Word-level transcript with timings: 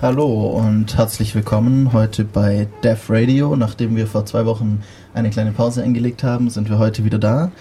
Hallo 0.00 0.46
und 0.46 0.96
herzlich 0.96 1.34
willkommen 1.34 1.92
heute 1.92 2.24
bei 2.24 2.66
Dev 2.82 3.12
Radio. 3.12 3.54
Nachdem 3.54 3.94
wir 3.94 4.06
vor 4.06 4.26
zwei 4.26 4.46
Wochen 4.46 4.82
eine 5.14 5.30
kleine 5.30 5.52
Pause 5.52 5.82
eingelegt 5.82 6.24
haben, 6.24 6.50
sind 6.50 6.68
wir 6.70 6.78
heute 6.78 7.04
wieder 7.04 7.18
da. 7.18 7.52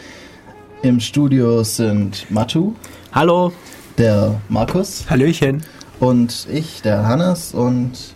Im 0.82 1.00
Studio 1.00 1.64
sind 1.64 2.32
Matu. 2.32 2.74
Hallo. 3.12 3.52
Der 3.98 4.40
Markus. 4.50 5.06
Hallöchen. 5.10 5.62
Und 6.00 6.48
ich, 6.52 6.82
der 6.82 7.06
Hannes. 7.06 7.54
Und 7.54 8.16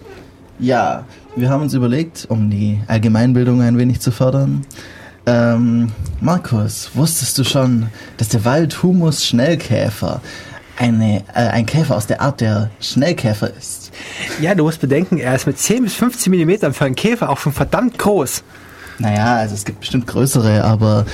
ja, 0.58 1.04
wir 1.36 1.50
haben 1.50 1.62
uns 1.62 1.74
überlegt, 1.74 2.26
um 2.30 2.50
die 2.50 2.82
Allgemeinbildung 2.88 3.62
ein 3.62 3.78
wenig 3.78 4.00
zu 4.00 4.12
fördern. 4.12 4.66
Ähm, 5.28 5.92
Markus, 6.22 6.92
wusstest 6.96 7.38
du 7.38 7.44
schon, 7.44 7.88
dass 8.18 8.30
der 8.30 8.46
Waldhumus-Schnellkäfer 8.46 10.22
eine, 10.78 11.24
äh, 11.34 11.48
ein 11.48 11.66
Käfer 11.66 11.96
aus 11.96 12.08
der 12.08 12.22
Art 12.22 12.42
der 12.42 12.70
Schnellkäfer 12.80 13.52
ist? 13.54 13.92
Ja, 14.42 14.56
du 14.56 14.64
musst 14.64 14.82
bedenken, 14.82 15.18
er 15.18 15.36
ist 15.36 15.48
mit 15.48 15.58
10 15.58 15.84
bis 15.84 15.94
15 15.96 16.32
Millimetern 16.32 16.74
für 16.74 16.86
einen 16.86 16.96
Käfer 16.96 17.30
auch 17.30 17.40
schon 17.40 17.54
verdammt 17.54 17.98
groß. 17.98 18.44
Naja, 19.00 19.36
also 19.36 19.56
es 19.56 19.66
gibt 19.66 19.82
bestimmt 19.82 20.08
größere, 20.08 20.64
aber 20.64 21.06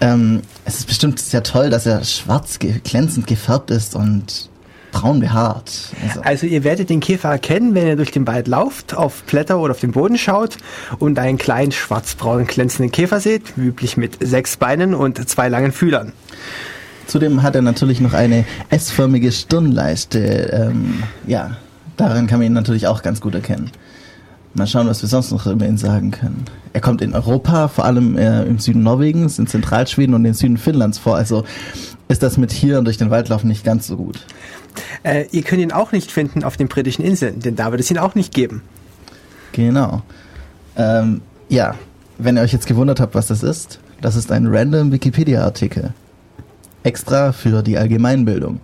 ähm, 0.00 0.42
es 0.64 0.78
ist 0.78 0.86
bestimmt 0.86 1.18
sehr 1.18 1.42
toll, 1.42 1.70
dass 1.70 1.86
er 1.86 2.02
schwarz 2.04 2.58
glänzend 2.58 3.26
gefärbt 3.26 3.70
ist 3.70 3.94
und 3.94 4.50
braun 4.92 5.20
behaart. 5.20 5.92
Also. 6.02 6.20
also. 6.22 6.46
ihr 6.46 6.64
werdet 6.64 6.88
den 6.88 7.00
Käfer 7.00 7.30
erkennen, 7.30 7.74
wenn 7.74 7.86
ihr 7.86 7.96
durch 7.96 8.10
den 8.10 8.26
Wald 8.26 8.48
lauft, 8.48 8.94
auf 8.94 9.22
Blätter 9.24 9.58
oder 9.58 9.72
auf 9.72 9.80
den 9.80 9.92
Boden 9.92 10.16
schaut 10.16 10.56
und 10.98 11.18
einen 11.18 11.38
kleinen 11.38 11.72
schwarzbraunen 11.72 12.46
glänzenden 12.46 12.92
Käfer 12.92 13.20
seht, 13.20 13.56
üblich 13.56 13.96
mit 13.96 14.16
sechs 14.20 14.56
Beinen 14.56 14.94
und 14.94 15.28
zwei 15.28 15.48
langen 15.48 15.72
Fühlern. 15.72 16.12
Zudem 17.06 17.42
hat 17.42 17.54
er 17.54 17.62
natürlich 17.62 18.00
noch 18.00 18.14
eine 18.14 18.44
S-förmige 18.70 19.30
Stirnleiste. 19.32 20.18
Ähm, 20.18 21.02
ja, 21.26 21.56
daran 21.96 22.26
kann 22.26 22.38
man 22.38 22.46
ihn 22.46 22.52
natürlich 22.52 22.86
auch 22.86 23.02
ganz 23.02 23.20
gut 23.20 23.34
erkennen. 23.34 23.70
Mal 24.54 24.66
schauen, 24.66 24.88
was 24.88 25.02
wir 25.02 25.08
sonst 25.08 25.30
noch 25.32 25.46
über 25.46 25.66
ihn 25.66 25.76
sagen 25.76 26.10
können. 26.10 26.46
Er 26.72 26.80
kommt 26.80 27.02
in 27.02 27.12
Europa, 27.12 27.68
vor 27.68 27.84
allem 27.84 28.16
äh, 28.16 28.42
im 28.44 28.58
Süden 28.58 28.82
Norwegens, 28.82 29.38
in 29.38 29.46
Zentralschweden 29.46 30.14
und 30.14 30.24
im 30.24 30.32
Süden 30.32 30.56
Finnlands 30.56 30.98
vor. 30.98 31.14
Also 31.14 31.44
ist 32.08 32.22
das 32.22 32.38
mit 32.38 32.52
hier 32.52 32.78
und 32.78 32.86
durch 32.86 32.96
den 32.96 33.10
Wald 33.10 33.28
laufen 33.28 33.48
nicht 33.48 33.64
ganz 33.64 33.86
so 33.86 33.96
gut. 33.96 34.24
Äh, 35.02 35.26
ihr 35.30 35.42
könnt 35.42 35.60
ihn 35.60 35.72
auch 35.72 35.92
nicht 35.92 36.10
finden 36.10 36.42
auf 36.42 36.56
den 36.56 36.68
britischen 36.68 37.04
Inseln, 37.04 37.40
denn 37.40 37.54
da 37.54 37.70
wird 37.70 37.80
es 37.80 37.90
ihn 37.90 37.98
auch 37.98 38.14
nicht 38.14 38.32
geben. 38.32 38.62
Genau. 39.52 40.02
Ähm, 40.76 41.20
ja, 41.48 41.74
wenn 42.18 42.36
ihr 42.36 42.42
euch 42.42 42.52
jetzt 42.52 42.66
gewundert 42.66 42.98
habt, 42.98 43.14
was 43.14 43.26
das 43.26 43.42
ist, 43.42 43.78
das 44.00 44.16
ist 44.16 44.32
ein 44.32 44.46
random 44.46 44.90
Wikipedia-Artikel. 44.92 45.92
Extra 46.86 47.32
für 47.32 47.62
die 47.62 47.76
Allgemeinbildung. 47.76 48.60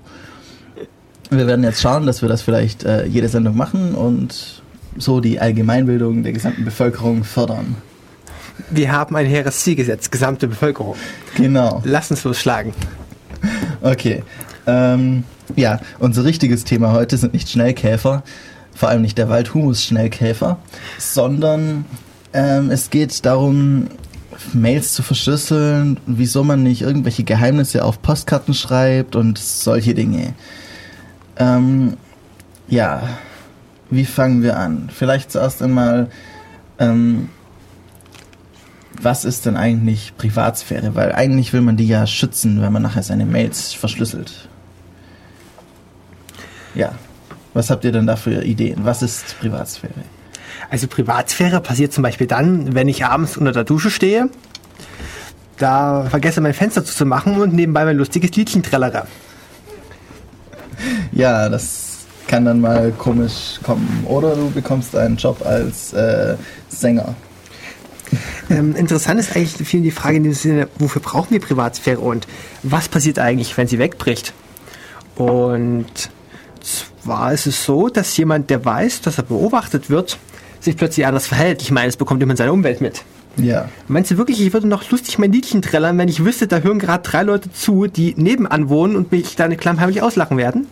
Wir 1.30 1.46
werden 1.46 1.64
jetzt 1.64 1.80
schauen, 1.80 2.06
dass 2.06 2.22
wir 2.22 2.28
das 2.28 2.42
vielleicht 2.42 2.84
äh, 2.84 3.06
jede 3.06 3.28
Sendung 3.28 3.56
machen 3.56 3.94
und 3.94 4.62
so 4.96 5.20
die 5.20 5.40
Allgemeinbildung 5.40 6.22
der 6.22 6.32
gesamten 6.32 6.64
Bevölkerung 6.64 7.24
fördern. 7.24 7.76
Wir 8.70 8.92
haben 8.92 9.16
ein 9.16 9.26
hehres 9.26 9.60
Ziel 9.60 9.74
gesetzt, 9.74 10.12
gesamte 10.12 10.46
Bevölkerung. 10.46 10.94
Genau. 11.36 11.80
Lass 11.84 12.10
uns 12.10 12.24
losschlagen. 12.24 12.72
Okay. 13.84 14.22
Ähm, 14.64 15.24
ja, 15.56 15.80
unser 15.98 16.24
richtiges 16.24 16.62
Thema 16.62 16.92
heute 16.92 17.16
sind 17.16 17.32
nicht 17.32 17.48
Schnellkäfer, 17.48 18.22
vor 18.72 18.88
allem 18.88 19.02
nicht 19.02 19.18
der 19.18 19.28
Waldhumus-Schnellkäfer, 19.28 20.58
sondern 20.98 21.84
ähm, 22.32 22.70
es 22.70 22.90
geht 22.90 23.26
darum, 23.26 23.88
Mails 24.52 24.94
zu 24.94 25.02
verschlüsseln, 25.02 25.98
wieso 26.06 26.44
man 26.44 26.62
nicht 26.62 26.82
irgendwelche 26.82 27.24
Geheimnisse 27.24 27.84
auf 27.84 28.02
Postkarten 28.02 28.54
schreibt 28.54 29.16
und 29.16 29.38
solche 29.38 29.94
Dinge. 29.94 30.34
Ähm, 31.36 31.96
ja, 32.68 33.02
wie 33.90 34.04
fangen 34.04 34.42
wir 34.42 34.58
an? 34.58 34.88
Vielleicht 34.92 35.30
zuerst 35.32 35.62
einmal, 35.62 36.10
ähm, 36.78 37.28
was 39.00 39.24
ist 39.24 39.46
denn 39.46 39.56
eigentlich 39.56 40.16
Privatsphäre? 40.16 40.94
Weil 40.94 41.12
eigentlich 41.12 41.52
will 41.52 41.60
man 41.60 41.76
die 41.76 41.88
ja 41.88 42.06
schützen, 42.06 42.62
wenn 42.62 42.72
man 42.72 42.82
nachher 42.82 43.02
seine 43.02 43.26
Mails 43.26 43.72
verschlüsselt. 43.72 44.48
Ja. 46.74 46.92
Was 47.54 47.68
habt 47.68 47.84
ihr 47.84 47.92
denn 47.92 48.06
da 48.06 48.16
für 48.16 48.42
Ideen? 48.42 48.84
Was 48.84 49.02
ist 49.02 49.38
Privatsphäre? 49.40 49.92
Also 50.72 50.86
Privatsphäre 50.86 51.60
passiert 51.60 51.92
zum 51.92 52.02
Beispiel 52.02 52.26
dann, 52.26 52.74
wenn 52.74 52.88
ich 52.88 53.04
abends 53.04 53.36
unter 53.36 53.52
der 53.52 53.64
Dusche 53.64 53.90
stehe, 53.90 54.30
da 55.58 56.06
vergesse 56.08 56.40
mein 56.40 56.54
Fenster 56.54 56.82
zu 56.82 57.04
machen 57.04 57.38
und 57.38 57.52
nebenbei 57.52 57.84
mein 57.84 57.98
lustiges 57.98 58.34
Liedchen 58.36 58.62
trällere. 58.62 59.06
Ja, 61.12 61.50
das 61.50 62.06
kann 62.26 62.46
dann 62.46 62.62
mal 62.62 62.90
komisch 62.92 63.60
kommen. 63.62 64.06
Oder 64.08 64.34
du 64.34 64.50
bekommst 64.50 64.96
einen 64.96 65.18
Job 65.18 65.44
als 65.44 65.92
äh, 65.92 66.36
Sänger. 66.70 67.16
Ähm, 68.48 68.74
interessant 68.74 69.20
ist 69.20 69.36
eigentlich 69.36 69.68
viel 69.68 69.82
die 69.82 69.90
Frage 69.90 70.16
in 70.16 70.24
dem 70.24 70.32
Sinne, 70.32 70.68
wofür 70.78 71.02
brauchen 71.02 71.32
wir 71.32 71.40
Privatsphäre 71.40 72.00
und 72.00 72.26
was 72.62 72.88
passiert 72.88 73.18
eigentlich, 73.18 73.58
wenn 73.58 73.68
sie 73.68 73.78
wegbricht? 73.78 74.32
Und 75.16 76.08
zwar 76.62 77.34
ist 77.34 77.46
es 77.46 77.62
so, 77.62 77.90
dass 77.90 78.16
jemand, 78.16 78.48
der 78.48 78.64
weiß, 78.64 79.02
dass 79.02 79.18
er 79.18 79.24
beobachtet 79.24 79.90
wird, 79.90 80.16
sich 80.62 80.76
plötzlich 80.76 81.06
anders 81.06 81.26
verhält. 81.26 81.60
Ich 81.60 81.70
meine, 81.70 81.88
es 81.88 81.96
bekommt 81.96 82.22
immer 82.22 82.36
seine 82.36 82.52
Umwelt 82.52 82.80
mit. 82.80 83.02
Ja. 83.36 83.68
Meinst 83.88 84.10
du 84.10 84.18
wirklich, 84.18 84.40
ich 84.40 84.52
würde 84.52 84.68
noch 84.68 84.88
lustig 84.90 85.18
mein 85.18 85.32
Liedchen 85.32 85.62
trällern, 85.62 85.98
wenn 85.98 86.08
ich 86.08 86.24
wüsste, 86.24 86.46
da 86.46 86.58
hören 86.58 86.78
gerade 86.78 87.02
drei 87.02 87.22
Leute 87.22 87.50
zu, 87.52 87.86
die 87.86 88.14
nebenan 88.16 88.68
wohnen 88.68 88.94
und 88.94 89.10
mich 89.10 89.36
dann 89.36 89.56
klammheimlich 89.56 90.02
auslachen 90.02 90.36
werden? 90.36 90.66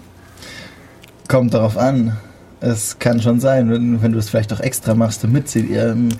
Kommt 1.29 1.55
darauf 1.55 1.77
an. 1.77 2.17
Es 2.61 2.99
kann 2.99 3.21
schon 3.21 3.41
sein, 3.41 3.71
wenn, 3.71 4.03
wenn 4.03 4.13
du 4.13 4.19
es 4.19 4.29
vielleicht 4.29 4.53
auch 4.53 4.61
extra 4.61 4.95
machst, 4.95 5.25
damit 5.25 5.49
sie 5.49 5.73
ähm, 5.73 6.11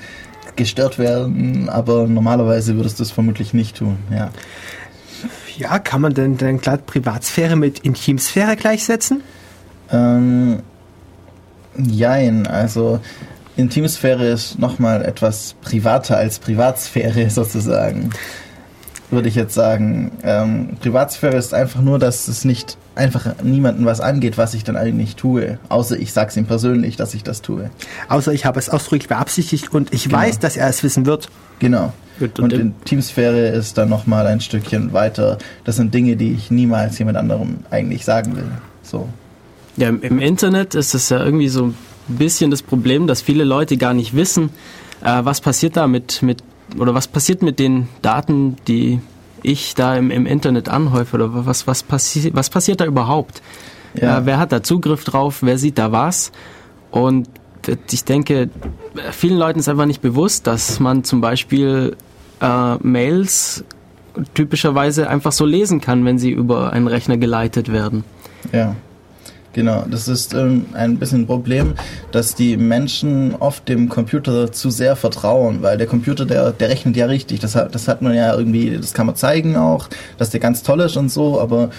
gestört 0.57 0.99
werden, 0.99 1.69
aber 1.69 2.07
normalerweise 2.07 2.77
würdest 2.77 2.99
du 2.99 3.03
es 3.03 3.11
vermutlich 3.11 3.53
nicht 3.53 3.77
tun, 3.77 3.99
ja. 4.11 4.31
Ja, 5.59 5.79
kann 5.79 6.01
man 6.01 6.15
denn 6.15 6.39
dann 6.39 6.61
klar 6.61 6.79
Privatsphäre 6.79 7.55
mit 7.55 7.81
Intimsphäre 7.81 8.57
gleichsetzen? 8.57 9.23
Ähm, 9.93 10.61
jein, 11.77 12.47
also 12.47 13.01
Intimsphäre 13.61 14.27
ist 14.27 14.59
nochmal 14.59 15.05
etwas 15.05 15.55
privater 15.63 16.17
als 16.17 16.39
Privatsphäre 16.39 17.31
sozusagen. 17.31 18.11
Würde 19.11 19.29
ich 19.29 19.35
jetzt 19.35 19.55
sagen. 19.55 20.13
Ähm, 20.23 20.77
Privatsphäre 20.81 21.37
ist 21.37 21.53
einfach 21.53 21.81
nur, 21.81 21.99
dass 21.99 22.29
es 22.29 22.45
nicht 22.45 22.79
einfach 22.95 23.43
niemandem 23.43 23.85
was 23.85 24.01
angeht, 24.01 24.39
was 24.39 24.55
ich 24.55 24.63
dann 24.63 24.77
eigentlich 24.77 25.17
tue. 25.17 25.59
Außer 25.69 25.99
ich 25.99 26.13
sag's 26.13 26.37
ihm 26.37 26.47
persönlich, 26.47 26.97
dass 26.97 27.15
ich 27.15 27.25
das 27.25 27.43
tue. 27.43 27.71
Außer 28.09 28.33
ich 28.33 28.45
habe 28.45 28.61
es 28.61 28.69
ausdrücklich 28.69 29.09
beabsichtigt 29.09 29.75
und 29.75 29.93
ich 29.93 30.05
genau. 30.05 30.19
weiß, 30.19 30.39
dass 30.39 30.57
er 30.57 30.69
es 30.69 30.83
wissen 30.85 31.07
wird. 31.07 31.29
Genau. 31.59 31.93
Und, 32.21 32.39
und 32.39 32.53
Intimsphäre 32.53 33.49
ist 33.49 33.79
dann 33.79 33.89
nochmal 33.89 34.27
ein 34.27 34.41
Stückchen 34.41 34.93
weiter. 34.93 35.39
Das 35.65 35.77
sind 35.77 35.93
Dinge, 35.93 36.17
die 36.17 36.33
ich 36.33 36.51
niemals 36.51 36.99
jemand 36.99 37.17
anderem 37.17 37.61
eigentlich 37.71 38.05
sagen 38.05 38.37
will. 38.37 38.51
So. 38.83 39.09
Ja, 39.77 39.89
im 39.89 40.19
Internet 40.19 40.75
ist 40.75 40.95
es 40.95 41.09
ja 41.09 41.19
irgendwie 41.25 41.49
so 41.49 41.75
bisschen 42.17 42.51
das 42.51 42.63
Problem, 42.63 43.07
dass 43.07 43.23
viele 43.23 43.45
Leute 43.45 43.77
gar 43.77 43.95
nicht 43.95 44.15
wissen, 44.15 44.51
äh, 45.03 45.25
was 45.25 45.41
passiert 45.41 45.77
da 45.77 45.87
mit, 45.87 46.23
mit, 46.23 46.43
oder 46.79 46.95
was 46.95 47.09
passiert 47.09 47.43
mit 47.43 47.59
den 47.59 47.89
Daten, 48.03 48.57
die 48.69 49.01
ich 49.43 49.75
da 49.75 49.97
im, 49.97 50.11
im 50.11 50.27
Internet 50.27 50.69
anhäufe, 50.69 51.17
oder 51.17 51.47
was, 51.47 51.67
was, 51.67 51.83
passi 51.83 52.31
was 52.35 52.51
passiert 52.51 52.81
da 52.81 52.87
überhaupt? 52.87 53.43
Ja. 53.95 54.19
Äh, 54.19 54.27
wer 54.27 54.39
hat 54.39 54.53
da 54.53 54.63
Zugriff 54.63 55.05
drauf? 55.05 55.39
Wer 55.43 55.59
sieht 55.59 55.79
da 55.79 55.93
was? 55.93 56.33
Und 56.91 57.29
ich 57.91 58.05
denke, 58.05 58.51
vielen 59.13 59.39
Leuten 59.39 59.59
ist 59.59 59.69
einfach 59.69 59.87
nicht 59.87 60.03
bewusst, 60.03 60.47
dass 60.47 60.81
man 60.81 61.05
zum 61.05 61.21
Beispiel 61.21 61.97
äh, 62.41 62.75
Mails 62.77 63.65
typischerweise 64.35 65.09
einfach 65.09 65.33
so 65.33 65.45
lesen 65.45 65.81
kann, 65.81 66.05
wenn 66.05 66.19
sie 66.19 66.31
über 66.31 66.73
einen 66.73 66.89
Rechner 66.89 67.17
geleitet 67.17 67.73
werden. 67.73 68.05
Ja. 68.53 68.75
Genau, 69.53 69.85
das 69.91 70.07
ist 70.07 70.33
ähm, 70.33 70.67
ein 70.75 70.99
bisschen 70.99 71.23
ein 71.23 71.27
Problem, 71.27 71.75
dass 72.13 72.37
die 72.37 72.57
Menschen 72.57 73.35
oft 73.35 73.69
dem 73.69 73.89
Computer 73.89 74.53
zu 74.53 74.71
sehr 74.71 74.95
vertrauen, 74.95 75.61
weil 75.61 75.77
der 75.77 75.89
Computer, 75.89 76.25
der, 76.25 76.53
der 76.53 76.69
rechnet 76.69 76.97
ja 76.97 77.07
richtig. 77.07 77.41
Das 77.41 77.57
hat, 77.57 77.75
das 77.75 77.89
hat 77.89 78.01
man 78.01 78.15
ja 78.15 78.33
irgendwie, 78.37 78.77
das 78.77 78.95
kann 78.95 79.07
man 79.07 79.17
zeigen 79.17 79.57
auch, 79.57 79.89
dass 80.19 80.31
der 80.31 80.39
ganz 80.39 80.63
toll 80.63 80.81
ist 80.81 80.97
und 80.97 81.11
so, 81.11 81.41
aber 81.41 81.71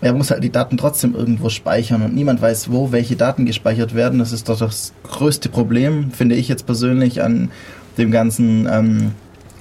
er 0.00 0.12
muss 0.12 0.30
halt 0.30 0.44
die 0.44 0.52
Daten 0.52 0.76
trotzdem 0.76 1.14
irgendwo 1.14 1.48
speichern 1.48 2.02
und 2.02 2.14
niemand 2.14 2.40
weiß, 2.40 2.70
wo 2.70 2.92
welche 2.92 3.16
Daten 3.16 3.44
gespeichert 3.44 3.94
werden. 3.94 4.20
Das 4.20 4.32
ist 4.32 4.48
doch 4.48 4.58
das 4.58 4.92
größte 5.02 5.48
Problem, 5.48 6.12
finde 6.12 6.36
ich 6.36 6.48
jetzt 6.48 6.64
persönlich, 6.64 7.22
an 7.22 7.50
dem 7.98 8.12
ganzen 8.12 8.68
ähm, 8.70 9.12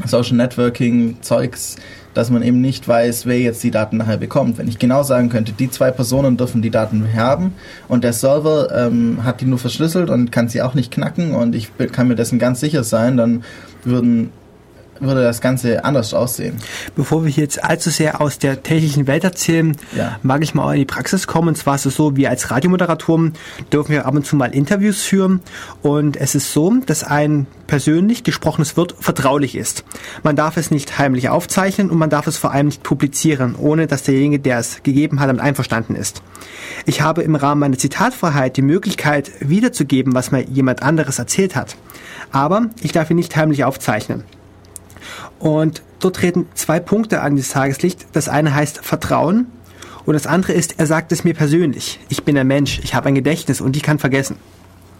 Social 0.05 0.37
Networking 0.37 1.17
Zeugs 1.21 1.75
dass 2.13 2.29
man 2.29 2.41
eben 2.41 2.59
nicht 2.61 2.87
weiß, 2.87 3.25
wer 3.25 3.39
jetzt 3.39 3.63
die 3.63 3.71
Daten 3.71 3.97
nachher 3.97 4.17
bekommt. 4.17 4.57
Wenn 4.57 4.67
ich 4.67 4.79
genau 4.79 5.03
sagen 5.03 5.29
könnte, 5.29 5.51
die 5.51 5.69
zwei 5.69 5.91
Personen 5.91 6.37
dürfen 6.37 6.61
die 6.61 6.69
Daten 6.69 7.07
haben 7.15 7.53
und 7.87 8.03
der 8.03 8.13
Server 8.13 8.69
ähm, 8.75 9.23
hat 9.23 9.41
die 9.41 9.45
nur 9.45 9.59
verschlüsselt 9.59 10.09
und 10.09 10.31
kann 10.31 10.49
sie 10.49 10.61
auch 10.61 10.73
nicht 10.73 10.91
knacken 10.91 11.33
und 11.33 11.55
ich 11.55 11.69
kann 11.91 12.07
mir 12.07 12.15
dessen 12.15 12.39
ganz 12.39 12.59
sicher 12.59 12.83
sein, 12.83 13.17
dann 13.17 13.43
würden 13.83 14.31
würde 14.99 15.23
das 15.23 15.41
Ganze 15.41 15.83
anders 15.85 16.13
aussehen. 16.13 16.57
Bevor 16.95 17.25
wir 17.25 17.31
jetzt 17.31 17.63
allzu 17.63 17.89
sehr 17.89 18.21
aus 18.21 18.39
der 18.39 18.63
technischen 18.63 19.07
Welt 19.07 19.23
erzählen, 19.23 19.75
ja. 19.95 20.19
mag 20.23 20.43
ich 20.43 20.53
mal 20.53 20.73
in 20.73 20.79
die 20.79 20.85
Praxis 20.85 21.27
kommen. 21.27 21.49
Und 21.49 21.57
zwar 21.57 21.75
ist 21.75 21.85
es 21.85 21.95
so, 21.95 22.15
wir 22.15 22.29
als 22.29 22.51
Radiomoderatoren 22.51 23.33
dürfen 23.71 23.91
wir 23.91 24.05
ab 24.05 24.15
und 24.15 24.25
zu 24.25 24.35
mal 24.35 24.53
Interviews 24.53 25.01
führen. 25.01 25.41
Und 25.81 26.17
es 26.17 26.35
ist 26.35 26.51
so, 26.51 26.73
dass 26.85 27.03
ein 27.03 27.47
persönlich 27.67 28.23
gesprochenes 28.23 28.75
Wort 28.77 28.95
vertraulich 28.99 29.55
ist. 29.55 29.85
Man 30.23 30.35
darf 30.35 30.57
es 30.57 30.71
nicht 30.71 30.97
heimlich 30.97 31.29
aufzeichnen 31.29 31.89
und 31.89 31.97
man 31.97 32.09
darf 32.09 32.27
es 32.27 32.37
vor 32.37 32.51
allem 32.51 32.67
nicht 32.67 32.83
publizieren, 32.83 33.55
ohne 33.55 33.87
dass 33.87 34.03
derjenige, 34.03 34.39
der 34.39 34.59
es 34.59 34.81
gegeben 34.83 35.19
hat, 35.19 35.29
damit 35.29 35.41
einverstanden 35.41 35.95
ist. 35.95 36.21
Ich 36.85 37.01
habe 37.01 37.21
im 37.21 37.35
Rahmen 37.35 37.61
meiner 37.61 37.77
Zitatfreiheit 37.77 38.57
die 38.57 38.61
Möglichkeit, 38.61 39.31
wiederzugeben, 39.39 40.15
was 40.15 40.31
mir 40.31 40.41
jemand 40.41 40.81
anderes 40.81 41.19
erzählt 41.19 41.55
hat. 41.55 41.75
Aber 42.31 42.69
ich 42.81 42.91
darf 42.91 43.09
ihn 43.09 43.17
nicht 43.17 43.35
heimlich 43.35 43.63
aufzeichnen. 43.63 44.23
Und 45.39 45.81
dort 45.99 46.17
treten 46.17 46.47
zwei 46.53 46.79
Punkte 46.79 47.21
an 47.21 47.37
das 47.37 47.49
Tageslicht. 47.49 48.07
Das 48.13 48.29
eine 48.29 48.53
heißt 48.53 48.83
Vertrauen 48.83 49.47
und 50.05 50.13
das 50.13 50.27
andere 50.27 50.53
ist, 50.53 50.79
er 50.79 50.87
sagt 50.87 51.11
es 51.11 51.23
mir 51.23 51.33
persönlich. 51.33 51.99
Ich 52.09 52.23
bin 52.23 52.37
ein 52.37 52.47
Mensch, 52.47 52.79
ich 52.83 52.95
habe 52.95 53.07
ein 53.09 53.15
Gedächtnis 53.15 53.61
und 53.61 53.77
ich 53.77 53.83
kann 53.83 53.99
vergessen. 53.99 54.37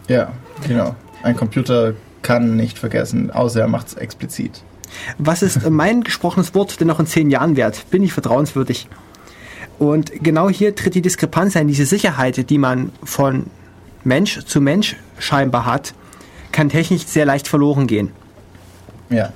Ja, 0.07 0.31
genau. 0.67 0.95
Ein 1.23 1.35
Computer 1.35 1.93
kann 2.21 2.55
nicht 2.55 2.77
vergessen, 2.77 3.31
außer 3.31 3.61
er 3.61 3.67
macht 3.67 3.87
es 3.87 3.93
explizit. 3.95 4.63
Was 5.17 5.41
ist 5.41 5.69
mein 5.69 6.03
gesprochenes 6.03 6.53
Wort 6.53 6.79
denn 6.79 6.87
noch 6.87 6.99
in 6.99 7.07
zehn 7.07 7.29
Jahren 7.31 7.55
wert? 7.55 7.85
Bin 7.89 8.03
ich 8.03 8.13
vertrauenswürdig? 8.13 8.87
Und 9.79 10.11
genau 10.21 10.49
hier 10.49 10.75
tritt 10.75 10.95
die 10.95 11.01
Diskrepanz 11.01 11.55
ein, 11.55 11.67
diese 11.67 11.85
Sicherheit, 11.85 12.49
die 12.49 12.57
man 12.57 12.91
von 13.03 13.47
Mensch 14.03 14.45
zu 14.45 14.61
Mensch 14.61 14.95
scheinbar 15.17 15.65
hat, 15.65 15.93
kann 16.51 16.69
technisch 16.69 17.05
sehr 17.05 17.25
leicht 17.25 17.47
verloren 17.47 17.87
gehen. 17.87 18.11
Ja. 19.09 19.31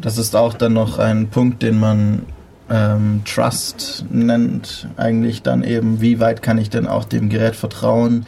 Das 0.00 0.18
ist 0.18 0.36
auch 0.36 0.54
dann 0.54 0.74
noch 0.74 0.98
ein 0.98 1.28
Punkt, 1.28 1.62
den 1.62 1.78
man 1.78 2.22
ähm, 2.70 3.22
Trust 3.24 4.04
nennt. 4.10 4.88
Eigentlich 4.96 5.42
dann 5.42 5.64
eben, 5.64 6.00
wie 6.00 6.20
weit 6.20 6.42
kann 6.42 6.58
ich 6.58 6.70
denn 6.70 6.86
auch 6.86 7.04
dem 7.04 7.28
Gerät 7.28 7.56
vertrauen? 7.56 8.26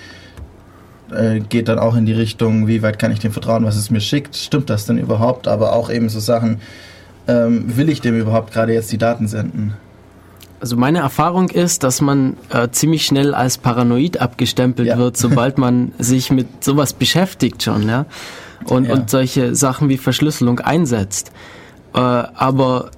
Äh, 1.12 1.40
geht 1.40 1.69
dann 1.69 1.78
auch 1.78 1.96
in 1.96 2.06
die 2.06 2.12
Richtung, 2.12 2.67
wie 2.67 2.82
weit 2.82 2.99
kann 2.99 3.12
ich 3.12 3.19
dem 3.19 3.32
vertrauen, 3.32 3.64
was 3.64 3.76
es 3.76 3.90
mir 3.90 4.00
schickt? 4.00 4.37
Stimmt 4.37 4.70
das 4.70 4.87
denn 4.87 4.99
überhaupt? 4.99 5.49
Aber 5.49 5.72
auch 5.72 5.90
eben 5.90 6.08
so 6.08 6.20
Sachen, 6.20 6.61
ähm, 7.28 7.76
will 7.76 7.88
ich 7.88 8.00
dem 8.00 8.19
überhaupt 8.19 8.52
gerade 8.52 8.73
jetzt 8.73 8.90
die 8.93 8.99
Daten 8.99 9.28
senden? 9.28 9.75
Also 10.61 10.76
meine 10.76 10.99
Erfahrung 10.99 11.49
ist, 11.49 11.84
dass 11.84 12.00
man 12.02 12.37
äh, 12.50 12.69
ziemlich 12.70 13.06
schnell 13.06 13.34
als 13.34 13.56
paranoid 13.56 14.20
abgestempelt 14.20 14.88
ja. 14.88 14.99
wird, 14.99 15.16
sobald 15.16 15.56
man 15.56 15.93
sich 15.99 16.31
mit 16.31 16.62
sowas 16.62 16.93
beschäftigt 16.93 17.62
schon, 17.62 17.88
ja. 17.88 18.06
Und, 18.66 18.84
ja. 18.84 18.93
und 18.93 19.08
solche 19.08 19.55
Sachen 19.55 19.88
wie 19.88 19.96
Verschlüsselung 19.96 20.61
einsetzt. 20.61 21.32
Äh, 21.94 21.98
aber 21.98 22.90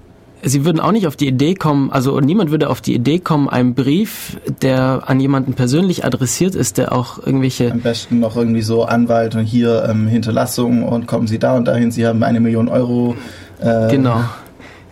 Sie 0.45 0.65
würden 0.65 0.81
auch 0.81 0.91
nicht 0.91 1.07
auf 1.07 1.15
die 1.15 1.29
Idee 1.29 1.55
kommen, 1.55 1.93
also 1.93 2.19
niemand 2.19 2.51
würde 2.51 2.69
auf 2.69 2.81
die 2.81 2.95
Idee 2.95 3.21
kommen, 3.21 3.49
einen 3.49 3.75
Brief, 3.75 4.41
der 4.61 5.05
an 5.07 5.21
jemanden 5.21 5.55
persönlich 5.55 6.05
adressiert 6.05 6.57
ist, 6.57 6.79
der 6.79 6.93
auch 6.93 7.25
irgendwelche... 7.25 7.71
Am 7.71 7.81
besten 7.81 8.19
noch 8.19 8.37
irgendwie 8.37 8.63
so 8.63 8.83
Anwalt 8.83 9.37
und 9.37 9.45
hier 9.45 9.87
ähm, 9.89 10.09
Hinterlassung 10.09 10.83
und 10.83 11.07
kommen 11.07 11.29
Sie 11.29 11.39
da 11.39 11.57
und 11.57 11.67
dahin, 11.67 11.93
Sie 11.93 12.05
haben 12.05 12.25
eine 12.25 12.41
Million 12.41 12.67
Euro. 12.67 13.15
Äh, 13.61 13.89
genau. 13.93 14.25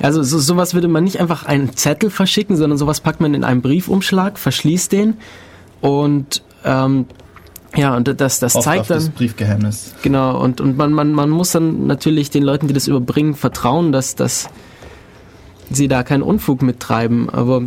Also 0.00 0.23
so, 0.23 0.38
sowas 0.38 0.73
würde 0.73 0.87
man 0.87 1.02
nicht 1.02 1.19
einfach 1.19 1.44
einen 1.44 1.75
Zettel 1.75 2.11
verschicken, 2.11 2.56
sondern 2.56 2.79
sowas 2.79 3.00
packt 3.00 3.20
man 3.20 3.35
in 3.35 3.43
einen 3.43 3.61
Briefumschlag, 3.61 4.38
verschließt 4.38 4.93
den 4.93 5.14
und 5.81 6.44
ähm, 6.64 7.06
ja, 7.77 7.97
und 7.97 8.21
das, 8.21 8.41
das 8.41 8.55
zeigt 8.55 8.91
dann. 8.91 8.99
Das 8.99 9.09
Briefgeheimnis. 9.11 9.95
Genau, 10.03 10.41
und, 10.41 10.61
und 10.61 10.77
man, 10.77 10.93
man, 10.93 11.13
man 11.13 11.31
muss 11.31 11.53
dann 11.53 11.87
natürlich 11.87 12.31
den 12.31 12.43
Leuten, 12.43 12.67
die 12.67 12.75
das 12.75 12.89
überbringen, 12.89 13.35
vertrauen, 13.35 13.93
dass, 13.93 14.17
dass 14.17 14.49
sie 15.71 15.89
da 15.89 16.03
keinen 16.03 16.23
Unfug 16.23 16.63
mittreiben. 16.63 17.31
Aber 17.31 17.63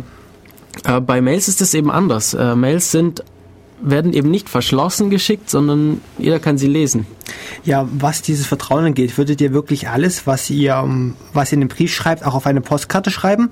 äh, 0.84 1.00
bei 1.00 1.20
Mails 1.20 1.48
ist 1.48 1.62
es 1.62 1.74
eben 1.74 1.90
anders. 1.90 2.34
Äh, 2.34 2.54
Mails 2.54 2.90
sind 2.90 3.24
werden 3.80 4.12
eben 4.12 4.30
nicht 4.30 4.48
verschlossen 4.48 5.10
geschickt, 5.10 5.50
sondern 5.50 6.00
jeder 6.18 6.38
kann 6.38 6.56
sie 6.56 6.68
lesen. 6.68 7.06
Ja, 7.64 7.86
was 7.92 8.22
dieses 8.22 8.46
Vertrauen 8.46 8.84
angeht, 8.84 9.18
würdet 9.18 9.40
ihr 9.40 9.52
wirklich 9.52 9.88
alles, 9.88 10.26
was 10.26 10.48
ihr, 10.48 10.82
was 11.32 11.52
ihr 11.52 11.54
in 11.54 11.60
den 11.60 11.68
Brief 11.68 11.92
schreibt, 11.92 12.24
auch 12.24 12.34
auf 12.34 12.46
eine 12.46 12.62
Postkarte 12.62 13.10
schreiben? 13.10 13.50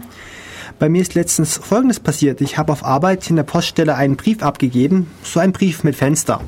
Bei 0.82 0.88
mir 0.88 1.00
ist 1.00 1.14
letztens 1.14 1.58
Folgendes 1.58 2.00
passiert. 2.00 2.40
Ich 2.40 2.58
habe 2.58 2.72
auf 2.72 2.84
Arbeit 2.84 3.30
in 3.30 3.36
der 3.36 3.44
Poststelle 3.44 3.94
einen 3.94 4.16
Brief 4.16 4.42
abgegeben, 4.42 5.08
so 5.22 5.38
ein 5.38 5.52
Brief 5.52 5.84
mit 5.84 5.94
Fenster. 5.94 6.40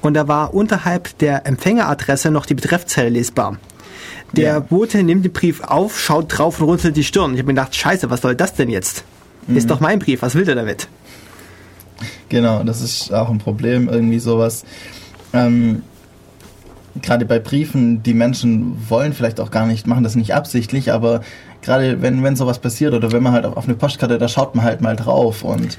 Und 0.00 0.14
da 0.14 0.26
war 0.26 0.52
unterhalb 0.52 1.16
der 1.18 1.46
Empfängeradresse 1.46 2.32
noch 2.32 2.44
die 2.44 2.54
Betreffzelle 2.54 3.08
lesbar. 3.08 3.58
Der 4.32 4.54
ja. 4.54 4.58
Bote 4.58 5.04
nimmt 5.04 5.24
den 5.24 5.32
Brief 5.32 5.60
auf, 5.60 5.96
schaut 5.96 6.36
drauf 6.36 6.60
und 6.60 6.66
runzelt 6.66 6.96
die 6.96 7.04
Stirn. 7.04 7.34
Ich 7.34 7.38
habe 7.38 7.46
mir 7.46 7.54
gedacht, 7.54 7.76
scheiße, 7.76 8.10
was 8.10 8.22
soll 8.22 8.34
das 8.34 8.52
denn 8.54 8.68
jetzt? 8.68 9.04
Mhm. 9.46 9.56
Ist 9.56 9.70
doch 9.70 9.78
mein 9.78 10.00
Brief, 10.00 10.22
was 10.22 10.34
will 10.34 10.44
der 10.44 10.56
damit? 10.56 10.88
Genau, 12.30 12.64
das 12.64 12.80
ist 12.80 13.14
auch 13.14 13.30
ein 13.30 13.38
Problem, 13.38 13.88
irgendwie 13.88 14.18
sowas. 14.18 14.64
Ähm, 15.32 15.84
gerade 17.02 17.24
bei 17.24 17.38
Briefen, 17.38 18.02
die 18.02 18.14
Menschen 18.14 18.76
wollen 18.88 19.12
vielleicht 19.12 19.40
auch 19.40 19.50
gar 19.50 19.66
nicht, 19.66 19.86
machen 19.86 20.04
das 20.04 20.16
nicht 20.16 20.34
absichtlich, 20.34 20.92
aber 20.92 21.22
gerade 21.62 22.02
wenn, 22.02 22.22
wenn 22.22 22.36
sowas 22.36 22.58
passiert 22.58 22.94
oder 22.94 23.12
wenn 23.12 23.22
man 23.22 23.32
halt 23.32 23.44
auf 23.44 23.64
eine 23.64 23.74
Postkarte, 23.74 24.18
da 24.18 24.28
schaut 24.28 24.54
man 24.54 24.64
halt 24.64 24.80
mal 24.80 24.96
drauf 24.96 25.42
und 25.42 25.76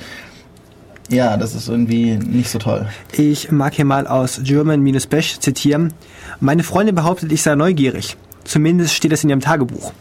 ja, 1.10 1.38
das 1.38 1.56
ist 1.56 1.68
irgendwie 1.68 2.18
nicht 2.18 2.52
so 2.52 2.60
toll. 2.60 2.88
Ich 3.14 3.52
mag 3.52 3.74
hier 3.74 3.86
mal 3.86 4.06
aus 4.06 4.42
German-Bash 4.44 5.40
zitieren. 5.40 5.94
Meine 6.40 6.64
Freundin 6.64 6.96
behauptet, 6.96 7.32
ich 7.32 7.42
sei 7.42 7.56
neugierig. 7.56 8.16
Zumindest 8.44 8.94
steht 8.94 9.12
das 9.12 9.24
in 9.24 9.30
ihrem 9.30 9.42
Tagebuch. 9.42 9.92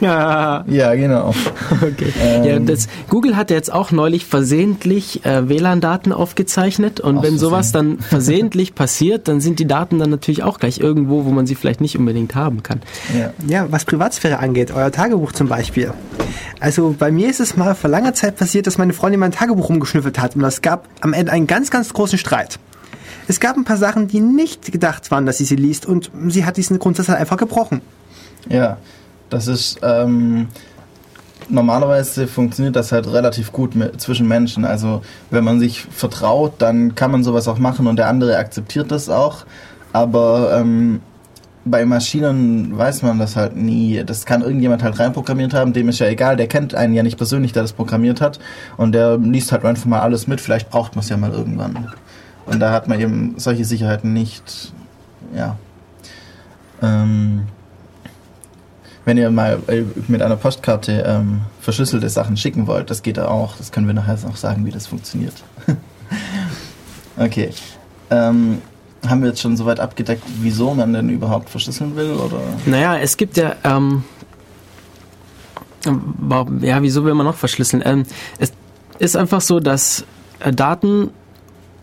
Ja, 0.00 0.64
ja 0.68 0.94
genau. 0.94 1.34
Okay. 1.80 2.12
Ähm. 2.20 2.44
Ja, 2.44 2.58
das, 2.58 2.88
Google 3.08 3.36
hat 3.36 3.50
jetzt 3.50 3.72
auch 3.72 3.90
neulich 3.90 4.26
versehentlich 4.26 5.24
äh, 5.24 5.48
WLAN-Daten 5.48 6.12
aufgezeichnet 6.12 6.98
und 6.98 7.22
wenn 7.22 7.38
sowas 7.38 7.72
dann 7.72 7.98
versehentlich 8.00 8.74
passiert, 8.74 9.28
dann 9.28 9.40
sind 9.40 9.58
die 9.58 9.66
Daten 9.66 9.98
dann 9.98 10.10
natürlich 10.10 10.42
auch 10.42 10.58
gleich 10.58 10.78
irgendwo, 10.78 11.24
wo 11.24 11.30
man 11.30 11.46
sie 11.46 11.54
vielleicht 11.54 11.80
nicht 11.80 11.96
unbedingt 11.98 12.34
haben 12.34 12.62
kann. 12.62 12.80
Ja, 13.16 13.32
ja 13.46 13.66
was 13.70 13.84
Privatsphäre 13.84 14.38
angeht, 14.38 14.72
euer 14.72 14.90
Tagebuch 14.90 15.32
zum 15.32 15.48
Beispiel. 15.48 15.92
Also 16.58 16.94
bei 16.98 17.10
mir 17.10 17.28
ist 17.28 17.40
es 17.40 17.56
mal 17.56 17.74
vor 17.74 17.90
langer 17.90 18.14
Zeit 18.14 18.36
passiert, 18.36 18.66
dass 18.66 18.78
meine 18.78 18.92
Freundin 18.92 19.20
mein 19.20 19.32
Tagebuch 19.32 19.68
rumgeschnüffelt 19.68 20.18
hat 20.18 20.34
und 20.34 20.44
es 20.44 20.62
gab 20.62 20.88
am 21.00 21.12
Ende 21.12 21.32
einen 21.32 21.46
ganz, 21.46 21.70
ganz 21.70 21.92
großen 21.92 22.18
Streit. 22.18 22.58
Es 23.28 23.40
gab 23.40 23.56
ein 23.56 23.64
paar 23.64 23.76
Sachen, 23.76 24.08
die 24.08 24.20
nicht 24.20 24.72
gedacht 24.72 25.10
waren, 25.10 25.26
dass 25.26 25.38
sie 25.38 25.44
sie 25.44 25.56
liest 25.56 25.86
und 25.86 26.10
sie 26.28 26.44
hat 26.44 26.56
diesen 26.56 26.78
Grundsatz 26.78 27.08
halt 27.08 27.20
einfach 27.20 27.36
gebrochen. 27.36 27.82
Ja, 28.48 28.78
das 29.30 29.46
ist 29.46 29.80
ähm, 29.82 30.48
normalerweise 31.48 32.26
funktioniert 32.26 32.76
das 32.76 32.92
halt 32.92 33.06
relativ 33.06 33.52
gut 33.52 33.74
mit, 33.74 34.00
zwischen 34.00 34.28
Menschen. 34.28 34.64
Also 34.64 35.02
wenn 35.30 35.44
man 35.44 35.60
sich 35.60 35.82
vertraut, 35.82 36.54
dann 36.58 36.94
kann 36.94 37.10
man 37.10 37.24
sowas 37.24 37.48
auch 37.48 37.58
machen 37.58 37.86
und 37.86 37.96
der 37.96 38.08
andere 38.08 38.36
akzeptiert 38.36 38.90
das 38.90 39.08
auch. 39.08 39.44
Aber 39.92 40.52
ähm, 40.58 41.00
bei 41.64 41.84
Maschinen 41.84 42.76
weiß 42.76 43.02
man 43.02 43.18
das 43.18 43.36
halt 43.36 43.56
nie. 43.56 44.02
Das 44.04 44.26
kann 44.26 44.42
irgendjemand 44.42 44.82
halt 44.82 44.98
reinprogrammiert 44.98 45.54
haben, 45.54 45.72
dem 45.72 45.88
ist 45.88 45.98
ja 45.98 46.06
egal, 46.06 46.36
der 46.36 46.46
kennt 46.46 46.74
einen 46.74 46.94
ja 46.94 47.02
nicht 47.02 47.16
persönlich, 47.16 47.52
der 47.52 47.62
das 47.62 47.72
programmiert 47.72 48.20
hat. 48.20 48.38
Und 48.76 48.92
der 48.92 49.18
liest 49.18 49.52
halt 49.52 49.64
einfach 49.64 49.86
mal 49.86 50.00
alles 50.00 50.26
mit, 50.26 50.40
vielleicht 50.40 50.70
braucht 50.70 50.94
man 50.94 51.02
es 51.02 51.08
ja 51.08 51.16
mal 51.16 51.32
irgendwann. 51.32 51.92
Und 52.46 52.60
da 52.60 52.72
hat 52.72 52.88
man 52.88 53.00
eben 53.00 53.34
solche 53.36 53.64
Sicherheiten 53.64 54.12
nicht. 54.12 54.72
Ja. 55.34 55.56
Ähm, 56.80 57.42
wenn 59.08 59.16
ihr 59.16 59.30
mal 59.30 59.58
äh, 59.68 59.84
mit 60.06 60.20
einer 60.20 60.36
Postkarte 60.36 61.02
ähm, 61.06 61.40
verschlüsselte 61.62 62.10
Sachen 62.10 62.36
schicken 62.36 62.66
wollt, 62.66 62.90
das 62.90 63.02
geht 63.02 63.18
auch. 63.18 63.56
Das 63.56 63.72
können 63.72 63.86
wir 63.86 63.94
nachher 63.94 64.18
noch 64.26 64.36
sagen, 64.36 64.66
wie 64.66 64.70
das 64.70 64.86
funktioniert. 64.86 65.32
okay. 67.16 67.48
Ähm, 68.10 68.60
haben 69.06 69.22
wir 69.22 69.30
jetzt 69.30 69.40
schon 69.40 69.56
soweit 69.56 69.80
abgedeckt, 69.80 70.24
wieso 70.42 70.74
man 70.74 70.92
denn 70.92 71.08
überhaupt 71.08 71.48
verschlüsseln 71.48 71.96
will? 71.96 72.12
Oder? 72.12 72.40
Naja, 72.66 72.98
es 72.98 73.16
gibt 73.16 73.38
ja, 73.38 73.56
ähm, 73.64 74.04
ja, 76.60 76.82
wieso 76.82 77.02
will 77.06 77.14
man 77.14 77.24
noch 77.24 77.36
verschlüsseln? 77.36 77.82
Ähm, 77.86 78.04
es 78.38 78.52
ist 78.98 79.16
einfach 79.16 79.40
so, 79.40 79.58
dass 79.58 80.04
äh, 80.40 80.52
Daten 80.52 81.12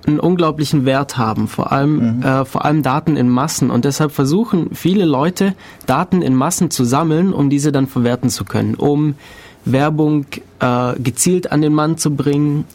einen 0.08 0.20
unglaublichen 0.20 0.86
Wert 0.86 1.18
haben, 1.18 1.48
vor 1.48 1.72
allem, 1.72 2.18
mhm. 2.18 2.24
äh, 2.24 2.46
vor 2.46 2.66
allem 2.66 2.84
Daten 2.84 3.18
in 3.18 3.30
Massen. 3.30 3.72
Und 3.72 3.86
deshalb 3.86 4.12
versuchen 4.12 4.70
viele 4.74 5.06
Leute, 5.06 5.54
Daten 5.86 6.22
in 6.22 6.36
Massen 6.36 6.72
zu 6.72 6.84
sammeln, 6.84 7.34
um 7.34 7.50
diese 7.50 7.72
dann 7.72 7.88
verwerten 7.88 8.30
zu 8.30 8.46
können, 8.46 8.76
um 8.76 9.16
Werbung 9.66 10.26
äh, 10.60 10.94
gezielt 11.00 11.52
an 11.52 11.62
den 11.62 11.74
Mann 11.74 11.98
zu 11.98 12.16
bringen, 12.16 12.66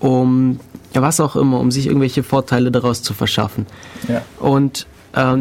um 0.00 0.60
ja, 0.94 1.02
was 1.02 1.20
auch 1.20 1.36
immer, 1.36 1.60
um 1.60 1.70
sich 1.70 1.86
irgendwelche 1.86 2.22
Vorteile 2.22 2.70
daraus 2.70 3.02
zu 3.02 3.12
verschaffen. 3.12 3.66
Ja. 4.08 4.22
Und 4.38 4.86
ähm, 5.14 5.40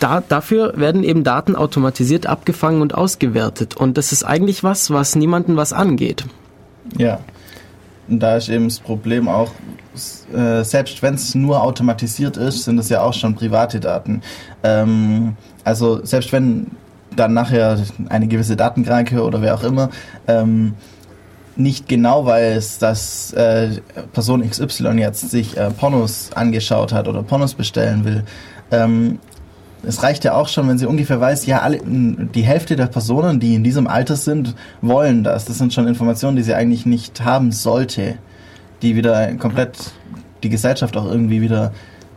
da, 0.00 0.20
dafür 0.20 0.74
werden 0.76 1.04
eben 1.04 1.24
Daten 1.24 1.54
automatisiert 1.54 2.26
abgefangen 2.26 2.82
und 2.82 2.94
ausgewertet. 2.94 3.76
Und 3.76 3.96
das 3.96 4.12
ist 4.12 4.24
eigentlich 4.24 4.64
was, 4.64 4.90
was 4.90 5.14
niemanden 5.14 5.56
was 5.56 5.72
angeht. 5.72 6.24
Ja. 6.98 7.20
Und 8.08 8.20
da 8.20 8.36
ist 8.36 8.48
eben 8.48 8.68
das 8.68 8.80
Problem 8.80 9.28
auch, 9.28 9.50
äh, 10.34 10.62
selbst 10.62 11.02
wenn 11.02 11.14
es 11.14 11.34
nur 11.34 11.62
automatisiert 11.62 12.36
ist, 12.36 12.64
sind 12.64 12.78
es 12.78 12.88
ja 12.88 13.02
auch 13.02 13.14
schon 13.14 13.34
private 13.34 13.80
Daten. 13.80 14.22
Ähm, 14.62 15.36
also 15.64 16.04
selbst 16.04 16.32
wenn 16.32 16.66
dann 17.16 17.32
nachher 17.32 17.78
eine 18.08 18.26
gewisse 18.26 18.56
Datenkranke 18.56 19.22
oder 19.22 19.40
wer 19.40 19.54
auch 19.54 19.62
immer 19.62 19.90
ähm, 20.26 20.74
nicht 21.56 21.88
genau 21.88 22.26
weiß, 22.26 22.78
dass 22.78 23.32
äh, 23.34 23.80
Person 24.12 24.48
XY 24.48 24.98
jetzt 24.98 25.30
sich 25.30 25.56
äh, 25.56 25.70
Pornos 25.70 26.30
angeschaut 26.34 26.92
hat 26.92 27.06
oder 27.06 27.22
Pornos 27.22 27.54
bestellen 27.54 28.04
will. 28.04 28.24
Ähm, 28.70 29.20
es 29.86 30.02
reicht 30.02 30.24
ja 30.24 30.34
auch 30.34 30.48
schon, 30.48 30.68
wenn 30.68 30.78
sie 30.78 30.86
ungefähr 30.86 31.20
weiß, 31.20 31.46
ja, 31.46 31.60
alle, 31.60 31.80
die 31.84 32.42
Hälfte 32.42 32.76
der 32.76 32.86
Personen, 32.86 33.40
die 33.40 33.54
in 33.54 33.64
diesem 33.64 33.86
Alter 33.86 34.16
sind, 34.16 34.54
wollen 34.80 35.24
das. 35.24 35.44
Das 35.44 35.58
sind 35.58 35.72
schon 35.72 35.86
Informationen, 35.88 36.36
die 36.36 36.42
sie 36.42 36.54
eigentlich 36.54 36.86
nicht 36.86 37.24
haben 37.24 37.52
sollte, 37.52 38.16
die 38.82 38.96
wieder 38.96 39.34
komplett 39.34 39.92
die 40.42 40.48
Gesellschaft 40.48 40.96
auch 40.96 41.06
irgendwie 41.06 41.40
wieder 41.40 41.72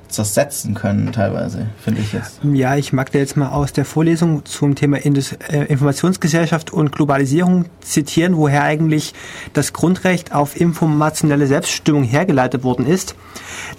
zersetzen 0.10 0.74
können, 0.74 1.12
teilweise, 1.12 1.68
finde 1.80 2.02
ich 2.02 2.14
jetzt. 2.14 2.40
Ja, 2.44 2.76
ich 2.76 2.94
mag 2.94 3.12
da 3.12 3.20
jetzt 3.20 3.38
mal 3.38 3.50
aus 3.50 3.74
der 3.74 3.86
Vorlesung 3.86 4.46
zum 4.46 4.76
Thema 4.76 4.98
Indus 4.98 5.34
äh, 5.34 5.66
Informationsgesellschaft 5.66 6.72
und 6.72 6.92
Globalisierung 6.92 7.66
zitieren, 7.82 8.38
woher 8.38 8.64
eigentlich 8.64 9.14
das 9.54 9.74
Grundrecht 9.74 10.34
auf 10.34 10.60
informationelle 10.60 11.48
Selbstbestimmung 11.48 12.04
hergeleitet 12.04 12.64
worden 12.64 12.86
ist. 12.86 13.16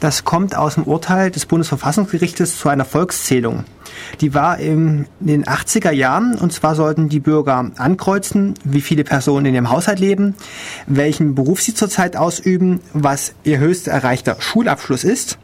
Das 0.00 0.24
kommt 0.24 0.56
aus 0.56 0.74
dem 0.74 0.84
Urteil 0.84 1.30
des 1.30 1.46
Bundesverfassungsgerichtes 1.46 2.58
zu 2.58 2.68
einer 2.68 2.84
Volkszählung. 2.84 3.64
Die 4.20 4.34
war 4.34 4.58
in 4.58 5.06
den 5.20 5.44
80er 5.44 5.90
Jahren 5.90 6.34
und 6.34 6.52
zwar 6.52 6.74
sollten 6.74 7.08
die 7.08 7.20
Bürger 7.20 7.70
ankreuzen, 7.76 8.54
wie 8.64 8.80
viele 8.80 9.04
Personen 9.04 9.46
in 9.46 9.54
ihrem 9.54 9.70
Haushalt 9.70 9.98
leben, 9.98 10.34
welchen 10.86 11.34
Beruf 11.34 11.62
sie 11.62 11.74
zurzeit 11.74 12.16
ausüben, 12.16 12.80
was 12.92 13.34
ihr 13.44 13.58
höchst 13.58 13.88
erreichter 13.88 14.36
Schulabschluss 14.38 15.04
ist 15.04 15.38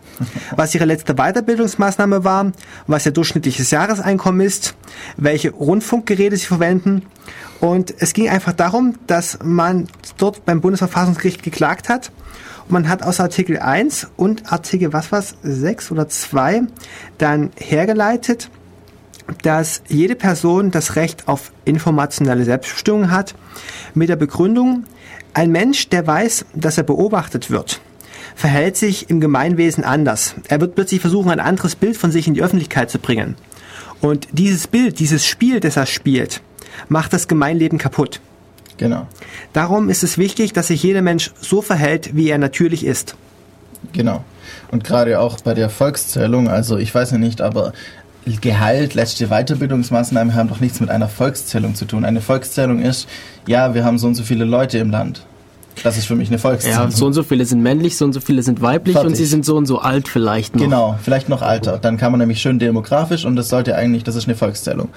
was 0.56 0.74
ihre 0.74 0.84
letzte 0.84 1.14
Weiterbildungsmaßnahme 1.14 2.24
war, 2.24 2.52
was 2.86 3.06
ihr 3.06 3.12
durchschnittliches 3.12 3.70
Jahreseinkommen 3.70 4.40
ist, 4.40 4.74
welche 5.16 5.50
Rundfunkgeräte 5.50 6.36
sie 6.36 6.46
verwenden. 6.46 7.02
Und 7.60 7.94
es 7.98 8.12
ging 8.12 8.28
einfach 8.28 8.52
darum, 8.52 8.94
dass 9.06 9.38
man 9.42 9.88
dort 10.18 10.44
beim 10.44 10.60
Bundesverfassungsgericht 10.60 11.42
geklagt 11.42 11.88
hat. 11.88 12.10
Man 12.68 12.88
hat 12.88 13.02
aus 13.02 13.20
Artikel 13.20 13.58
1 13.58 14.08
und 14.16 14.50
Artikel 14.52 14.92
was 14.92 15.12
was 15.12 15.34
6 15.42 15.90
oder 15.92 16.08
2 16.08 16.62
dann 17.18 17.50
hergeleitet, 17.56 18.50
dass 19.42 19.82
jede 19.88 20.14
Person 20.14 20.70
das 20.70 20.96
Recht 20.96 21.28
auf 21.28 21.52
informationelle 21.64 22.44
Selbstbestimmung 22.44 23.10
hat, 23.10 23.34
mit 23.94 24.08
der 24.08 24.16
Begründung, 24.16 24.84
ein 25.34 25.50
Mensch, 25.50 25.88
der 25.88 26.06
weiß, 26.06 26.46
dass 26.54 26.78
er 26.78 26.84
beobachtet 26.84 27.50
wird, 27.50 27.80
verhält 28.34 28.76
sich 28.76 29.10
im 29.10 29.20
Gemeinwesen 29.20 29.84
anders. 29.84 30.34
Er 30.48 30.60
wird 30.60 30.74
plötzlich 30.74 31.00
versuchen, 31.00 31.30
ein 31.30 31.40
anderes 31.40 31.76
Bild 31.76 31.96
von 31.96 32.10
sich 32.10 32.26
in 32.26 32.34
die 32.34 32.42
Öffentlichkeit 32.42 32.90
zu 32.90 32.98
bringen. 32.98 33.36
Und 34.00 34.28
dieses 34.32 34.66
Bild, 34.66 34.98
dieses 34.98 35.26
Spiel, 35.26 35.60
das 35.60 35.76
er 35.76 35.86
spielt, 35.86 36.40
macht 36.88 37.12
das 37.12 37.28
Gemeinleben 37.28 37.78
kaputt. 37.78 38.20
Genau. 38.76 39.06
Darum 39.52 39.88
ist 39.88 40.02
es 40.02 40.18
wichtig, 40.18 40.52
dass 40.52 40.66
sich 40.68 40.82
jeder 40.82 41.02
Mensch 41.02 41.32
so 41.40 41.62
verhält, 41.62 42.16
wie 42.16 42.28
er 42.28 42.38
natürlich 42.38 42.84
ist. 42.84 43.16
Genau. 43.92 44.24
Und 44.70 44.84
gerade 44.84 45.20
auch 45.20 45.40
bei 45.40 45.54
der 45.54 45.70
Volkszählung, 45.70 46.48
also 46.48 46.76
ich 46.76 46.94
weiß 46.94 47.12
ja 47.12 47.18
nicht, 47.18 47.40
aber 47.40 47.72
Gehalt, 48.40 48.94
letzte 48.94 49.28
Weiterbildungsmaßnahmen 49.28 50.34
haben 50.34 50.48
doch 50.48 50.60
nichts 50.60 50.80
mit 50.80 50.88
einer 50.90 51.08
Volkszählung 51.08 51.74
zu 51.74 51.84
tun. 51.84 52.04
Eine 52.04 52.22
Volkszählung 52.22 52.80
ist, 52.80 53.06
ja, 53.46 53.74
wir 53.74 53.84
haben 53.84 53.98
so 53.98 54.06
und 54.06 54.14
so 54.14 54.22
viele 54.22 54.44
Leute 54.44 54.78
im 54.78 54.90
Land. 54.90 55.26
Das 55.82 55.98
ist 55.98 56.06
für 56.06 56.14
mich 56.14 56.28
eine 56.28 56.38
Volkszählung. 56.38 56.78
Ja, 56.78 56.90
so 56.90 57.06
und 57.06 57.12
so 57.12 57.22
viele 57.22 57.44
sind 57.44 57.62
männlich, 57.62 57.96
so 57.96 58.04
und 58.04 58.12
so 58.12 58.20
viele 58.20 58.42
sind 58.42 58.62
weiblich 58.62 58.94
Fertig. 58.94 59.10
und 59.10 59.16
sie 59.16 59.24
sind 59.24 59.44
so 59.44 59.56
und 59.56 59.66
so 59.66 59.78
alt 59.78 60.08
vielleicht 60.08 60.54
noch. 60.54 60.62
Genau, 60.62 60.98
vielleicht 61.02 61.28
noch 61.28 61.42
alter. 61.42 61.78
Dann 61.78 61.96
kann 61.96 62.12
man 62.12 62.20
nämlich 62.20 62.40
schön 62.40 62.58
demografisch 62.58 63.24
und 63.24 63.36
das 63.36 63.48
sollte 63.48 63.74
eigentlich, 63.74 64.04
das 64.04 64.14
ist 64.14 64.26
eine 64.26 64.36
Volkszählung. 64.36 64.88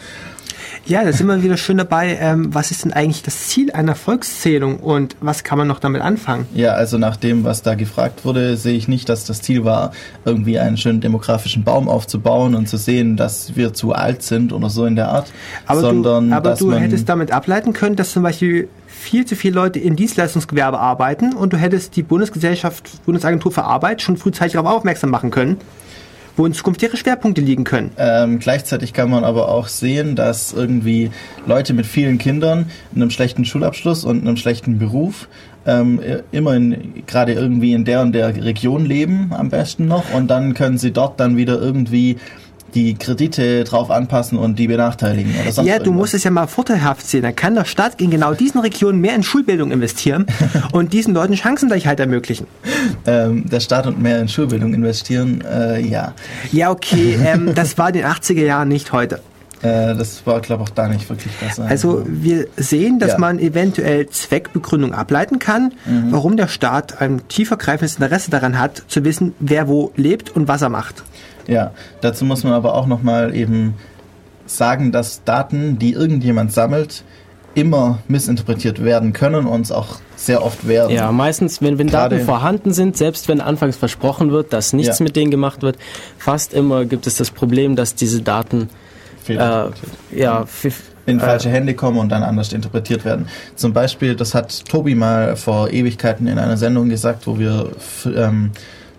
Ja, 0.87 1.03
da 1.03 1.11
sind 1.11 1.27
wir 1.27 1.43
wieder 1.43 1.57
schön 1.57 1.77
dabei. 1.77 2.17
Ähm, 2.21 2.53
was 2.55 2.71
ist 2.71 2.85
denn 2.85 2.93
eigentlich 2.93 3.21
das 3.21 3.49
Ziel 3.49 3.71
einer 3.73 3.93
Volkszählung 3.93 4.77
und 4.77 5.17
was 5.19 5.43
kann 5.43 5.57
man 5.57 5.67
noch 5.67 5.79
damit 5.79 6.01
anfangen? 6.01 6.47
Ja, 6.55 6.75
also 6.75 6.97
nach 6.97 7.17
dem, 7.17 7.43
was 7.43 7.61
da 7.61 7.75
gefragt 7.75 8.23
wurde, 8.23 8.55
sehe 8.55 8.77
ich 8.77 8.87
nicht, 8.87 9.09
dass 9.09 9.25
das 9.25 9.41
Ziel 9.41 9.65
war, 9.65 9.91
irgendwie 10.23 10.59
einen 10.59 10.77
schönen 10.77 11.01
demografischen 11.01 11.65
Baum 11.65 11.89
aufzubauen 11.89 12.55
und 12.55 12.69
zu 12.69 12.77
sehen, 12.77 13.17
dass 13.17 13.57
wir 13.57 13.73
zu 13.73 13.91
alt 13.91 14.23
sind 14.23 14.53
oder 14.53 14.69
so 14.69 14.85
in 14.85 14.95
der 14.95 15.09
Art. 15.09 15.29
Aber 15.65 15.81
sondern, 15.81 16.29
du, 16.29 16.35
aber 16.35 16.55
du 16.55 16.73
hättest 16.73 17.09
damit 17.09 17.33
ableiten 17.33 17.73
können, 17.73 17.97
dass 17.97 18.13
zum 18.13 18.23
Beispiel 18.23 18.69
viel 18.87 19.25
zu 19.25 19.35
viele 19.35 19.55
Leute 19.55 19.79
im 19.79 19.97
Dienstleistungsgewerbe 19.97 20.79
arbeiten 20.79 21.33
und 21.33 21.51
du 21.51 21.57
hättest 21.57 21.97
die 21.97 22.03
Bundesgesellschaft, 22.03 23.05
Bundesagentur 23.05 23.51
für 23.51 23.65
Arbeit 23.65 24.01
schon 24.01 24.15
frühzeitig 24.15 24.53
darauf 24.53 24.71
aufmerksam 24.71 25.09
machen 25.09 25.31
können, 25.31 25.57
wo 26.37 26.45
in 26.45 26.53
Zukunft 26.53 26.81
ihre 26.83 26.95
Schwerpunkte 26.95 27.41
liegen 27.41 27.65
können. 27.65 27.91
Ähm, 27.97 28.39
gleichzeitig 28.39 28.93
kann 28.93 29.09
man 29.09 29.23
aber 29.23 29.49
auch 29.49 29.67
sehen, 29.67 30.15
dass 30.15 30.53
irgendwie 30.53 31.11
Leute 31.45 31.73
mit 31.73 31.85
vielen 31.85 32.17
Kindern, 32.19 32.71
einem 32.95 33.09
schlechten 33.09 33.43
Schulabschluss 33.43 34.05
und 34.05 34.21
einem 34.21 34.37
schlechten 34.37 34.79
Beruf 34.79 35.27
ähm, 35.65 35.99
immer 36.31 36.57
gerade 37.05 37.33
irgendwie 37.33 37.73
in 37.73 37.83
der 37.83 38.01
und 38.01 38.13
der 38.13 38.33
Region 38.35 38.85
leben, 38.85 39.31
am 39.33 39.49
besten 39.49 39.87
noch, 39.87 40.13
und 40.13 40.27
dann 40.27 40.53
können 40.53 40.77
sie 40.77 40.91
dort 40.91 41.19
dann 41.19 41.35
wieder 41.35 41.59
irgendwie 41.59 42.17
die 42.73 42.95
Kredite 42.95 43.63
drauf 43.63 43.89
anpassen 43.89 44.37
und 44.37 44.57
die 44.59 44.67
benachteiligen. 44.67 45.33
Ja, 45.33 45.51
du 45.51 45.61
irgendwas. 45.61 45.87
musst 45.87 46.13
es 46.13 46.23
ja 46.23 46.31
mal 46.31 46.47
vorteilhaft 46.47 47.07
sehen. 47.07 47.23
Dann 47.23 47.35
kann 47.35 47.55
der 47.55 47.65
Staat 47.65 48.01
in 48.01 48.11
genau 48.11 48.33
diesen 48.33 48.59
Regionen 48.59 48.99
mehr 48.99 49.15
in 49.15 49.23
Schulbildung 49.23 49.71
investieren 49.71 50.25
und 50.71 50.93
diesen 50.93 51.13
Leuten 51.13 51.35
Chancengleichheit 51.35 51.99
ermöglichen. 51.99 52.47
Ähm, 53.05 53.49
der 53.49 53.59
Staat 53.59 53.87
und 53.87 54.01
mehr 54.01 54.19
in 54.19 54.27
Schulbildung 54.27 54.73
investieren, 54.73 55.43
äh, 55.49 55.81
ja. 55.81 56.13
Ja, 56.51 56.71
okay, 56.71 57.17
ähm, 57.25 57.53
das 57.55 57.77
war 57.77 57.89
in 57.89 57.95
den 57.95 58.05
80er 58.05 58.45
Jahren 58.45 58.67
nicht 58.67 58.91
heute. 58.91 59.21
Äh, 59.61 59.95
das 59.95 60.25
war, 60.25 60.39
glaube 60.41 60.63
ich, 60.63 60.69
auch 60.69 60.73
da 60.73 60.87
nicht 60.87 61.09
wirklich 61.09 61.33
das. 61.41 61.59
Also 61.59 62.03
wir 62.07 62.47
sehen, 62.57 62.99
dass 62.99 63.13
ja. 63.13 63.17
man 63.17 63.39
eventuell 63.39 64.07
Zweckbegründung 64.07 64.93
ableiten 64.93 65.39
kann, 65.39 65.73
mhm. 65.85 66.11
warum 66.11 66.37
der 66.37 66.47
Staat 66.47 67.01
ein 67.01 67.27
tiefergreifendes 67.27 67.95
Interesse 67.95 68.29
daran 68.29 68.59
hat, 68.59 68.83
zu 68.87 69.03
wissen, 69.03 69.33
wer 69.39 69.67
wo 69.67 69.91
lebt 69.95 70.35
und 70.35 70.47
was 70.47 70.61
er 70.61 70.69
macht. 70.69 71.03
Ja, 71.47 71.71
dazu 72.01 72.25
muss 72.25 72.43
man 72.43 72.53
aber 72.53 72.75
auch 72.75 72.87
nochmal 72.87 73.33
eben 73.35 73.75
sagen, 74.45 74.91
dass 74.91 75.23
Daten, 75.23 75.79
die 75.79 75.93
irgendjemand 75.93 76.51
sammelt, 76.53 77.03
immer 77.55 77.99
missinterpretiert 78.07 78.83
werden 78.83 79.13
können 79.13 79.47
und 79.47 79.61
es 79.61 79.71
auch 79.71 79.97
sehr 80.15 80.45
oft 80.45 80.67
werden. 80.67 80.93
Ja, 80.93 81.11
meistens, 81.11 81.59
wenn, 81.59 81.79
wenn 81.79 81.87
Daten 81.87 82.19
vorhanden 82.21 82.71
sind, 82.71 82.97
selbst 82.97 83.27
wenn 83.27 83.41
anfangs 83.41 83.77
versprochen 83.77 84.31
wird, 84.31 84.53
dass 84.53 84.73
nichts 84.73 84.99
ja. 84.99 85.03
mit 85.03 85.15
denen 85.15 85.31
gemacht 85.31 85.63
wird, 85.63 85.77
fast 86.19 86.53
immer 86.53 86.85
gibt 86.85 87.07
es 87.07 87.15
das 87.15 87.31
Problem, 87.31 87.75
dass 87.75 87.95
diese 87.95 88.21
Daten 88.21 88.69
äh, 89.29 89.69
ja, 90.11 90.45
in 91.05 91.19
falsche 91.19 91.49
Hände 91.49 91.73
kommen 91.73 91.97
und 91.97 92.09
dann 92.09 92.23
anders 92.23 92.51
interpretiert 92.53 93.05
werden. 93.05 93.27
Zum 93.55 93.73
Beispiel, 93.73 94.15
das 94.15 94.35
hat 94.35 94.65
Tobi 94.65 94.93
mal 94.93 95.35
vor 95.35 95.71
Ewigkeiten 95.71 96.27
in 96.27 96.37
einer 96.37 96.57
Sendung 96.57 96.89
gesagt, 96.89 97.27
wo 97.27 97.39
wir 97.39 97.71
ähm, 98.05 98.51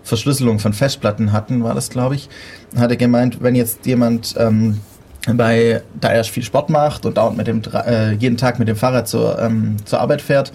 Verschlüsselung 0.03 0.59
von 0.59 0.73
Festplatten 0.73 1.31
hatten, 1.31 1.63
war 1.63 1.75
das, 1.75 1.89
glaube 1.89 2.15
ich, 2.15 2.29
hat 2.75 2.89
er 2.89 2.97
gemeint, 2.97 3.41
wenn 3.41 3.55
jetzt 3.55 3.85
jemand 3.85 4.35
ähm, 4.37 4.79
bei, 5.27 5.83
da 5.99 6.09
er 6.09 6.23
viel 6.23 6.43
Sport 6.43 6.69
macht 6.69 7.05
und 7.05 7.17
dauernd 7.17 7.37
mit 7.37 7.47
dem, 7.47 7.61
äh, 7.73 8.13
jeden 8.13 8.37
Tag 8.37 8.57
mit 8.57 8.67
dem 8.67 8.75
Fahrrad 8.75 9.07
zur, 9.07 9.39
ähm, 9.39 9.77
zur 9.85 9.99
Arbeit 9.99 10.21
fährt, 10.21 10.51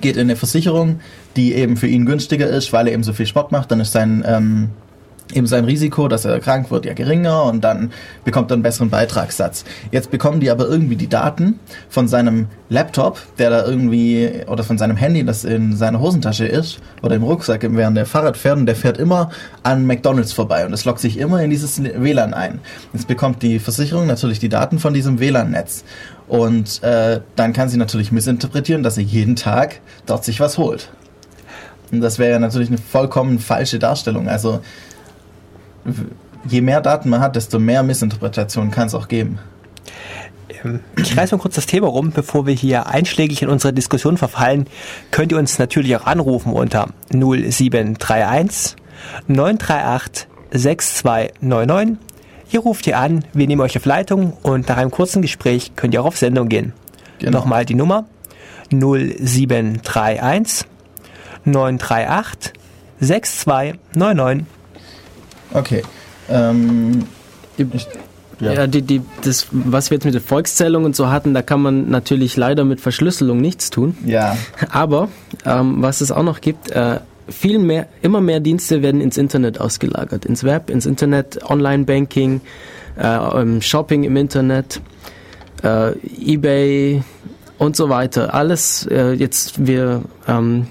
geht 0.00 0.16
in 0.16 0.22
eine 0.22 0.36
Versicherung, 0.36 1.00
die 1.36 1.54
eben 1.54 1.76
für 1.76 1.86
ihn 1.86 2.04
günstiger 2.04 2.46
ist, 2.46 2.72
weil 2.72 2.88
er 2.88 2.92
eben 2.92 3.02
so 3.02 3.12
viel 3.12 3.26
Sport 3.26 3.52
macht, 3.52 3.70
dann 3.70 3.80
ist 3.80 3.92
sein 3.92 4.22
ähm, 4.26 4.70
eben 5.34 5.46
sein 5.46 5.64
Risiko, 5.64 6.08
dass 6.08 6.24
er 6.24 6.40
krank 6.40 6.70
wird, 6.70 6.86
ja 6.86 6.94
geringer 6.94 7.44
und 7.44 7.62
dann 7.62 7.92
bekommt 8.24 8.50
er 8.50 8.54
einen 8.54 8.62
besseren 8.62 8.90
Beitragssatz. 8.90 9.64
Jetzt 9.90 10.10
bekommen 10.10 10.40
die 10.40 10.50
aber 10.50 10.66
irgendwie 10.66 10.96
die 10.96 11.08
Daten 11.08 11.58
von 11.88 12.08
seinem 12.08 12.46
Laptop, 12.68 13.20
der 13.38 13.50
da 13.50 13.64
irgendwie, 13.66 14.30
oder 14.46 14.64
von 14.64 14.78
seinem 14.78 14.96
Handy, 14.96 15.24
das 15.24 15.44
in 15.44 15.76
seiner 15.76 16.00
Hosentasche 16.00 16.46
ist, 16.46 16.80
oder 17.02 17.16
im 17.16 17.22
Rucksack, 17.22 17.66
während 17.68 17.96
der 17.96 18.06
Fahrrad 18.06 18.36
fährt 18.36 18.58
und 18.58 18.66
der 18.66 18.76
fährt 18.76 18.98
immer 18.98 19.30
an 19.62 19.86
McDonalds 19.86 20.32
vorbei 20.32 20.64
und 20.66 20.72
es 20.72 20.84
lockt 20.84 21.00
sich 21.00 21.18
immer 21.18 21.42
in 21.42 21.50
dieses 21.50 21.82
WLAN 21.82 22.34
ein. 22.34 22.60
Jetzt 22.92 23.08
bekommt 23.08 23.42
die 23.42 23.58
Versicherung 23.58 24.06
natürlich 24.06 24.38
die 24.38 24.48
Daten 24.48 24.78
von 24.78 24.94
diesem 24.94 25.20
WLAN-Netz. 25.20 25.84
Und 26.26 26.82
äh, 26.82 27.20
dann 27.36 27.54
kann 27.54 27.70
sie 27.70 27.78
natürlich 27.78 28.12
missinterpretieren, 28.12 28.82
dass 28.82 28.98
er 28.98 29.04
jeden 29.04 29.34
Tag 29.34 29.80
dort 30.04 30.24
sich 30.24 30.40
was 30.40 30.58
holt. 30.58 30.90
Und 31.90 32.00
das 32.02 32.18
wäre 32.18 32.32
ja 32.32 32.38
natürlich 32.38 32.68
eine 32.68 32.78
vollkommen 32.78 33.38
falsche 33.38 33.78
Darstellung. 33.78 34.28
Also 34.28 34.60
je 36.46 36.60
mehr 36.60 36.80
Daten 36.80 37.08
man 37.08 37.20
hat, 37.20 37.36
desto 37.36 37.58
mehr 37.58 37.82
Missinterpretationen 37.82 38.70
kann 38.70 38.86
es 38.86 38.94
auch 38.94 39.08
geben. 39.08 39.38
Ähm, 40.64 40.80
ich 40.96 41.16
reiße 41.16 41.36
mal 41.36 41.40
kurz 41.40 41.54
das 41.54 41.66
Thema 41.66 41.88
rum, 41.88 42.10
bevor 42.12 42.46
wir 42.46 42.54
hier 42.54 42.86
einschlägig 42.86 43.42
in 43.42 43.48
unsere 43.48 43.72
Diskussion 43.72 44.16
verfallen. 44.16 44.66
Könnt 45.10 45.32
ihr 45.32 45.38
uns 45.38 45.58
natürlich 45.58 45.96
auch 45.96 46.06
anrufen 46.06 46.52
unter 46.52 46.88
0731 47.12 48.76
938 49.26 50.28
6299. 50.50 51.98
Ihr 52.50 52.60
ruft 52.60 52.86
hier 52.86 52.98
an, 52.98 53.24
wir 53.34 53.46
nehmen 53.46 53.60
euch 53.60 53.76
auf 53.76 53.84
Leitung 53.84 54.32
und 54.42 54.68
nach 54.68 54.78
einem 54.78 54.90
kurzen 54.90 55.20
Gespräch 55.20 55.72
könnt 55.76 55.92
ihr 55.92 56.00
auch 56.00 56.06
auf 56.06 56.16
Sendung 56.16 56.48
gehen. 56.48 56.72
Genau. 57.18 57.40
Nochmal 57.40 57.66
die 57.66 57.74
Nummer 57.74 58.06
0731 58.70 60.66
938 61.44 62.52
6299. 63.00 64.46
Okay. 65.52 65.82
Ähm, 66.28 67.04
ich, 67.56 67.86
ja, 68.40 68.52
ja 68.52 68.66
die, 68.66 68.82
die, 68.82 69.02
das, 69.22 69.46
was 69.50 69.90
wir 69.90 69.96
jetzt 69.96 70.04
mit 70.04 70.14
der 70.14 70.20
Volkszählung 70.20 70.84
und 70.84 70.94
so 70.94 71.10
hatten, 71.10 71.34
da 71.34 71.42
kann 71.42 71.60
man 71.60 71.90
natürlich 71.90 72.36
leider 72.36 72.64
mit 72.64 72.80
Verschlüsselung 72.80 73.40
nichts 73.40 73.70
tun. 73.70 73.96
Ja. 74.04 74.36
Aber 74.70 75.08
ähm, 75.44 75.82
was 75.82 76.00
es 76.00 76.12
auch 76.12 76.22
noch 76.22 76.40
gibt, 76.40 76.70
äh, 76.70 77.00
viel 77.28 77.58
mehr, 77.58 77.88
immer 78.00 78.20
mehr 78.20 78.40
Dienste 78.40 78.82
werden 78.82 79.00
ins 79.00 79.18
Internet 79.18 79.60
ausgelagert, 79.60 80.24
ins 80.24 80.44
Web, 80.44 80.70
ins 80.70 80.86
Internet, 80.86 81.40
Online-Banking, 81.48 82.40
äh, 82.96 83.60
Shopping 83.60 84.04
im 84.04 84.16
Internet, 84.16 84.80
äh, 85.62 85.92
eBay 86.24 87.02
und 87.58 87.76
so 87.76 87.88
weiter. 87.88 88.34
Alles 88.34 88.86
äh, 88.90 89.12
jetzt 89.12 89.66
wir 89.66 90.02
ähm, 90.26 90.68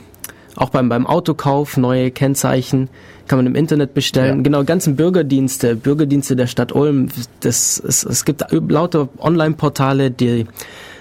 auch 0.55 0.69
beim 0.69 0.89
beim 0.89 1.05
Autokauf 1.05 1.77
neue 1.77 2.09
Kennzeichen 2.11 2.89
kann 3.27 3.39
man 3.39 3.45
im 3.45 3.55
Internet 3.55 3.93
bestellen. 3.93 4.37
Ja. 4.37 4.43
Genau, 4.43 4.63
ganzen 4.63 4.95
Bürgerdienste, 4.95 5.75
Bürgerdienste 5.75 6.35
der 6.35 6.47
Stadt 6.47 6.71
Ulm. 6.73 7.09
Das, 7.41 7.81
es, 7.85 8.03
es 8.03 8.25
gibt 8.25 8.45
lauter 8.51 9.09
Online-Portale, 9.19 10.11
die 10.11 10.45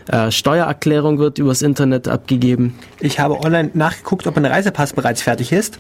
äh, 0.08 0.30
Steuererklärung 0.30 1.18
wird 1.18 1.38
übers 1.38 1.62
Internet 1.62 2.08
abgegeben. 2.08 2.78
Ich 3.00 3.18
habe 3.18 3.40
online 3.40 3.70
nachgeguckt, 3.74 4.26
ob 4.26 4.36
mein 4.36 4.46
Reisepass 4.46 4.92
bereits 4.92 5.22
fertig 5.22 5.52
ist. 5.52 5.78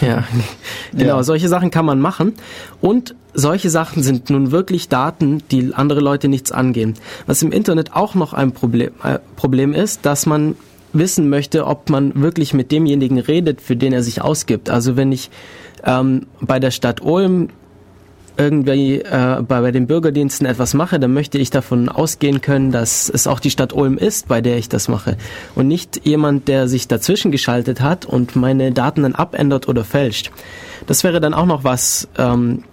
Ja, 0.00 0.24
genau, 0.92 1.16
ja. 1.16 1.22
solche 1.22 1.48
Sachen 1.48 1.70
kann 1.70 1.84
man 1.84 2.00
machen. 2.00 2.34
Und 2.80 3.14
solche 3.32 3.70
Sachen 3.70 4.02
sind 4.02 4.30
nun 4.30 4.50
wirklich 4.50 4.88
Daten, 4.88 5.42
die 5.50 5.72
andere 5.74 6.00
Leute 6.00 6.28
nichts 6.28 6.52
angehen. 6.52 6.94
Was 7.26 7.42
im 7.42 7.52
Internet 7.52 7.94
auch 7.94 8.14
noch 8.14 8.32
ein 8.32 8.52
Problem, 8.52 8.92
äh, 9.02 9.18
Problem 9.36 9.72
ist, 9.72 10.06
dass 10.06 10.26
man 10.26 10.56
wissen 10.92 11.28
möchte, 11.28 11.66
ob 11.66 11.90
man 11.90 12.22
wirklich 12.22 12.54
mit 12.54 12.70
demjenigen 12.70 13.18
redet, 13.18 13.60
für 13.60 13.76
den 13.76 13.92
er 13.92 14.02
sich 14.02 14.22
ausgibt. 14.22 14.70
Also 14.70 14.96
wenn 14.96 15.10
ich 15.12 15.30
ähm, 15.84 16.26
bei 16.40 16.58
der 16.58 16.70
Stadt 16.70 17.00
Ulm 17.02 17.48
irgendwie 18.36 19.00
äh, 19.00 19.42
bei, 19.46 19.60
bei 19.60 19.70
den 19.70 19.86
Bürgerdiensten 19.86 20.46
etwas 20.46 20.74
mache, 20.74 20.98
dann 20.98 21.12
möchte 21.12 21.38
ich 21.38 21.50
davon 21.50 21.88
ausgehen 21.88 22.40
können, 22.40 22.72
dass 22.72 23.08
es 23.08 23.26
auch 23.26 23.38
die 23.38 23.50
Stadt 23.50 23.72
Ulm 23.72 23.96
ist, 23.96 24.28
bei 24.28 24.40
der 24.40 24.58
ich 24.58 24.68
das 24.68 24.88
mache. 24.88 25.16
Und 25.54 25.68
nicht 25.68 26.04
jemand, 26.04 26.48
der 26.48 26.66
sich 26.68 26.88
dazwischen 26.88 27.30
geschaltet 27.30 27.80
hat 27.80 28.06
und 28.06 28.34
meine 28.34 28.72
Daten 28.72 29.02
dann 29.02 29.14
abändert 29.14 29.68
oder 29.68 29.84
fälscht. 29.84 30.30
Das 30.86 31.04
wäre 31.04 31.20
dann 31.20 31.34
auch 31.34 31.46
noch 31.46 31.64
was, 31.64 32.08
ähm, 32.18 32.64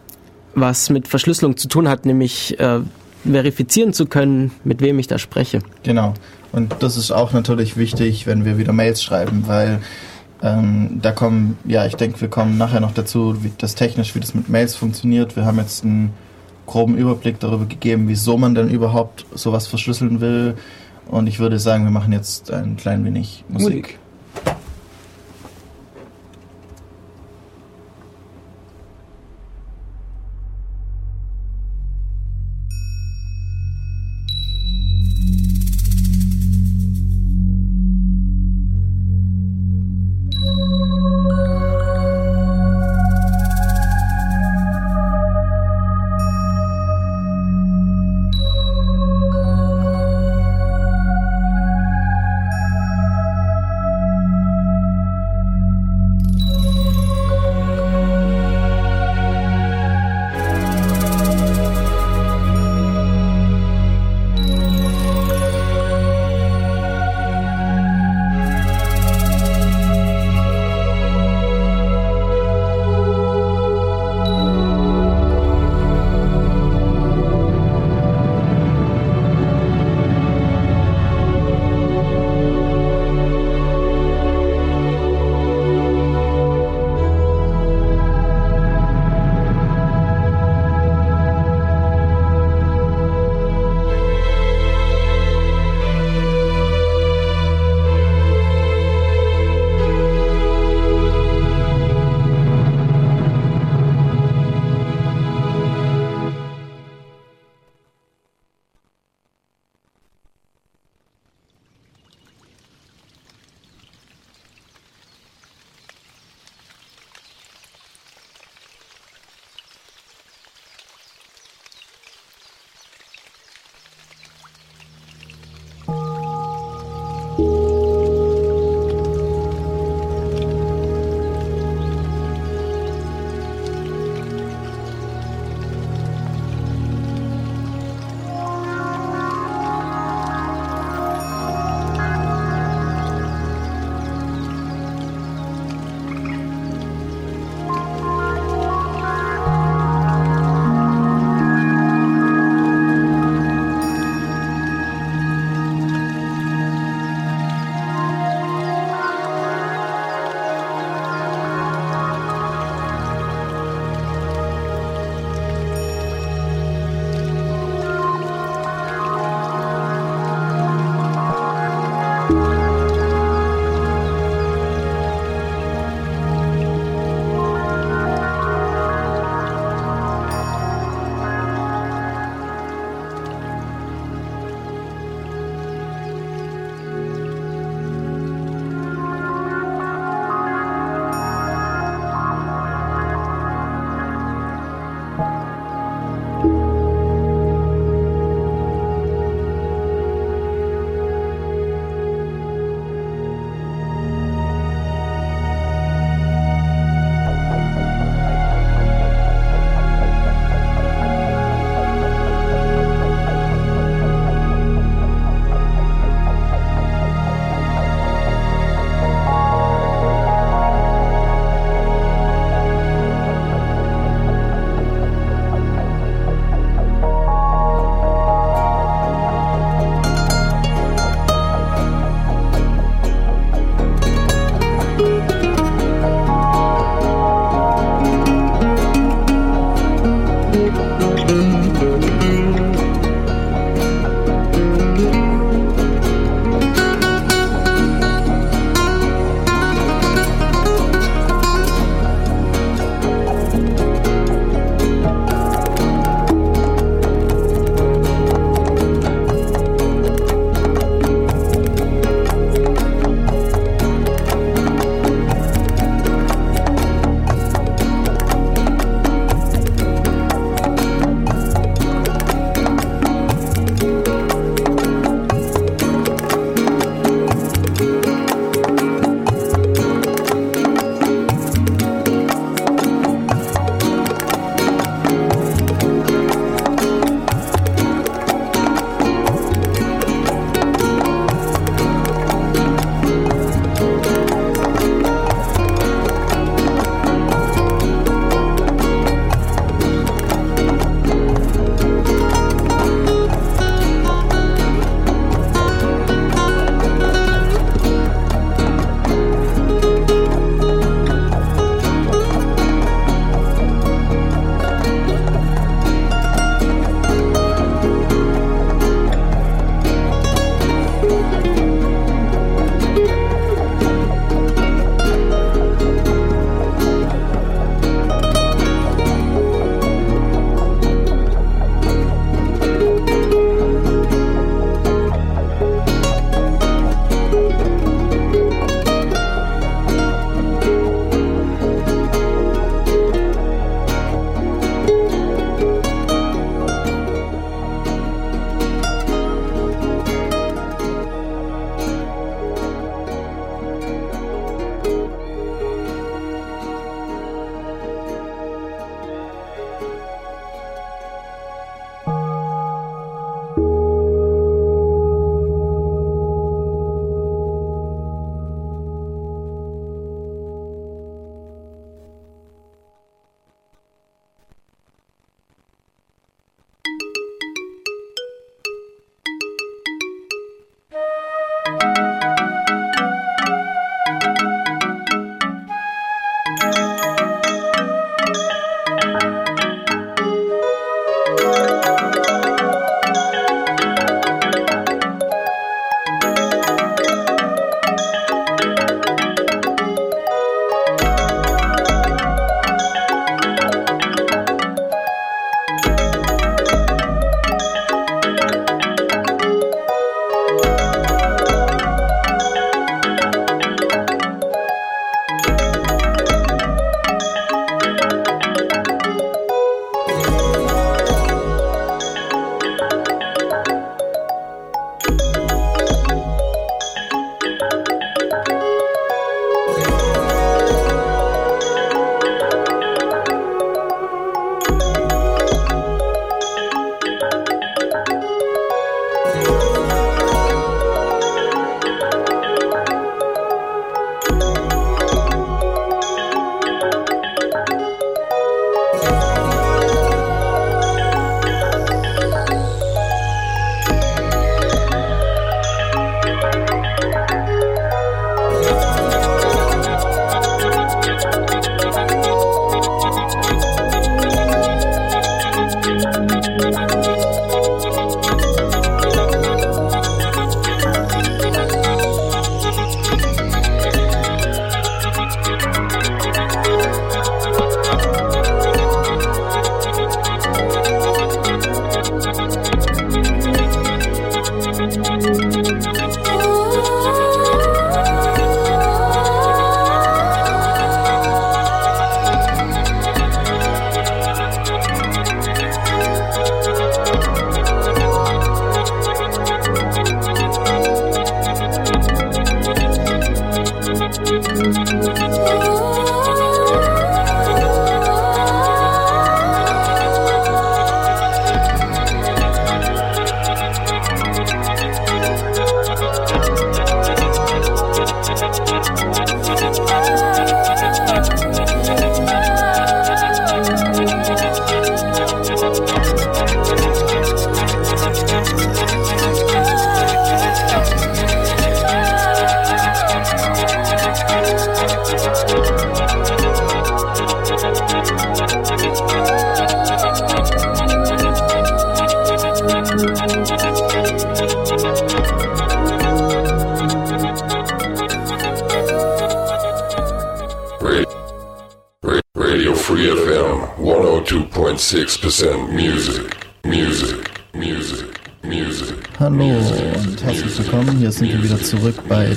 was 0.56 0.90
mit 0.90 1.08
Verschlüsselung 1.08 1.58
zu 1.58 1.68
tun 1.68 1.88
hat, 1.88 2.06
nämlich 2.06 2.60
äh, 2.60 2.80
verifizieren 3.24 3.94
zu 3.94 4.08
können, 4.08 4.52
mit 4.64 4.82
wem 4.82 4.98
ich 5.00 5.08
da 5.08 5.20
spreche. 5.20 5.60
Genau. 5.84 6.16
Und 6.52 6.76
das 6.80 6.98
ist 6.98 7.12
auch 7.12 7.32
natürlich 7.34 7.78
wichtig, 7.78 8.28
wenn 8.28 8.46
wir 8.46 8.58
wieder 8.58 8.74
Mails 8.74 9.02
schreiben, 9.04 9.44
weil 9.48 9.80
ähm, 10.44 11.00
da 11.02 11.12
kommen, 11.12 11.58
ja, 11.66 11.86
ich 11.86 11.96
denke, 11.96 12.20
wir 12.22 12.30
kommen 12.30 12.58
nachher 12.58 12.80
noch 12.80 12.94
dazu, 12.94 13.44
wie 13.44 13.52
das 13.58 13.76
technisch, 13.76 14.16
wie 14.16 14.20
das 14.20 14.34
mit 14.34 14.50
Mails 14.50 14.76
funktioniert. 14.76 15.36
Wir 15.36 15.46
haben 15.46 15.60
jetzt 15.60 15.84
einen 15.84 16.14
groben 16.66 16.98
Überblick 16.98 17.40
darüber 17.40 17.66
gegeben, 17.66 18.08
wieso 18.08 18.38
man 18.38 18.56
denn 18.56 18.70
überhaupt 18.70 19.26
sowas 19.34 19.68
verschlüsseln 19.68 20.22
will. 20.22 20.56
Und 21.08 21.28
ich 21.28 21.40
würde 21.40 21.60
sagen, 21.60 21.84
wir 21.84 21.92
machen 21.92 22.14
jetzt 22.14 22.52
ein 22.52 22.78
klein 22.78 23.04
wenig 23.06 23.44
Musik. 23.50 23.70
Musik. 23.70 24.00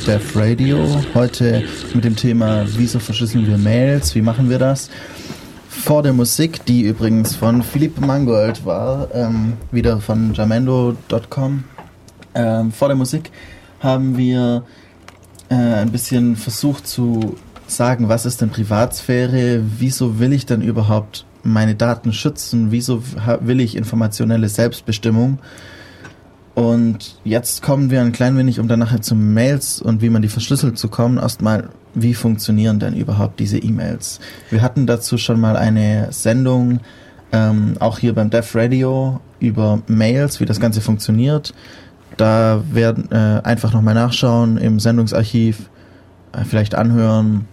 Dev 0.07 0.39
Radio. 0.39 1.03
Heute 1.15 1.65
mit 1.95 2.05
dem 2.05 2.15
Thema, 2.15 2.67
wieso 2.77 2.99
verschlüsseln 2.99 3.47
wir 3.47 3.57
Mails? 3.57 4.15
Wie 4.15 4.21
machen 4.21 4.51
wir 4.51 4.59
das? 4.59 4.91
Vor 5.69 6.03
der 6.03 6.13
Musik, 6.13 6.65
die 6.67 6.83
übrigens 6.83 7.35
von 7.35 7.63
Philipp 7.63 7.99
Mangold 8.01 8.67
war, 8.67 9.09
ähm, 9.15 9.55
wieder 9.71 10.01
von 10.01 10.35
jamendo.com. 10.35 11.65
Ähm, 12.35 12.73
vor 12.73 12.89
der 12.89 12.97
Musik 12.99 13.31
haben 13.81 14.19
wir 14.19 14.65
äh, 15.49 15.55
ein 15.55 15.91
bisschen 15.91 16.37
versucht 16.37 16.87
zu 16.87 17.37
sagen, 17.67 18.11
was 18.11 18.27
ist 18.27 18.43
denn 18.43 18.51
Privatsphäre, 18.51 19.63
wieso 19.79 20.19
will 20.19 20.35
ich 20.35 20.45
denn 20.45 20.61
überhaupt 20.61 21.25
meine 21.43 21.77
Daten 21.77 22.13
schützen, 22.13 22.71
wieso 22.71 23.03
will 23.41 23.61
ich 23.61 23.75
informationelle 23.75 24.51
Selbstbestimmung. 24.51 25.39
Und 26.75 27.15
jetzt 27.23 27.63
kommen 27.63 27.93
wir 27.93 28.01
ein 28.01 28.11
klein 28.11 28.37
wenig, 28.37 28.59
um 28.59 28.67
dann 28.67 28.81
nachher 28.81 29.01
zu 29.01 29.15
Mails 29.15 29.81
und 29.81 30.03
wie 30.03 30.11
man 30.11 30.23
die 30.23 30.29
verschlüsselt 30.29 30.77
zu 30.77 30.89
kommen, 30.89 31.19
erstmal, 31.19 31.69
wie 31.95 32.15
funktionieren 32.15 32.81
denn 32.81 32.97
überhaupt 32.97 33.39
diese 33.39 33.59
E-Mails? 33.59 34.19
Wir 34.51 34.61
hatten 34.61 34.85
dazu 34.85 35.17
schon 35.17 35.39
mal 35.39 35.57
eine 35.57 36.09
Sendung, 36.11 36.81
ähm, 37.31 37.77
auch 37.79 38.01
hier 38.01 38.13
beim 38.13 38.29
Dev 38.29 38.59
Radio, 38.59 39.21
über 39.39 39.83
Mails, 39.87 40.41
wie 40.41 40.47
das 40.47 40.59
Ganze 40.59 40.81
funktioniert. 40.81 41.55
Da 42.17 42.65
werden 42.73 43.09
äh, 43.13 43.41
einfach 43.45 43.73
nochmal 43.73 43.95
nachschauen 43.95 44.57
im 44.57 44.81
Sendungsarchiv, 44.81 45.71
äh, 46.33 46.45
vielleicht 46.45 46.75
anhören. 46.75 47.47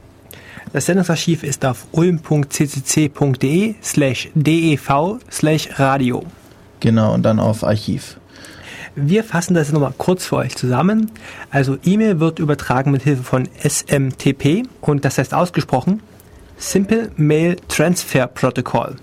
Das 0.74 0.88
Sendungsarchiv 0.88 1.44
ist 1.44 1.64
auf 1.64 1.86
ulm.ccc.de 1.92 3.76
slash 3.84 4.32
dev 4.34 5.20
slash 5.30 5.70
radio. 5.78 6.24
Genau, 6.80 7.14
und 7.14 7.22
dann 7.22 7.40
auf 7.40 7.64
Archiv. 7.64 8.18
Wir 8.96 9.24
fassen 9.24 9.54
das 9.54 9.72
nochmal 9.72 9.94
kurz 9.98 10.26
für 10.26 10.38
euch 10.38 10.56
zusammen. 10.56 11.12
Also 11.50 11.78
E-Mail 11.84 12.20
wird 12.20 12.40
übertragen 12.40 12.92
mit 12.92 13.04
Hilfe 13.04 13.24
von 13.24 13.48
SMTP 13.64 14.64
und 14.82 15.06
das 15.06 15.18
heißt 15.18 15.34
ausgesprochen 15.34 16.02
Simple 16.58 17.10
Mail 17.16 17.56
Transfer 17.70 18.28
Protocol. 18.28 18.96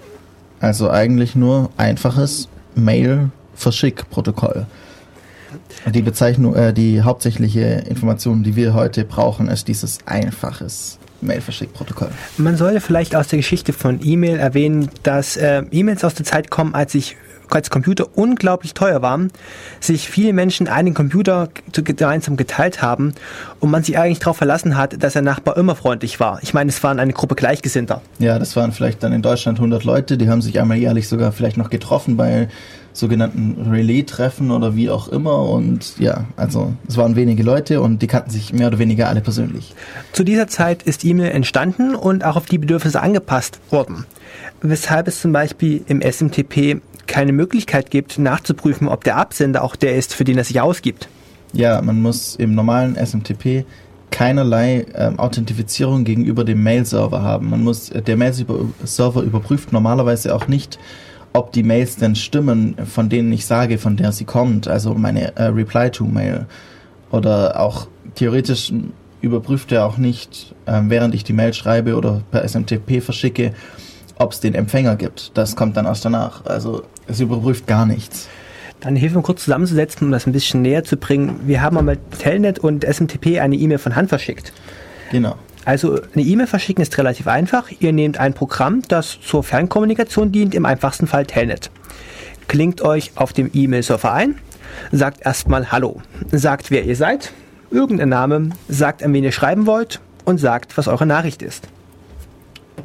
Also 0.61 0.91
eigentlich 0.91 1.35
nur 1.35 1.71
einfaches 1.77 2.49
Mail-Verschick-Protokoll. 2.75 4.67
Die 5.87 6.03
Bezeichnung, 6.03 6.55
äh, 6.55 6.73
die 6.73 7.03
hauptsächliche 7.03 7.85
Information, 7.89 8.43
die 8.43 8.57
wir 8.57 8.75
heute 8.75 9.05
brauchen, 9.05 9.49
ist 9.49 9.69
dieses 9.69 9.99
einfaches 10.07 10.99
Mail-Verschick-Protokoll. 11.21 12.11
Man 12.37 12.57
sollte 12.57 12.81
vielleicht 12.81 13.17
aus 13.17 13.29
der 13.29 13.39
Geschichte 13.39 13.73
von 13.73 14.01
E-Mail 14.03 14.39
erwähnen, 14.39 14.91
dass 15.03 15.37
äh, 15.37 15.63
E-Mails 15.71 16.05
aus 16.05 16.15
der 16.15 16.27
Zeit 16.27 16.51
kommen, 16.51 16.75
als 16.75 16.93
sich 16.93 17.17
als 17.55 17.71
Computer 17.71 18.07
unglaublich 18.15 18.75
teuer 18.75 19.03
waren, 19.03 19.31
sich 19.81 20.09
viele 20.09 20.33
Menschen 20.33 20.69
einen 20.69 20.95
Computer 20.95 21.49
gemeinsam 21.73 22.37
geteilt 22.37 22.83
haben 22.83 23.15
und 23.61 23.71
man 23.71 23.83
sich 23.83 23.99
eigentlich 23.99 24.19
darauf 24.19 24.37
verlassen 24.37 24.77
hat, 24.77 25.03
dass 25.03 25.15
der 25.15 25.23
Nachbar 25.23 25.57
immer 25.57 25.75
freundlich 25.75 26.21
war. 26.21 26.41
Ich 26.43 26.55
meine, 26.55 26.71
es 26.71 26.83
waren 26.83 26.99
eine 26.99 27.13
Gruppe 27.13 27.35
Gleichgesinnter. 27.35 28.03
Ja, 28.19 28.39
das 28.39 28.57
waren 28.57 28.73
vielleicht 28.73 29.03
dann 29.03 29.13
in 29.13 29.23
Deutschland 29.23 29.59
100 29.59 29.85
Leute, 29.85 30.19
die 30.19 30.29
haben 30.29 30.43
sich 30.43 30.61
einmal 30.61 30.79
jährlich 30.79 31.09
sogar 31.09 31.33
vielleicht 31.33 31.57
noch 31.57 31.71
getroffen 31.71 32.17
bei 32.17 32.49
sogenannten 32.99 33.71
Relais-Treffen 33.71 34.51
oder 34.51 34.75
wie 34.75 34.91
auch 34.91 35.09
immer. 35.09 35.49
Und 35.49 35.99
ja, 35.99 36.25
also 36.37 36.75
es 36.87 36.97
waren 36.97 37.17
wenige 37.17 37.43
Leute 37.43 37.81
und 37.81 38.03
die 38.03 38.07
kannten 38.07 38.31
sich 38.31 38.53
mehr 38.53 38.67
oder 38.67 38.79
weniger 38.79 39.09
alle 39.09 39.21
persönlich. 39.21 39.75
Zu 40.13 40.25
dieser 40.25 40.49
Zeit 40.49 40.83
ist 40.83 41.05
E-Mail 41.05 41.31
entstanden 41.31 41.95
und 41.95 42.25
auch 42.25 42.37
auf 42.37 42.47
die 42.47 42.59
Bedürfnisse 42.59 43.01
angepasst 43.01 43.61
worden. 43.71 44.05
Weshalb 44.61 45.09
es 45.09 45.21
zum 45.21 45.33
Beispiel 45.33 45.83
im 45.87 46.03
SMTP 46.03 46.81
keine 47.09 47.33
Möglichkeit 47.33 47.91
gibt, 47.91 48.19
nachzuprüfen, 48.19 48.87
ob 48.87 49.03
der 49.03 49.17
Absender 49.17 49.65
auch 49.65 49.75
der 49.75 49.97
ist, 49.97 50.15
für 50.15 50.25
den 50.25 50.39
er 50.39 50.45
sich 50.45 50.61
ausgibt. 50.61 51.09
Ja, 51.53 51.83
man 51.83 52.01
muss 52.01 52.37
im 52.37 52.55
normalen 52.55 52.95
SMTP 52.95 53.65
keinerlei 54.11 54.87
ähm, 54.95 55.19
Authentifizierung 55.19 56.05
gegenüber 56.05 56.45
dem 56.45 56.63
Mail-Server 56.63 57.23
haben. 57.23 57.51
Man 57.51 57.65
muss, 57.65 57.91
äh, 57.91 58.03
der 58.03 58.17
Mail-Server 58.17 59.23
überprüft 59.23 59.73
normalerweise 59.73 60.35
auch 60.35 60.47
nicht, 60.49 60.79
ob 61.33 61.53
die 61.53 61.63
Mails 61.63 61.97
denn 61.97 62.15
stimmen, 62.17 62.77
von 62.87 63.09
denen 63.09 63.33
ich 63.33 63.47
sage, 63.47 63.79
von 63.79 63.97
der 63.97 64.13
sie 64.13 64.25
kommt, 64.25 64.69
also 64.69 64.95
meine 64.95 65.37
äh, 65.37 65.45
Reply-to-Mail. 65.45 66.47
Oder 67.11 67.61
auch 67.61 67.89
theoretisch 68.15 68.73
überprüft 69.21 69.73
er 69.73 69.87
auch 69.87 69.99
nicht, 69.99 70.55
äh, 70.67 70.81
während 70.85 71.15
ich 71.15 71.25
die 71.25 71.33
Mail 71.33 71.53
schreibe 71.53 71.97
oder 71.97 72.23
per 72.31 72.47
SMTP 72.47 73.03
verschicke, 73.03 73.53
ob 74.19 74.33
es 74.33 74.41
den 74.41 74.55
Empfänger 74.55 74.97
gibt. 74.97 75.37
Das 75.37 75.57
kommt 75.57 75.77
dann 75.77 75.87
erst 75.87 76.05
danach. 76.05 76.45
Also 76.47 76.83
es 77.09 77.21
überprüft 77.21 77.67
gar 77.67 77.87
nichts. 77.87 78.29
Dann 78.81 78.95
hilf 78.95 79.15
mir 79.15 79.23
kurz 79.23 79.45
zusammenzusetzen, 79.45 80.07
um 80.07 80.13
das 80.13 80.27
ein 80.27 80.33
bisschen 80.33 80.63
näher 80.63 80.85
zu 80.85 80.97
bringen. 80.97 81.41
Wir 81.47 81.63
haben 81.63 81.77
einmal 81.77 81.99
Telnet 82.19 82.61
und 82.61 82.85
SMTP 82.85 83.41
eine 83.41 83.57
E-Mail 83.57 83.79
von 83.79 83.97
Hand 83.97 84.09
verschickt. 84.09 84.53
Genau. 85.11 85.37
Also 85.65 86.01
eine 86.15 86.23
E-Mail 86.23 86.47
verschicken 86.47 86.83
ist 86.83 86.97
relativ 86.97 87.27
einfach. 87.27 87.71
Ihr 87.81 87.93
nehmt 87.93 88.19
ein 88.19 88.35
Programm, 88.35 88.83
das 88.89 89.19
zur 89.21 89.43
Fernkommunikation 89.43 90.31
dient, 90.31 90.55
im 90.55 90.65
einfachsten 90.65 91.07
Fall 91.07 91.27
Telnet. 91.27 91.71
Klingt 92.47 92.81
euch 92.81 93.13
auf 93.17 93.33
dem 93.33 93.51
E-Mail-Server 93.53 94.13
ein, 94.13 94.37
sagt 94.93 95.27
erstmal 95.27 95.71
Hallo, 95.73 96.01
sagt 96.31 96.71
wer 96.71 96.85
ihr 96.85 96.97
seid, 96.97 97.33
irgendein 97.71 98.09
Name, 98.09 98.51
sagt 98.69 99.03
an 99.03 99.13
wen 99.13 99.25
ihr 99.25 99.33
schreiben 99.33 99.67
wollt 99.67 100.01
und 100.25 100.39
sagt, 100.39 100.79
was 100.79 100.89
eure 100.89 101.05
Nachricht 101.05 101.43
ist. 101.43 101.69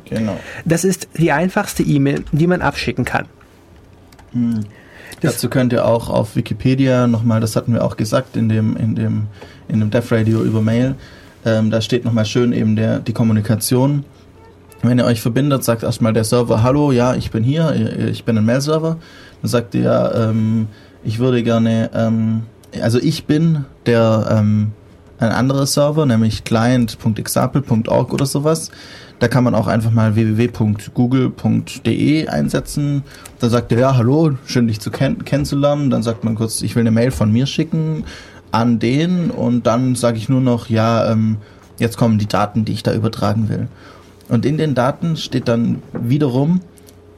Genau. 0.06 0.38
Das 0.66 0.84
ist 0.84 1.08
die 1.18 1.32
einfachste 1.32 1.84
E-Mail, 1.84 2.26
die 2.32 2.48
man 2.48 2.62
abschicken 2.62 3.06
kann. 3.06 3.28
Dazu 5.22 5.50
könnt 5.50 5.74
ihr 5.74 5.86
auch 5.86 6.10
auf 6.10 6.36
Wikipedia 6.36 7.08
nochmal, 7.08 7.40
das 7.40 7.56
hatten 7.56 7.74
wir 7.74 7.84
auch 7.84 7.98
gesagt 7.98 8.36
in 8.36 8.50
dem, 8.50 8.76
in 8.76 8.96
dem, 8.96 9.28
in 9.68 9.80
dem 9.80 9.90
Dev 9.90 10.14
Radio 10.14 10.44
über 10.44 10.62
Mail, 10.62 10.96
ähm, 11.46 11.72
da 11.72 11.82
steht 11.82 12.06
nochmal 12.06 12.26
schön 12.26 12.54
eben 12.54 12.76
der, 12.76 13.00
die 13.00 13.14
Kommunikation. 13.14 14.06
Wenn 14.82 14.98
ihr 14.98 15.06
euch 15.06 15.22
verbindet, 15.22 15.64
sagt 15.64 15.84
erstmal 15.84 16.14
der 16.14 16.24
Server, 16.24 16.62
hallo, 16.62 16.92
ja, 16.92 17.16
ich 17.16 17.32
bin 17.32 17.44
hier, 17.44 17.74
ich 18.10 18.26
bin 18.26 18.38
ein 18.38 18.46
Mail-Server. 18.46 18.98
Dann 19.42 19.50
sagt 19.50 19.76
ihr, 19.76 20.12
ähm, 20.16 20.68
ich 21.04 21.20
würde 21.20 21.42
gerne, 21.44 21.90
ähm, 21.94 22.44
also 22.82 23.00
ich 23.00 23.26
bin 23.26 23.66
der, 23.86 24.28
ähm, 24.30 24.72
ein 25.20 25.32
anderer 25.32 25.66
Server, 25.66 26.06
nämlich 26.06 26.44
client.example.org 26.44 28.14
oder 28.14 28.26
sowas. 28.26 28.72
Da 29.24 29.30
kann 29.30 29.46
man 29.46 29.56
auch 29.56 29.68
einfach 29.68 29.92
mal 29.92 30.16
www.google.de 30.16 30.68
einsetzen. 32.28 33.04
Da 33.40 33.48
sagt 33.48 33.72
er, 33.72 33.80
ja, 33.80 33.96
hallo, 33.96 34.34
schön 34.46 34.68
dich 34.68 34.82
zu 34.82 34.92
kenn 34.92 35.24
kennenzulernen. 35.24 35.90
Dann 35.90 36.04
sagt 36.04 36.26
man 36.26 36.36
kurz, 36.36 36.62
ich 36.62 36.76
will 36.76 36.82
eine 36.82 36.92
Mail 36.92 37.10
von 37.10 37.32
mir 37.32 37.46
schicken 37.46 38.04
an 38.52 38.80
den 38.80 39.32
und 39.32 39.66
dann 39.66 39.96
sage 39.96 40.18
ich 40.18 40.28
nur 40.28 40.42
noch, 40.42 40.68
ja, 40.68 41.10
ähm, 41.10 41.38
jetzt 41.80 41.96
kommen 41.96 42.18
die 42.18 42.28
Daten, 42.28 42.66
die 42.66 42.74
ich 42.74 42.84
da 42.84 42.94
übertragen 42.94 43.48
will. 43.48 43.70
Und 44.28 44.46
in 44.46 44.58
den 44.58 44.76
Daten 44.76 45.16
steht 45.16 45.48
dann 45.48 45.82
wiederum, 45.94 46.60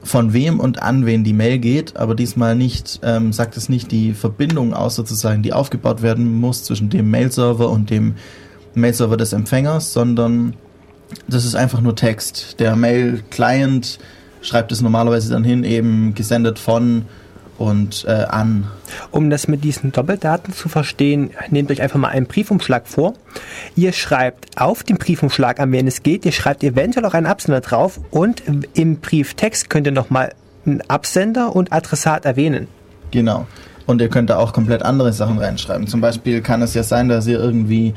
von 0.04 0.32
wem 0.32 0.60
und 0.60 0.84
an 0.84 1.08
wen 1.08 1.24
die 1.24 1.34
Mail 1.34 1.58
geht, 1.58 1.98
aber 1.98 2.14
diesmal 2.14 2.56
nicht, 2.56 3.00
ähm, 3.02 3.34
sagt 3.34 3.58
es 3.58 3.68
nicht 3.68 3.92
die 3.92 4.14
Verbindung 4.14 4.76
aus 4.76 4.94
sozusagen, 4.94 5.42
die 5.42 5.54
aufgebaut 5.54 6.04
werden 6.04 6.40
muss 6.40 6.66
zwischen 6.66 6.92
dem 6.92 7.10
Mail-Server 7.10 7.68
und 7.68 7.90
dem 7.90 8.14
Mail-Server 8.76 9.18
des 9.18 9.34
Empfängers, 9.34 9.92
sondern 9.92 10.54
das 11.28 11.46
ist 11.46 11.56
einfach 11.56 11.82
nur 11.82 11.96
Text. 11.96 12.60
Der 12.60 12.76
Mail-Client 12.76 14.00
schreibt 14.42 14.72
es 14.72 14.82
normalerweise 14.82 15.30
dann 15.32 15.44
hin, 15.44 15.64
eben 15.64 16.14
gesendet 16.14 16.60
von 16.60 17.06
und 17.58 18.06
äh, 18.08 18.12
an. 18.12 18.68
Um 19.12 19.30
das 19.30 19.48
mit 19.48 19.64
diesen 19.64 19.92
Doppeldaten 19.92 20.54
zu 20.54 20.70
verstehen, 20.70 21.32
nehmt 21.50 21.72
euch 21.72 21.82
einfach 21.82 22.00
mal 22.00 22.10
einen 22.10 22.26
Briefumschlag 22.26 22.88
vor. 22.88 23.14
Ihr 23.76 23.94
schreibt 23.94 24.60
auf 24.60 24.84
dem 24.84 24.98
Briefumschlag, 24.98 25.60
an 25.60 25.72
wen 25.72 25.88
es 25.88 26.04
geht, 26.04 26.26
ihr 26.26 26.32
schreibt 26.32 26.64
eventuell 26.64 27.06
auch 27.06 27.14
einen 27.14 27.28
Absender 27.28 27.62
drauf 27.62 28.00
und 28.12 28.44
im 28.74 28.98
Brieftext 28.98 29.70
könnt 29.70 29.88
ihr 29.88 29.94
nochmal 29.94 30.34
einen 30.66 30.82
Absender 30.90 31.56
und 31.56 31.72
Adressat 31.72 32.26
erwähnen. 32.26 32.68
Genau. 33.12 33.48
Und 33.86 34.02
ihr 34.02 34.10
könnt 34.10 34.32
da 34.32 34.38
auch 34.38 34.52
komplett 34.52 34.82
andere 34.82 35.14
Sachen 35.14 35.38
reinschreiben. 35.38 35.88
Zum 35.88 36.02
Beispiel 36.02 36.42
kann 36.42 36.62
es 36.62 36.74
ja 36.74 36.84
sein, 36.84 37.08
dass 37.08 37.28
ihr 37.28 37.40
irgendwie 37.40 37.94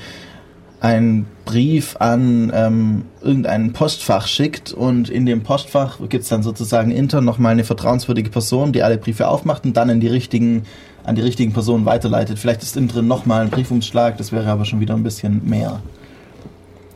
einen 0.80 1.26
Brief 1.44 1.96
an 1.98 2.52
ähm, 2.54 3.04
irgendein 3.20 3.72
Postfach 3.72 4.26
schickt 4.26 4.72
und 4.72 5.08
in 5.08 5.26
dem 5.26 5.42
Postfach 5.42 5.98
gibt 6.08 6.22
es 6.22 6.28
dann 6.28 6.42
sozusagen 6.42 6.90
intern 6.90 7.24
nochmal 7.24 7.52
eine 7.52 7.64
vertrauenswürdige 7.64 8.30
Person, 8.30 8.72
die 8.72 8.82
alle 8.82 8.98
Briefe 8.98 9.28
aufmacht 9.28 9.64
und 9.64 9.76
dann 9.76 9.88
in 9.88 10.00
die 10.00 10.08
richtigen, 10.08 10.64
an 11.04 11.16
die 11.16 11.22
richtigen 11.22 11.52
Personen 11.52 11.84
weiterleitet. 11.84 12.38
Vielleicht 12.38 12.62
ist 12.62 12.76
innen 12.76 12.88
drin 12.88 13.08
nochmal 13.08 13.42
ein 13.42 13.50
Briefumschlag, 13.50 14.18
das 14.18 14.30
wäre 14.30 14.48
aber 14.48 14.64
schon 14.64 14.80
wieder 14.80 14.94
ein 14.94 15.02
bisschen 15.02 15.48
mehr. 15.48 15.80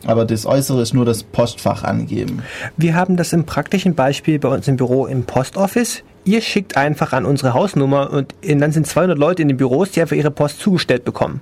Aber 0.04 0.24
das 0.24 0.46
Äußere 0.46 0.82
ist 0.82 0.94
nur 0.94 1.04
das 1.04 1.22
Postfach 1.22 1.84
angeben. 1.84 2.42
Wir 2.76 2.94
haben 2.94 3.16
das 3.16 3.32
im 3.32 3.44
praktischen 3.44 3.94
Beispiel 3.94 4.38
bei 4.38 4.48
uns 4.48 4.66
im 4.66 4.76
Büro 4.76 5.06
im 5.06 5.24
Postoffice. 5.24 6.02
Ihr 6.24 6.40
schickt 6.40 6.76
einfach 6.76 7.12
an 7.12 7.24
unsere 7.24 7.54
Hausnummer 7.54 8.10
und 8.10 8.34
dann 8.42 8.72
sind 8.72 8.86
200 8.86 9.18
Leute 9.18 9.42
in 9.42 9.48
den 9.48 9.56
Büros, 9.56 9.92
die 9.92 10.00
einfach 10.00 10.16
ihre 10.16 10.30
Post 10.30 10.60
zugestellt 10.60 11.04
bekommen. 11.04 11.40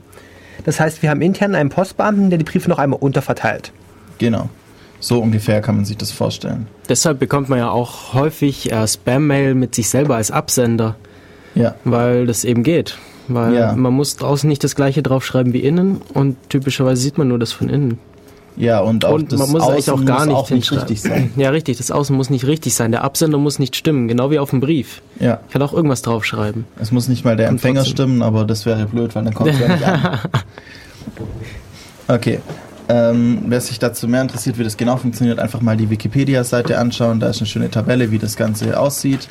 Das 0.65 0.81
heißt, 0.81 1.03
wir 1.03 1.11
haben 1.11 1.23
intern 1.23 1.55
einen 1.55 1.71
Postbeamten, 1.71 2.31
der 2.31 2.39
die 2.39 2.45
Briefe 2.45 2.69
noch 2.69 2.79
einmal 2.79 2.99
unterverteilt. 3.01 3.73
Genau. 4.19 4.49
So 5.01 5.21
ungefähr 5.21 5.63
kann 5.63 5.77
man 5.77 5.85
sich 5.87 5.97
das 5.97 6.11
vorstellen. 6.11 6.67
Deshalb 6.89 7.19
bekommt 7.19 7.49
man 7.49 7.59
ja 7.59 7.71
auch 7.71 8.13
häufig 8.13 8.71
äh, 8.71 8.87
Spam-Mail 8.87 9.55
mit 9.55 9.75
sich 9.75 9.89
selber 9.89 10.17
als 10.17 10.31
Absender. 10.31 10.97
Ja. 11.55 11.75
Weil 11.85 12.27
das 12.27 12.45
eben 12.45 12.63
geht. 12.63 12.99
Weil 13.29 13.55
ja. 13.55 13.73
man 13.75 13.93
muss 13.95 14.17
draußen 14.17 14.49
nicht 14.49 14.63
das 14.63 14.77
gleiche 14.77 15.03
draufschreiben 15.03 15.53
wie 15.53 15.61
innen 15.61 16.01
und 16.15 16.37
typischerweise 16.51 17.01
sieht 17.01 17.17
man 17.17 17.29
nur 17.29 17.39
das 17.39 17.53
von 17.53 17.69
innen. 17.69 17.99
Ja, 18.57 18.81
und 18.81 19.05
auch 19.05 19.15
und 19.15 19.33
das 19.33 19.39
man 19.39 19.51
muss 19.51 19.63
Außen 19.63 19.73
eigentlich 19.73 19.91
auch 19.91 20.05
gar 20.05 20.27
nicht, 20.27 20.37
auch 20.37 20.51
nicht 20.51 20.73
richtig 20.73 21.01
sein. 21.01 21.33
Ja, 21.37 21.51
richtig, 21.51 21.79
das 21.79 21.91
Außen 21.91 22.15
muss 22.15 22.31
nicht 22.31 22.47
richtig 22.47 22.75
sein. 22.75 22.91
Der 22.91 23.05
Absender 23.05 23.39
muss 23.39 23.59
nicht 23.59 23.77
stimmen, 23.77 24.09
genau 24.09 24.31
wie 24.31 24.39
auf 24.39 24.51
dem 24.51 24.61
Brief. 24.61 25.03
Ja. 25.19 25.41
Ich 25.47 25.53
kann 25.53 25.63
auch 25.63 25.73
irgendwas 25.73 26.03
draufschreiben. 26.03 26.65
Es 26.79 26.93
muss 26.93 27.09
nicht 27.09 27.25
mal 27.25 27.37
der 27.37 27.49
Empfänger 27.49 27.85
stimmen, 27.85 28.23
aber 28.23 28.45
das 28.45 28.67
wäre 28.67 28.87
blöd, 28.87 29.15
weil 29.15 29.25
dann 29.25 29.35
kommt 29.35 29.51
es 29.51 29.59
ja 29.59 29.69
nicht 29.69 29.85
an. 29.85 30.19
Okay. 32.09 32.41
Ähm, 32.89 33.43
wer 33.47 33.61
sich 33.61 33.79
dazu 33.79 34.09
mehr 34.09 34.23
interessiert, 34.23 34.59
wie 34.59 34.65
das 34.65 34.77
genau 34.77 34.97
funktioniert, 34.97 35.39
einfach 35.39 35.61
mal 35.61 35.77
die 35.77 35.91
Wikipedia-Seite 35.91 36.77
anschauen. 36.77 37.21
Da 37.21 37.29
ist 37.29 37.39
eine 37.39 37.47
schöne 37.47 37.71
Tabelle, 37.71 38.11
wie 38.11 38.19
das 38.19 38.37
Ganze 38.37 38.81
aussieht. 38.81 39.29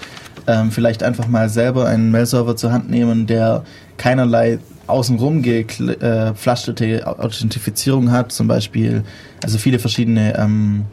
Ähm, 0.47 0.71
vielleicht 0.71 1.03
einfach 1.03 1.27
mal 1.27 1.49
selber 1.49 1.85
einen 1.85 2.09
Mail-Server 2.09 2.55
zur 2.55 2.71
Hand 2.71 2.89
nehmen, 2.89 3.27
der 3.27 3.65
keinerlei 3.97 4.59
außenrum 4.89 5.41
gepflasterte 5.41 6.85
äh, 6.85 7.03
Authentifizierung 7.03 8.11
hat. 8.11 8.31
Zum 8.31 8.47
Beispiel, 8.47 9.03
also 9.43 9.57
viele 9.57 9.79
verschiedene 9.79 10.37
ähm, 10.37 10.85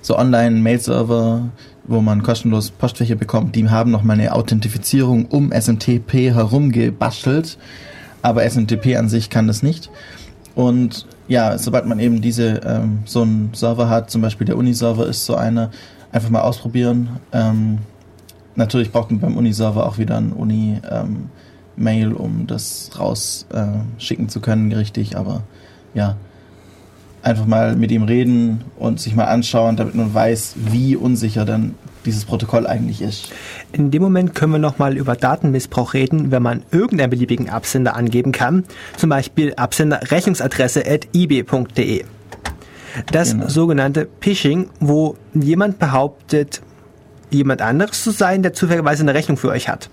so 0.00 0.18
Online-Mail-Server, 0.18 1.50
wo 1.84 2.00
man 2.00 2.22
kostenlos 2.22 2.70
Postfächer 2.70 3.16
bekommt, 3.16 3.56
die 3.56 3.68
haben 3.68 3.90
nochmal 3.90 4.18
eine 4.18 4.34
Authentifizierung 4.34 5.26
um 5.26 5.52
SMTP 5.52 6.34
herum 6.34 6.72
gebastelt. 6.72 7.58
Aber 8.22 8.48
SMTP 8.48 8.96
an 8.96 9.08
sich 9.08 9.30
kann 9.30 9.48
das 9.48 9.62
nicht. 9.62 9.90
Und 10.54 11.06
ja, 11.28 11.58
sobald 11.58 11.86
man 11.86 11.98
eben 11.98 12.20
diese 12.20 12.60
ähm, 12.64 13.00
so 13.04 13.22
einen 13.22 13.50
Server 13.54 13.88
hat, 13.88 14.10
zum 14.10 14.22
Beispiel 14.22 14.46
der 14.46 14.56
Uni-Server 14.56 15.06
ist 15.06 15.24
so 15.24 15.34
einer, 15.34 15.70
einfach 16.12 16.30
mal 16.30 16.42
ausprobieren. 16.42 17.20
Ähm, 17.32 17.78
natürlich 18.54 18.92
braucht 18.92 19.10
man 19.10 19.20
beim 19.20 19.36
Uni-Server 19.36 19.86
auch 19.86 19.98
wieder 19.98 20.18
ein 20.18 20.32
Uni-Mail, 20.32 20.82
ähm, 20.90 21.30
um 22.14 22.46
das 22.46 22.90
rausschicken 22.98 24.26
äh, 24.26 24.28
zu 24.28 24.40
können, 24.40 24.72
richtig, 24.72 25.16
aber 25.16 25.42
ja, 25.94 26.16
einfach 27.22 27.46
mal 27.46 27.76
mit 27.76 27.90
ihm 27.90 28.02
reden 28.02 28.64
und 28.78 29.00
sich 29.00 29.14
mal 29.14 29.26
anschauen, 29.26 29.76
damit 29.76 29.94
man 29.94 30.12
weiß, 30.12 30.54
wie 30.56 30.96
unsicher 30.96 31.44
dann 31.44 31.74
dieses 32.04 32.24
Protokoll 32.24 32.66
eigentlich 32.66 33.00
ist. 33.00 33.30
In 33.72 33.90
dem 33.90 34.02
Moment 34.02 34.34
können 34.34 34.52
wir 34.52 34.58
nochmal 34.58 34.96
über 34.96 35.14
Datenmissbrauch 35.14 35.94
reden, 35.94 36.30
wenn 36.32 36.42
man 36.42 36.64
irgendeinen 36.72 37.10
beliebigen 37.10 37.48
Absender 37.48 37.94
angeben 37.94 38.32
kann, 38.32 38.64
zum 38.96 39.10
Beispiel 39.10 39.54
Absender 39.54 40.00
Rechnungsadresse 40.10 40.84
at 40.86 41.08
ib.de. 41.12 42.04
Das 43.10 43.32
genau. 43.32 43.48
sogenannte 43.48 44.08
Phishing, 44.20 44.68
wo 44.80 45.16
jemand 45.32 45.78
behauptet, 45.78 46.60
jemand 47.30 47.62
anderes 47.62 48.02
zu 48.02 48.10
sein, 48.10 48.42
der 48.42 48.52
zufälligerweise 48.52 49.02
eine 49.02 49.14
Rechnung 49.14 49.36
für 49.38 49.48
euch 49.48 49.68
hat. 49.68 49.88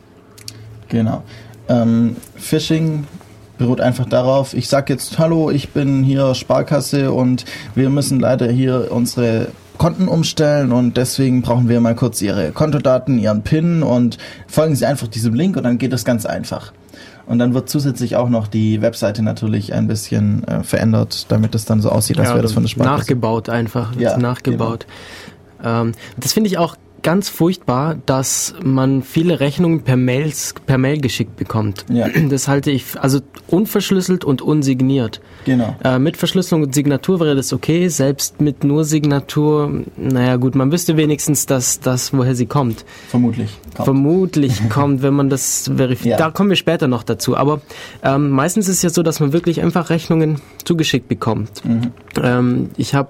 Genau. 0.89 1.23
Ähm, 1.69 2.15
Phishing 2.35 3.05
beruht 3.57 3.81
einfach 3.81 4.05
darauf, 4.05 4.53
ich 4.53 4.67
sage 4.67 4.93
jetzt, 4.93 5.19
hallo, 5.19 5.51
ich 5.51 5.69
bin 5.69 6.03
hier 6.03 6.33
Sparkasse 6.33 7.11
und 7.11 7.45
wir 7.75 7.89
müssen 7.89 8.19
leider 8.19 8.49
hier 8.49 8.87
unsere 8.91 9.49
Konten 9.77 10.07
umstellen 10.07 10.71
und 10.71 10.97
deswegen 10.97 11.41
brauchen 11.41 11.69
wir 11.69 11.79
mal 11.79 11.95
kurz 11.95 12.21
Ihre 12.21 12.51
Kontodaten, 12.51 13.19
Ihren 13.19 13.43
PIN 13.43 13.83
und 13.83 14.17
folgen 14.47 14.75
Sie 14.75 14.85
einfach 14.85 15.07
diesem 15.07 15.33
Link 15.33 15.55
und 15.55 15.63
dann 15.63 15.77
geht 15.77 15.93
das 15.93 16.03
ganz 16.03 16.25
einfach. 16.25 16.73
Und 17.25 17.37
dann 17.37 17.53
wird 17.53 17.69
zusätzlich 17.69 18.15
auch 18.15 18.29
noch 18.29 18.47
die 18.47 18.81
Webseite 18.81 19.21
natürlich 19.21 19.73
ein 19.73 19.87
bisschen 19.87 20.43
äh, 20.47 20.63
verändert, 20.63 21.27
damit 21.29 21.53
es 21.53 21.63
dann 21.65 21.79
so 21.79 21.89
aussieht, 21.89 22.17
als 22.17 22.29
ja, 22.29 22.33
wäre 22.33 22.43
das 22.43 22.53
von 22.53 22.63
der 22.63 22.69
Sparkasse. 22.69 22.97
Nachgebaut 22.97 23.49
einfach, 23.49 23.95
ja, 23.95 24.17
nachgebaut. 24.17 24.87
Genau. 25.61 25.81
Ähm, 25.81 25.91
das 26.17 26.33
finde 26.33 26.47
ich 26.47 26.57
auch 26.57 26.75
ganz 27.01 27.29
furchtbar, 27.29 27.97
dass 28.05 28.53
man 28.63 29.03
viele 29.03 29.39
Rechnungen 29.39 29.81
per 29.81 29.97
Mails 29.97 30.53
per 30.65 30.77
Mail 30.77 30.99
geschickt 30.99 31.35
bekommt. 31.35 31.85
Ja. 31.89 32.07
Das 32.29 32.47
halte 32.47 32.69
ich 32.69 32.85
also 32.99 33.21
unverschlüsselt 33.47 34.23
und 34.23 34.41
unsigniert. 34.41 35.19
Genau. 35.45 35.75
Äh, 35.83 35.97
mit 35.97 36.15
Verschlüsselung 36.15 36.63
und 36.63 36.75
Signatur 36.75 37.19
wäre 37.19 37.35
das 37.35 37.53
okay, 37.53 37.87
selbst 37.87 38.39
mit 38.39 38.63
nur 38.63 38.85
Signatur, 38.85 39.83
naja 39.97 40.35
gut, 40.35 40.53
man 40.53 40.71
wüsste 40.71 40.95
wenigstens, 40.95 41.45
dass 41.47 41.79
das 41.79 42.13
woher 42.13 42.35
sie 42.35 42.45
kommt. 42.45 42.85
Vermutlich. 43.07 43.49
Kommt. 43.75 43.85
Vermutlich 43.85 44.69
kommt, 44.69 45.01
wenn 45.01 45.13
man 45.13 45.29
das 45.29 45.71
verifiziert. 45.75 46.19
Ja. 46.19 46.25
Da 46.27 46.31
kommen 46.31 46.49
wir 46.49 46.57
später 46.57 46.87
noch 46.87 47.03
dazu. 47.03 47.35
Aber 47.35 47.61
ähm, 48.03 48.29
meistens 48.29 48.67
ist 48.67 48.77
es 48.77 48.81
ja 48.83 48.89
so, 48.89 49.01
dass 49.01 49.19
man 49.19 49.33
wirklich 49.33 49.61
einfach 49.61 49.89
Rechnungen 49.89 50.41
zugeschickt 50.65 51.07
bekommt. 51.07 51.63
Mhm. 51.65 51.91
Ähm, 52.21 52.69
ich 52.77 52.93
habe 52.93 53.09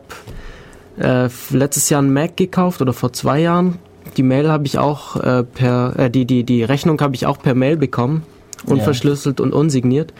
äh, 0.99 1.29
letztes 1.51 1.89
Jahr 1.89 2.01
ein 2.01 2.13
Mac 2.13 2.37
gekauft 2.37 2.81
oder 2.81 2.93
vor 2.93 3.13
zwei 3.13 3.39
Jahren. 3.39 3.79
Die 4.17 4.23
Mail 4.23 4.49
habe 4.49 4.65
ich 4.65 4.77
auch 4.77 5.15
äh, 5.17 5.43
per, 5.43 5.97
äh, 5.97 6.09
die, 6.09 6.25
die, 6.25 6.43
die 6.43 6.63
Rechnung 6.63 6.99
habe 7.01 7.15
ich 7.15 7.25
auch 7.25 7.39
per 7.39 7.55
Mail 7.55 7.77
bekommen, 7.77 8.23
unverschlüsselt 8.65 9.39
ja. 9.39 9.45
und 9.45 9.53
unsigniert. 9.53 10.13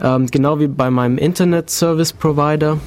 Ähm, 0.00 0.26
genau 0.26 0.60
wie 0.60 0.68
bei 0.68 0.90
meinem 0.90 1.18
Internet 1.18 1.70
Service 1.70 2.12
Provider. 2.12 2.78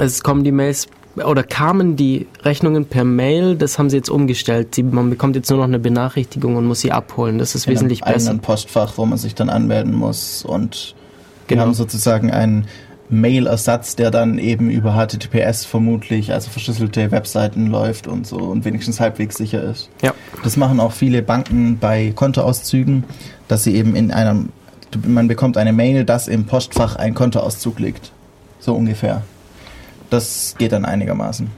Es 0.00 0.22
kommen 0.22 0.44
die 0.44 0.52
Mails 0.52 0.88
oder 1.16 1.42
kamen 1.42 1.96
die 1.96 2.26
Rechnungen 2.42 2.86
per 2.86 3.04
Mail, 3.04 3.56
das 3.56 3.78
haben 3.78 3.90
sie 3.90 3.96
jetzt 3.96 4.08
umgestellt. 4.08 4.74
Sie, 4.74 4.82
man 4.82 5.10
bekommt 5.10 5.36
jetzt 5.36 5.50
nur 5.50 5.58
noch 5.58 5.66
eine 5.66 5.78
Benachrichtigung 5.78 6.56
und 6.56 6.66
muss 6.66 6.80
sie 6.80 6.92
abholen. 6.92 7.38
Das 7.38 7.54
ist 7.54 7.66
In 7.66 7.72
wesentlich 7.72 8.04
einem 8.04 8.14
besser. 8.14 8.30
Ein 8.30 8.40
Postfach, 8.40 8.94
wo 8.96 9.04
man 9.04 9.18
sich 9.18 9.34
dann 9.34 9.50
anmelden 9.50 9.94
muss 9.94 10.44
und 10.44 10.94
genau. 11.46 11.60
wir 11.60 11.66
haben 11.66 11.74
sozusagen 11.74 12.30
einen 12.30 12.66
Mail-Ersatz, 13.08 13.96
der 13.96 14.10
dann 14.10 14.38
eben 14.38 14.70
über 14.70 14.94
HTTPS 14.94 15.64
vermutlich, 15.64 16.32
also 16.32 16.50
verschlüsselte 16.50 17.10
Webseiten 17.10 17.66
läuft 17.66 18.06
und 18.06 18.26
so 18.26 18.36
und 18.36 18.64
wenigstens 18.64 19.00
halbwegs 19.00 19.36
sicher 19.36 19.62
ist. 19.62 19.90
Ja. 20.00 20.14
Das 20.42 20.56
machen 20.56 20.80
auch 20.80 20.92
viele 20.92 21.22
Banken 21.22 21.78
bei 21.78 22.12
Kontoauszügen, 22.14 23.04
dass 23.48 23.64
sie 23.64 23.74
eben 23.74 23.96
in 23.96 24.10
einem, 24.12 24.50
man 25.06 25.28
bekommt 25.28 25.56
eine 25.56 25.72
Mail, 25.72 26.04
dass 26.04 26.28
im 26.28 26.46
Postfach 26.46 26.96
ein 26.96 27.14
Kontoauszug 27.14 27.78
liegt. 27.78 28.12
So 28.60 28.74
ungefähr. 28.74 29.22
Das 30.08 30.54
geht 30.58 30.72
dann 30.72 30.84
einigermaßen. 30.84 31.50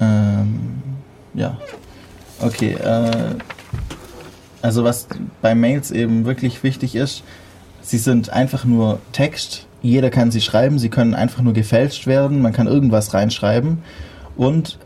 Ähm, 0.00 0.82
ja. 1.34 1.56
Okay, 2.40 2.72
äh, 2.72 3.34
also 4.62 4.84
was 4.84 5.06
bei 5.40 5.54
Mails 5.54 5.90
eben 5.90 6.24
wirklich 6.24 6.62
wichtig 6.62 6.94
ist, 6.94 7.22
Sie 7.88 7.96
sind 7.96 8.28
einfach 8.28 8.66
nur 8.66 8.98
Text. 9.12 9.66
Jeder 9.80 10.10
kann 10.10 10.30
sie 10.30 10.42
schreiben. 10.42 10.78
Sie 10.78 10.90
können 10.90 11.14
einfach 11.14 11.40
nur 11.40 11.54
gefälscht 11.54 12.06
werden. 12.06 12.42
Man 12.42 12.52
kann 12.52 12.66
irgendwas 12.66 13.14
reinschreiben. 13.14 13.78
Und 14.36 14.78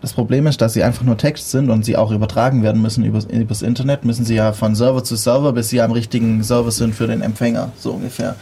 das 0.00 0.14
Problem 0.14 0.48
ist, 0.48 0.60
dass 0.60 0.72
sie 0.72 0.82
einfach 0.82 1.04
nur 1.04 1.16
Text 1.16 1.52
sind 1.52 1.70
und 1.70 1.84
sie 1.84 1.96
auch 1.96 2.10
übertragen 2.10 2.64
werden 2.64 2.82
müssen 2.82 3.04
übers, 3.04 3.26
übers 3.26 3.62
Internet. 3.62 4.04
Müssen 4.04 4.24
sie 4.24 4.34
ja 4.34 4.52
von 4.52 4.74
Server 4.74 5.04
zu 5.04 5.14
Server, 5.14 5.52
bis 5.52 5.68
sie 5.68 5.80
am 5.80 5.92
richtigen 5.92 6.42
Server 6.42 6.72
sind 6.72 6.92
für 6.92 7.06
den 7.06 7.20
Empfänger, 7.20 7.70
so 7.78 7.92
ungefähr. 7.92 8.34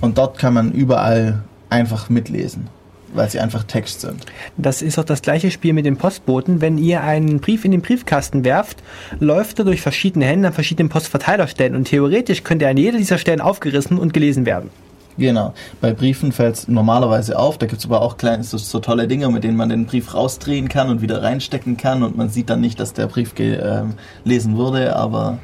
Und 0.00 0.18
dort 0.18 0.38
kann 0.38 0.52
man 0.52 0.72
überall 0.72 1.44
einfach 1.70 2.08
mitlesen 2.08 2.66
weil 3.14 3.28
sie 3.30 3.40
einfach 3.40 3.64
Text 3.64 4.00
sind. 4.00 4.26
Das 4.56 4.82
ist 4.82 4.98
auch 4.98 5.04
das 5.04 5.22
gleiche 5.22 5.50
Spiel 5.50 5.72
mit 5.72 5.86
den 5.86 5.96
Postboten. 5.96 6.60
Wenn 6.60 6.78
ihr 6.78 7.02
einen 7.02 7.40
Brief 7.40 7.64
in 7.64 7.70
den 7.70 7.82
Briefkasten 7.82 8.44
werft, 8.44 8.82
läuft 9.20 9.58
er 9.58 9.64
durch 9.64 9.80
verschiedene 9.80 10.26
Hände 10.26 10.48
an 10.48 10.54
verschiedenen 10.54 10.88
Postverteilerstellen 10.88 11.76
und 11.76 11.84
theoretisch 11.84 12.44
könnte 12.44 12.64
er 12.64 12.72
an 12.72 12.76
jeder 12.76 12.98
dieser 12.98 13.18
Stellen 13.18 13.40
aufgerissen 13.40 13.98
und 13.98 14.12
gelesen 14.12 14.46
werden. 14.46 14.70
Genau. 15.18 15.54
Bei 15.80 15.92
Briefen 15.92 16.32
fällt 16.32 16.56
es 16.56 16.68
normalerweise 16.68 17.38
auf. 17.38 17.58
Da 17.58 17.66
gibt 17.66 17.80
es 17.80 17.86
aber 17.86 18.02
auch 18.02 18.18
kleine, 18.18 18.44
so, 18.44 18.58
so, 18.58 18.80
tolle 18.80 19.08
Dinge, 19.08 19.28
mit 19.30 19.44
denen 19.44 19.56
man 19.56 19.70
den 19.70 19.86
Brief 19.86 20.14
rausdrehen 20.14 20.68
kann 20.68 20.90
und 20.90 21.00
wieder 21.00 21.22
reinstecken 21.22 21.76
kann 21.76 22.02
und 22.02 22.16
man 22.16 22.28
sieht 22.28 22.50
dann 22.50 22.60
nicht, 22.60 22.78
dass 22.80 22.92
der 22.92 23.06
Brief 23.06 23.34
gelesen 23.34 23.96
äh, 24.24 24.56
wurde, 24.56 24.94
aber 24.94 25.38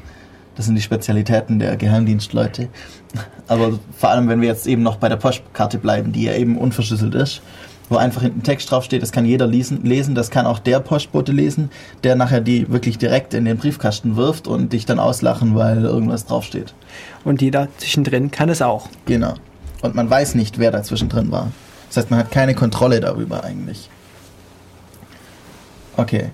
das 0.55 0.65
sind 0.65 0.75
die 0.75 0.81
Spezialitäten 0.81 1.59
der 1.59 1.75
Geheimdienstleute. 1.77 2.69
Aber 3.47 3.79
vor 3.97 4.09
allem, 4.09 4.27
wenn 4.29 4.41
wir 4.41 4.47
jetzt 4.47 4.67
eben 4.67 4.83
noch 4.83 4.97
bei 4.97 5.09
der 5.09 5.17
Postkarte 5.17 5.77
bleiben, 5.77 6.11
die 6.11 6.23
ja 6.23 6.33
eben 6.33 6.57
unverschlüsselt 6.57 7.15
ist, 7.15 7.41
wo 7.89 7.97
einfach 7.97 8.21
hinten 8.21 8.43
Text 8.43 8.71
draufsteht, 8.71 9.01
das 9.01 9.11
kann 9.11 9.25
jeder 9.25 9.45
lesen, 9.45 10.15
das 10.15 10.31
kann 10.31 10.45
auch 10.45 10.59
der 10.59 10.79
Postbote 10.79 11.31
lesen, 11.31 11.69
der 12.03 12.15
nachher 12.15 12.41
die 12.41 12.71
wirklich 12.71 12.97
direkt 12.97 13.33
in 13.33 13.45
den 13.45 13.57
Briefkasten 13.57 14.15
wirft 14.15 14.47
und 14.47 14.73
dich 14.73 14.85
dann 14.85 14.99
auslachen, 14.99 15.55
weil 15.55 15.83
irgendwas 15.83 16.25
draufsteht. 16.25 16.73
Und 17.23 17.41
jeder 17.41 17.67
zwischendrin 17.77 18.31
kann 18.31 18.49
es 18.49 18.61
auch. 18.61 18.89
Genau. 19.05 19.33
Und 19.81 19.95
man 19.95 20.09
weiß 20.09 20.35
nicht, 20.35 20.59
wer 20.59 20.71
da 20.71 20.81
zwischendrin 20.81 21.31
war. 21.31 21.51
Das 21.89 21.97
heißt, 21.97 22.11
man 22.11 22.19
hat 22.19 22.31
keine 22.31 22.55
Kontrolle 22.55 22.99
darüber 22.99 23.43
eigentlich. 23.43 23.89
Okay. 25.97 26.31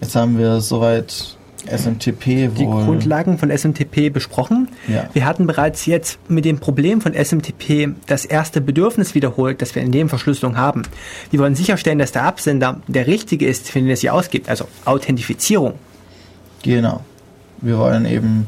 Jetzt 0.00 0.14
haben 0.14 0.38
wir 0.38 0.60
soweit 0.60 1.37
SMTP 1.66 2.26
wohl. 2.26 2.48
Die 2.56 2.64
Grundlagen 2.64 3.38
von 3.38 3.50
SMTP 3.50 4.10
besprochen. 4.10 4.68
Ja. 4.86 5.08
Wir 5.12 5.26
hatten 5.26 5.46
bereits 5.46 5.86
jetzt 5.86 6.18
mit 6.30 6.44
dem 6.44 6.58
Problem 6.58 7.00
von 7.00 7.14
SMTP 7.14 7.94
das 8.06 8.24
erste 8.24 8.60
Bedürfnis 8.60 9.14
wiederholt, 9.14 9.60
das 9.60 9.74
wir 9.74 9.82
in 9.82 9.92
dem 9.92 10.08
Verschlüsselung 10.08 10.56
haben. 10.56 10.82
Wir 11.30 11.40
wollen 11.40 11.54
sicherstellen, 11.54 11.98
dass 11.98 12.12
der 12.12 12.24
Absender 12.24 12.80
der 12.86 13.06
richtige 13.06 13.46
ist, 13.46 13.68
für 13.68 13.80
den 13.80 13.90
es 13.90 14.00
sie 14.00 14.10
ausgibt, 14.10 14.48
also 14.48 14.66
Authentifizierung. 14.84 15.74
Genau. 16.62 17.04
Wir 17.60 17.78
wollen 17.78 18.04
eben 18.06 18.46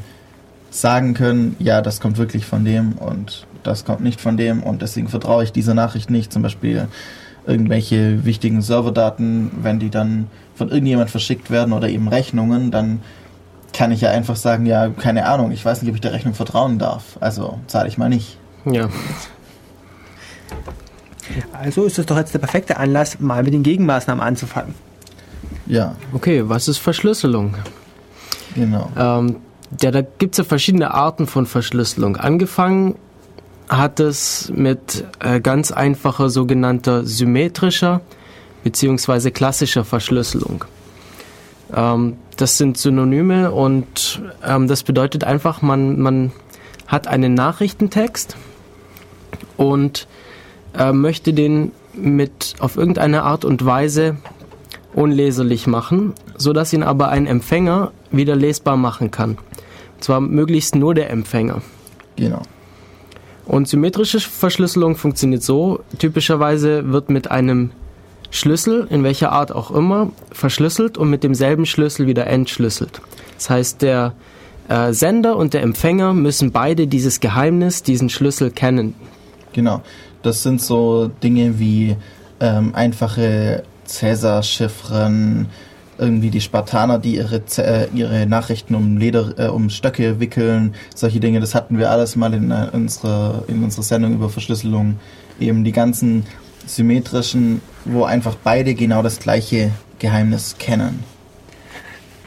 sagen 0.69 1.13
können, 1.13 1.55
ja, 1.59 1.81
das 1.81 1.99
kommt 1.99 2.17
wirklich 2.17 2.45
von 2.45 2.63
dem 2.63 2.93
und 2.93 3.45
das 3.63 3.85
kommt 3.85 4.01
nicht 4.01 4.21
von 4.21 4.37
dem 4.37 4.63
und 4.63 4.81
deswegen 4.81 5.09
vertraue 5.09 5.43
ich 5.43 5.51
dieser 5.51 5.73
Nachricht 5.73 6.09
nicht. 6.09 6.31
Zum 6.31 6.41
Beispiel 6.41 6.87
irgendwelche 7.45 8.25
wichtigen 8.25 8.61
Serverdaten, 8.61 9.51
wenn 9.61 9.79
die 9.79 9.89
dann 9.89 10.27
von 10.61 10.69
irgendjemand 10.69 11.09
verschickt 11.09 11.49
werden 11.49 11.73
oder 11.73 11.89
eben 11.89 12.07
Rechnungen, 12.07 12.69
dann 12.69 13.01
kann 13.73 13.91
ich 13.91 14.01
ja 14.01 14.11
einfach 14.11 14.35
sagen, 14.35 14.67
ja, 14.67 14.89
keine 14.89 15.25
Ahnung, 15.25 15.51
ich 15.51 15.65
weiß 15.65 15.81
nicht, 15.81 15.89
ob 15.89 15.95
ich 15.95 16.01
der 16.01 16.13
Rechnung 16.13 16.35
vertrauen 16.35 16.77
darf. 16.77 17.17
Also 17.19 17.57
zahle 17.65 17.87
ich 17.87 17.97
mal 17.97 18.09
nicht. 18.09 18.37
Ja. 18.65 18.89
Also 21.59 21.85
ist 21.85 21.97
das 21.97 22.05
doch 22.05 22.17
jetzt 22.17 22.35
der 22.35 22.39
perfekte 22.39 22.77
Anlass, 22.77 23.19
mal 23.19 23.41
mit 23.41 23.55
den 23.55 23.63
Gegenmaßnahmen 23.63 24.23
anzufangen. 24.23 24.75
Ja, 25.65 25.95
Okay, 26.13 26.43
was 26.45 26.67
ist 26.67 26.77
Verschlüsselung? 26.77 27.55
genau. 28.53 28.91
Ähm, 28.95 29.37
ja, 29.81 29.89
da 29.89 30.01
gibt 30.01 30.35
es 30.35 30.37
ja 30.37 30.43
verschiedene 30.43 30.93
Arten 30.93 31.25
von 31.25 31.47
Verschlüsselung. 31.47 32.17
Angefangen 32.17 32.95
hat 33.67 33.99
es 33.99 34.51
mit 34.53 35.05
äh, 35.21 35.39
ganz 35.41 35.71
einfacher 35.71 36.29
sogenannter 36.29 37.03
symmetrischer 37.03 38.01
beziehungsweise 38.63 39.31
klassischer 39.31 39.83
Verschlüsselung. 39.85 40.65
Ähm, 41.73 42.17
das 42.37 42.57
sind 42.57 42.77
Synonyme 42.77 43.51
und 43.51 44.21
ähm, 44.45 44.67
das 44.67 44.83
bedeutet 44.83 45.23
einfach, 45.23 45.61
man, 45.61 45.99
man 45.99 46.31
hat 46.87 47.07
einen 47.07 47.33
Nachrichtentext 47.33 48.35
und 49.57 50.07
äh, 50.77 50.91
möchte 50.91 51.33
den 51.33 51.71
mit 51.93 52.55
auf 52.59 52.77
irgendeine 52.77 53.23
Art 53.23 53.45
und 53.45 53.65
Weise 53.65 54.17
unleserlich 54.93 55.67
machen, 55.67 56.13
sodass 56.37 56.73
ihn 56.73 56.83
aber 56.83 57.09
ein 57.09 57.27
Empfänger 57.27 57.91
wieder 58.11 58.35
lesbar 58.35 58.77
machen 58.77 59.11
kann. 59.11 59.31
Und 59.95 60.03
zwar 60.03 60.21
möglichst 60.21 60.75
nur 60.75 60.93
der 60.93 61.09
Empfänger. 61.09 61.61
Genau. 62.15 62.41
Und 63.45 63.67
symmetrische 63.67 64.19
Verschlüsselung 64.19 64.95
funktioniert 64.95 65.43
so, 65.43 65.81
typischerweise 65.97 66.91
wird 66.91 67.09
mit 67.09 67.31
einem 67.31 67.71
Schlüssel, 68.31 68.87
in 68.89 69.03
welcher 69.03 69.31
Art 69.31 69.53
auch 69.53 69.71
immer, 69.71 70.11
verschlüsselt 70.31 70.97
und 70.97 71.09
mit 71.09 71.23
demselben 71.23 71.65
Schlüssel 71.65 72.07
wieder 72.07 72.27
entschlüsselt. 72.27 73.01
Das 73.35 73.49
heißt, 73.49 73.81
der 73.81 74.13
äh, 74.69 74.93
Sender 74.93 75.35
und 75.35 75.53
der 75.53 75.61
Empfänger 75.61 76.13
müssen 76.13 76.51
beide 76.51 76.87
dieses 76.87 77.19
Geheimnis, 77.19 77.83
diesen 77.83 78.09
Schlüssel 78.09 78.51
kennen. 78.51 78.95
Genau. 79.53 79.81
Das 80.23 80.43
sind 80.43 80.61
so 80.61 81.11
Dinge 81.21 81.59
wie 81.59 81.95
ähm, 82.39 82.73
einfache 82.73 83.63
Cäsar-Chiffren, 83.85 85.47
irgendwie 85.97 86.29
die 86.31 86.41
Spartaner, 86.41 86.99
die 86.99 87.15
ihre, 87.15 87.41
äh, 87.57 87.87
ihre 87.93 88.25
Nachrichten 88.25 88.75
um 88.75 88.97
Leder, 88.97 89.33
äh, 89.37 89.47
um 89.47 89.69
Stöcke 89.69 90.19
wickeln, 90.19 90.73
solche 90.95 91.19
Dinge, 91.19 91.39
das 91.39 91.53
hatten 91.53 91.77
wir 91.77 91.91
alles 91.91 92.15
mal 92.15 92.33
in, 92.33 92.49
äh, 92.49 92.69
unserer, 92.71 93.43
in 93.47 93.63
unserer 93.63 93.83
Sendung 93.83 94.13
über 94.15 94.29
Verschlüsselung. 94.29 94.99
Eben 95.39 95.63
die 95.63 95.71
ganzen 95.71 96.23
symmetrischen, 96.75 97.61
wo 97.85 98.03
einfach 98.03 98.35
beide 98.43 98.73
genau 98.73 99.01
das 99.01 99.19
gleiche 99.19 99.71
Geheimnis 99.99 100.55
kennen. 100.57 101.03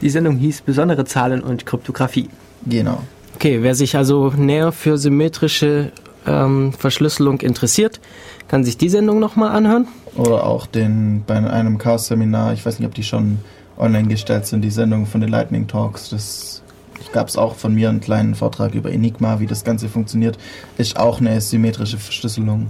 Die 0.01 0.09
Sendung 0.09 0.37
hieß 0.37 0.61
Besondere 0.61 1.05
Zahlen 1.05 1.41
und 1.41 1.65
Kryptographie. 1.65 2.29
Genau. 2.65 3.01
Okay, 3.35 3.61
wer 3.61 3.75
sich 3.75 3.95
also 3.95 4.31
näher 4.35 4.71
für 4.71 4.97
symmetrische 4.97 5.91
ähm, 6.25 6.73
Verschlüsselung 6.73 7.41
interessiert, 7.41 7.99
kann 8.47 8.63
sich 8.63 8.77
die 8.77 8.89
Sendung 8.89 9.19
nochmal 9.19 9.51
anhören. 9.51 9.87
Oder 10.15 10.45
auch 10.45 10.65
den 10.65 11.23
bei 11.25 11.35
einem 11.35 11.77
Chaos-Seminar, 11.77 12.53
ich 12.53 12.65
weiß 12.65 12.79
nicht, 12.79 12.87
ob 12.87 12.95
die 12.95 13.03
schon 13.03 13.39
online 13.77 14.07
gestellt 14.07 14.45
sind, 14.45 14.61
die 14.61 14.71
Sendung 14.71 15.05
von 15.05 15.21
den 15.21 15.29
Lightning 15.29 15.67
Talks. 15.67 16.09
Das 16.09 16.61
gab 17.11 17.27
es 17.27 17.37
auch 17.37 17.55
von 17.55 17.75
mir 17.75 17.89
einen 17.89 17.99
kleinen 17.99 18.35
Vortrag 18.35 18.73
über 18.73 18.91
Enigma, 18.91 19.39
wie 19.39 19.47
das 19.47 19.63
Ganze 19.63 19.89
funktioniert. 19.89 20.37
Ist 20.77 20.97
auch 20.97 21.19
eine 21.19 21.39
symmetrische 21.41 21.97
Verschlüsselung. 21.97 22.67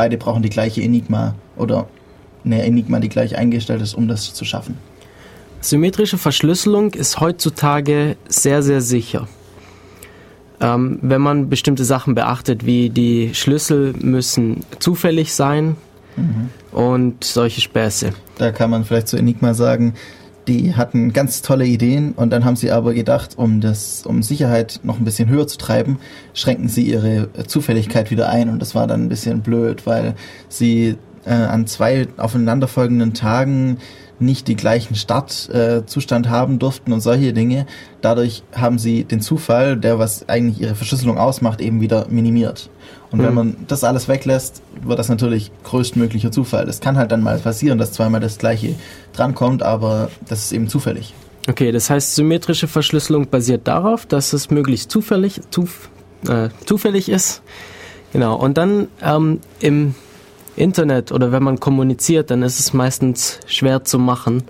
Beide 0.00 0.16
brauchen 0.16 0.42
die 0.42 0.48
gleiche 0.48 0.80
Enigma 0.80 1.34
oder 1.58 1.86
eine 2.42 2.62
Enigma, 2.62 3.00
die 3.00 3.10
gleich 3.10 3.36
eingestellt 3.36 3.82
ist, 3.82 3.92
um 3.92 4.08
das 4.08 4.32
zu 4.32 4.46
schaffen. 4.46 4.78
Symmetrische 5.60 6.16
Verschlüsselung 6.16 6.94
ist 6.94 7.20
heutzutage 7.20 8.16
sehr, 8.26 8.62
sehr 8.62 8.80
sicher. 8.80 9.28
Ähm, 10.58 11.00
wenn 11.02 11.20
man 11.20 11.50
bestimmte 11.50 11.84
Sachen 11.84 12.14
beachtet, 12.14 12.64
wie 12.64 12.88
die 12.88 13.34
Schlüssel 13.34 13.92
müssen 14.00 14.64
zufällig 14.78 15.34
sein 15.34 15.76
und 16.72 17.22
solche 17.22 17.60
Späße. 17.60 18.14
Da 18.38 18.52
kann 18.52 18.70
man 18.70 18.86
vielleicht 18.86 19.08
zu 19.08 19.18
Enigma 19.18 19.52
sagen, 19.52 19.92
die 20.50 20.74
hatten 20.74 21.12
ganz 21.12 21.42
tolle 21.42 21.64
Ideen 21.64 22.12
und 22.12 22.30
dann 22.30 22.44
haben 22.44 22.56
sie 22.56 22.72
aber 22.72 22.92
gedacht, 22.92 23.38
um 23.38 23.60
das, 23.60 24.04
um 24.04 24.22
Sicherheit 24.22 24.80
noch 24.82 24.98
ein 24.98 25.04
bisschen 25.04 25.28
höher 25.28 25.46
zu 25.46 25.58
treiben, 25.58 26.00
schränken 26.34 26.68
sie 26.68 26.82
ihre 26.82 27.28
Zufälligkeit 27.46 28.10
wieder 28.10 28.28
ein 28.28 28.48
und 28.48 28.60
das 28.60 28.74
war 28.74 28.88
dann 28.88 29.04
ein 29.04 29.08
bisschen 29.08 29.42
blöd, 29.42 29.86
weil 29.86 30.14
sie 30.48 30.96
äh, 31.24 31.30
an 31.30 31.68
zwei 31.68 32.08
aufeinanderfolgenden 32.16 33.14
Tagen 33.14 33.78
nicht 34.20 34.48
die 34.48 34.56
gleichen 34.56 34.94
Startzustand 34.94 36.26
äh, 36.26 36.28
haben 36.28 36.58
durften 36.58 36.92
und 36.92 37.00
solche 37.00 37.32
Dinge. 37.32 37.66
Dadurch 38.00 38.42
haben 38.52 38.78
sie 38.78 39.04
den 39.04 39.20
Zufall, 39.20 39.76
der 39.76 39.98
was 39.98 40.28
eigentlich 40.28 40.60
ihre 40.60 40.74
Verschlüsselung 40.74 41.18
ausmacht, 41.18 41.60
eben 41.60 41.80
wieder 41.80 42.06
minimiert. 42.08 42.70
Und 43.10 43.20
wenn 43.20 43.28
Hm. 43.28 43.34
man 43.34 43.56
das 43.66 43.82
alles 43.82 44.08
weglässt, 44.08 44.62
wird 44.82 44.98
das 44.98 45.08
natürlich 45.08 45.50
größtmöglicher 45.64 46.30
Zufall. 46.30 46.68
Es 46.68 46.80
kann 46.80 46.96
halt 46.96 47.10
dann 47.10 47.22
mal 47.22 47.38
passieren, 47.38 47.78
dass 47.78 47.92
zweimal 47.92 48.20
das 48.20 48.38
gleiche 48.38 48.74
drankommt, 49.12 49.62
aber 49.62 50.10
das 50.28 50.44
ist 50.44 50.52
eben 50.52 50.68
zufällig. 50.68 51.14
Okay, 51.48 51.72
das 51.72 51.90
heißt, 51.90 52.14
symmetrische 52.14 52.68
Verschlüsselung 52.68 53.28
basiert 53.28 53.66
darauf, 53.66 54.06
dass 54.06 54.32
es 54.32 54.50
möglichst 54.50 54.90
zufällig, 54.90 55.40
zuf, 55.50 55.88
äh, 56.28 56.50
zufällig 56.66 57.08
ist. 57.08 57.42
Genau. 58.12 58.36
Und 58.36 58.58
dann 58.58 58.88
ähm, 59.02 59.40
im 59.60 59.94
Internet 60.60 61.10
oder 61.10 61.32
wenn 61.32 61.42
man 61.42 61.58
kommuniziert, 61.58 62.30
dann 62.30 62.42
ist 62.42 62.60
es 62.60 62.72
meistens 62.72 63.40
schwer 63.46 63.84
zu 63.84 63.98
machen. 63.98 64.44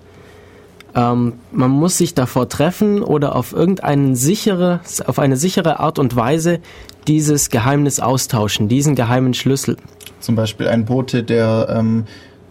Ähm, 0.95 1.35
man 1.53 1.71
muss 1.71 1.99
sich 1.99 2.15
davor 2.15 2.49
treffen 2.49 3.03
oder 3.03 3.37
auf 3.37 3.53
irgendeine 3.53 4.17
sichere, 4.17 4.81
auf 5.07 5.19
eine 5.19 5.37
sichere 5.37 5.79
Art 5.81 5.99
und 5.99 6.17
Weise 6.17 6.59
dieses 7.07 7.51
Geheimnis 7.51 8.01
austauschen, 8.01 8.69
diesen 8.69 8.97
geheimen 8.97 9.35
Schlüssel. 9.35 9.77
Zum 10.19 10.35
Beispiel 10.35 10.69
ein 10.69 10.85
Bote, 10.85 11.23
der 11.23 11.69
ähm, 11.71 12.05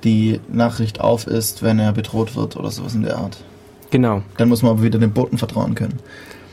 die 0.04 0.40
Nachricht 0.52 1.02
auf 1.02 1.28
ist, 1.28 1.62
wenn 1.62 1.80
er 1.80 1.92
bedroht 1.92 2.36
wird 2.36 2.56
oder 2.56 2.72
sowas 2.72 2.96
in 2.96 3.04
der 3.04 3.18
Art. 3.18 3.38
Genau. 3.92 4.22
Dann 4.38 4.50
muss 4.50 4.62
man 4.62 4.72
aber 4.72 4.84
wieder 4.84 5.00
dem 5.00 5.12
Boten 5.12 5.38
vertrauen 5.38 5.76
können. 5.76 6.00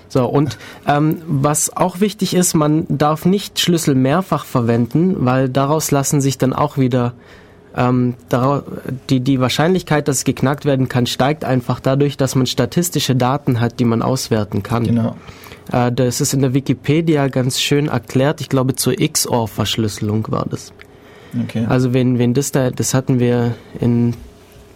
So, 0.08 0.26
und 0.26 0.58
ähm, 0.86 1.22
was 1.26 1.76
auch 1.76 2.00
wichtig 2.00 2.34
ist, 2.34 2.54
man 2.54 2.86
darf 2.88 3.24
nicht 3.24 3.58
Schlüssel 3.58 3.94
mehrfach 3.94 4.44
verwenden, 4.44 5.16
weil 5.18 5.48
daraus 5.48 5.90
lassen 5.90 6.20
sich 6.20 6.38
dann 6.38 6.52
auch 6.52 6.78
wieder 6.78 7.14
ähm, 7.76 8.14
die, 9.10 9.20
die 9.20 9.40
Wahrscheinlichkeit, 9.40 10.08
dass 10.08 10.18
es 10.18 10.24
geknackt 10.24 10.64
werden 10.64 10.88
kann, 10.88 11.06
steigt 11.06 11.44
einfach 11.44 11.80
dadurch, 11.80 12.16
dass 12.16 12.34
man 12.34 12.46
statistische 12.46 13.14
Daten 13.14 13.60
hat, 13.60 13.80
die 13.80 13.84
man 13.84 14.02
auswerten 14.02 14.62
kann. 14.62 14.84
Genau. 14.84 15.16
Äh, 15.72 15.92
das 15.92 16.20
ist 16.20 16.32
in 16.32 16.40
der 16.40 16.54
Wikipedia 16.54 17.28
ganz 17.28 17.60
schön 17.60 17.88
erklärt. 17.88 18.40
Ich 18.40 18.48
glaube, 18.48 18.74
zur 18.74 18.94
XOR-Verschlüsselung 18.94 20.26
war 20.30 20.46
das. 20.48 20.72
Okay. 21.44 21.66
Also 21.68 21.92
wenn, 21.92 22.18
wenn 22.18 22.34
das 22.34 22.52
da, 22.52 22.70
das 22.70 22.94
hatten 22.94 23.18
wir 23.18 23.54
in, 23.80 24.14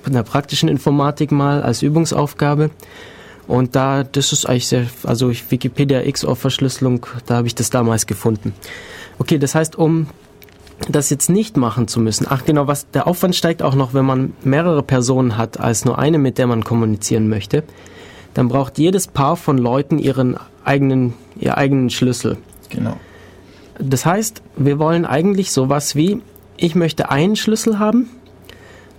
in 0.04 0.12
der 0.12 0.22
praktischen 0.22 0.68
Informatik 0.68 1.32
mal 1.32 1.62
als 1.62 1.82
Übungsaufgabe. 1.82 2.70
Und 3.50 3.74
da, 3.74 4.04
das 4.04 4.32
ist 4.32 4.48
eigentlich 4.48 4.68
sehr, 4.68 4.86
also 5.02 5.32
Wikipedia 5.32 6.08
XOR-Verschlüsselung, 6.08 7.04
da 7.26 7.34
habe 7.34 7.48
ich 7.48 7.56
das 7.56 7.68
damals 7.68 8.06
gefunden. 8.06 8.54
Okay, 9.18 9.38
das 9.38 9.56
heißt, 9.56 9.74
um 9.74 10.06
das 10.88 11.10
jetzt 11.10 11.28
nicht 11.28 11.56
machen 11.56 11.88
zu 11.88 11.98
müssen, 11.98 12.28
ach 12.30 12.44
genau, 12.44 12.68
was, 12.68 12.88
der 12.92 13.08
Aufwand 13.08 13.34
steigt 13.34 13.64
auch 13.64 13.74
noch, 13.74 13.92
wenn 13.92 14.04
man 14.04 14.34
mehrere 14.44 14.84
Personen 14.84 15.36
hat, 15.36 15.58
als 15.58 15.84
nur 15.84 15.98
eine, 15.98 16.18
mit 16.18 16.38
der 16.38 16.46
man 16.46 16.62
kommunizieren 16.62 17.28
möchte, 17.28 17.64
dann 18.34 18.46
braucht 18.46 18.78
jedes 18.78 19.08
Paar 19.08 19.34
von 19.34 19.58
Leuten 19.58 19.98
ihren 19.98 20.36
eigenen, 20.64 21.14
ihr 21.36 21.58
eigenen 21.58 21.90
Schlüssel. 21.90 22.36
genau. 22.68 22.98
Das 23.80 24.06
heißt, 24.06 24.42
wir 24.58 24.78
wollen 24.78 25.04
eigentlich 25.04 25.50
sowas 25.50 25.96
wie, 25.96 26.22
ich 26.56 26.76
möchte 26.76 27.10
einen 27.10 27.34
Schlüssel 27.34 27.80
haben 27.80 28.10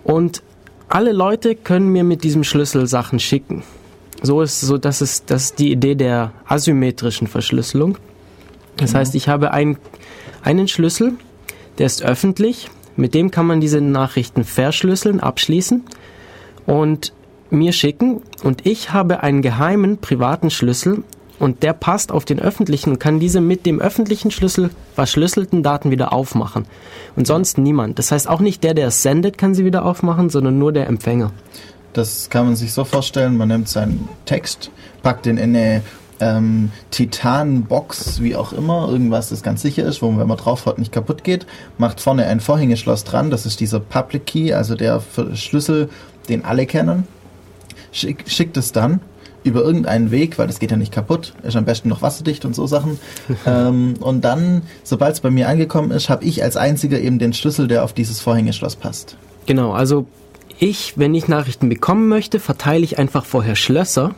und 0.04 0.44
alle 0.90 1.14
Leute 1.14 1.56
können 1.56 1.88
mir 1.88 2.04
mit 2.04 2.26
diesem 2.26 2.44
Schlüssel 2.44 2.86
Sachen 2.86 3.22
schicken. 3.22 3.64
So 4.22 4.42
ist 4.42 4.62
so, 4.62 4.78
das 4.78 5.02
ist, 5.02 5.32
das 5.32 5.46
ist 5.46 5.60
die 5.60 5.72
Idee 5.72 5.96
der 5.96 6.32
asymmetrischen 6.46 7.28
Verschlüsselung. 7.28 7.98
Das 8.78 8.94
heißt, 8.94 9.16
ich 9.16 9.28
habe 9.28 9.52
ein, 9.52 9.78
einen 10.44 10.68
Schlüssel, 10.68 11.14
der 11.78 11.88
ist 11.88 12.04
öffentlich, 12.04 12.70
mit 12.96 13.14
dem 13.14 13.32
kann 13.32 13.48
man 13.48 13.62
diese 13.62 13.82
Nachrichten 13.82 14.44
verschlüsseln, 14.44 15.20
abschließen 15.20 15.84
und 16.66 17.14
mir 17.50 17.74
schicken 17.74 18.22
und 18.44 18.66
ich 18.66 18.94
habe 18.94 19.24
einen 19.24 19.42
geheimen 19.42 19.98
privaten 19.98 20.50
Schlüssel 20.50 21.04
und 21.40 21.64
der 21.64 21.74
passt 21.74 22.12
auf 22.12 22.24
den 22.24 22.40
öffentlichen 22.40 22.92
und 22.92 23.00
kann 23.00 23.20
diese 23.20 23.42
mit 23.42 23.66
dem 23.66 23.82
öffentlichen 23.82 24.30
Schlüssel 24.30 24.70
verschlüsselten 24.94 25.64
Daten 25.64 25.90
wieder 25.90 26.14
aufmachen. 26.14 26.66
Und 27.16 27.26
sonst 27.26 27.58
niemand. 27.58 27.98
Das 27.98 28.12
heißt 28.12 28.30
auch 28.30 28.42
nicht 28.42 28.64
der, 28.64 28.76
der 28.76 28.88
es 28.88 29.02
sendet, 29.02 29.40
kann 29.40 29.56
sie 29.56 29.66
wieder 29.66 29.84
aufmachen, 29.84 30.30
sondern 30.30 30.60
nur 30.60 30.72
der 30.72 30.86
Empfänger. 30.86 31.32
Das 31.94 32.30
kann 32.30 32.46
man 32.46 32.56
sich 32.56 32.74
so 32.74 32.84
vorstellen, 32.84 33.38
man 33.38 33.50
nimmt 33.50 33.68
seinen 33.68 34.08
Text, 34.26 34.72
packt 35.04 35.26
ihn 35.26 35.38
in 35.38 35.56
eine 35.56 35.82
ähm, 36.22 36.72
Titanbox, 36.92 38.22
wie 38.22 38.36
auch 38.36 38.54
immer, 38.54 38.88
irgendwas, 38.90 39.30
das 39.30 39.44
ganz 39.44 39.62
sicher 39.62 39.84
ist, 39.84 40.02
wo 40.02 40.10
man, 40.10 40.20
wenn 40.20 40.28
man 40.28 40.38
drauf 40.38 40.66
hat, 40.66 40.78
nicht 40.78 40.92
kaputt 40.92 41.24
geht, 41.24 41.46
macht 41.78 42.00
vorne 42.00 42.28
ein 42.28 42.40
Vorhängeschloss 42.40 43.04
dran, 43.04 43.32
das 43.32 43.46
ist 43.46 43.60
dieser 43.60 43.80
Public 43.80 44.28
Key, 44.28 44.54
also 44.54 44.76
der 44.76 45.02
Schlüssel, 45.34 45.90
den 46.30 46.46
alle 46.46 46.66
kennen, 46.66 47.08
Schick, 47.92 48.24
schickt 48.28 48.56
es 48.56 48.72
dann 48.72 49.02
über 49.44 49.62
irgendeinen 49.62 50.12
Weg, 50.12 50.38
weil 50.38 50.46
das 50.48 50.60
geht 50.60 50.70
ja 50.70 50.78
nicht 50.78 50.94
kaputt, 50.94 51.34
ist 51.42 51.56
am 51.56 51.66
besten 51.66 51.90
noch 51.90 52.04
wasserdicht 52.04 52.46
und 52.46 52.56
so 52.56 52.68
Sachen. 52.68 53.00
ähm, 53.46 53.96
und 54.00 54.22
dann, 54.22 54.62
sobald 54.84 55.16
es 55.16 55.22
bei 55.22 55.32
mir 55.32 55.50
angekommen 55.50 55.90
ist, 55.92 56.10
habe 56.10 56.24
ich 56.24 56.44
als 56.44 56.58
einziger 56.58 57.00
eben 57.00 57.18
den 57.18 57.34
Schlüssel, 57.34 57.68
der 57.68 57.84
auf 57.84 57.94
dieses 57.94 58.22
Vorhängeschloss 58.22 58.76
passt. 58.76 59.18
Genau, 59.48 59.72
also 59.72 60.06
ich, 60.62 60.94
wenn 60.96 61.14
ich 61.16 61.28
Nachrichten 61.28 61.70
bekommen 61.70 62.08
möchte, 62.08 62.40
verteile 62.40 62.84
ich 62.84 63.00
einfach 63.00 63.26
vorher 63.26 63.56
Schlösser 63.56 64.14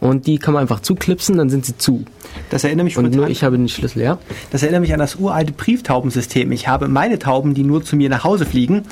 und 0.00 0.26
die 0.26 0.38
kann 0.38 0.52
man 0.54 0.62
einfach 0.62 0.80
zuklipsen, 0.80 1.36
dann 1.38 1.48
sind 1.48 1.64
sie 1.64 1.76
zu. 1.78 2.04
Das 2.50 2.64
erinnert 2.64 2.84
mich 2.84 2.96
Und 2.96 3.14
nur 3.14 3.28
ich 3.28 3.44
habe 3.44 3.56
den 3.56 3.68
Schlüssel, 3.68 4.02
ja. 4.02 4.18
Das 4.50 4.62
erinnert 4.62 4.80
mich 4.80 4.92
an 4.92 4.98
das 4.98 5.16
uralte 5.16 5.52
Brieftaubensystem. 5.52 6.50
Ich 6.52 6.66
habe 6.66 6.88
meine 6.88 7.18
Tauben, 7.20 7.54
die 7.54 7.62
nur 7.62 7.84
zu 7.84 7.94
mir 7.96 8.08
nach 8.08 8.24
Hause 8.24 8.46
fliegen, 8.46 8.82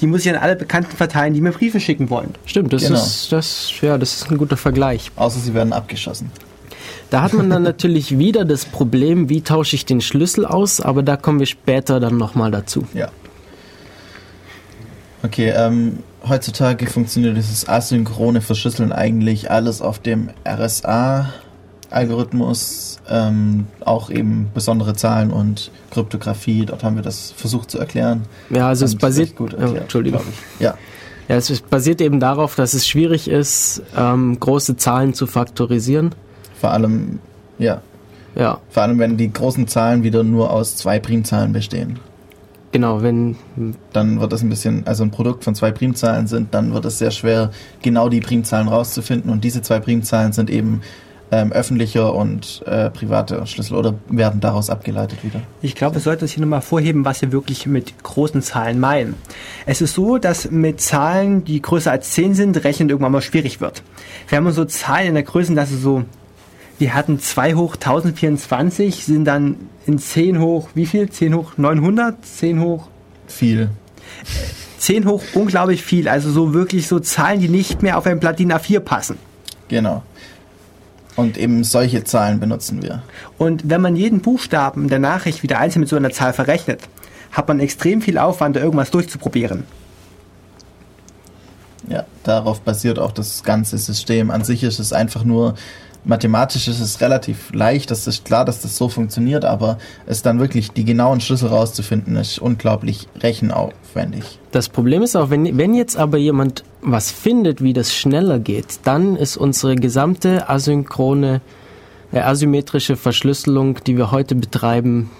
die 0.00 0.06
muss 0.06 0.20
ich 0.24 0.30
an 0.30 0.36
alle 0.36 0.54
Bekannten 0.56 0.96
verteilen, 0.96 1.34
die 1.34 1.40
mir 1.40 1.50
Briefe 1.50 1.80
schicken 1.80 2.08
wollen. 2.08 2.34
Stimmt, 2.46 2.72
das 2.72 2.82
Genau. 2.84 2.94
ist 2.98 3.32
das 3.32 3.72
ja, 3.80 3.98
das 3.98 4.14
ist 4.14 4.30
ein 4.30 4.38
guter 4.38 4.56
Vergleich. 4.56 5.10
Außer 5.16 5.40
sie 5.40 5.54
werden 5.54 5.72
abgeschossen. 5.72 6.30
Da 7.10 7.22
hat 7.22 7.32
man 7.32 7.50
dann 7.50 7.62
natürlich 7.72 8.18
wieder 8.18 8.44
das 8.44 8.64
Problem, 8.64 9.28
wie 9.28 9.40
tausche 9.40 9.74
ich 9.74 9.86
den 9.86 10.00
Schlüssel 10.00 10.44
aus, 10.44 10.80
aber 10.80 11.02
da 11.02 11.16
kommen 11.16 11.40
wir 11.40 11.46
später 11.46 11.98
dann 11.98 12.16
nochmal 12.16 12.50
dazu. 12.52 12.86
Ja. 12.94 13.08
Okay, 15.24 15.50
ähm, 15.56 15.98
heutzutage 16.28 16.86
funktioniert 16.86 17.36
dieses 17.36 17.68
asynchrone 17.68 18.40
Verschlüsseln 18.40 18.92
eigentlich 18.92 19.50
alles 19.50 19.82
auf 19.82 19.98
dem 19.98 20.30
RSA-Algorithmus, 21.90 22.98
ähm, 23.10 23.66
auch 23.84 24.10
eben 24.10 24.50
besondere 24.54 24.94
Zahlen 24.94 25.30
und 25.30 25.70
Kryptographie. 25.90 26.66
Dort 26.66 26.84
haben 26.84 26.96
wir 26.96 27.02
das 27.02 27.32
versucht 27.36 27.70
zu 27.70 27.78
erklären. 27.78 28.22
Ja, 28.50 28.68
also 28.68 28.84
es 28.84 28.94
basiert, 28.94 29.34
gut 29.36 29.52
ja, 29.54 29.58
erklärt, 29.58 29.82
Entschuldigung. 29.82 30.20
glaub 30.20 30.32
ich. 30.32 30.60
Ja, 30.60 30.74
Ja, 31.28 31.36
es 31.36 31.50
ist- 31.50 31.68
basiert 31.68 32.00
eben 32.00 32.20
darauf, 32.20 32.54
dass 32.54 32.72
es 32.74 32.86
schwierig 32.86 33.28
ist, 33.28 33.82
ähm, 33.96 34.38
große 34.40 34.76
Zahlen 34.76 35.14
zu 35.14 35.26
faktorisieren. 35.26 36.14
vor 36.60 36.70
allem, 36.72 37.18
ja, 37.58 37.80
Ja, 38.34 38.58
vor 38.70 38.82
allem 38.84 38.98
wenn 38.98 39.16
die 39.16 39.32
großen 39.32 39.66
Zahlen 39.68 40.02
wieder 40.04 40.22
nur 40.22 40.50
aus 40.52 40.76
zwei 40.76 40.98
Primzahlen 41.00 41.52
bestehen. 41.52 41.98
Genau, 42.72 43.02
wenn 43.02 43.36
Dann 43.92 44.20
wird 44.20 44.32
es 44.32 44.42
ein 44.42 44.48
bisschen, 44.48 44.86
also 44.86 45.04
ein 45.04 45.10
Produkt 45.10 45.44
von 45.44 45.54
zwei 45.54 45.70
Primzahlen 45.70 46.26
sind, 46.26 46.54
dann 46.54 46.74
wird 46.74 46.84
es 46.84 46.98
sehr 46.98 47.10
schwer, 47.10 47.50
genau 47.82 48.08
die 48.08 48.20
Primzahlen 48.20 48.68
rauszufinden. 48.68 49.30
Und 49.30 49.44
diese 49.44 49.62
zwei 49.62 49.80
Primzahlen 49.80 50.32
sind 50.32 50.50
eben 50.50 50.82
ähm, 51.30 51.52
öffentlicher 51.52 52.14
und 52.14 52.62
äh, 52.66 52.90
privater 52.90 53.44
Schlüssel 53.46 53.76
oder 53.76 53.94
werden 54.08 54.40
daraus 54.40 54.70
abgeleitet 54.70 55.24
wieder. 55.24 55.42
Ich 55.60 55.74
glaube, 55.74 55.96
wir 55.96 56.00
sollten 56.00 56.22
uns 56.22 56.32
hier 56.32 56.40
nochmal 56.40 56.62
vorheben, 56.62 57.04
was 57.04 57.20
wir 57.20 57.32
wirklich 57.32 57.66
mit 57.66 58.02
großen 58.02 58.42
Zahlen 58.42 58.80
meinen. 58.80 59.14
Es 59.66 59.80
ist 59.80 59.94
so, 59.94 60.18
dass 60.18 60.50
mit 60.50 60.80
Zahlen, 60.80 61.44
die 61.44 61.60
größer 61.60 61.90
als 61.90 62.12
10 62.12 62.34
sind, 62.34 62.64
Rechnen 62.64 62.88
irgendwann 62.88 63.12
mal 63.12 63.20
schwierig 63.20 63.60
wird. 63.60 63.82
Wir 64.28 64.38
haben 64.38 64.50
so 64.52 64.64
Zahlen 64.64 65.08
in 65.08 65.14
der 65.14 65.22
Größenklasse 65.22 65.76
so, 65.76 66.04
wir 66.78 66.94
hatten 66.94 67.18
2 67.18 67.54
hoch 67.54 67.74
1024, 67.74 69.04
sind 69.04 69.24
dann 69.24 69.56
in 69.86 69.98
10 69.98 70.40
hoch, 70.40 70.70
wie 70.74 70.86
viel? 70.86 71.10
10 71.10 71.34
hoch 71.34 71.52
900? 71.56 72.24
10 72.24 72.60
hoch 72.60 72.88
Viel. 73.28 73.70
10 74.78 75.06
hoch 75.06 75.22
unglaublich 75.34 75.82
viel. 75.82 76.08
Also 76.08 76.30
so 76.30 76.54
wirklich 76.54 76.88
so 76.88 76.98
Zahlen, 76.98 77.40
die 77.40 77.48
nicht 77.48 77.82
mehr 77.82 77.98
auf 77.98 78.06
ein 78.06 78.20
Blatt 78.20 78.38
DIN 78.38 78.52
A4 78.52 78.80
passen. 78.80 79.18
Genau. 79.68 80.02
Und 81.14 81.36
eben 81.36 81.64
solche 81.64 82.04
Zahlen 82.04 82.40
benutzen 82.40 82.82
wir. 82.82 83.02
Und 83.38 83.68
wenn 83.68 83.80
man 83.80 83.96
jeden 83.96 84.20
Buchstaben 84.20 84.88
der 84.88 85.00
Nachricht 85.00 85.42
wieder 85.42 85.58
einzeln 85.58 85.80
mit 85.80 85.88
so 85.88 85.96
einer 85.96 86.10
Zahl 86.10 86.32
verrechnet, 86.32 86.80
hat 87.32 87.48
man 87.48 87.60
extrem 87.60 88.00
viel 88.00 88.18
Aufwand, 88.18 88.56
da 88.56 88.60
irgendwas 88.60 88.90
durchzuprobieren. 88.90 89.64
Ja, 91.88 92.04
darauf 92.22 92.60
basiert 92.60 92.98
auch 92.98 93.12
das 93.12 93.42
ganze 93.42 93.78
System. 93.78 94.30
An 94.30 94.44
sich 94.44 94.62
ist 94.62 94.78
es 94.78 94.92
einfach 94.92 95.24
nur, 95.24 95.54
mathematisch 96.04 96.68
ist 96.68 96.80
es 96.80 97.00
relativ 97.00 97.52
leicht, 97.52 97.90
das 97.90 98.06
ist 98.06 98.24
klar, 98.24 98.44
dass 98.44 98.62
das 98.62 98.76
so 98.76 98.88
funktioniert, 98.88 99.44
aber 99.44 99.78
es 100.06 100.22
dann 100.22 100.40
wirklich 100.40 100.70
die 100.72 100.84
genauen 100.84 101.20
Schlüssel 101.20 101.48
rauszufinden, 101.48 102.16
ist 102.16 102.38
unglaublich 102.38 103.08
rechenaufwendig. 103.20 104.38
Das 104.52 104.68
Problem 104.68 105.02
ist 105.02 105.16
auch, 105.16 105.30
wenn, 105.30 105.58
wenn 105.58 105.74
jetzt 105.74 105.96
aber 105.96 106.18
jemand 106.18 106.64
was 106.80 107.10
findet, 107.10 107.62
wie 107.62 107.72
das 107.72 107.94
schneller 107.94 108.38
geht, 108.38 108.80
dann 108.84 109.16
ist 109.16 109.36
unsere 109.36 109.74
gesamte 109.76 110.48
asynchrone, 110.48 111.40
äh, 112.12 112.20
asymmetrische 112.20 112.96
Verschlüsselung, 112.96 113.78
die 113.86 113.96
wir 113.96 114.10
heute 114.10 114.34
betreiben, 114.34 115.10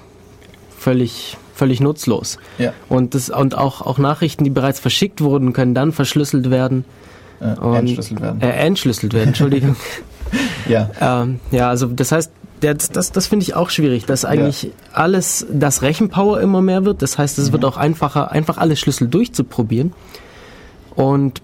völlig, 0.79 1.37
völlig 1.55 1.81
nutzlos. 1.81 2.39
Ja, 2.59 2.73
Und, 2.89 3.15
das, 3.15 3.29
und 3.31 3.57
auch, 3.59 3.83
auch 3.83 3.99
Nachrichten, 3.99 4.45
die 4.45 4.51
bereits 4.51 4.81
verschickt 4.81 5.21
wurden, 5.21 5.53
können 5.53 5.75
dann 5.75 5.93
verschlüsselt 5.93 6.51
werden. 6.51 6.85
äh, 7.41 7.79
entschlüsselt 7.79 8.21
werden. 8.21 8.41
Äh, 8.41 8.51
entschlüsselt 8.51 9.13
werden, 9.13 9.29
Entschuldigung. 9.29 9.77
ja, 10.69 10.91
ähm, 11.01 11.41
ja, 11.51 11.69
also 11.69 11.87
das 11.87 12.13
heißt, 12.13 12.31
der, 12.63 12.75
das, 12.75 13.13
das 13.13 13.27
finde 13.27 13.45
ich 13.45 13.55
auch 13.55 13.71
schwierig, 13.71 14.07
dass 14.07 14.25
eigentlich 14.25 14.73
alles, 14.93 15.47
das 15.51 15.83
Rechenpower 15.83 16.41
immer 16.41 16.61
mehr 16.61 16.85
wird. 16.85 17.03
Das 17.03 17.19
heißt, 17.19 17.39
es 17.39 17.53
wird 17.53 17.65
auch 17.65 17.77
einfacher, 17.77 18.33
einfach 18.33 18.59
alle 18.59 18.77
Schlüssel 18.77 19.09
durchzuprobieren. 19.09 19.93
Und 20.95 21.41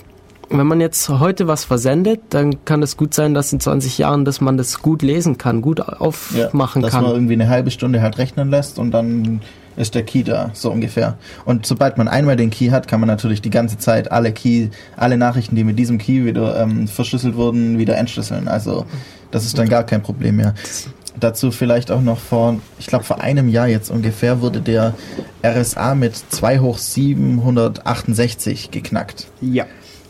wenn 0.50 0.66
man 0.66 0.80
jetzt 0.80 1.08
heute 1.08 1.46
was 1.46 1.64
versendet, 1.64 2.20
dann 2.30 2.64
kann 2.64 2.82
es 2.82 2.96
gut 2.96 3.14
sein, 3.14 3.34
dass 3.34 3.52
in 3.52 3.60
20 3.60 3.98
Jahren, 3.98 4.24
dass 4.24 4.40
man 4.40 4.56
das 4.56 4.82
gut 4.82 5.02
lesen 5.02 5.38
kann, 5.38 5.62
gut 5.62 5.78
ja 5.78 5.84
aufmachen 5.84 6.82
dass 6.82 6.92
man 6.92 7.04
kann. 7.04 7.12
irgendwie 7.12 7.34
eine 7.34 7.48
halbe 7.48 7.70
Stunde 7.70 8.02
halt 8.02 8.18
rechnen 8.18 8.50
lässt 8.50 8.78
und 8.78 8.90
dann 8.90 9.40
ist 9.76 9.94
der 9.94 10.02
Key 10.04 10.22
da, 10.22 10.50
so 10.52 10.70
ungefähr. 10.70 11.18
Und 11.44 11.66
sobald 11.66 11.98
man 11.98 12.08
einmal 12.08 12.36
den 12.36 12.50
Key 12.50 12.68
hat, 12.70 12.88
kann 12.88 13.00
man 13.00 13.08
natürlich 13.08 13.42
die 13.42 13.50
ganze 13.50 13.78
Zeit 13.78 14.12
alle 14.12 14.32
Key, 14.32 14.68
alle 14.96 15.16
Nachrichten, 15.16 15.56
die 15.56 15.64
mit 15.64 15.78
diesem 15.78 15.98
Key 15.98 16.24
wieder 16.24 16.60
ähm, 16.60 16.88
verschlüsselt 16.88 17.36
wurden, 17.36 17.78
wieder 17.78 17.96
entschlüsseln. 17.96 18.48
Also 18.48 18.86
das 19.30 19.44
ist 19.44 19.58
dann 19.58 19.68
gar 19.68 19.84
kein 19.84 20.02
Problem 20.02 20.36
mehr. 20.36 20.54
Dazu 21.18 21.50
vielleicht 21.50 21.90
auch 21.90 22.00
noch 22.00 22.18
vor, 22.18 22.60
ich 22.78 22.86
glaube 22.86 23.04
vor 23.04 23.20
einem 23.20 23.48
Jahr 23.48 23.68
jetzt 23.68 23.90
ungefähr, 23.90 24.40
wurde 24.40 24.60
der 24.60 24.94
RSA 25.44 25.94
mit 25.94 26.16
2 26.16 26.58
hoch 26.58 26.78
768 26.78 28.70
geknackt. 28.70 29.28
Ja. 29.40 29.66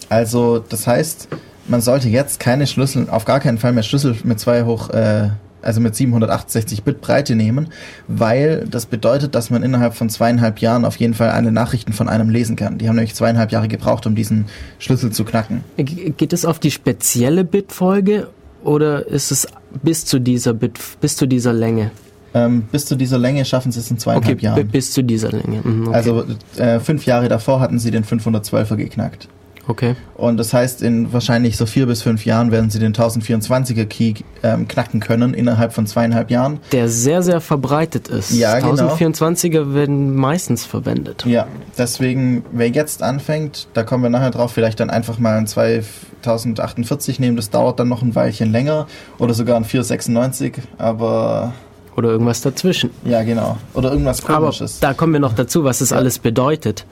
Also 0.09 0.59
das 0.59 0.87
heißt, 0.87 1.29
man 1.67 1.81
sollte 1.81 2.09
jetzt 2.09 2.41
keine 2.41 2.67
Schlüssel, 2.67 3.09
auf 3.11 3.25
gar 3.25 3.41
keinen 3.41 3.59
Fall 3.59 3.73
mehr 3.73 3.83
Schlüssel 3.83 4.17
mit 4.25 4.41
2 4.41 4.65
hoch, 4.65 4.91
äh, 4.91 5.31
also 5.65 5.81
mit 5.81 5.95
768 5.95 6.83
Bit 6.83 7.01
Breite 7.01 7.35
nehmen, 7.35 7.69
weil 8.09 8.67
das 8.71 8.87
bedeutet, 8.87 9.35
dass 9.35 9.51
man 9.51 9.63
innerhalb 9.63 9.95
von 9.95 10.09
zweieinhalb 10.09 10.59
Jahren 10.59 10.85
auf 10.85 10.97
jeden 10.97 11.15
Fall 11.15 11.31
alle 11.31 11.53
Nachrichten 11.53 11.93
von 11.93 12.09
einem 12.09 12.31
lesen 12.31 12.57
kann. 12.57 12.79
Die 12.79 12.89
haben 12.89 12.97
nämlich 12.97 13.15
zweieinhalb 13.15 13.51
Jahre 13.53 13.69
gebraucht, 13.69 14.07
um 14.07 14.15
diesen 14.15 14.47
Schlüssel 14.79 15.11
zu 15.11 15.25
knacken. 15.25 15.63
Ge- 15.77 16.11
Geht 16.17 16.33
es 16.33 16.45
auf 16.45 16.59
die 16.59 16.71
spezielle 16.71 17.45
Bitfolge 17.45 18.29
oder 18.63 19.07
ist 19.07 19.31
es 19.31 19.47
bis 19.83 20.05
zu 20.05 20.19
dieser 20.21 20.55
Bit, 20.55 20.79
bis 21.01 21.17
zu 21.17 21.27
dieser 21.27 21.53
Länge? 21.53 21.91
Ähm, 22.37 22.63
bis 22.73 22.87
zu 22.87 22.97
dieser 22.97 23.17
Länge 23.19 23.45
schaffen 23.45 23.71
sie 23.71 23.79
es 23.79 23.91
in 23.91 23.99
zweieinhalb 23.99 24.37
Okay, 24.39 24.45
Jahren. 24.45 24.67
bis 24.69 24.93
zu 24.93 25.05
dieser 25.05 25.31
Länge. 25.31 25.61
Mhm, 25.63 25.87
okay. 25.89 25.95
Also 25.97 26.25
äh, 26.57 26.81
fünf 26.81 27.07
Jahre 27.07 27.29
davor 27.29 27.61
hatten 27.61 27.79
sie 27.79 27.91
den 27.93 28.05
512er 28.05 28.75
geknackt. 28.77 29.29
Okay. 29.69 29.95
Und 30.15 30.37
das 30.37 30.53
heißt, 30.53 30.83
in 30.83 31.13
wahrscheinlich 31.13 31.57
so 31.57 31.67
vier 31.67 31.87
bis 31.87 32.03
fünf 32.03 32.25
Jahren 32.25 32.51
werden 32.53 32.71
sie 32.71 32.79
den 32.79 32.93
1024er 32.95 33.85
Key 33.87 34.15
ähm, 34.43 34.69
knacken 34.69 35.01
können, 35.01 35.35
innerhalb 35.35 35.73
von 35.73 35.87
zweieinhalb 35.87 36.31
Jahren. 36.31 36.61
Der 36.73 36.89
sehr, 36.89 37.23
sehr 37.23 37.41
verbreitet 37.41 38.09
ist. 38.09 38.31
Ja, 38.33 38.59
genau. 38.61 38.95
1024er 38.95 39.75
werden 39.75 40.15
meistens 40.15 40.65
verwendet. 40.65 41.25
Ja, 41.27 41.47
deswegen, 41.79 42.45
wer 42.53 42.69
jetzt 42.69 43.03
anfängt, 43.03 43.69
da 43.75 43.83
kommen 43.83 44.03
wir 44.03 44.11
nachher 44.11 44.31
drauf, 44.31 44.53
vielleicht 44.53 44.81
dann 44.81 44.91
einfach 44.91 45.19
mal 45.19 45.37
ein 45.37 45.47
2048 45.47 47.19
nehmen, 47.21 47.37
das 47.37 47.51
dauert 47.51 47.79
dann 47.81 47.89
noch 47.89 48.03
ein 48.03 48.15
Weilchen 48.15 48.53
länger 48.53 48.87
oder 49.19 49.35
sogar 49.35 49.57
ein 49.57 49.65
496, 49.65 50.55
aber 50.79 51.53
Oder 51.97 52.11
irgendwas 52.11 52.41
dazwischen. 52.41 52.91
ja, 53.05 53.23
genau. 53.23 53.59
Oder 53.75 53.91
irgendwas 53.93 54.25
Aber 54.25 54.47
komisches. 54.47 54.81
da 54.81 54.95
kommen 54.95 55.13
wir 55.13 55.21
noch 55.21 55.35
dazu, 55.35 55.65
was 55.65 55.79
das 55.81 55.91
Ja. 55.91 55.97
alles 55.97 56.19
bedeutet. 56.19 56.87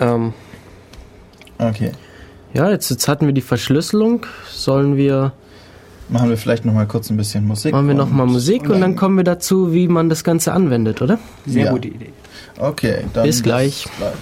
Ähm, 0.00 0.32
Okay, 1.58 1.92
ja, 2.52 2.70
jetzt, 2.70 2.90
jetzt 2.90 3.08
hatten 3.08 3.26
wir 3.26 3.32
die 3.32 3.40
Verschlüsselung. 3.40 4.26
Sollen 4.50 4.96
wir, 4.96 5.32
machen 6.08 6.28
wir 6.30 6.36
vielleicht 6.36 6.64
noch 6.64 6.72
mal 6.72 6.86
kurz 6.86 7.10
ein 7.10 7.16
bisschen 7.16 7.46
Musik. 7.46 7.72
machen 7.72 7.88
wir 7.88 7.94
noch 7.94 8.10
mal 8.10 8.24
und- 8.24 8.32
Musik 8.32 8.68
und 8.68 8.80
dann 8.80 8.96
kommen 8.96 9.16
wir 9.16 9.24
dazu, 9.24 9.72
wie 9.72 9.88
man 9.88 10.08
das 10.08 10.24
Ganze 10.24 10.52
anwendet, 10.52 11.02
oder? 11.02 11.18
Sehr 11.46 11.66
Ja. 11.66 11.72
gute 11.72 11.88
Idee. 11.88 12.10
Okay, 12.58 13.04
dann 13.12 13.24
Bis 13.24 13.42
gleich. 13.42 13.86
gleich. 13.98 14.12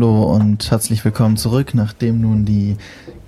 Hallo 0.00 0.22
und 0.34 0.70
herzlich 0.70 1.04
willkommen 1.04 1.36
zurück, 1.36 1.74
nachdem 1.74 2.22
nun 2.22 2.46
die 2.46 2.78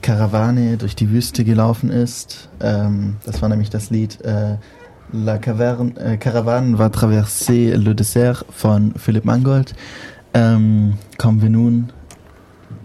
Karawane 0.01 0.79
durch 0.79 0.97
die 0.97 1.11
Wüste 1.11 1.45
gelaufen 1.45 1.91
ist. 1.91 2.49
Ähm, 2.63 3.19
das 3.27 3.43
war 3.43 3.51
nämlich 3.51 3.69
das 3.69 3.91
Lied 3.91 4.23
äh, 4.23 4.57
La 5.13 5.37
Caverne, 5.37 5.95
äh, 6.01 6.17
Caravane 6.17 6.79
va 6.79 6.89
traverser 6.89 7.77
le 7.77 7.95
désert 7.95 8.47
von 8.49 8.95
Philipp 8.97 9.27
Mangold. 9.27 9.75
Ähm, 10.33 10.95
kommen 11.19 11.43
wir 11.43 11.51
nun 11.51 11.93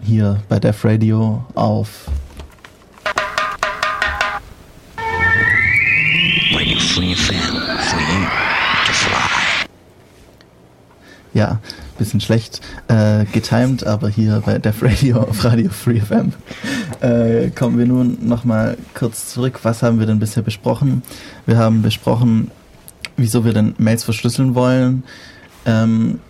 hier 0.02 0.42
bei 0.50 0.60
Def 0.60 0.84
Radio 0.84 1.46
auf 1.54 2.10
Radio 6.52 6.78
Free. 6.78 7.14
Ja, 11.32 11.58
bisschen 11.98 12.20
schlecht 12.20 12.57
äh, 13.18 13.24
getimed, 13.24 13.86
aber 13.86 14.08
hier 14.08 14.42
bei 14.44 14.58
Def 14.58 14.82
Radio 14.82 15.18
auf 15.20 15.44
Radio 15.44 15.70
Free 15.70 16.00
FM 16.00 16.32
äh, 17.00 17.50
kommen 17.50 17.78
wir 17.78 17.86
nun 17.86 18.18
nochmal 18.26 18.76
kurz 18.94 19.32
zurück. 19.32 19.60
Was 19.62 19.82
haben 19.82 19.98
wir 19.98 20.06
denn 20.06 20.18
bisher 20.18 20.42
besprochen? 20.42 21.02
Wir 21.46 21.56
haben 21.58 21.82
besprochen, 21.82 22.50
wieso 23.16 23.44
wir 23.44 23.52
denn 23.52 23.74
Mails 23.78 24.04
verschlüsseln 24.04 24.54
wollen, 24.54 25.04
ähm, 25.66 26.20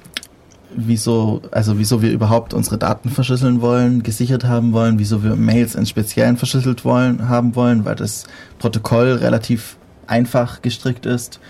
wieso, 0.74 1.43
also 1.51 1.78
wieso 1.78 2.03
wir 2.03 2.11
überhaupt 2.11 2.55
unsere 2.55 2.78
Daten 2.78 3.11
verschlüsseln 3.11 3.61
wollen, 3.61 4.03
gesichert 4.03 4.45
haben 4.45 4.72
wollen, 4.72 4.99
wieso 4.99 5.22
wir 5.22 5.36
Mails 5.36 5.74
in 5.74 5.86
Speziellen 5.86 6.36
verschlüsselt 6.36 6.84
wollen, 6.84 7.28
haben 7.28 7.55
wollen, 7.55 7.84
weil 7.84 7.97
das 7.97 8.24
Protokoll 8.59 9.12
relativ 9.12 9.76
einfach 10.07 10.62
gestrickt 10.62 11.07
ist 11.07 11.41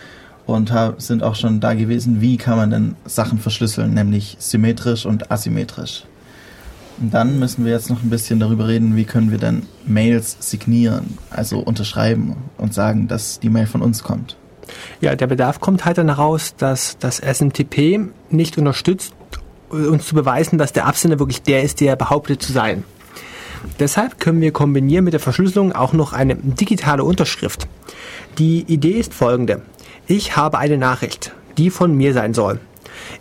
und 0.48 0.72
sind 0.96 1.22
auch 1.22 1.34
schon 1.34 1.60
da 1.60 1.74
gewesen, 1.74 2.22
wie 2.22 2.38
kann 2.38 2.56
man 2.56 2.70
denn 2.70 2.96
Sachen 3.04 3.38
verschlüsseln, 3.38 3.92
nämlich 3.92 4.36
symmetrisch 4.38 5.04
und 5.04 5.30
asymmetrisch. 5.30 6.04
Und 7.00 7.12
dann 7.12 7.38
müssen 7.38 7.66
wir 7.66 7.72
jetzt 7.72 7.90
noch 7.90 8.02
ein 8.02 8.08
bisschen 8.08 8.40
darüber 8.40 8.66
reden, 8.66 8.96
wie 8.96 9.04
können 9.04 9.30
wir 9.30 9.36
denn 9.36 9.64
Mails 9.84 10.38
signieren, 10.40 11.18
also 11.30 11.58
unterschreiben 11.58 12.34
und 12.56 12.72
sagen, 12.72 13.08
dass 13.08 13.40
die 13.40 13.50
Mail 13.50 13.66
von 13.66 13.82
uns 13.82 14.02
kommt. 14.02 14.36
Ja, 15.02 15.14
der 15.14 15.26
Bedarf 15.26 15.60
kommt 15.60 15.84
halt 15.84 15.98
dann 15.98 16.08
heraus, 16.08 16.54
dass 16.56 16.96
das 16.98 17.18
SMTP 17.18 18.08
nicht 18.30 18.56
unterstützt, 18.56 19.12
uns 19.68 20.06
zu 20.06 20.14
beweisen, 20.14 20.56
dass 20.56 20.72
der 20.72 20.86
Absender 20.86 21.18
wirklich 21.18 21.42
der 21.42 21.62
ist, 21.62 21.82
der 21.82 21.94
behauptet 21.94 22.40
zu 22.40 22.52
sein. 22.52 22.84
Deshalb 23.78 24.18
können 24.18 24.40
wir 24.40 24.52
kombinieren 24.52 25.04
mit 25.04 25.12
der 25.12 25.20
Verschlüsselung 25.20 25.72
auch 25.72 25.92
noch 25.92 26.14
eine 26.14 26.36
digitale 26.36 27.04
Unterschrift. 27.04 27.68
Die 28.38 28.60
Idee 28.62 28.92
ist 28.92 29.12
folgende. 29.12 29.60
Ich 30.10 30.38
habe 30.38 30.56
eine 30.56 30.78
Nachricht, 30.78 31.34
die 31.58 31.68
von 31.68 31.94
mir 31.94 32.14
sein 32.14 32.32
soll. 32.32 32.60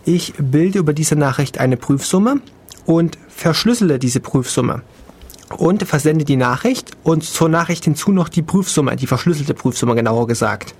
Ich 0.06 0.32
bilde 0.38 0.78
über 0.78 0.94
diese 0.94 1.16
Nachricht 1.16 1.58
eine 1.58 1.76
Prüfsumme 1.76 2.40
und 2.86 3.18
verschlüssele 3.28 3.98
diese 3.98 4.20
Prüfsumme 4.20 4.80
und 5.58 5.86
versende 5.86 6.24
die 6.24 6.36
Nachricht 6.36 6.92
und 7.02 7.24
zur 7.24 7.50
Nachricht 7.50 7.84
hinzu 7.84 8.10
noch 8.10 8.30
die 8.30 8.40
Prüfsumme, 8.40 8.96
die 8.96 9.06
verschlüsselte 9.06 9.52
Prüfsumme 9.52 9.96
genauer 9.96 10.26
gesagt. 10.26 10.74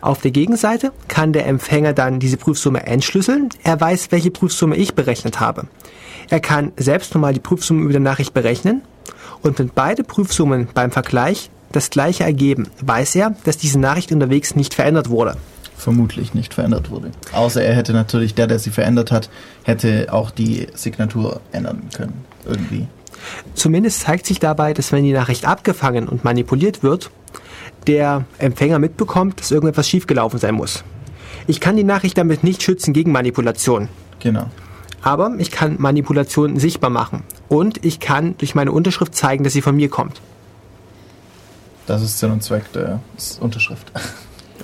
Auf 0.00 0.20
der 0.20 0.30
Gegenseite 0.30 0.92
kann 1.08 1.32
der 1.32 1.46
Empfänger 1.48 1.92
dann 1.92 2.20
diese 2.20 2.36
Prüfsumme 2.36 2.86
entschlüsseln. 2.86 3.48
Er 3.64 3.80
weiß, 3.80 4.12
welche 4.12 4.30
Prüfsumme 4.30 4.76
ich 4.76 4.94
berechnet 4.94 5.40
habe. 5.40 5.66
Er 6.30 6.38
kann 6.38 6.70
selbst 6.76 7.14
nochmal 7.14 7.34
die 7.34 7.40
Prüfsumme 7.40 7.82
über 7.82 7.92
der 7.92 8.00
Nachricht 8.00 8.32
berechnen 8.32 8.82
und 9.42 9.58
wenn 9.58 9.72
beide 9.74 10.04
Prüfsummen 10.04 10.68
beim 10.72 10.92
Vergleich 10.92 11.50
das 11.72 11.90
gleiche 11.90 12.24
ergeben, 12.24 12.68
weiß 12.80 13.14
er, 13.16 13.34
dass 13.44 13.56
diese 13.58 13.78
Nachricht 13.78 14.12
unterwegs 14.12 14.54
nicht 14.54 14.74
verändert 14.74 15.08
wurde. 15.08 15.36
Vermutlich 15.76 16.32
nicht 16.34 16.54
verändert 16.54 16.90
wurde. 16.90 17.10
Außer 17.32 17.62
er 17.62 17.74
hätte 17.74 17.92
natürlich, 17.92 18.34
der, 18.34 18.46
der 18.46 18.58
sie 18.58 18.70
verändert 18.70 19.10
hat, 19.10 19.30
hätte 19.64 20.12
auch 20.12 20.30
die 20.30 20.68
Signatur 20.74 21.40
ändern 21.50 21.88
können. 21.94 22.24
Irgendwie. 22.46 22.86
Zumindest 23.54 24.00
zeigt 24.00 24.26
sich 24.26 24.38
dabei, 24.38 24.74
dass 24.74 24.92
wenn 24.92 25.04
die 25.04 25.12
Nachricht 25.12 25.46
abgefangen 25.46 26.08
und 26.08 26.24
manipuliert 26.24 26.82
wird, 26.82 27.10
der 27.86 28.24
Empfänger 28.38 28.78
mitbekommt, 28.78 29.40
dass 29.40 29.50
irgendetwas 29.50 29.88
schiefgelaufen 29.88 30.38
sein 30.38 30.54
muss. 30.54 30.84
Ich 31.46 31.60
kann 31.60 31.76
die 31.76 31.84
Nachricht 31.84 32.16
damit 32.16 32.44
nicht 32.44 32.62
schützen 32.62 32.92
gegen 32.92 33.10
Manipulation. 33.10 33.88
Genau. 34.20 34.46
Aber 35.02 35.34
ich 35.38 35.50
kann 35.50 35.76
Manipulation 35.78 36.58
sichtbar 36.58 36.90
machen. 36.90 37.24
Und 37.48 37.84
ich 37.84 37.98
kann 37.98 38.36
durch 38.38 38.54
meine 38.54 38.70
Unterschrift 38.70 39.14
zeigen, 39.16 39.42
dass 39.42 39.52
sie 39.52 39.62
von 39.62 39.74
mir 39.74 39.88
kommt. 39.88 40.20
Das 41.86 42.02
ist 42.02 42.18
Sinn 42.18 42.30
und 42.30 42.42
Zweck 42.42 42.72
der 42.72 43.00
Unterschrift. 43.40 43.90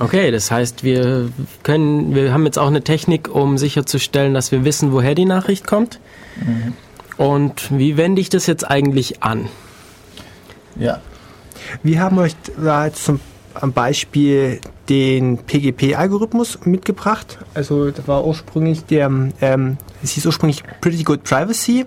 Okay, 0.00 0.30
das 0.30 0.50
heißt, 0.50 0.84
wir 0.84 1.30
können, 1.64 2.14
wir 2.14 2.32
haben 2.32 2.44
jetzt 2.44 2.58
auch 2.58 2.68
eine 2.68 2.82
Technik, 2.82 3.34
um 3.34 3.58
sicherzustellen, 3.58 4.32
dass 4.32 4.52
wir 4.52 4.64
wissen, 4.64 4.92
woher 4.92 5.16
die 5.16 5.24
Nachricht 5.24 5.66
kommt. 5.66 5.98
Mhm. 6.36 6.74
Und 7.16 7.76
wie 7.76 7.96
wende 7.96 8.20
ich 8.20 8.28
das 8.28 8.46
jetzt 8.46 8.62
eigentlich 8.62 9.22
an? 9.24 9.48
Ja. 10.76 11.00
Wir 11.82 12.00
haben 12.00 12.18
euch 12.18 12.36
da 12.62 12.86
jetzt 12.86 13.04
zum 13.04 13.20
Beispiel 13.74 14.60
den 14.88 15.38
PGP-Algorithmus 15.38 16.60
mitgebracht. 16.64 17.38
Also 17.54 17.90
das 17.90 18.06
war 18.06 18.24
ursprünglich 18.24 18.84
der, 18.84 19.10
ähm, 19.40 19.78
es 20.02 20.12
hieß 20.12 20.26
ursprünglich 20.26 20.62
Pretty 20.80 21.02
Good 21.02 21.24
Privacy. 21.24 21.86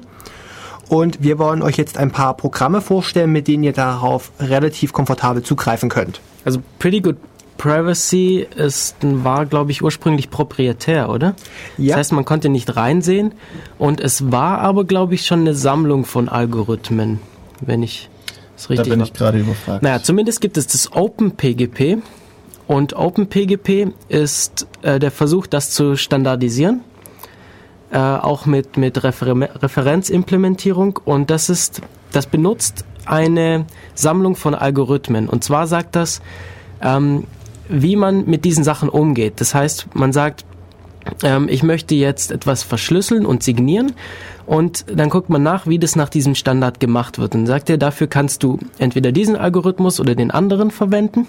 Und 0.92 1.24
wir 1.24 1.40
wollen 1.40 1.62
euch 1.62 1.78
jetzt 1.78 1.98
ein 1.98 2.12
paar 2.12 2.36
Programme 2.36 2.82
vorstellen, 2.82 3.32
mit 3.32 3.48
denen 3.48 3.64
ihr 3.64 3.72
darauf 3.72 4.34
relativ 4.42 4.92
komfortabel 4.92 5.42
zugreifen 5.42 5.88
könnt. 5.88 6.20
Also 6.44 6.62
Pretty 6.80 7.00
Good 7.00 7.16
Privacy 7.58 8.46
ist, 8.58 8.98
war, 9.02 9.46
glaube 9.46 9.72
ich, 9.72 9.82
ursprünglich 9.84 10.30
proprietär, 10.30 11.10
oder? 11.10 11.34
Ja. 11.78 11.92
Das 11.92 11.98
heißt, 11.98 12.12
man 12.12 12.26
konnte 12.26 12.50
nicht 12.50 12.76
reinsehen. 12.76 13.32
Und 13.78 14.02
es 14.02 14.34
war 14.34 14.60
aber, 14.60 14.84
glaube 14.84 15.16
ich, 15.16 15.26
schon 15.26 15.40
eine 15.40 15.56
Sammlung 15.56 16.04
von 16.04 16.28
Algorithmen, 16.28 17.22
wenn 17.62 17.84
ich 17.84 18.10
es 18.58 18.70
richtig 18.70 18.90
Da 18.90 18.96
bin 18.96 19.02
ich 19.02 19.14
gerade 19.14 19.40
überfragt. 19.40 19.84
Naja, 19.84 20.04
zumindest 20.04 20.42
gibt 20.42 20.58
es 20.58 20.68
das 20.68 20.92
OpenPGP. 20.92 22.00
Und 22.68 22.98
OpenPGP 22.98 23.94
ist 24.10 24.68
äh, 24.82 25.00
der 25.00 25.12
Versuch, 25.12 25.48
das 25.48 25.72
zu 25.72 25.96
standardisieren. 25.96 26.82
Äh, 27.92 27.98
auch 27.98 28.46
mit, 28.46 28.78
mit 28.78 29.04
Refer 29.04 29.36
Referenzimplementierung. 29.62 31.00
Und 31.04 31.30
das 31.30 31.50
ist, 31.50 31.82
das 32.14 32.26
benutzt 32.26 32.86
eine 33.06 33.66
Sammlung 33.96 34.38
von 34.38 34.56
Algorithmen. 34.56 35.28
Und 35.28 35.44
zwar 35.44 35.68
sagt 35.68 35.98
das, 35.98 36.22
ähm, 36.82 37.26
wie 37.68 37.98
man 37.98 38.26
mit 38.26 38.46
diesen 38.46 38.64
Sachen 38.64 38.88
umgeht. 38.88 39.42
Das 39.42 39.54
heißt, 39.54 39.88
man 39.94 40.14
sagt, 40.14 40.46
ähm, 41.22 41.50
ich 41.50 41.64
möchte 41.64 41.94
jetzt 41.96 42.32
etwas 42.32 42.64
verschlüsseln 42.64 43.26
und 43.26 43.44
signieren 43.44 43.92
und 44.46 44.86
dann 44.88 45.10
guckt 45.10 45.30
man 45.30 45.44
nach, 45.44 45.68
wie 45.68 45.80
das 45.80 45.98
nach 45.98 46.10
diesem 46.10 46.36
Standard 46.36 46.80
gemacht 46.80 47.20
wird. 47.20 47.36
Und 47.36 47.46
sagt 47.46 47.70
er, 47.70 47.78
dafür 47.78 48.08
kannst 48.08 48.44
du 48.44 48.58
entweder 48.78 49.12
diesen 49.12 49.36
Algorithmus 49.36 50.00
oder 50.00 50.16
den 50.16 50.32
anderen 50.32 50.72
verwenden 50.72 51.28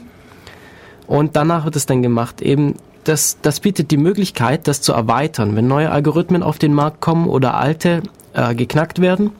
und 1.12 1.36
danach 1.36 1.66
wird 1.66 1.76
es 1.76 1.84
dann 1.84 2.00
gemacht. 2.00 2.40
Eben 2.40 2.76
das, 3.04 3.36
das 3.42 3.60
bietet 3.60 3.90
die 3.90 3.98
Möglichkeit, 3.98 4.66
das 4.66 4.80
zu 4.80 4.94
erweitern. 4.94 5.54
Wenn 5.54 5.66
neue 5.66 5.90
Algorithmen 5.90 6.42
auf 6.42 6.58
den 6.58 6.72
Markt 6.72 7.02
kommen 7.02 7.28
oder 7.28 7.52
alte 7.52 8.02
äh, 8.32 8.54
geknackt 8.54 8.98
werden, 8.98 9.30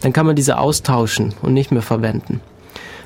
dann 0.00 0.12
kann 0.12 0.26
man 0.26 0.34
diese 0.34 0.58
austauschen 0.58 1.32
und 1.40 1.54
nicht 1.54 1.70
mehr 1.70 1.82
verwenden. 1.82 2.40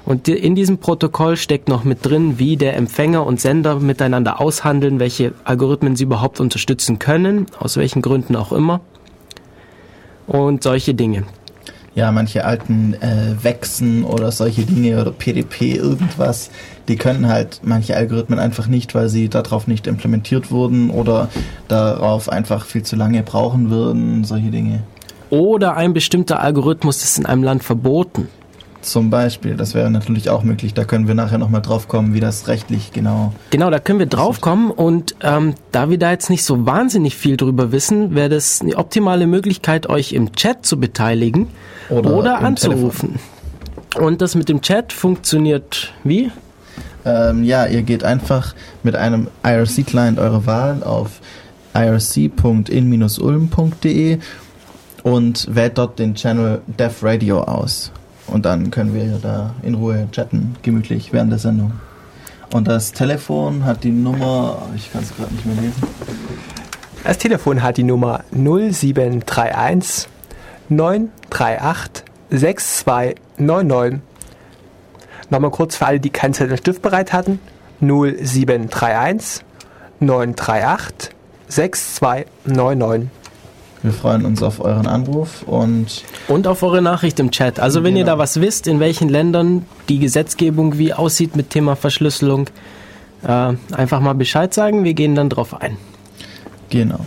Und 0.06 0.28
in 0.28 0.54
diesem 0.54 0.78
Protokoll 0.78 1.36
steckt 1.36 1.68
noch 1.68 1.84
mit 1.84 2.06
drin, 2.06 2.38
wie 2.38 2.56
der 2.56 2.78
Empfänger 2.78 3.26
und 3.26 3.38
Sender 3.38 3.80
miteinander 3.80 4.40
aushandeln, 4.40 4.98
welche 4.98 5.34
Algorithmen 5.44 5.94
sie 5.94 6.04
überhaupt 6.04 6.40
unterstützen 6.40 6.98
können, 6.98 7.44
aus 7.58 7.76
welchen 7.76 8.00
Gründen 8.00 8.34
auch 8.34 8.50
immer. 8.50 8.80
Und 10.26 10.62
solche 10.62 10.94
Dinge. 10.94 11.24
Ja, 11.96 12.12
manche 12.12 12.44
alten 12.44 12.92
äh, 13.00 13.42
Wechsen 13.42 14.04
oder 14.04 14.30
solche 14.30 14.66
Dinge 14.66 15.00
oder 15.00 15.12
PDP 15.12 15.76
irgendwas, 15.76 16.50
die 16.88 16.96
können 16.96 17.26
halt 17.26 17.60
manche 17.62 17.96
Algorithmen 17.96 18.38
einfach 18.38 18.66
nicht, 18.66 18.94
weil 18.94 19.08
sie 19.08 19.30
darauf 19.30 19.66
nicht 19.66 19.86
implementiert 19.86 20.50
wurden 20.50 20.90
oder 20.90 21.30
darauf 21.68 22.28
einfach 22.28 22.66
viel 22.66 22.82
zu 22.82 22.96
lange 22.96 23.22
brauchen 23.22 23.70
würden, 23.70 24.24
solche 24.24 24.50
Dinge. 24.50 24.82
Oder 25.30 25.78
ein 25.78 25.94
bestimmter 25.94 26.40
Algorithmus 26.40 27.02
ist 27.02 27.18
in 27.18 27.24
einem 27.24 27.42
Land 27.42 27.64
verboten. 27.64 28.28
Zum 28.82 29.08
Beispiel, 29.08 29.56
das 29.56 29.74
wäre 29.74 29.90
natürlich 29.90 30.28
auch 30.28 30.42
möglich. 30.42 30.74
Da 30.74 30.84
können 30.84 31.08
wir 31.08 31.14
nachher 31.14 31.38
nochmal 31.38 31.62
drauf 31.62 31.88
kommen, 31.88 32.12
wie 32.12 32.20
das 32.20 32.46
rechtlich 32.46 32.92
genau. 32.92 33.32
Genau, 33.48 33.70
da 33.70 33.78
können 33.78 34.00
wir 34.00 34.06
drauf 34.06 34.42
kommen 34.42 34.70
und 34.70 35.16
ähm, 35.22 35.54
da 35.72 35.88
wir 35.88 35.98
da 35.98 36.10
jetzt 36.10 36.28
nicht 36.28 36.44
so 36.44 36.66
wahnsinnig 36.66 37.16
viel 37.16 37.38
drüber 37.38 37.72
wissen, 37.72 38.14
wäre 38.14 38.28
das 38.28 38.60
eine 38.60 38.76
optimale 38.76 39.26
Möglichkeit, 39.26 39.88
euch 39.88 40.12
im 40.12 40.32
Chat 40.32 40.66
zu 40.66 40.78
beteiligen 40.78 41.48
oder, 41.90 42.14
oder 42.14 42.38
anzurufen. 42.40 43.14
Telefon. 43.14 44.06
Und 44.06 44.20
das 44.20 44.34
mit 44.34 44.48
dem 44.48 44.60
Chat 44.60 44.92
funktioniert 44.92 45.92
wie? 46.04 46.30
Ähm, 47.04 47.44
ja, 47.44 47.66
ihr 47.66 47.82
geht 47.82 48.02
einfach 48.04 48.54
mit 48.82 48.96
einem 48.96 49.28
IRC-Client 49.44 50.18
eurer 50.18 50.44
Wahl 50.46 50.82
auf 50.82 51.20
irc.in-ulm.de 51.74 52.68
und 55.02 55.54
wählt 55.54 55.78
dort 55.78 55.98
den 55.98 56.14
Channel 56.14 56.60
Dev 56.66 57.06
Radio 57.06 57.42
aus. 57.42 57.92
Und 58.26 58.44
dann 58.44 58.70
können 58.72 58.92
wir 58.92 59.18
da 59.22 59.54
in 59.62 59.74
Ruhe 59.74 60.08
chatten, 60.10 60.56
gemütlich 60.62 61.12
während 61.12 61.30
der 61.30 61.38
Sendung. 61.38 61.72
Und 62.52 62.66
das 62.66 62.92
Telefon 62.92 63.64
hat 63.64 63.84
die 63.84 63.92
Nummer, 63.92 64.62
ich 64.74 64.92
kann 64.92 65.02
es 65.02 65.14
gerade 65.16 65.32
nicht 65.32 65.46
mehr 65.46 65.54
lesen. 65.56 65.82
Das 67.04 67.18
Telefon 67.18 67.62
hat 67.62 67.76
die 67.76 67.84
Nummer 67.84 68.24
0731 68.32 70.08
938 70.68 72.04
6299. 72.30 74.00
Nochmal 75.30 75.50
kurz 75.50 75.76
für 75.76 75.86
alle, 75.86 76.00
die 76.00 76.10
keinen 76.10 76.34
Zettel 76.34 76.52
und 76.52 76.58
Stift 76.58 76.82
bereit 76.82 77.12
hatten. 77.12 77.40
0731 77.80 79.44
938 80.00 81.10
6299. 81.48 83.10
Wir 83.82 83.92
freuen 83.92 84.24
uns 84.24 84.42
auf 84.42 84.60
euren 84.60 84.86
Anruf 84.86 85.42
und. 85.44 86.02
Und 86.28 86.46
auf 86.46 86.62
eure 86.62 86.82
Nachricht 86.82 87.20
im 87.20 87.30
Chat. 87.30 87.60
Also, 87.60 87.84
wenn 87.84 87.94
genau. 87.94 87.98
ihr 87.98 88.12
da 88.12 88.18
was 88.18 88.40
wisst, 88.40 88.66
in 88.66 88.80
welchen 88.80 89.08
Ländern 89.08 89.66
die 89.88 89.98
Gesetzgebung 89.98 90.78
wie 90.78 90.92
aussieht 90.92 91.36
mit 91.36 91.50
Thema 91.50 91.76
Verschlüsselung, 91.76 92.48
äh, 93.22 93.52
einfach 93.72 94.00
mal 94.00 94.14
Bescheid 94.14 94.52
sagen. 94.52 94.84
Wir 94.84 94.94
gehen 94.94 95.14
dann 95.14 95.28
drauf 95.28 95.60
ein. 95.60 95.76
Genau. 96.70 97.00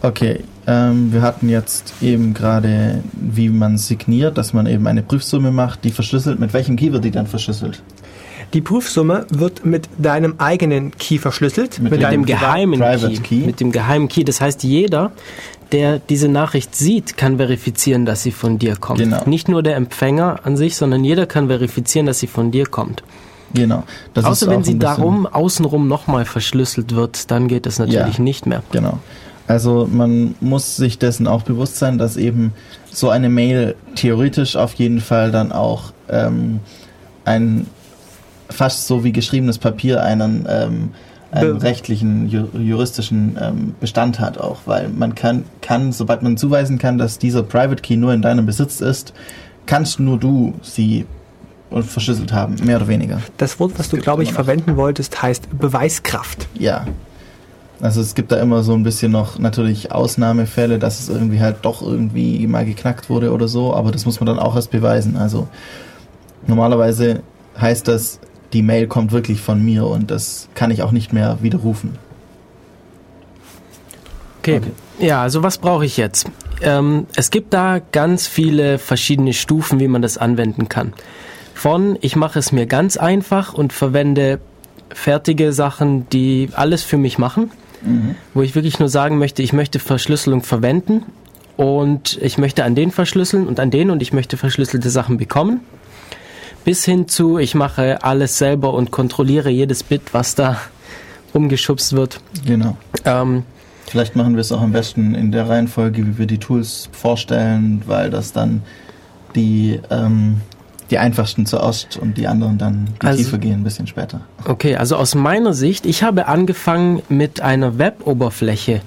Okay, 0.00 0.44
ähm, 0.66 1.12
wir 1.12 1.22
hatten 1.22 1.48
jetzt 1.48 1.94
eben 2.00 2.34
gerade, 2.34 3.02
wie 3.12 3.48
man 3.48 3.78
signiert, 3.78 4.38
dass 4.38 4.52
man 4.52 4.66
eben 4.66 4.86
eine 4.86 5.02
Prüfsumme 5.02 5.50
macht, 5.50 5.84
die 5.84 5.90
verschlüsselt. 5.90 6.38
Mit 6.38 6.52
welchem 6.52 6.76
Key 6.76 6.92
wird 6.92 7.04
die 7.04 7.10
dann 7.10 7.26
verschlüsselt? 7.26 7.82
Die 8.54 8.60
Prüfsumme 8.60 9.26
wird 9.28 9.66
mit 9.66 9.88
deinem 9.98 10.36
eigenen 10.38 10.92
Key 10.96 11.18
verschlüsselt. 11.18 11.80
Mit, 11.80 11.92
mit 11.92 12.02
deinem 12.02 12.24
geheimen 12.24 12.80
Key, 12.80 13.16
Key. 13.18 13.46
Mit 13.46 13.60
dem 13.60 13.72
geheimen 13.72 14.08
Key. 14.08 14.24
Das 14.24 14.40
heißt, 14.40 14.62
jeder, 14.62 15.12
der 15.72 15.98
diese 15.98 16.28
Nachricht 16.28 16.74
sieht, 16.74 17.16
kann 17.16 17.36
verifizieren, 17.36 18.06
dass 18.06 18.22
sie 18.22 18.30
von 18.30 18.58
dir 18.58 18.76
kommt. 18.76 19.00
Genau. 19.00 19.22
Nicht 19.26 19.48
nur 19.48 19.62
der 19.62 19.76
Empfänger 19.76 20.40
an 20.44 20.56
sich, 20.56 20.76
sondern 20.76 21.04
jeder 21.04 21.26
kann 21.26 21.48
verifizieren, 21.48 22.06
dass 22.06 22.20
sie 22.20 22.26
von 22.26 22.50
dir 22.50 22.66
kommt. 22.66 23.02
Genau. 23.52 23.84
Das 24.14 24.24
Außer 24.24 24.48
wenn 24.48 24.64
sie 24.64 24.78
darum 24.78 25.26
außenrum 25.26 25.88
nochmal 25.88 26.24
verschlüsselt 26.24 26.94
wird, 26.94 27.30
dann 27.30 27.48
geht 27.48 27.66
es 27.66 27.78
natürlich 27.78 28.18
ja, 28.18 28.22
nicht 28.22 28.46
mehr. 28.46 28.62
Genau. 28.72 28.98
Also 29.48 29.88
man 29.90 30.34
muss 30.40 30.76
sich 30.76 30.98
dessen 30.98 31.26
auch 31.26 31.42
bewusst 31.42 31.76
sein, 31.76 31.98
dass 31.98 32.16
eben 32.16 32.52
so 32.90 33.08
eine 33.08 33.30
Mail 33.30 33.74
theoretisch 33.94 34.56
auf 34.56 34.74
jeden 34.74 35.00
Fall 35.00 35.32
dann 35.32 35.52
auch 35.52 35.92
ähm, 36.10 36.60
ein 37.24 37.66
fast 38.50 38.86
so 38.86 39.04
wie 39.04 39.12
geschriebenes 39.12 39.58
Papier 39.58 40.02
einen, 40.02 40.46
ähm, 40.48 40.90
einen 41.30 41.56
rechtlichen, 41.56 42.28
juristischen 42.28 43.38
ähm, 43.40 43.74
Bestand 43.80 44.20
hat 44.20 44.38
auch, 44.38 44.60
weil 44.66 44.88
man 44.88 45.14
kann, 45.14 45.44
kann, 45.60 45.92
sobald 45.92 46.22
man 46.22 46.36
zuweisen 46.36 46.78
kann, 46.78 46.98
dass 46.98 47.18
dieser 47.18 47.42
Private 47.42 47.82
Key 47.82 47.96
nur 47.96 48.12
in 48.12 48.22
deinem 48.22 48.46
Besitz 48.46 48.80
ist, 48.80 49.12
kannst 49.66 50.00
nur 50.00 50.18
du 50.18 50.54
sie 50.62 51.06
verschlüsselt 51.70 52.32
haben, 52.32 52.56
mehr 52.64 52.76
oder 52.76 52.88
weniger. 52.88 53.20
Das 53.36 53.60
Wort, 53.60 53.72
was 53.76 53.90
du, 53.90 53.98
glaube 53.98 54.22
ich, 54.22 54.32
verwenden 54.32 54.76
wolltest, 54.76 55.20
heißt 55.20 55.58
Beweiskraft. 55.58 56.48
Ja. 56.54 56.86
Also 57.80 58.00
es 58.00 58.14
gibt 58.14 58.32
da 58.32 58.36
immer 58.40 58.62
so 58.62 58.74
ein 58.74 58.82
bisschen 58.82 59.12
noch 59.12 59.38
natürlich 59.38 59.92
Ausnahmefälle, 59.92 60.78
dass 60.78 60.98
es 60.98 61.08
irgendwie 61.08 61.40
halt 61.40 61.58
doch 61.62 61.80
irgendwie 61.80 62.44
mal 62.46 62.64
geknackt 62.64 63.08
wurde 63.08 63.32
oder 63.32 63.46
so, 63.46 63.72
aber 63.74 63.92
das 63.92 64.04
muss 64.04 64.18
man 64.18 64.26
dann 64.26 64.38
auch 64.40 64.56
erst 64.56 64.70
beweisen. 64.70 65.16
Also 65.16 65.46
normalerweise 66.46 67.22
heißt 67.60 67.86
das, 67.86 68.18
die 68.52 68.62
Mail 68.62 68.88
kommt 68.88 69.12
wirklich 69.12 69.40
von 69.40 69.64
mir 69.64 69.86
und 69.86 70.10
das 70.10 70.48
kann 70.54 70.70
ich 70.70 70.82
auch 70.82 70.90
nicht 70.90 71.12
mehr 71.12 71.38
widerrufen. 71.40 71.98
Okay. 74.40 74.58
okay. 74.58 74.72
Ja, 74.98 75.22
also 75.22 75.44
was 75.44 75.58
brauche 75.58 75.84
ich 75.84 75.96
jetzt? 75.96 76.28
Ähm, 76.60 77.06
es 77.14 77.30
gibt 77.30 77.52
da 77.52 77.80
ganz 77.92 78.26
viele 78.26 78.78
verschiedene 78.78 79.32
Stufen, 79.32 79.78
wie 79.78 79.86
man 79.86 80.02
das 80.02 80.18
anwenden 80.18 80.68
kann. 80.68 80.92
Von 81.54 81.98
ich 82.00 82.16
mache 82.16 82.38
es 82.38 82.50
mir 82.50 82.66
ganz 82.66 82.96
einfach 82.96 83.54
und 83.54 83.72
verwende 83.72 84.40
fertige 84.90 85.52
Sachen, 85.52 86.08
die 86.08 86.50
alles 86.54 86.82
für 86.82 86.96
mich 86.96 87.18
machen, 87.18 87.50
mhm. 87.82 88.14
wo 88.34 88.42
ich 88.42 88.54
wirklich 88.54 88.78
nur 88.78 88.88
sagen 88.88 89.18
möchte, 89.18 89.42
ich 89.42 89.52
möchte 89.52 89.78
Verschlüsselung 89.78 90.42
verwenden 90.42 91.04
und 91.56 92.18
ich 92.22 92.38
möchte 92.38 92.64
an 92.64 92.74
den 92.74 92.90
verschlüsseln 92.90 93.46
und 93.46 93.60
an 93.60 93.70
den 93.70 93.90
und 93.90 94.02
ich 94.02 94.12
möchte 94.12 94.36
verschlüsselte 94.36 94.90
Sachen 94.90 95.18
bekommen 95.18 95.60
bis 96.68 96.84
hin 96.84 97.08
zu, 97.08 97.38
ich 97.38 97.54
mache 97.54 98.02
alles 98.02 98.36
selber 98.36 98.74
und 98.74 98.90
kontrolliere 98.90 99.48
jedes 99.48 99.82
Bit, 99.82 100.12
was 100.12 100.34
da 100.34 100.58
umgeschubst 101.32 101.94
wird. 101.94 102.20
Genau. 102.44 102.76
Ähm, 103.06 103.44
Vielleicht 103.86 104.16
machen 104.16 104.34
wir 104.34 104.42
es 104.42 104.52
auch 104.52 104.60
am 104.60 104.72
besten 104.72 105.14
in 105.14 105.32
der 105.32 105.48
Reihenfolge, 105.48 106.06
wie 106.06 106.18
wir 106.18 106.26
die 106.26 106.36
Tools 106.36 106.90
vorstellen, 106.92 107.82
weil 107.86 108.10
das 108.10 108.34
dann 108.34 108.60
die, 109.34 109.80
ähm, 109.88 110.42
die 110.90 110.98
einfachsten 110.98 111.46
zuerst 111.46 111.96
und 111.96 112.16
die 112.16 112.26
anderen 112.26 112.58
dann 112.58 112.88
die 113.02 113.06
also, 113.06 113.22
Tiefe 113.22 113.38
gehen 113.38 113.60
ein 113.60 113.64
bisschen 113.64 113.86
später. 113.86 114.22
Okay, 114.46 114.76
also 114.76 114.96
aus 114.96 115.14
meiner 115.14 115.52
Sicht, 115.52 115.86
ich 115.86 116.02
habe 116.02 116.26
angefangen 116.26 117.02
mit 117.08 117.40
einer 117.40 117.78
Web-Oberfläche, 117.78 118.80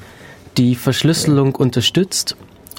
die 0.57 0.75
Verschlüsselung 0.75 1.49
okay. 1.49 1.63
unterstützt 1.63 2.35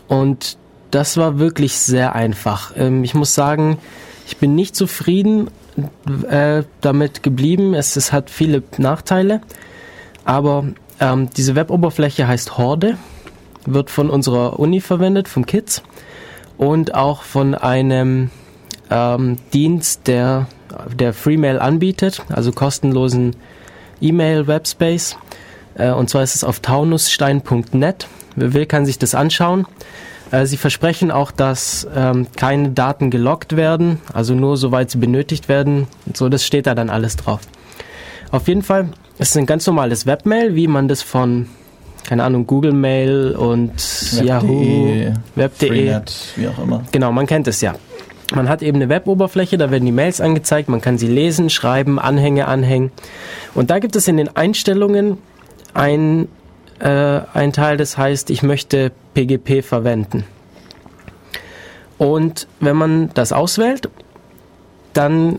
und 0.08 0.56
das 0.90 1.16
war 1.16 1.38
wirklich 1.38 1.78
sehr 1.78 2.14
einfach. 2.14 2.72
Ähm, 2.76 3.04
ich 3.04 3.14
muss 3.14 3.34
sagen, 3.34 3.78
ich 4.26 4.36
bin 4.36 4.54
nicht 4.54 4.76
zufrieden 4.76 5.48
äh, 6.28 6.64
damit 6.80 7.22
geblieben. 7.22 7.74
Es, 7.74 7.96
es, 7.96 8.12
hat 8.12 8.30
viele 8.30 8.62
Nachteile. 8.76 9.40
Aber 10.24 10.66
ähm, 11.00 11.30
diese 11.36 11.54
Web-Oberfläche 11.54 12.28
heißt 12.28 12.58
Horde, 12.58 12.98
wird 13.64 13.90
von 13.90 14.10
unserer 14.10 14.58
Uni 14.58 14.80
verwendet, 14.80 15.28
vom 15.28 15.46
KITS 15.46 15.82
und 16.58 16.94
auch 16.94 17.22
von 17.22 17.54
einem 17.54 18.30
ähm, 18.92 19.38
Dienst, 19.52 20.06
der, 20.06 20.46
der 20.94 21.12
Freemail 21.12 21.58
anbietet, 21.58 22.22
also 22.28 22.52
kostenlosen 22.52 23.36
E-Mail-Webspace. 24.00 25.16
Äh, 25.74 25.92
und 25.92 26.10
zwar 26.10 26.22
ist 26.22 26.34
es 26.34 26.44
auf 26.44 26.60
taunusstein.net. 26.60 28.06
Wer 28.36 28.54
will, 28.54 28.66
kann 28.66 28.86
sich 28.86 28.98
das 28.98 29.14
anschauen. 29.14 29.66
Äh, 30.30 30.46
sie 30.46 30.56
versprechen 30.56 31.10
auch, 31.10 31.30
dass 31.30 31.86
ähm, 31.94 32.26
keine 32.36 32.70
Daten 32.70 33.10
gelockt 33.10 33.56
werden, 33.56 34.00
also 34.12 34.34
nur 34.34 34.56
soweit 34.56 34.90
sie 34.90 34.98
benötigt 34.98 35.48
werden. 35.48 35.86
So, 36.14 36.28
das 36.28 36.44
steht 36.44 36.66
da 36.66 36.74
dann 36.74 36.90
alles 36.90 37.16
drauf. 37.16 37.40
Auf 38.30 38.48
jeden 38.48 38.62
Fall 38.62 38.88
ist 39.18 39.30
es 39.30 39.36
ein 39.36 39.46
ganz 39.46 39.66
normales 39.66 40.06
Webmail, 40.06 40.54
wie 40.54 40.66
man 40.66 40.88
das 40.88 41.02
von 41.02 41.48
keine 42.04 42.24
Ahnung, 42.24 42.48
Google 42.48 42.72
Mail 42.72 43.36
und 43.38 43.74
Web 44.16 44.24
Yahoo, 44.24 45.12
Web.de, 45.36 46.00
wie 46.34 46.48
auch 46.48 46.58
immer. 46.58 46.82
Genau, 46.90 47.12
man 47.12 47.26
kennt 47.26 47.46
es 47.46 47.60
ja. 47.60 47.74
Man 48.34 48.48
hat 48.48 48.62
eben 48.62 48.76
eine 48.76 48.88
Weboberfläche, 48.88 49.58
da 49.58 49.70
werden 49.70 49.84
die 49.84 49.92
Mails 49.92 50.20
angezeigt, 50.20 50.68
man 50.68 50.80
kann 50.80 50.98
sie 50.98 51.08
lesen, 51.08 51.50
schreiben, 51.50 51.98
Anhänge 51.98 52.48
anhängen. 52.48 52.90
Und 53.54 53.70
da 53.70 53.78
gibt 53.78 53.94
es 53.96 54.08
in 54.08 54.16
den 54.16 54.34
Einstellungen 54.36 55.18
ein 55.74 56.28
äh, 56.82 57.20
ein 57.32 57.52
Teil, 57.52 57.76
das 57.76 57.96
heißt, 57.96 58.30
ich 58.30 58.42
möchte 58.42 58.90
PGP 59.14 59.62
verwenden. 59.62 60.24
Und 61.96 62.48
wenn 62.58 62.76
man 62.76 63.10
das 63.14 63.32
auswählt, 63.32 63.88
dann 64.92 65.38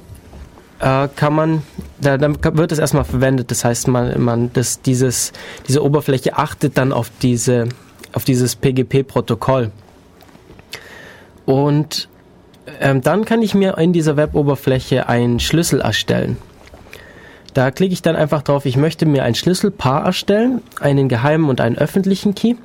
äh, 0.80 1.10
kann 1.14 1.34
man, 1.34 1.64
da, 2.00 2.18
dann 2.18 2.38
wird 2.42 2.72
es 2.72 2.80
erstmal 2.80 3.04
verwendet. 3.04 3.52
Das 3.52 3.66
heißt, 3.66 3.90
man, 3.90 4.22
man 4.22 4.54
das, 4.54 4.82
dieses, 4.82 5.34
diese 5.68 5.84
Oberfläche 5.84 6.38
achtet 6.38 6.78
dann 6.78 6.94
auf, 6.94 7.12
diese, 7.22 7.68
auf 8.14 8.24
dieses 8.24 8.56
PGP-Protokoll. 8.56 9.72
Und 11.46 12.08
ähm, 12.80 13.02
dann 13.02 13.26
kann 13.26 13.42
ich 13.42 13.54
mir 13.54 13.78
in 13.78 13.94
dieser 13.94 14.18
Web-Oberfläche 14.18 15.08
einen 15.10 15.40
Schlüssel 15.40 15.82
erstellen. 15.82 16.38
Da 17.54 17.70
klicke 17.72 17.94
ich 17.94 18.02
dann 18.02 18.16
einfach 18.16 18.42
drauf, 18.42 18.66
ich 18.66 18.78
möchte 18.78 19.06
mir 19.06 19.24
ein 19.24 19.36
Schlüsselpaar 19.36 20.06
erstellen, 20.06 20.62
einen 20.80 21.08
geheimen 21.08 21.50
und 21.50 21.62
einen 21.62 21.78
öffentlichen 21.78 22.34
Key. 22.34 22.56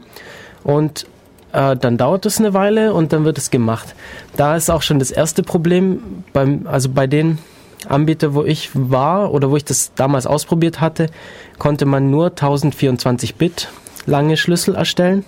Und 0.65 1.07
äh, 1.53 1.77
dann 1.77 1.99
dauert 1.99 2.27
es 2.27 2.39
eine 2.39 2.55
Weile 2.55 2.95
und 2.95 3.13
dann 3.13 3.25
wird 3.25 3.39
es 3.39 3.51
gemacht. 3.51 3.95
Da 4.37 4.57
ist 4.57 4.71
auch 4.71 4.83
schon 4.83 4.99
das 4.99 5.11
erste 5.11 5.43
Problem, 5.43 6.25
beim, 6.33 6.67
also 6.67 6.89
bei 6.89 7.07
den 7.07 7.39
Anbietern, 7.87 8.35
wo 8.35 8.45
ich 8.45 8.71
war 8.75 9.33
oder 9.33 9.51
wo 9.51 9.57
ich 9.57 9.65
das 9.65 9.93
damals 9.95 10.27
ausprobiert 10.27 10.81
hatte, 10.81 11.07
konnte 11.59 11.85
man 11.85 12.11
nur 12.11 12.29
1024 12.29 13.37
Bit 13.37 13.69
lange 14.07 14.37
Schlüssel 14.37 14.75
erstellen. 14.75 15.25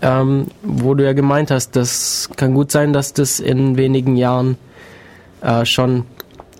Ähm, 0.00 0.48
wo 0.62 0.94
du 0.94 1.04
ja 1.04 1.12
gemeint 1.12 1.50
hast, 1.50 1.76
das 1.76 2.28
kann 2.36 2.54
gut 2.54 2.72
sein, 2.72 2.92
dass 2.92 3.12
das 3.12 3.40
in 3.40 3.76
wenigen 3.76 4.16
Jahren 4.16 4.56
äh, 5.40 5.64
schon 5.64 6.04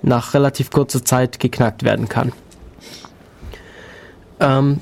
nach 0.03 0.35
relativ 0.35 0.71
kurzer 0.71 1.05
Zeit 1.05 1.41
geknackt 1.41 1.83
werden 1.83 2.09
kann. 2.09 2.33
Ähm, 4.41 4.81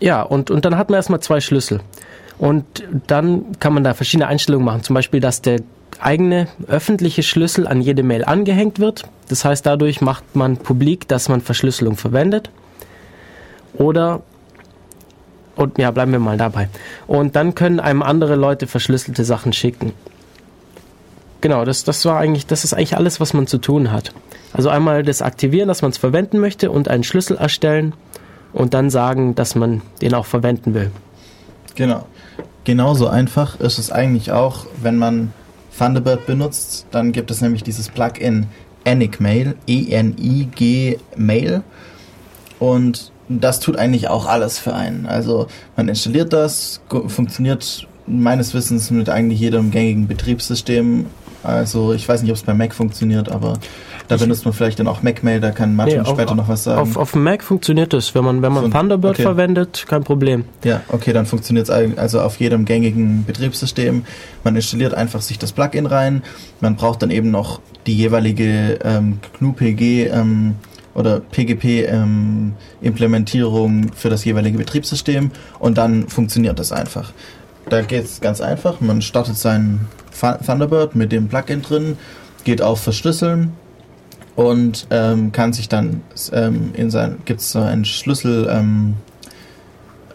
ja, 0.00 0.22
und, 0.22 0.50
und 0.50 0.64
dann 0.64 0.76
hat 0.76 0.90
man 0.90 0.96
erstmal 0.96 1.20
zwei 1.20 1.40
Schlüssel. 1.40 1.80
Und 2.38 2.64
dann 3.06 3.58
kann 3.60 3.74
man 3.74 3.84
da 3.84 3.92
verschiedene 3.92 4.26
Einstellungen 4.26 4.64
machen. 4.64 4.82
Zum 4.82 4.94
Beispiel, 4.94 5.20
dass 5.20 5.42
der 5.42 5.60
eigene 5.98 6.48
öffentliche 6.66 7.22
Schlüssel 7.22 7.66
an 7.66 7.82
jede 7.82 8.02
Mail 8.02 8.24
angehängt 8.24 8.78
wird. 8.78 9.04
Das 9.28 9.44
heißt, 9.44 9.66
dadurch 9.66 10.00
macht 10.00 10.34
man 10.34 10.56
publik, 10.56 11.06
dass 11.08 11.28
man 11.28 11.42
Verschlüsselung 11.42 11.96
verwendet. 11.96 12.50
Oder, 13.74 14.22
und 15.60 15.78
ja, 15.78 15.90
bleiben 15.90 16.12
wir 16.12 16.18
mal 16.18 16.38
dabei. 16.38 16.68
Und 17.06 17.36
dann 17.36 17.54
können 17.54 17.80
einem 17.80 18.02
andere 18.02 18.34
Leute 18.34 18.66
verschlüsselte 18.66 19.24
Sachen 19.24 19.52
schicken. 19.52 19.92
Genau, 21.42 21.64
das, 21.64 21.84
das 21.84 22.04
war 22.04 22.18
eigentlich, 22.18 22.46
das 22.46 22.64
ist 22.64 22.72
eigentlich 22.72 22.96
alles, 22.96 23.20
was 23.20 23.34
man 23.34 23.46
zu 23.46 23.58
tun 23.58 23.92
hat. 23.92 24.12
Also 24.52 24.68
einmal 24.68 25.02
das 25.02 25.22
aktivieren, 25.22 25.68
dass 25.68 25.82
man 25.82 25.90
es 25.90 25.98
verwenden 25.98 26.38
möchte 26.38 26.70
und 26.70 26.88
einen 26.88 27.04
Schlüssel 27.04 27.36
erstellen 27.36 27.94
und 28.52 28.74
dann 28.74 28.90
sagen, 28.90 29.34
dass 29.34 29.54
man 29.54 29.82
den 30.02 30.14
auch 30.14 30.26
verwenden 30.26 30.74
will. 30.74 30.90
Genau. 31.74 32.06
Genauso 32.64 33.08
einfach 33.08 33.58
ist 33.60 33.78
es 33.78 33.90
eigentlich 33.90 34.32
auch, 34.32 34.66
wenn 34.82 34.96
man 34.96 35.32
Thunderbird 35.78 36.26
benutzt, 36.26 36.86
dann 36.90 37.12
gibt 37.12 37.30
es 37.30 37.40
nämlich 37.40 37.62
dieses 37.62 37.88
Plugin 37.88 38.46
Enigmail, 38.84 39.54
E-N-I-G 39.66 40.98
Mail. 41.16 41.62
Und 42.58 43.12
das 43.38 43.60
tut 43.60 43.76
eigentlich 43.76 44.08
auch 44.08 44.26
alles 44.26 44.58
für 44.58 44.74
einen. 44.74 45.06
Also 45.06 45.46
man 45.76 45.88
installiert 45.88 46.32
das, 46.32 46.80
funktioniert 47.06 47.86
meines 48.06 48.54
Wissens 48.54 48.90
mit 48.90 49.08
eigentlich 49.08 49.38
jedem 49.38 49.70
gängigen 49.70 50.08
Betriebssystem. 50.08 51.06
Also 51.42 51.92
ich 51.92 52.06
weiß 52.08 52.22
nicht, 52.22 52.30
ob 52.30 52.36
es 52.36 52.42
bei 52.42 52.52
Mac 52.52 52.74
funktioniert, 52.74 53.30
aber 53.30 53.54
da 54.08 54.16
ich 54.16 54.20
benutzt 54.20 54.44
man 54.44 54.52
vielleicht 54.52 54.80
dann 54.80 54.88
auch 54.88 55.02
MacMail, 55.02 55.40
da 55.40 55.52
kann 55.52 55.76
Martin 55.76 56.02
nee, 56.02 56.08
später 56.08 56.32
auf, 56.32 56.36
noch 56.36 56.48
was 56.48 56.64
sagen. 56.64 56.80
Auf, 56.80 56.96
auf 56.96 57.12
dem 57.12 57.22
Mac 57.22 57.44
funktioniert 57.44 57.94
es, 57.94 58.14
wenn 58.14 58.24
man, 58.24 58.42
wenn 58.42 58.52
man 58.52 58.64
so, 58.64 58.70
Thunderbird 58.70 59.14
okay. 59.14 59.22
verwendet, 59.22 59.86
kein 59.88 60.02
Problem. 60.02 60.44
Ja, 60.64 60.82
okay, 60.88 61.12
dann 61.12 61.26
funktioniert 61.26 61.68
es 61.68 61.96
also 61.96 62.20
auf 62.20 62.40
jedem 62.40 62.64
gängigen 62.64 63.24
Betriebssystem. 63.24 64.04
Man 64.42 64.56
installiert 64.56 64.92
einfach 64.92 65.20
sich 65.20 65.38
das 65.38 65.52
Plugin 65.52 65.86
rein. 65.86 66.22
Man 66.60 66.76
braucht 66.76 67.02
dann 67.02 67.10
eben 67.10 67.30
noch 67.30 67.60
die 67.86 67.96
jeweilige 67.96 68.80
ähm, 68.84 69.20
GNU-PG 69.38 70.08
ähm, 70.08 70.56
oder 70.94 71.20
PGP-Implementierung 71.20 73.82
ähm, 73.82 73.90
für 73.94 74.10
das 74.10 74.24
jeweilige 74.24 74.58
Betriebssystem 74.58 75.30
und 75.58 75.78
dann 75.78 76.08
funktioniert 76.08 76.58
das 76.58 76.72
einfach. 76.72 77.12
Da 77.68 77.82
geht 77.82 78.04
es 78.04 78.20
ganz 78.20 78.40
einfach. 78.40 78.80
Man 78.80 79.02
startet 79.02 79.36
sein 79.36 79.86
Thunderbird 80.44 80.96
mit 80.96 81.12
dem 81.12 81.28
Plugin 81.28 81.62
drin, 81.62 81.96
geht 82.44 82.62
auf 82.62 82.80
Verschlüsseln 82.80 83.52
und 84.36 84.86
ähm, 84.90 85.32
kann 85.32 85.52
sich 85.52 85.68
dann 85.68 86.02
ähm, 86.32 86.70
in 86.74 86.90
sein 86.90 87.18
gibt 87.24 87.40
es 87.40 87.52
so 87.52 87.60
einen 87.60 87.84
Schlüssel 87.84 88.48
ähm, 88.50 88.94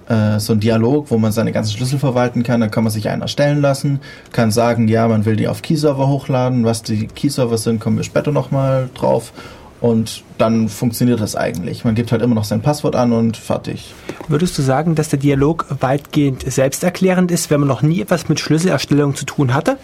äh, 0.07 0.39
so 0.39 0.53
ein 0.53 0.59
Dialog, 0.59 1.09
wo 1.09 1.17
man 1.17 1.31
seine 1.31 1.51
ganzen 1.51 1.75
Schlüssel 1.75 1.99
verwalten 1.99 2.43
kann. 2.43 2.61
Dann 2.61 2.71
kann 2.71 2.83
man 2.83 2.91
sich 2.91 3.09
einen 3.09 3.21
erstellen 3.21 3.61
lassen, 3.61 3.99
kann 4.31 4.51
sagen, 4.51 4.87
ja, 4.87 5.07
man 5.07 5.25
will 5.25 5.35
die 5.35 5.47
auf 5.47 5.61
Keyserver 5.61 6.07
hochladen. 6.07 6.65
Was 6.65 6.83
die 6.83 7.07
Keyserver 7.07 7.57
sind, 7.57 7.79
kommen 7.79 7.97
wir 7.97 8.03
später 8.03 8.31
nochmal 8.31 8.89
drauf. 8.93 9.33
Und 9.81 10.23
dann 10.37 10.69
funktioniert 10.69 11.19
das 11.19 11.35
eigentlich. 11.35 11.83
Man 11.83 11.95
gibt 11.95 12.11
halt 12.11 12.21
immer 12.21 12.35
noch 12.35 12.45
sein 12.45 12.61
Passwort 12.61 12.95
an 12.95 13.11
und 13.11 13.37
fertig. 13.37 13.93
Würdest 14.27 14.57
du 14.57 14.61
sagen, 14.61 14.95
dass 14.95 15.09
der 15.09 15.19
Dialog 15.19 15.65
weitgehend 15.81 16.49
selbsterklärend 16.49 17.29
ist, 17.29 17.51
wenn 17.51 17.59
man 17.59 17.69
noch 17.69 17.81
nie 17.81 18.01
etwas 18.01 18.29
mit 18.29 18.39
Schlüsselerstellung 18.39 19.15
zu 19.15 19.25
tun 19.25 19.53
hatte? 19.53 19.77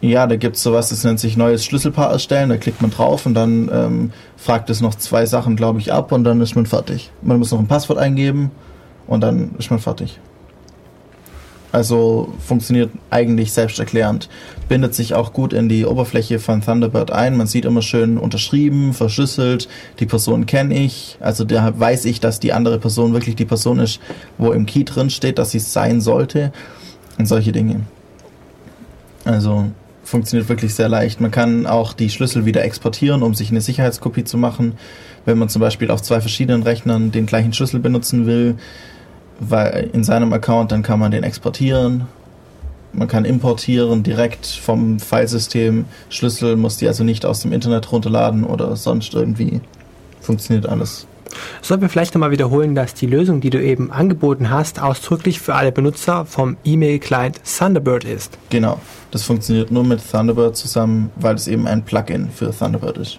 Ja, 0.00 0.26
da 0.28 0.36
gibt 0.36 0.56
es 0.56 0.62
sowas, 0.62 0.90
das 0.90 1.02
nennt 1.02 1.18
sich 1.18 1.36
neues 1.36 1.64
Schlüsselpaar 1.64 2.12
erstellen. 2.12 2.50
Da 2.50 2.56
klickt 2.56 2.80
man 2.82 2.90
drauf 2.90 3.26
und 3.26 3.34
dann 3.34 3.68
ähm, 3.72 4.12
fragt 4.36 4.70
es 4.70 4.80
noch 4.80 4.94
zwei 4.94 5.26
Sachen, 5.26 5.56
glaube 5.56 5.80
ich, 5.80 5.92
ab 5.92 6.12
und 6.12 6.22
dann 6.22 6.40
ist 6.40 6.54
man 6.54 6.66
fertig. 6.66 7.10
Man 7.22 7.38
muss 7.38 7.50
noch 7.50 7.58
ein 7.58 7.66
Passwort 7.66 7.98
eingeben 7.98 8.52
und 9.08 9.22
dann 9.22 9.56
ist 9.58 9.70
man 9.70 9.80
fertig. 9.80 10.20
Also 11.70 12.32
funktioniert 12.38 12.90
eigentlich 13.10 13.52
selbsterklärend. 13.52 14.28
Bindet 14.68 14.94
sich 14.94 15.14
auch 15.14 15.32
gut 15.32 15.52
in 15.52 15.68
die 15.68 15.84
Oberfläche 15.84 16.38
von 16.38 16.62
Thunderbird 16.62 17.10
ein. 17.10 17.36
Man 17.36 17.46
sieht 17.46 17.66
immer 17.66 17.82
schön 17.82 18.16
unterschrieben, 18.16 18.94
verschlüsselt. 18.94 19.68
Die 20.00 20.06
Person 20.06 20.46
kenne 20.46 20.78
ich. 20.78 21.18
Also 21.20 21.44
da 21.44 21.78
weiß 21.78 22.06
ich, 22.06 22.20
dass 22.20 22.40
die 22.40 22.52
andere 22.52 22.78
Person 22.78 23.12
wirklich 23.12 23.36
die 23.36 23.44
Person 23.44 23.80
ist, 23.80 24.00
wo 24.38 24.52
im 24.52 24.64
Key 24.64 24.84
drin 24.84 25.10
steht, 25.10 25.38
dass 25.38 25.50
sie 25.50 25.58
es 25.58 25.72
sein 25.72 26.00
sollte. 26.00 26.52
Und 27.18 27.26
solche 27.26 27.52
Dinge. 27.52 27.80
Also 29.24 29.66
funktioniert 30.04 30.48
wirklich 30.48 30.74
sehr 30.74 30.88
leicht. 30.88 31.20
Man 31.20 31.30
kann 31.30 31.66
auch 31.66 31.92
die 31.92 32.08
Schlüssel 32.08 32.46
wieder 32.46 32.64
exportieren, 32.64 33.22
um 33.22 33.34
sich 33.34 33.50
eine 33.50 33.60
Sicherheitskopie 33.60 34.24
zu 34.24 34.38
machen. 34.38 34.78
Wenn 35.26 35.36
man 35.36 35.50
zum 35.50 35.60
Beispiel 35.60 35.90
auf 35.90 36.00
zwei 36.00 36.22
verschiedenen 36.22 36.62
Rechnern 36.62 37.10
den 37.10 37.26
gleichen 37.26 37.52
Schlüssel 37.52 37.80
benutzen 37.80 38.24
will, 38.24 38.56
weil 39.38 39.90
in 39.92 40.04
seinem 40.04 40.32
Account, 40.32 40.72
dann 40.72 40.82
kann 40.82 40.98
man 40.98 41.10
den 41.10 41.24
exportieren. 41.24 42.06
Man 42.92 43.08
kann 43.08 43.24
importieren 43.24 44.02
direkt 44.02 44.46
vom 44.46 44.98
Filesystem. 44.98 45.84
Schlüssel 46.08 46.56
muss 46.56 46.78
die 46.78 46.88
also 46.88 47.04
nicht 47.04 47.26
aus 47.26 47.40
dem 47.40 47.52
Internet 47.52 47.92
runterladen 47.92 48.44
oder 48.44 48.74
sonst 48.76 49.14
irgendwie. 49.14 49.60
Funktioniert 50.20 50.66
alles. 50.66 51.06
Sollten 51.60 51.82
wir 51.82 51.88
vielleicht 51.88 52.14
nochmal 52.14 52.30
wiederholen, 52.30 52.74
dass 52.74 52.94
die 52.94 53.06
Lösung, 53.06 53.40
die 53.40 53.50
du 53.50 53.62
eben 53.62 53.92
angeboten 53.92 54.50
hast, 54.50 54.80
ausdrücklich 54.80 55.40
für 55.40 55.54
alle 55.54 55.72
Benutzer 55.72 56.24
vom 56.24 56.56
E-Mail-Client 56.64 57.40
Thunderbird 57.44 58.04
ist. 58.04 58.38
Genau. 58.50 58.80
Das 59.10 59.22
funktioniert 59.22 59.70
nur 59.70 59.84
mit 59.84 60.00
Thunderbird 60.10 60.56
zusammen, 60.56 61.10
weil 61.16 61.34
es 61.34 61.46
eben 61.46 61.66
ein 61.66 61.82
Plugin 61.82 62.30
für 62.30 62.50
Thunderbird 62.56 62.98
ist. 62.98 63.18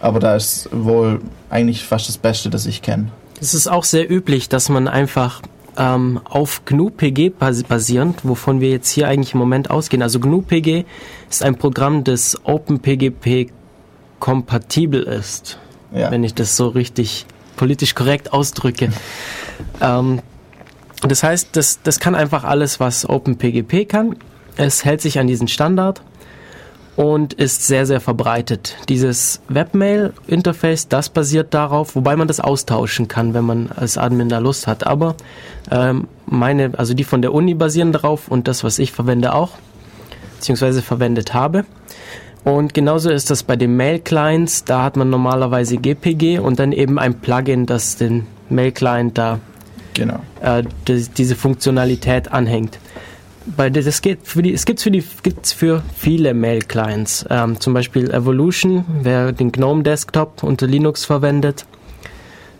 Aber 0.00 0.18
da 0.18 0.34
ist 0.34 0.68
wohl 0.72 1.20
eigentlich 1.50 1.84
fast 1.84 2.08
das 2.08 2.18
Beste, 2.18 2.50
das 2.50 2.66
ich 2.66 2.82
kenne. 2.82 3.08
Es 3.42 3.54
ist 3.54 3.66
auch 3.66 3.82
sehr 3.82 4.08
üblich, 4.08 4.48
dass 4.48 4.68
man 4.68 4.86
einfach 4.86 5.42
ähm, 5.76 6.20
auf 6.22 6.64
GNU-PG 6.64 7.30
basierend, 7.68 8.20
wovon 8.22 8.60
wir 8.60 8.70
jetzt 8.70 8.88
hier 8.88 9.08
eigentlich 9.08 9.34
im 9.34 9.40
Moment 9.40 9.68
ausgehen. 9.68 10.00
Also 10.00 10.20
GNU-PG 10.20 10.84
ist 11.28 11.42
ein 11.42 11.56
Programm, 11.56 12.04
das 12.04 12.38
OpenPGP 12.44 13.50
kompatibel 14.20 15.02
ist, 15.02 15.58
ja. 15.92 16.12
wenn 16.12 16.22
ich 16.22 16.34
das 16.34 16.56
so 16.56 16.68
richtig 16.68 17.26
politisch 17.56 17.96
korrekt 17.96 18.32
ausdrücke. 18.32 18.92
ähm, 19.80 20.20
das 21.00 21.24
heißt, 21.24 21.48
das, 21.56 21.82
das 21.82 21.98
kann 21.98 22.14
einfach 22.14 22.44
alles, 22.44 22.78
was 22.78 23.08
OpenPGP 23.08 23.88
kann. 23.88 24.14
Es 24.56 24.84
hält 24.84 25.00
sich 25.00 25.18
an 25.18 25.26
diesen 25.26 25.48
Standard 25.48 26.00
und 26.96 27.32
ist 27.32 27.66
sehr, 27.66 27.86
sehr 27.86 28.00
verbreitet. 28.00 28.76
Dieses 28.88 29.40
Webmail-Interface, 29.48 30.88
das 30.88 31.08
basiert 31.08 31.54
darauf, 31.54 31.96
wobei 31.96 32.16
man 32.16 32.28
das 32.28 32.40
austauschen 32.40 33.08
kann, 33.08 33.32
wenn 33.34 33.44
man 33.44 33.70
als 33.74 33.96
Admin 33.96 34.28
da 34.28 34.38
Lust 34.38 34.66
hat. 34.66 34.86
Aber 34.86 35.14
ähm, 35.70 36.06
meine, 36.26 36.72
also 36.76 36.94
die 36.94 37.04
von 37.04 37.22
der 37.22 37.32
Uni 37.32 37.54
basieren 37.54 37.92
darauf 37.92 38.28
und 38.28 38.46
das, 38.46 38.62
was 38.62 38.78
ich 38.78 38.92
verwende 38.92 39.34
auch, 39.34 39.52
beziehungsweise 40.36 40.82
verwendet 40.82 41.32
habe. 41.32 41.64
Und 42.44 42.74
genauso 42.74 43.10
ist 43.10 43.30
das 43.30 43.44
bei 43.44 43.56
den 43.56 43.76
Mail-Clients. 43.76 44.64
Da 44.64 44.82
hat 44.82 44.96
man 44.96 45.08
normalerweise 45.08 45.76
GPG 45.76 46.40
und 46.40 46.58
dann 46.58 46.72
eben 46.72 46.98
ein 46.98 47.14
Plugin, 47.20 47.66
das 47.66 47.96
den 47.96 48.26
Mail-Client 48.50 49.16
da 49.16 49.38
genau. 49.94 50.20
äh, 50.40 50.64
diese 50.88 51.36
Funktionalität 51.36 52.32
anhängt 52.32 52.78
bei 53.44 53.70
das 53.70 54.02
geht 54.02 54.20
für 54.24 54.42
die, 54.42 54.52
es 54.52 54.64
gibt 54.64 54.80
für 54.80 54.90
die 54.90 55.04
gibt's 55.22 55.52
für 55.52 55.82
viele 55.96 56.34
Mail-Clients. 56.34 57.26
Ähm, 57.30 57.60
zum 57.60 57.74
Beispiel 57.74 58.10
Evolution, 58.10 58.84
wer 59.02 59.32
den 59.32 59.52
GNOME 59.52 59.82
Desktop 59.82 60.42
unter 60.42 60.66
Linux 60.66 61.04
verwendet. 61.04 61.66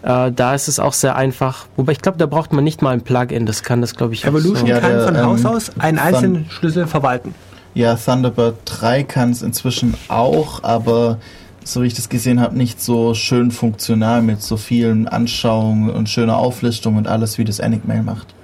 Äh, 0.03 0.33
da 0.33 0.55
ist 0.55 0.69
es 0.69 0.81
auch 0.81 0.93
sehr 0.93 1.17
einfach. 1.17 1.67
Wobei 1.77 1.93
ich 1.93 2.01
glaube, 2.01 2.19
da 2.19 2.27
braucht 2.27 2.53
man 2.53 2.65
nicht 2.65 2.83
mal 2.83 2.91
ein 2.91 3.03
Plugin. 3.03 3.47
Das 3.47 3.63
kann 3.63 3.81
das, 3.81 3.95
glaube 3.95 4.15
ich, 4.15 4.25
Evolution 4.25 4.67
so. 4.67 4.67
ja, 4.67 4.81
kann 4.81 4.93
der, 4.93 5.05
von 5.05 5.17
ähm, 5.17 5.25
Haus 5.27 5.45
aus 5.47 5.79
einen 5.79 5.99
einzelnen 5.99 6.51
Schlüssel 6.51 6.87
verwalten. 6.87 7.35
Ja, 7.75 7.95
Thunderbird 7.95 8.57
3 8.67 9.05
kann 9.05 9.31
es 9.31 9.43
inzwischen 9.43 9.95
auch, 10.09 10.63
aber 10.63 11.19
so 11.65 11.83
wie 11.83 11.87
ich 11.87 11.95
das 11.95 12.09
gesehen 12.09 12.41
habe, 12.41 12.57
nicht 12.57 12.83
so 12.83 13.15
schön 13.15 13.51
funktional 13.51 14.21
mit 14.21 14.43
so 14.43 14.57
vielen 14.57 15.09
Anschauungen 15.09 15.91
und 15.91 16.09
schöner 16.09 16.37
Auflistung 16.37 16.97
und 16.97 17.07
alles, 17.07 17.39
wie 17.39 17.45
das 17.45 17.61
Enigmail 17.61 18.03
macht. 18.03 18.35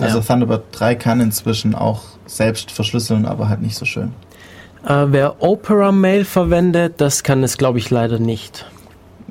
Also 0.00 0.18
ja. 0.18 0.24
Thunderbird 0.24 0.64
3 0.72 0.94
kann 0.94 1.20
inzwischen 1.20 1.74
auch 1.74 2.02
selbst 2.26 2.70
verschlüsseln, 2.70 3.26
aber 3.26 3.48
halt 3.48 3.62
nicht 3.62 3.76
so 3.76 3.84
schön. 3.84 4.12
Äh, 4.86 5.06
wer 5.08 5.42
Opera 5.42 5.92
Mail 5.92 6.24
verwendet, 6.24 6.94
das 6.98 7.22
kann 7.22 7.42
es, 7.42 7.58
glaube 7.58 7.78
ich, 7.78 7.90
leider 7.90 8.18
nicht. 8.18 8.66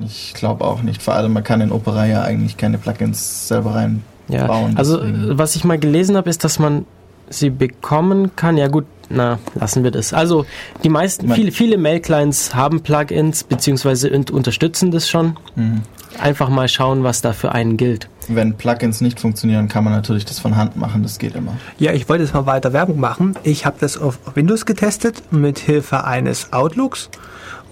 Ich 0.04 0.34
glaube 0.34 0.66
auch 0.66 0.82
nicht. 0.82 1.02
Vor 1.02 1.14
allem, 1.14 1.34
man 1.34 1.44
kann 1.44 1.62
in 1.62 1.72
Opera 1.72 2.06
ja 2.06 2.24
eigentlich 2.24 2.58
keine 2.58 2.78
Plugins 2.78 3.48
selber 3.48 3.76
reinbauen. 3.76 4.04
Ja. 4.28 4.48
Also, 4.76 4.98
deswegen. 4.98 5.38
was 5.38 5.56
ich 5.56 5.64
mal 5.64 5.80
gelesen 5.80 6.18
habe, 6.18 6.30
ist, 6.30 6.44
dass 6.44 6.60
man 6.60 6.86
sie 7.30 7.50
bekommen 7.50 8.36
kann. 8.36 8.58
Ja 8.58 8.68
gut, 8.68 8.86
na, 9.10 9.40
lassen 9.56 9.84
wir 9.84 9.92
das. 9.92 10.14
Also 10.14 10.46
die 10.84 10.90
meisten, 10.90 11.32
viele, 11.32 11.52
viele 11.52 11.78
Mail-Clients 11.78 12.56
haben 12.56 12.82
Plugins 12.82 13.44
beziehungsweise 13.44 14.10
unterstützen 14.10 14.92
das 14.92 15.10
schon. 15.10 15.38
Mhm. 15.56 15.82
Einfach 16.20 16.50
mal 16.50 16.70
schauen, 16.70 17.04
was 17.04 17.22
da 17.22 17.34
für 17.34 17.52
einen 17.52 17.76
gilt. 17.76 18.10
Wenn 18.28 18.56
Plugins 18.56 19.02
nicht 19.02 19.20
funktionieren, 19.20 19.68
kann 19.68 19.84
man 19.84 19.94
natürlich 19.94 20.26
das 20.26 20.40
von 20.40 20.56
Hand 20.56 20.78
machen, 20.78 21.04
das 21.04 21.20
geht 21.20 21.36
immer. 21.36 21.58
Ja, 21.78 21.92
ich 21.92 22.08
wollte 22.08 22.24
jetzt 22.24 22.34
mal 22.34 22.46
weiter 22.46 22.74
Werbung 22.74 23.00
machen. 23.00 23.38
Ich 23.44 23.66
habe 23.66 23.76
das 23.80 23.98
auf 23.98 24.20
Windows 24.34 24.66
getestet 24.66 25.22
mit 25.32 25.60
Hilfe 25.60 26.06
eines 26.06 26.54
Outlooks 26.54 27.10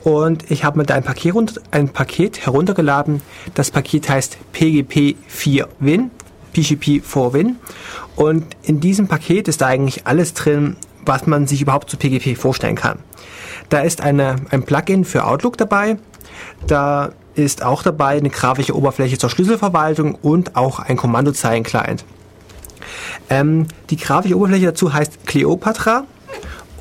und 0.03 0.51
ich 0.51 0.65
habe 0.65 0.77
mir 0.77 0.85
da 0.85 0.95
ein 0.95 1.03
Paket, 1.03 1.61
ein 1.71 1.89
Paket 1.89 2.45
heruntergeladen. 2.45 3.21
Das 3.53 3.71
Paket 3.71 4.09
heißt 4.09 4.37
PGP4Win, 4.53 6.09
PGP4Win 6.53 7.55
und 8.15 8.45
in 8.63 8.79
diesem 8.79 9.07
Paket 9.07 9.47
ist 9.47 9.63
eigentlich 9.63 10.05
alles 10.05 10.33
drin, 10.33 10.75
was 11.05 11.27
man 11.27 11.47
sich 11.47 11.61
überhaupt 11.61 11.89
zu 11.89 11.97
PGP 11.97 12.37
vorstellen 12.37 12.75
kann. 12.75 12.99
Da 13.69 13.79
ist 13.79 14.01
eine, 14.01 14.35
ein 14.51 14.63
Plugin 14.63 15.05
für 15.05 15.25
Outlook 15.25 15.57
dabei. 15.57 15.97
Da 16.67 17.11
ist 17.35 17.63
auch 17.63 17.83
dabei 17.83 18.17
eine 18.17 18.29
grafische 18.29 18.75
Oberfläche 18.75 19.17
zur 19.17 19.29
Schlüsselverwaltung 19.29 20.15
und 20.15 20.55
auch 20.55 20.79
ein 20.79 20.97
Kommandozeilen-Client. 20.97 22.05
Ähm, 23.29 23.67
die 23.89 23.97
grafische 23.97 24.37
Oberfläche 24.37 24.67
dazu 24.67 24.93
heißt 24.93 25.25
Cleopatra. 25.25 26.05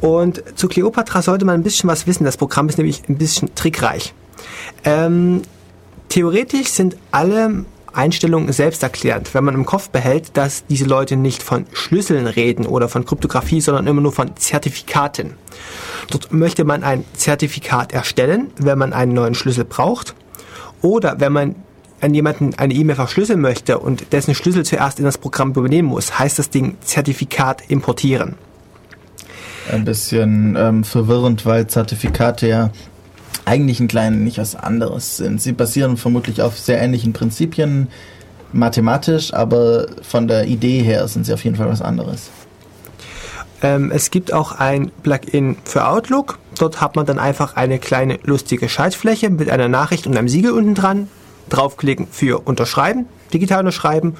Und 0.00 0.42
zu 0.58 0.68
Cleopatra 0.68 1.22
sollte 1.22 1.44
man 1.44 1.54
ein 1.54 1.62
bisschen 1.62 1.88
was 1.88 2.06
wissen. 2.06 2.24
Das 2.24 2.36
Programm 2.36 2.68
ist 2.68 2.76
nämlich 2.76 3.08
ein 3.08 3.16
bisschen 3.16 3.54
trickreich. 3.54 4.12
Ähm, 4.84 5.42
theoretisch 6.08 6.68
sind 6.68 6.96
alle 7.12 7.64
Einstellungen 7.92 8.52
selbsterklärend, 8.52 9.34
wenn 9.34 9.44
man 9.44 9.54
im 9.54 9.66
Kopf 9.66 9.90
behält, 9.90 10.36
dass 10.36 10.66
diese 10.66 10.84
Leute 10.84 11.16
nicht 11.16 11.42
von 11.42 11.66
Schlüsseln 11.72 12.26
reden 12.26 12.66
oder 12.66 12.88
von 12.88 13.04
Kryptographie, 13.04 13.60
sondern 13.60 13.86
immer 13.86 14.00
nur 14.00 14.12
von 14.12 14.36
Zertifikaten. 14.36 15.34
Dort 16.10 16.32
möchte 16.32 16.64
man 16.64 16.82
ein 16.82 17.04
Zertifikat 17.14 17.92
erstellen, 17.92 18.50
wenn 18.58 18.78
man 18.78 18.92
einen 18.92 19.12
neuen 19.12 19.34
Schlüssel 19.34 19.64
braucht 19.64 20.14
oder 20.80 21.20
wenn 21.20 21.32
man 21.32 21.54
an 22.00 22.12
jemanden 22.14 22.54
eine 22.56 22.74
E-Mail 22.74 22.96
verschlüsseln 22.96 23.40
möchte 23.40 23.78
und 23.78 24.12
dessen 24.12 24.34
Schlüssel 24.34 24.64
zuerst 24.64 24.98
in 24.98 25.04
das 25.04 25.18
Programm 25.18 25.50
übernehmen 25.50 25.88
muss, 25.88 26.18
heißt 26.18 26.38
das 26.38 26.50
Ding 26.50 26.76
Zertifikat 26.80 27.62
importieren. 27.68 28.34
Ein 29.70 29.84
bisschen 29.84 30.56
ähm, 30.58 30.82
verwirrend, 30.82 31.46
weil 31.46 31.68
Zertifikate 31.68 32.48
ja 32.48 32.70
eigentlich 33.44 33.80
ein 33.80 33.88
klein 33.88 34.24
nicht 34.24 34.38
was 34.38 34.54
anderes 34.54 35.16
sind. 35.16 35.40
Sie 35.40 35.52
basieren 35.52 35.96
vermutlich 35.96 36.42
auf 36.42 36.58
sehr 36.58 36.80
ähnlichen 36.80 37.12
Prinzipien 37.12 37.88
mathematisch, 38.52 39.32
aber 39.32 39.86
von 40.02 40.28
der 40.28 40.46
Idee 40.46 40.82
her 40.82 41.08
sind 41.08 41.26
sie 41.26 41.32
auf 41.32 41.44
jeden 41.44 41.56
Fall 41.56 41.68
was 41.68 41.82
anderes. 41.82 42.30
Ähm, 43.62 43.90
es 43.92 44.10
gibt 44.10 44.32
auch 44.32 44.52
ein 44.52 44.90
Plugin 45.02 45.56
für 45.64 45.86
Outlook. 45.86 46.38
Dort 46.58 46.80
hat 46.80 46.96
man 46.96 47.06
dann 47.06 47.18
einfach 47.18 47.56
eine 47.56 47.78
kleine 47.78 48.18
lustige 48.24 48.68
Schaltfläche 48.68 49.30
mit 49.30 49.50
einer 49.50 49.68
Nachricht 49.68 50.06
und 50.06 50.16
einem 50.16 50.28
Siegel 50.28 50.52
unten 50.52 50.74
dran. 50.74 51.08
Draufklicken 51.48 52.06
für 52.10 52.40
Unterschreiben, 52.46 53.06
digital 53.32 53.60
unterschreiben 53.60 54.16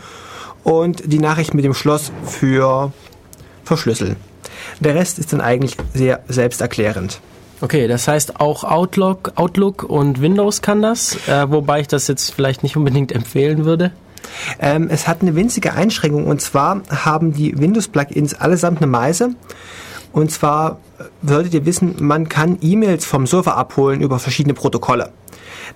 und 0.64 1.12
die 1.12 1.18
Nachricht 1.18 1.54
mit 1.54 1.64
dem 1.64 1.74
Schloss 1.74 2.12
für 2.24 2.92
Verschlüsseln. 3.64 4.16
Der 4.80 4.94
Rest 4.94 5.18
ist 5.18 5.32
dann 5.32 5.40
eigentlich 5.40 5.76
sehr 5.94 6.20
selbsterklärend. 6.28 7.20
Okay, 7.62 7.86
das 7.86 8.08
heißt 8.08 8.40
auch 8.40 8.64
Outlook, 8.64 9.34
Outlook 9.36 9.84
und 9.84 10.20
Windows 10.20 10.62
kann 10.62 10.82
das, 10.82 11.16
äh, 11.28 11.48
wobei 11.48 11.78
ich 11.78 11.86
das 11.86 12.08
jetzt 12.08 12.34
vielleicht 12.34 12.64
nicht 12.64 12.76
unbedingt 12.76 13.12
empfehlen 13.14 13.64
würde. 13.64 13.92
Ähm, 14.58 14.88
es 14.90 15.06
hat 15.06 15.22
eine 15.22 15.36
winzige 15.36 15.72
Einschränkung 15.72 16.26
und 16.26 16.40
zwar 16.40 16.82
haben 16.90 17.32
die 17.32 17.56
Windows-Plugins 17.56 18.34
allesamt 18.34 18.78
eine 18.78 18.88
Meise. 18.88 19.36
Und 20.12 20.32
zwar 20.32 20.80
äh, 20.98 21.04
würdet 21.22 21.54
ihr 21.54 21.64
wissen, 21.64 21.94
man 22.00 22.28
kann 22.28 22.58
E-Mails 22.60 23.04
vom 23.04 23.28
Server 23.28 23.56
abholen 23.56 24.00
über 24.00 24.18
verschiedene 24.18 24.54
Protokolle. 24.54 25.12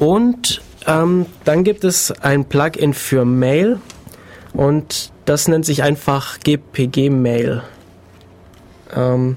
Und 0.00 0.62
ähm, 0.88 1.26
dann 1.44 1.62
gibt 1.62 1.84
es 1.84 2.10
ein 2.10 2.46
Plugin 2.46 2.92
für 2.92 3.24
Mail 3.24 3.78
und 4.52 5.12
das 5.26 5.46
nennt 5.46 5.64
sich 5.64 5.84
einfach 5.84 6.40
GPG 6.40 7.08
Mail. 7.08 7.62
Ähm, 8.94 9.36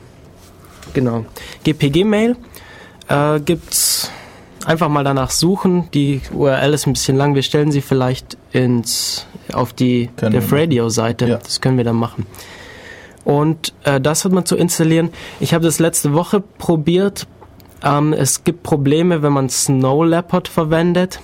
genau. 0.93 1.25
GPG-Mail 1.63 2.35
äh, 3.07 3.39
gibt's 3.39 4.11
einfach 4.65 4.89
mal 4.89 5.03
danach 5.03 5.31
suchen. 5.31 5.89
Die 5.93 6.21
URL 6.33 6.73
ist 6.73 6.87
ein 6.87 6.93
bisschen 6.93 7.17
lang. 7.17 7.35
Wir 7.35 7.43
stellen 7.43 7.71
sie 7.71 7.81
vielleicht 7.81 8.37
ins 8.51 9.27
auf 9.53 9.73
die 9.73 10.09
Def 10.21 10.51
Radio 10.51 10.89
Seite. 10.89 11.27
Ja. 11.27 11.37
Das 11.37 11.61
können 11.61 11.77
wir 11.77 11.83
dann 11.83 11.95
machen. 11.95 12.25
Und 13.23 13.73
äh, 13.83 13.99
das 13.99 14.25
hat 14.25 14.31
man 14.31 14.45
zu 14.45 14.55
installieren. 14.55 15.09
Ich 15.39 15.53
habe 15.53 15.63
das 15.63 15.79
letzte 15.79 16.13
Woche 16.13 16.41
probiert. 16.41 17.27
Ähm, 17.83 18.13
es 18.13 18.43
gibt 18.43 18.63
Probleme, 18.63 19.21
wenn 19.21 19.33
man 19.33 19.49
Snow 19.49 20.05
Leopard 20.05 20.47
verwendet. 20.47 21.19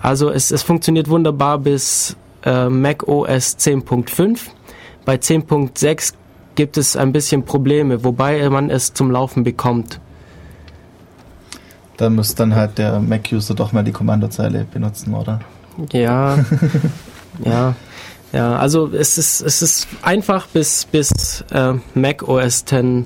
Also 0.00 0.30
es, 0.30 0.50
es 0.50 0.62
funktioniert 0.62 1.08
wunderbar 1.08 1.58
bis 1.58 2.16
äh, 2.44 2.68
Mac 2.68 3.06
OS 3.08 3.58
10.5. 3.58 4.38
Bei 5.04 5.16
10.6 5.16 6.14
gibt 6.54 6.76
es 6.76 6.96
ein 6.96 7.12
bisschen 7.12 7.44
Probleme, 7.44 8.04
wobei 8.04 8.48
man 8.50 8.70
es 8.70 8.94
zum 8.94 9.10
Laufen 9.10 9.44
bekommt. 9.44 10.00
Da 11.96 12.10
muss 12.10 12.34
dann 12.34 12.54
halt 12.54 12.78
der 12.78 13.00
Mac-User 13.00 13.54
doch 13.54 13.72
mal 13.72 13.84
die 13.84 13.92
Kommandozeile 13.92 14.64
benutzen, 14.64 15.14
oder? 15.14 15.40
Ja, 15.92 16.38
ja, 17.44 17.74
ja. 18.32 18.56
Also 18.56 18.88
es 18.88 19.18
ist, 19.18 19.40
es 19.40 19.62
ist 19.62 19.86
einfach 20.02 20.46
bis, 20.48 20.84
bis 20.86 21.44
äh, 21.50 21.74
Mac 21.94 22.26
OS 22.26 22.66
10.5, 22.66 23.04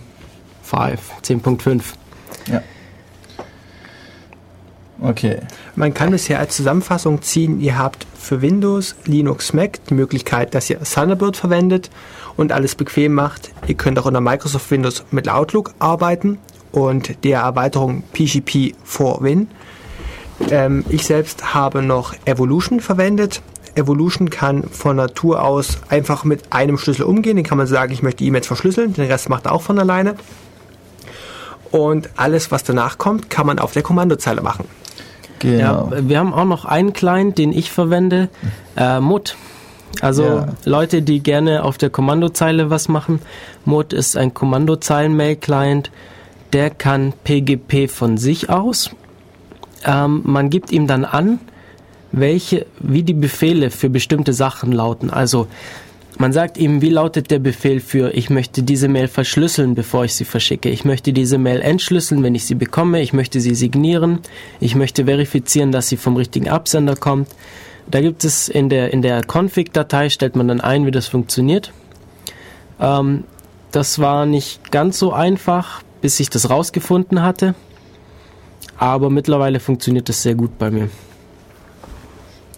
10.5. 1.22 1.82
Ja. 2.50 2.62
Okay. 5.00 5.40
Man 5.74 5.92
kann 5.92 6.12
es 6.14 6.26
hier 6.26 6.38
als 6.38 6.56
Zusammenfassung 6.56 7.20
ziehen, 7.22 7.60
ihr 7.60 7.78
habt 7.78 8.06
für 8.14 8.40
Windows, 8.40 8.96
Linux, 9.04 9.52
Mac 9.52 9.84
die 9.86 9.94
Möglichkeit, 9.94 10.54
dass 10.54 10.70
ihr 10.70 10.80
Thunderbird 10.80 11.36
verwendet 11.36 11.90
und 12.36 12.52
alles 12.52 12.74
bequem 12.74 13.14
macht. 13.14 13.50
Ihr 13.66 13.74
könnt 13.74 13.98
auch 13.98 14.06
unter 14.06 14.20
Microsoft 14.20 14.70
Windows 14.70 15.04
mit 15.10 15.28
Outlook 15.28 15.74
arbeiten 15.78 16.38
und 16.72 17.24
der 17.24 17.40
Erweiterung 17.40 18.02
PGP 18.12 18.74
for 18.84 19.22
Win. 19.22 19.48
Ähm, 20.50 20.84
ich 20.88 21.06
selbst 21.06 21.54
habe 21.54 21.82
noch 21.82 22.14
Evolution 22.24 22.80
verwendet. 22.80 23.42
Evolution 23.74 24.30
kann 24.30 24.64
von 24.64 24.96
Natur 24.96 25.42
aus 25.42 25.78
einfach 25.88 26.24
mit 26.24 26.52
einem 26.52 26.78
Schlüssel 26.78 27.04
umgehen. 27.04 27.36
Den 27.36 27.44
kann 27.44 27.58
man 27.58 27.66
sagen, 27.66 27.92
ich 27.92 28.02
möchte 28.02 28.24
E-Mails 28.24 28.46
verschlüsseln. 28.46 28.94
Den 28.94 29.06
Rest 29.06 29.28
macht 29.28 29.46
er 29.46 29.52
auch 29.52 29.62
von 29.62 29.78
alleine. 29.78 30.14
Und 31.70 32.08
alles, 32.16 32.50
was 32.50 32.64
danach 32.64 32.98
kommt, 32.98 33.28
kann 33.28 33.46
man 33.46 33.58
auf 33.58 33.72
der 33.72 33.82
Kommandozeile 33.82 34.40
machen. 34.40 34.66
Genau. 35.40 35.90
Ja, 35.92 36.08
wir 36.08 36.18
haben 36.18 36.32
auch 36.32 36.44
noch 36.44 36.64
einen 36.64 36.92
Client, 36.92 37.36
den 37.38 37.52
ich 37.52 37.70
verwende, 37.70 38.28
äh, 38.76 39.00
Mut. 39.00 39.36
Also 40.00 40.24
ja. 40.24 40.48
Leute, 40.64 41.02
die 41.02 41.20
gerne 41.20 41.64
auf 41.64 41.78
der 41.78 41.90
Kommandozeile 41.90 42.70
was 42.70 42.88
machen. 42.88 43.20
Mut 43.64 43.92
ist 43.92 44.16
ein 44.16 44.34
Kommandozeilen-Mail-Client. 44.34 45.90
Der 46.52 46.70
kann 46.70 47.12
PGP 47.24 47.88
von 47.90 48.18
sich 48.18 48.50
aus. 48.50 48.90
Ähm, 49.84 50.22
man 50.24 50.50
gibt 50.50 50.70
ihm 50.70 50.86
dann 50.86 51.04
an, 51.04 51.38
welche, 52.12 52.66
wie 52.78 53.02
die 53.02 53.14
Befehle 53.14 53.70
für 53.70 53.90
bestimmte 53.90 54.32
Sachen 54.32 54.72
lauten. 54.72 55.10
Also 55.10 55.48
man 56.18 56.32
sagt 56.32 56.56
ihm, 56.56 56.80
wie 56.80 56.88
lautet 56.88 57.30
der 57.30 57.38
Befehl 57.38 57.80
für, 57.80 58.14
ich 58.14 58.30
möchte 58.30 58.62
diese 58.62 58.88
Mail 58.88 59.06
verschlüsseln, 59.06 59.74
bevor 59.74 60.06
ich 60.06 60.14
sie 60.14 60.24
verschicke. 60.24 60.70
Ich 60.70 60.84
möchte 60.84 61.12
diese 61.12 61.36
Mail 61.36 61.60
entschlüsseln, 61.60 62.22
wenn 62.22 62.34
ich 62.34 62.46
sie 62.46 62.54
bekomme. 62.54 63.02
Ich 63.02 63.12
möchte 63.12 63.38
sie 63.40 63.54
signieren. 63.54 64.20
Ich 64.58 64.74
möchte 64.74 65.04
verifizieren, 65.04 65.72
dass 65.72 65.88
sie 65.88 65.98
vom 65.98 66.16
richtigen 66.16 66.48
Absender 66.48 66.96
kommt. 66.96 67.28
Da 67.90 68.00
gibt 68.00 68.24
es 68.24 68.48
in 68.48 68.68
der, 68.68 68.92
in 68.92 69.02
der 69.02 69.22
Config-Datei, 69.22 70.10
stellt 70.10 70.36
man 70.36 70.48
dann 70.48 70.60
ein, 70.60 70.86
wie 70.86 70.90
das 70.90 71.06
funktioniert. 71.06 71.72
Ähm, 72.80 73.24
das 73.72 73.98
war 73.98 74.26
nicht 74.26 74.72
ganz 74.72 74.98
so 74.98 75.12
einfach, 75.12 75.82
bis 76.00 76.18
ich 76.20 76.30
das 76.30 76.50
rausgefunden 76.50 77.22
hatte. 77.22 77.54
Aber 78.78 79.10
mittlerweile 79.10 79.60
funktioniert 79.60 80.08
das 80.08 80.22
sehr 80.22 80.34
gut 80.34 80.58
bei 80.58 80.70
mir. 80.70 80.88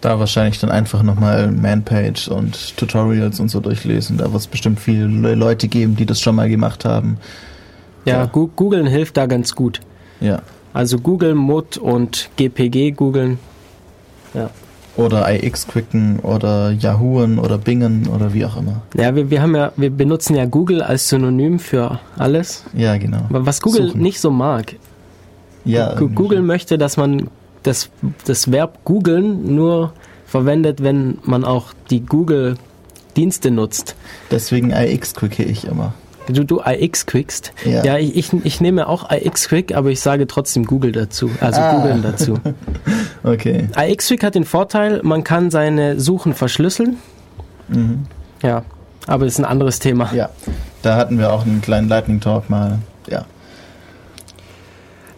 Da 0.01 0.17
wahrscheinlich 0.17 0.59
dann 0.59 0.71
einfach 0.71 1.03
nochmal 1.03 1.51
Manpage 1.51 2.29
und 2.29 2.77
Tutorials 2.77 3.39
und 3.39 3.49
so 3.49 3.59
durchlesen. 3.59 4.17
Da 4.17 4.31
wird 4.31 4.41
es 4.41 4.47
bestimmt 4.47 4.79
viele 4.79 5.35
Leute 5.35 5.67
geben, 5.67 5.95
die 5.95 6.05
das 6.05 6.21
schon 6.21 6.35
mal 6.35 6.49
gemacht 6.49 6.85
haben. 6.85 7.17
Ja, 8.05 8.19
ja. 8.19 8.25
googeln 8.25 8.87
hilft 8.87 9.17
da 9.17 9.25
ganz 9.25 9.55
gut. 9.55 9.81
Ja. 10.21 10.41
Also 10.73 10.99
Google, 10.99 11.35
Mut 11.35 11.77
und 11.77 12.29
GPG 12.37 12.91
googeln. 12.91 13.39
Ja. 14.33 14.49
Oder 14.99 15.31
IX 15.33 15.67
quicken 15.67 16.19
oder 16.19 16.71
Yahooen 16.71 17.39
oder 17.39 17.57
Bingen 17.57 18.07
oder 18.07 18.33
wie 18.33 18.45
auch 18.45 18.57
immer. 18.57 18.81
Ja, 18.95 19.15
wir, 19.15 19.29
wir 19.29 19.41
haben 19.41 19.55
ja, 19.55 19.71
wir 19.75 19.89
benutzen 19.89 20.35
ja 20.35 20.45
Google 20.45 20.81
als 20.81 21.09
Synonym 21.09 21.59
für 21.59 21.99
alles. 22.17 22.65
Ja, 22.73 22.97
genau. 22.97 23.25
Aber 23.29 23.45
was 23.45 23.61
Google 23.61 23.87
Suchen. 23.87 24.01
nicht 24.01 24.19
so 24.19 24.31
mag. 24.31 24.75
Ja. 25.65 25.95
Google 25.95 26.41
möchte, 26.41 26.77
dass 26.77 26.97
man 26.97 27.29
das, 27.63 27.89
das 28.25 28.51
Verb 28.51 28.79
googeln 28.85 29.55
nur 29.55 29.93
verwendet, 30.25 30.81
wenn 30.83 31.17
man 31.23 31.43
auch 31.43 31.73
die 31.89 32.05
Google-Dienste 32.05 33.51
nutzt. 33.51 33.95
Deswegen 34.31 34.71
IX 34.71 35.13
quicke 35.13 35.43
ich 35.43 35.65
immer. 35.65 35.93
Du, 36.31 36.43
du 36.43 36.61
IX 36.65 37.05
quickst? 37.05 37.53
Ja. 37.65 37.83
Ja, 37.83 37.97
ich, 37.97 38.15
ich, 38.15 38.33
ich 38.45 38.61
nehme 38.61 38.87
auch 38.87 39.09
IX 39.11 39.47
quick, 39.47 39.75
aber 39.75 39.89
ich 39.89 39.99
sage 39.99 40.27
trotzdem 40.27 40.65
Google 40.65 40.91
dazu. 40.91 41.29
Also 41.41 41.59
Ah. 41.59 41.73
googeln 41.75 42.01
dazu. 42.01 42.35
Okay. 43.23 43.67
IX 43.77 44.07
quick 44.07 44.23
hat 44.23 44.35
den 44.35 44.45
Vorteil, 44.45 45.01
man 45.03 45.23
kann 45.25 45.51
seine 45.51 45.99
Suchen 45.99 46.33
verschlüsseln. 46.33 46.95
Mhm. 47.67 48.05
Ja, 48.41 48.63
aber 49.07 49.25
das 49.25 49.33
ist 49.33 49.39
ein 49.39 49.45
anderes 49.45 49.79
Thema. 49.79 50.09
Ja, 50.13 50.29
da 50.81 50.95
hatten 50.95 51.19
wir 51.19 51.33
auch 51.33 51.45
einen 51.45 51.61
kleinen 51.61 51.89
Lightning 51.89 52.21
Talk 52.21 52.49
mal. 52.49 52.79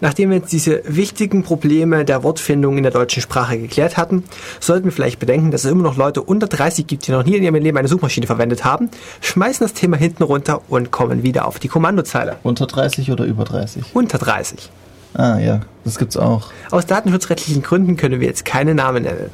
Nachdem 0.02 0.32
wir 0.32 0.38
jetzt 0.38 0.52
diese 0.52 0.82
wichtigen 0.86 1.44
Probleme 1.44 2.04
der 2.04 2.24
Wortfindung 2.24 2.78
in 2.78 2.84
der 2.84 2.92
deutschen 2.92 3.22
Sprache 3.22 3.58
geklärt 3.58 3.98
hatten, 3.98 4.24
sollten 4.60 4.86
wir 4.86 4.92
vielleicht 4.92 5.20
bedenken, 5.20 5.52
dass 5.52 5.64
es 5.64 5.72
immer 5.72 5.84
noch 5.84 5.96
Leute 5.96 6.22
unter 6.22 6.48
30 6.48 6.88
gibt, 6.88 7.08
die 7.08 7.12
noch 7.12 7.24
nie 7.24 7.36
in 7.36 7.44
ihrem 7.44 7.56
Leben 7.56 7.78
eine 7.78 7.88
Suchmaschine 7.88 8.28
verwendet 8.28 8.66
haben, 8.66 8.90
schmeißen 9.22 9.64
das 9.64 9.74
Thema 9.74 9.98
hinten 9.98 10.24
runter 10.24 10.62
und 10.68 10.92
kommen 10.92 11.24
wieder 11.24 11.48
auf 11.48 11.60
die 11.60 11.68
Kommandozeile. 11.68 12.38
Unter 12.44 12.66
30 12.66 13.12
oder 13.12 13.26
über 13.26 13.46
30? 13.46 13.84
Unter 13.94 14.18
30. 14.18 14.70
Ah 15.14 15.38
ja, 15.38 15.62
das 15.84 15.98
gibt's 15.98 16.18
auch. 16.18 16.52
Aus 16.72 16.86
datenschutzrechtlichen 16.86 17.62
Gründen 17.62 17.98
können 17.98 18.20
wir 18.20 18.28
jetzt 18.28 18.46
keine 18.46 18.74
Namen 18.74 19.04
nennen. 19.04 19.30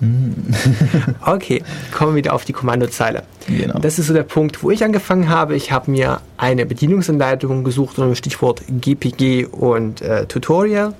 Okay, 1.24 1.62
kommen 1.92 2.12
wir 2.12 2.16
wieder 2.16 2.34
auf 2.34 2.44
die 2.44 2.52
Kommandozeile. 2.52 3.22
Genau. 3.48 3.78
Das 3.78 3.98
ist 3.98 4.06
so 4.06 4.14
der 4.14 4.22
Punkt, 4.22 4.62
wo 4.62 4.70
ich 4.70 4.84
angefangen 4.84 5.28
habe. 5.28 5.54
Ich 5.56 5.72
habe 5.72 5.90
mir 5.90 6.20
eine 6.36 6.66
Bedienungsanleitung 6.66 7.64
gesucht 7.64 7.98
unter 7.98 8.10
dem 8.10 8.14
Stichwort 8.14 8.62
GPG 8.68 9.46
und 9.46 10.02
äh, 10.02 10.26
Tutorial 10.26 10.94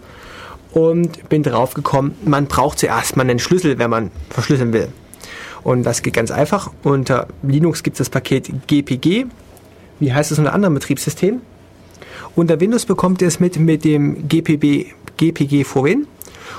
und 0.73 1.29
bin 1.29 1.43
drauf 1.43 1.75
gekommen, 1.75 2.15
man 2.25 2.47
braucht 2.47 2.79
zuerst 2.79 3.17
mal 3.17 3.23
einen 3.23 3.39
Schlüssel, 3.39 3.79
wenn 3.79 3.91
man 3.91 4.11
verschlüsseln 4.31 4.73
will. 4.73 4.89
Und 5.63 5.85
das 5.85 6.03
geht 6.03 6.15
ganz 6.15 6.31
einfach. 6.31 6.71
Unter 6.83 7.29
Linux 7.43 7.83
gibt 7.83 7.95
es 7.95 7.99
das 7.99 8.11
Paket 8.11 8.51
GPG. 8.67 9.27
Wie 9.99 10.13
heißt 10.13 10.31
es 10.31 10.39
unter 10.39 10.53
anderen 10.53 10.75
Betriebssystemen? 10.75 11.41
Unter 12.35 12.61
Windows 12.61 12.85
bekommt 12.85 13.23
ihr 13.23 13.29
es 13.29 13.41
mit 13.41 13.59
mit 13.59 13.85
dem 13.85 14.29
GPB, 14.29 14.93
GPG 15.17 15.65
vorhin. 15.65 16.07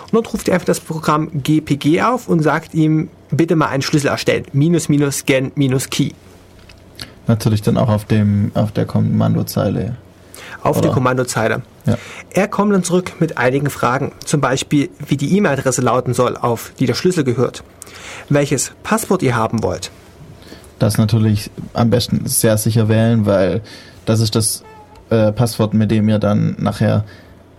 Und 0.04 0.14
dort 0.14 0.34
ruft 0.34 0.48
ihr 0.48 0.54
einfach 0.54 0.66
das 0.66 0.80
Programm 0.80 1.30
GPG 1.44 2.02
auf 2.02 2.28
und 2.28 2.42
sagt 2.42 2.74
ihm, 2.74 3.10
bitte 3.32 3.56
mal 3.56 3.68
einen 3.68 3.82
Schlüssel 3.82 4.08
erstellen. 4.08 4.46
Minus, 4.54 4.90
minus, 4.90 5.20
scan, 5.20 5.52
minus, 5.56 5.90
key. 5.90 6.12
Natürlich 7.28 7.62
dann 7.62 7.78
auch 7.78 7.90
auf 7.90 8.06
dem 8.06 8.52
auf 8.54 8.72
der 8.72 8.86
Kommandozeile. 8.86 9.96
Auf 10.64 10.82
die 10.82 10.88
Oder? 10.88 10.94
Kommandozeile. 10.94 11.62
Ja. 11.86 11.98
Er 12.32 12.48
kommt 12.48 12.74
dann 12.74 12.84
zurück 12.84 13.14
mit 13.20 13.38
einigen 13.38 13.70
Fragen. 13.70 14.14
Zum 14.26 14.42
Beispiel, 14.42 14.90
wie 15.06 15.18
die 15.18 15.38
E-Mail-Adresse 15.38 15.82
lauten 15.82 16.14
soll, 16.14 16.38
auf 16.38 16.72
die 16.80 16.86
der 16.86 16.94
Schlüssel 16.94 17.24
gehört. 17.24 17.64
Welches 18.30 18.72
Passwort 18.84 19.24
ihr 19.24 19.36
haben 19.36 19.64
wollt. 19.64 19.92
Das 20.80 20.98
natürlich 20.98 21.50
am 21.74 21.90
besten 21.90 22.26
sehr 22.28 22.58
sicher 22.58 22.88
wählen, 22.88 23.26
weil 23.26 23.62
das 24.06 24.20
ist 24.20 24.36
das 24.36 24.64
äh, 25.10 25.32
Passwort, 25.32 25.74
mit 25.74 25.92
dem 25.92 26.08
ihr 26.10 26.20
dann 26.20 26.56
nachher 26.60 27.04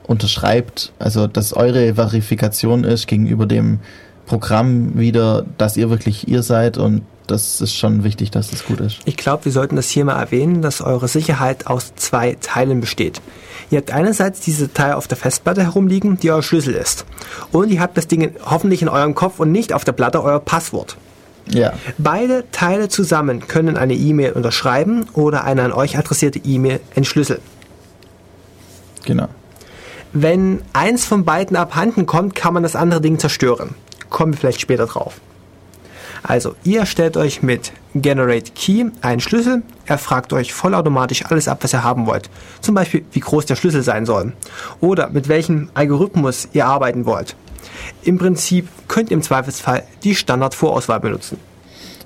unterschreibt. 0.09 0.93
Also, 0.99 1.29
dass 1.29 1.53
eure 1.53 1.95
Verifikation 1.95 2.83
ist 2.83 3.07
gegenüber 3.07 3.47
dem 3.47 3.79
Programm 4.27 4.99
wieder, 4.99 5.47
dass 5.57 5.77
ihr 5.77 5.91
wirklich 5.91 6.27
ihr 6.27 6.43
seid 6.43 6.77
und 6.77 7.03
das 7.29 7.61
ist 7.61 7.75
schon 7.75 8.05
wichtig, 8.05 8.31
dass 8.31 8.51
das 8.51 8.65
gut 8.65 8.81
ist. 8.81 9.01
Ich 9.05 9.19
glaube, 9.19 9.45
wir 9.45 9.53
sollten 9.53 9.77
das 9.77 9.91
hier 9.91 10.05
mal 10.05 10.19
erwähnen, 10.19 10.63
dass 10.63 10.81
eure 10.81 11.09
Sicherheit 11.09 11.67
aus 11.67 11.95
zwei 11.97 12.37
Teilen 12.41 12.81
besteht. 12.81 13.21
Ihr 13.71 13.79
habt 13.79 13.91
einerseits 13.91 14.41
diese 14.41 14.73
Teil 14.73 14.95
auf 14.95 15.09
der 15.09 15.19
Festplatte 15.19 15.63
herumliegen, 15.63 16.19
die 16.19 16.31
euer 16.31 16.43
Schlüssel 16.43 16.75
ist. 16.75 17.05
Und 17.53 17.71
ihr 17.71 17.81
habt 17.81 17.99
das 17.99 18.09
Ding 18.09 18.35
hoffentlich 18.47 18.81
in 18.81 18.89
eurem 18.89 19.15
Kopf 19.15 19.41
und 19.41 19.53
nicht 19.53 19.75
auf 19.75 19.85
der 19.85 19.93
Platte 19.93 20.23
euer 20.23 20.41
Passwort. 20.41 20.97
Ja, 21.51 21.75
Beide 21.99 22.45
Teile 22.51 22.89
zusammen 22.89 23.47
können 23.47 23.77
eine 23.77 23.95
E-Mail 23.95 24.33
unterschreiben 24.33 25.07
oder 25.13 25.45
eine 25.45 25.63
an 25.63 25.73
euch 25.73 25.99
adressierte 25.99 26.41
E-Mail 26.45 26.81
entschlüsseln. 26.95 27.41
genau. 29.05 29.29
Wenn 30.13 30.63
eins 30.73 31.05
von 31.05 31.25
beiden 31.25 31.57
abhanden 31.57 32.07
kommt, 32.07 32.35
kann 32.35 32.55
man 32.55 32.63
das 32.63 32.77
andere 32.77 33.01
Ding 33.01 33.19
zerstören. 33.19 33.75
Kommen 34.09 34.33
wir 34.33 34.39
vielleicht 34.39 34.61
später 34.61 34.87
drauf. 34.87 35.21
Also, 36.23 36.55
ihr 36.65 36.87
stellt 36.87 37.17
euch 37.17 37.43
mit 37.43 37.73
Generate 37.95 38.53
Key 38.53 38.87
einen 39.03 39.21
Schlüssel. 39.21 39.63
Er 39.87 39.99
fragt 39.99 40.33
euch 40.33 40.53
vollautomatisch 40.53 41.25
alles 41.27 41.49
ab, 41.49 41.59
was 41.63 41.73
ihr 41.73 41.85
haben 41.85 42.07
wollt. 42.07 42.29
Zum 42.61 42.75
Beispiel, 42.75 43.05
wie 43.13 43.21
groß 43.21 43.47
der 43.47 43.57
Schlüssel 43.57 43.83
sein 43.83 44.07
soll. 44.07 44.33
Oder 44.81 45.11
mit 45.11 45.29
welchem 45.29 45.71
Algorithmus 45.75 46.49
ihr 46.53 46.67
arbeiten 46.67 47.07
wollt. 47.07 47.37
Im 48.03 48.19
Prinzip 48.19 48.69
könnt 48.89 49.11
ihr 49.11 49.17
im 49.17 49.23
Zweifelsfall 49.23 49.85
die 50.03 50.15
Standardvorauswahl 50.15 51.01
benutzen. 51.01 51.39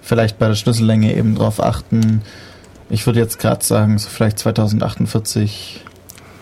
Vielleicht 0.02 0.38
bei 0.38 0.48
der 0.48 0.56
Schlüssellänge 0.56 1.14
eben 1.14 1.34
drauf 1.34 1.62
achten. 1.62 2.22
Ich 2.90 3.06
würde 3.06 3.20
jetzt 3.20 3.38
gerade 3.38 3.64
sagen, 3.64 3.96
so 3.98 4.08
vielleicht 4.08 4.38
2048 4.38 5.84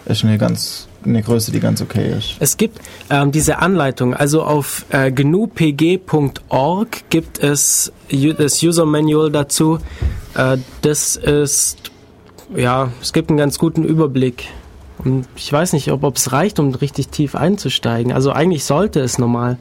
ist 0.07 0.25
eine 0.25 0.39
ganz 0.39 0.89
eine 1.05 1.23
Größe, 1.23 1.51
die 1.53 1.61
ganz 1.61 1.81
okay 1.81 2.13
ist. 2.17 2.37
Es 2.41 2.57
gibt 2.57 2.79
ähm, 3.11 3.33
diese 3.33 3.59
Anleitung, 3.59 4.15
also 4.15 4.43
auf 4.43 4.85
äh, 4.91 5.11
gnupg.org 5.11 6.89
gibt 7.11 7.39
es 7.43 7.93
das 8.39 8.63
User 8.63 8.87
Manual 8.87 9.31
dazu. 9.31 9.79
Äh, 10.37 10.59
das 10.83 11.17
ist, 11.17 11.79
ja, 12.55 12.91
es 13.01 13.13
gibt 13.13 13.31
einen 13.31 13.39
ganz 13.39 13.59
guten 13.59 13.85
Überblick. 13.85 14.45
Und 15.03 15.27
ich 15.37 15.51
weiß 15.51 15.73
nicht, 15.73 15.91
ob 15.91 16.17
es 16.17 16.33
reicht, 16.33 16.59
um 16.59 16.75
richtig 16.75 17.09
tief 17.09 17.35
einzusteigen. 17.35 18.13
Also 18.13 18.33
eigentlich 18.33 18.65
sollte 18.65 19.01
es 19.01 19.19
normal. 19.19 19.57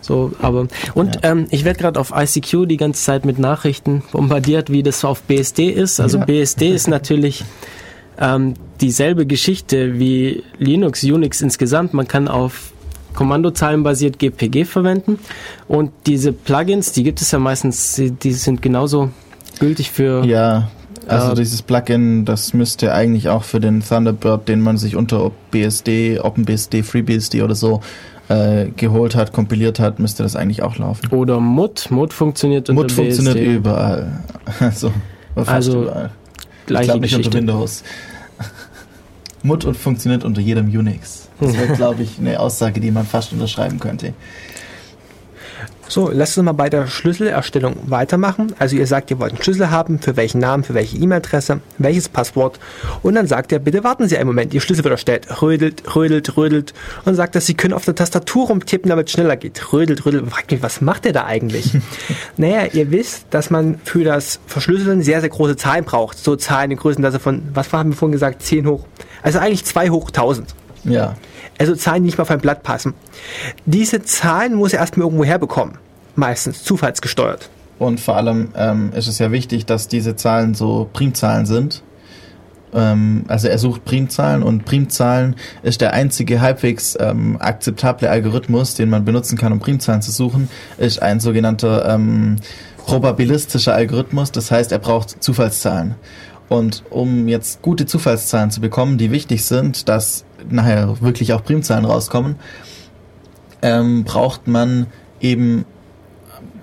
So, 0.00 0.32
aber 0.40 0.66
und 0.94 1.16
Ja. 1.16 1.30
ähm, 1.32 1.46
ich 1.50 1.64
werde 1.64 1.78
gerade 1.78 2.00
auf 2.00 2.12
ICQ 2.16 2.66
die 2.66 2.76
ganze 2.76 3.02
Zeit 3.02 3.24
mit 3.24 3.38
Nachrichten 3.38 4.02
bombardiert, 4.10 4.70
wie 4.70 4.82
das 4.82 5.04
auf 5.04 5.22
BSD 5.22 5.68
ist. 5.70 6.00
Also 6.00 6.18
Ja. 6.18 6.24
BSD 6.24 6.70
ist 6.70 6.88
natürlich 6.88 7.44
ähm, 8.20 8.54
dieselbe 8.80 9.26
Geschichte 9.26 9.98
wie 9.98 10.42
Linux, 10.58 11.02
Unix 11.04 11.40
insgesamt. 11.40 11.94
Man 11.94 12.06
kann 12.08 12.28
auf 12.28 12.72
Kommandozeilen 13.14 13.82
basiert 13.82 14.18
GPG 14.18 14.64
verwenden 14.64 15.18
und 15.66 15.90
diese 16.06 16.32
Plugins, 16.32 16.92
die 16.92 17.02
gibt 17.02 17.20
es 17.20 17.30
ja 17.32 17.38
meistens, 17.38 17.94
die- 18.22 18.32
sind 18.32 18.62
genauso 18.62 19.10
gültig 19.58 19.90
für 19.90 20.24
Ja, 20.24 20.70
also 21.08 21.32
Äh, 21.32 21.34
dieses 21.34 21.62
Plugin, 21.62 22.24
das 22.24 22.54
müsste 22.54 22.92
eigentlich 22.92 23.28
auch 23.28 23.42
für 23.42 23.58
den 23.58 23.80
Thunderbird, 23.80 24.46
den 24.48 24.60
man 24.60 24.76
sich 24.78 24.94
unter 24.94 25.32
BSD, 25.50 26.20
OpenBSD, 26.20 26.82
FreeBSD 26.84 27.42
oder 27.42 27.54
so 27.56 27.80
äh, 28.28 28.66
geholt 28.76 29.16
hat, 29.16 29.32
kompiliert 29.32 29.80
hat, 29.80 29.98
müsste 29.98 30.22
das 30.22 30.36
eigentlich 30.36 30.62
auch 30.62 30.76
laufen. 30.76 31.08
oder 31.10 31.40
MUT. 31.40 31.90
MUT 31.90 32.12
funktioniert 32.12 32.68
unter 32.68 32.82
Mut 32.82 32.92
funktioniert 32.92 33.34
BSD. 33.36 33.54
überall. 33.56 34.20
Also, 34.60 34.92
fast 35.34 35.48
Also, 35.48 35.82
überall. 35.82 36.10
Ich 36.68 36.72
Gleiche 36.74 36.86
glaube 36.86 37.00
nicht 37.00 37.16
unter. 37.16 37.32
Windows. 37.32 37.82
Mut 39.42 39.64
und 39.64 39.76
funktioniert 39.76 40.22
unter 40.22 40.40
jedem 40.40 40.66
Unix. 40.66 41.28
Das 41.40 41.56
wäre, 41.56 41.72
glaube 41.76 42.02
ich, 42.02 42.18
eine 42.18 42.38
Aussage, 42.38 42.80
die 42.80 42.90
man 42.90 43.06
fast 43.06 43.32
unterschreiben 43.32 43.78
könnte. 43.80 44.12
So, 45.88 46.10
lasst 46.12 46.36
uns 46.36 46.44
mal 46.44 46.52
bei 46.52 46.68
der 46.68 46.86
Schlüsselerstellung 46.86 47.76
weitermachen. 47.86 48.52
Also 48.58 48.76
ihr 48.76 48.86
sagt, 48.86 49.10
ihr 49.10 49.18
wollt 49.18 49.32
einen 49.32 49.42
Schlüssel 49.42 49.70
haben, 49.70 49.98
für 49.98 50.16
welchen 50.16 50.38
Namen, 50.38 50.62
für 50.62 50.74
welche 50.74 50.98
E-Mail-Adresse, 50.98 51.60
welches 51.78 52.10
Passwort. 52.10 52.60
Und 53.02 53.14
dann 53.14 53.26
sagt 53.26 53.52
er, 53.52 53.58
bitte 53.58 53.84
warten 53.84 54.06
Sie 54.06 54.18
einen 54.18 54.26
Moment, 54.26 54.52
Ihr 54.52 54.60
Schlüssel 54.60 54.84
wird 54.84 54.92
erstellt. 54.92 55.40
Rödelt, 55.40 55.96
rödelt, 55.96 56.36
rödelt. 56.36 56.74
Und 57.06 57.14
sagt, 57.14 57.34
dass 57.34 57.46
Sie 57.46 57.54
können 57.54 57.72
auf 57.72 57.86
der 57.86 57.94
Tastatur 57.94 58.48
rumtippen, 58.48 58.90
damit 58.90 59.06
es 59.06 59.12
schneller 59.12 59.36
geht. 59.36 59.72
Rödelt, 59.72 60.04
rödelt. 60.04 60.28
Fragt 60.30 60.50
mich, 60.50 60.62
was 60.62 60.82
macht 60.82 61.06
der 61.06 61.14
da 61.14 61.24
eigentlich? 61.24 61.72
naja, 62.36 62.66
ihr 62.72 62.90
wisst, 62.90 63.26
dass 63.30 63.48
man 63.48 63.80
für 63.82 64.04
das 64.04 64.40
Verschlüsseln 64.46 65.00
sehr, 65.00 65.20
sehr 65.20 65.30
große 65.30 65.56
Zahlen 65.56 65.84
braucht. 65.84 66.18
So 66.18 66.36
Zahlen 66.36 66.70
in 66.70 66.76
Größenklasse 66.76 67.18
von, 67.18 67.42
was 67.54 67.72
haben 67.72 67.90
wir 67.90 67.96
vorhin 67.96 68.12
gesagt, 68.12 68.42
10 68.42 68.66
hoch. 68.66 68.84
Also 69.22 69.38
eigentlich 69.38 69.64
2 69.64 69.88
hoch 69.88 70.08
1000. 70.08 70.54
Ja, 70.84 71.16
Also 71.58 71.74
Zahlen, 71.74 72.02
die 72.02 72.06
nicht 72.06 72.18
mal 72.18 72.22
auf 72.22 72.30
ein 72.30 72.40
Blatt 72.40 72.62
passen. 72.62 72.94
Diese 73.66 74.02
Zahlen 74.02 74.54
muss 74.54 74.72
er 74.72 74.80
erstmal 74.80 75.06
irgendwo 75.06 75.24
herbekommen. 75.24 75.78
Meistens 76.14 76.64
zufallsgesteuert. 76.64 77.50
und 77.78 78.00
vor 78.00 78.16
allem 78.16 78.48
ähm, 78.56 78.92
ist 78.94 79.06
es 79.06 79.18
ja 79.18 79.30
wichtig, 79.30 79.66
dass 79.66 79.86
diese 79.88 80.16
Zahlen 80.16 80.54
so 80.54 80.88
Primzahlen 80.92 81.46
sind. 81.46 81.82
Ähm, 82.74 83.24
also 83.28 83.48
er 83.48 83.58
sucht 83.58 83.84
Primzahlen 83.84 84.42
und 84.42 84.64
Primzahlen 84.64 85.36
ist 85.62 85.80
der 85.80 85.92
einzige 85.92 86.40
halbwegs 86.40 86.96
ähm, 87.00 87.36
akzeptable 87.40 88.10
Algorithmus, 88.10 88.74
den 88.74 88.90
man 88.90 89.04
benutzen 89.04 89.38
kann, 89.38 89.52
um 89.52 89.60
Primzahlen 89.60 90.02
zu 90.02 90.10
suchen, 90.10 90.48
ist 90.76 91.02
ein 91.02 91.20
sogenannter 91.20 91.88
ähm, 91.88 92.36
probabilistischer 92.78 93.74
Algorithmus. 93.74 94.32
Das 94.32 94.50
heißt, 94.50 94.72
er 94.72 94.78
braucht 94.78 95.22
Zufallszahlen. 95.22 95.94
Und 96.48 96.82
um 96.90 97.28
jetzt 97.28 97.60
gute 97.62 97.84
Zufallszahlen 97.84 98.50
zu 98.50 98.60
bekommen, 98.60 98.96
die 98.96 99.10
wichtig 99.10 99.44
sind, 99.44 99.88
dass 99.88 100.24
nachher 100.50 101.00
wirklich 101.00 101.32
auch 101.32 101.44
Primzahlen 101.44 101.84
rauskommen, 101.84 102.36
ähm, 103.62 104.04
braucht 104.04 104.46
man 104.46 104.86
eben 105.20 105.64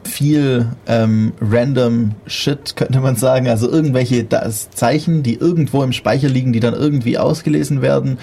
viel 0.07 0.67
ähm, 0.87 1.33
random 1.41 2.11
Shit, 2.27 2.75
könnte 2.75 2.99
man 3.01 3.15
sagen. 3.15 3.47
Also 3.47 3.69
irgendwelche 3.69 4.23
das 4.23 4.69
Zeichen, 4.69 5.23
die 5.23 5.35
irgendwo 5.35 5.83
im 5.83 5.91
Speicher 5.91 6.29
liegen, 6.29 6.53
die 6.53 6.59
dann 6.59 6.73
irgendwie 6.73 7.17
ausgelesen 7.17 7.81
werden 7.81 8.19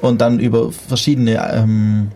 und 0.00 0.20
dann 0.20 0.38
über 0.38 0.70
verschiedene 0.72 1.42
ähm, 1.52 2.08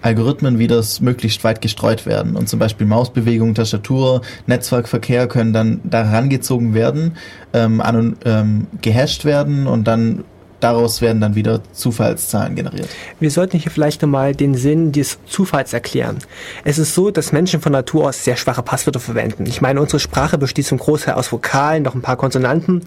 Algorithmen, 0.00 0.58
wie 0.58 0.66
das 0.66 1.00
möglichst 1.00 1.44
weit 1.44 1.60
gestreut 1.60 2.06
werden. 2.06 2.34
Und 2.34 2.48
zum 2.48 2.58
Beispiel 2.58 2.86
Mausbewegung, 2.86 3.54
Tastatur, 3.54 4.22
Netzwerkverkehr 4.46 5.28
können 5.28 5.52
dann 5.52 5.80
da 5.84 6.04
herangezogen 6.04 6.74
werden, 6.74 7.16
ähm, 7.52 7.80
an, 7.80 8.16
ähm, 8.24 8.66
gehasht 8.80 9.24
werden 9.24 9.66
und 9.66 9.86
dann 9.86 10.24
daraus 10.62 11.00
werden 11.00 11.20
dann 11.20 11.34
wieder 11.34 11.60
Zufallszahlen 11.72 12.54
generiert. 12.54 12.88
Wir 13.20 13.30
sollten 13.30 13.58
hier 13.58 13.70
vielleicht 13.70 14.02
nochmal 14.02 14.34
den 14.34 14.54
Sinn 14.54 14.92
des 14.92 15.18
Zufalls 15.26 15.72
erklären. 15.72 16.18
Es 16.64 16.78
ist 16.78 16.94
so, 16.94 17.10
dass 17.10 17.32
Menschen 17.32 17.60
von 17.60 17.72
Natur 17.72 18.08
aus 18.08 18.24
sehr 18.24 18.36
schwache 18.36 18.62
Passwörter 18.62 19.00
verwenden. 19.00 19.46
Ich 19.46 19.60
meine, 19.60 19.80
unsere 19.80 19.98
Sprache 19.98 20.38
besteht 20.38 20.66
zum 20.66 20.78
Großteil 20.78 21.14
aus 21.14 21.32
Vokalen, 21.32 21.82
noch 21.82 21.94
ein 21.94 22.02
paar 22.02 22.16
Konsonanten. 22.16 22.82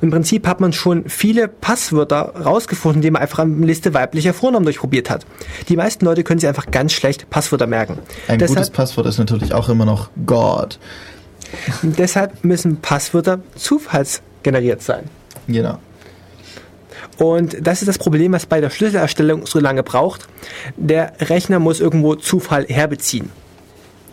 Im 0.00 0.10
Prinzip 0.10 0.46
hat 0.46 0.60
man 0.60 0.72
schon 0.72 1.08
viele 1.08 1.48
Passwörter 1.48 2.34
rausgefunden, 2.44 2.98
indem 2.98 3.14
man 3.14 3.22
einfach 3.22 3.38
eine 3.40 3.66
Liste 3.66 3.94
weiblicher 3.94 4.34
Vornamen 4.34 4.64
durchprobiert 4.64 5.10
hat. 5.10 5.24
Die 5.68 5.76
meisten 5.76 6.04
Leute 6.04 6.24
können 6.24 6.40
sich 6.40 6.48
einfach 6.48 6.70
ganz 6.70 6.92
schlecht 6.92 7.30
Passwörter 7.30 7.66
merken. 7.66 7.98
Ein 8.28 8.38
Deshalb, 8.38 8.58
gutes 8.58 8.70
Passwort 8.70 9.06
ist 9.06 9.18
natürlich 9.18 9.54
auch 9.54 9.68
immer 9.68 9.84
noch 9.84 10.10
God. 10.26 10.78
Deshalb 11.82 12.44
müssen 12.44 12.78
Passwörter 12.78 13.40
zufallsgeneriert 13.54 14.82
sein. 14.82 15.04
Genau. 15.46 15.78
Und 17.22 17.64
das 17.64 17.82
ist 17.82 17.86
das 17.86 17.98
Problem, 17.98 18.32
was 18.32 18.46
bei 18.46 18.60
der 18.60 18.68
Schlüsselerstellung 18.68 19.46
so 19.46 19.60
lange 19.60 19.84
braucht. 19.84 20.26
Der 20.76 21.12
Rechner 21.20 21.60
muss 21.60 21.78
irgendwo 21.78 22.16
Zufall 22.16 22.66
herbeziehen. 22.68 23.30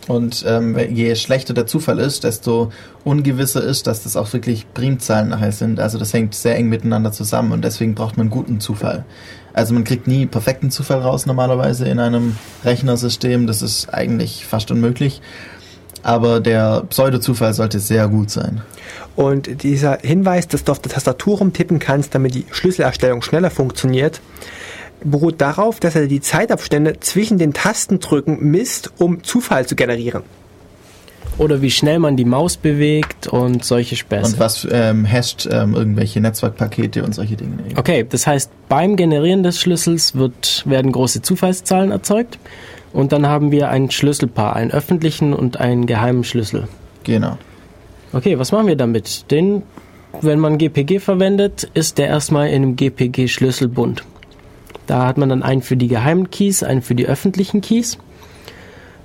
Und 0.06 0.44
ähm, 0.46 0.78
je 0.78 1.16
schlechter 1.16 1.52
der 1.52 1.66
Zufall 1.66 1.98
ist, 1.98 2.22
desto 2.22 2.70
ungewisser 3.02 3.64
ist, 3.64 3.88
dass 3.88 4.04
das 4.04 4.16
auch 4.16 4.32
wirklich 4.32 4.72
Primzahlen 4.74 5.28
nachher 5.28 5.50
sind. 5.50 5.80
Also 5.80 5.98
das 5.98 6.14
hängt 6.14 6.36
sehr 6.36 6.54
eng 6.54 6.68
miteinander 6.68 7.10
zusammen 7.10 7.50
und 7.50 7.64
deswegen 7.64 7.96
braucht 7.96 8.16
man 8.16 8.30
guten 8.30 8.60
Zufall. 8.60 9.04
Also 9.54 9.74
man 9.74 9.82
kriegt 9.82 10.06
nie 10.06 10.26
perfekten 10.26 10.70
Zufall 10.70 11.00
raus 11.00 11.26
normalerweise 11.26 11.88
in 11.88 11.98
einem 11.98 12.36
Rechnersystem. 12.64 13.48
Das 13.48 13.60
ist 13.60 13.92
eigentlich 13.92 14.46
fast 14.46 14.70
unmöglich. 14.70 15.20
Aber 16.02 16.40
der 16.40 16.84
Pseudozufall 16.88 17.54
sollte 17.54 17.78
sehr 17.78 18.08
gut 18.08 18.30
sein. 18.30 18.62
Und 19.16 19.62
dieser 19.62 19.98
Hinweis, 19.98 20.48
dass 20.48 20.64
du 20.64 20.72
auf 20.72 20.78
der 20.78 20.92
Tastatur 20.92 21.38
rumtippen 21.38 21.78
kannst, 21.78 22.14
damit 22.14 22.34
die 22.34 22.46
Schlüsselerstellung 22.50 23.22
schneller 23.22 23.50
funktioniert, 23.50 24.20
beruht 25.02 25.40
darauf, 25.40 25.80
dass 25.80 25.94
er 25.94 26.06
die 26.06 26.20
Zeitabstände 26.20 27.00
zwischen 27.00 27.38
den 27.38 27.52
Tastendrücken 27.52 28.38
misst, 28.50 28.92
um 28.98 29.22
Zufall 29.22 29.66
zu 29.66 29.76
generieren. 29.76 30.22
Oder 31.38 31.62
wie 31.62 31.70
schnell 31.70 31.98
man 31.98 32.16
die 32.16 32.26
Maus 32.26 32.58
bewegt 32.58 33.26
und 33.26 33.64
solche 33.64 33.96
Späße. 33.96 34.32
Und 34.32 34.38
was 34.38 34.68
ähm, 34.70 35.10
hasht 35.10 35.48
ähm, 35.50 35.74
irgendwelche 35.74 36.20
Netzwerkpakete 36.20 37.02
und 37.02 37.14
solche 37.14 37.36
Dinge. 37.36 37.56
Okay, 37.76 38.04
das 38.08 38.26
heißt, 38.26 38.50
beim 38.68 38.96
Generieren 38.96 39.42
des 39.42 39.58
Schlüssels 39.58 40.14
wird, 40.14 40.64
werden 40.66 40.92
große 40.92 41.22
Zufallszahlen 41.22 41.92
erzeugt 41.92 42.38
und 42.92 43.12
dann 43.12 43.26
haben 43.26 43.50
wir 43.50 43.68
ein 43.68 43.90
Schlüsselpaar, 43.90 44.56
einen 44.56 44.70
öffentlichen 44.70 45.32
und 45.32 45.60
einen 45.60 45.86
geheimen 45.86 46.24
Schlüssel. 46.24 46.68
Genau. 47.04 47.38
Okay, 48.12 48.38
was 48.38 48.52
machen 48.52 48.66
wir 48.66 48.76
damit? 48.76 49.30
Den, 49.30 49.62
wenn 50.20 50.40
man 50.40 50.58
GPG 50.58 50.98
verwendet, 50.98 51.70
ist 51.74 51.98
der 51.98 52.08
erstmal 52.08 52.48
in 52.48 52.62
einem 52.62 52.76
GPG-Schlüsselbund. 52.76 54.04
Da 54.86 55.06
hat 55.06 55.18
man 55.18 55.28
dann 55.28 55.44
einen 55.44 55.62
für 55.62 55.76
die 55.76 55.86
geheimen 55.86 56.30
Keys, 56.30 56.64
einen 56.64 56.82
für 56.82 56.96
die 56.96 57.06
öffentlichen 57.06 57.60
Keys. 57.60 57.98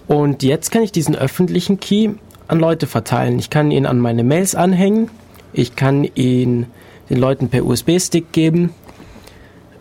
Und 0.07 0.41
jetzt 0.41 0.72
kann 0.72 0.82
ich 0.82 0.91
diesen 0.91 1.16
öffentlichen 1.16 1.80
Key 1.80 2.10
an 2.48 2.60
Leute 2.60 2.88
verteilen. 2.88 3.38
Ich 3.38 3.52
kann 3.52 3.70
ihn 3.70 3.86
an 3.86 3.99
meine 3.99 4.24
Mails 4.24 4.56
anhängen. 4.56 5.10
Ich 5.53 5.76
kann 5.76 6.03
ihn 6.03 6.66
den 7.10 7.18
Leuten 7.18 7.49
per 7.49 7.66
USB-Stick 7.66 8.32
geben. 8.32 8.74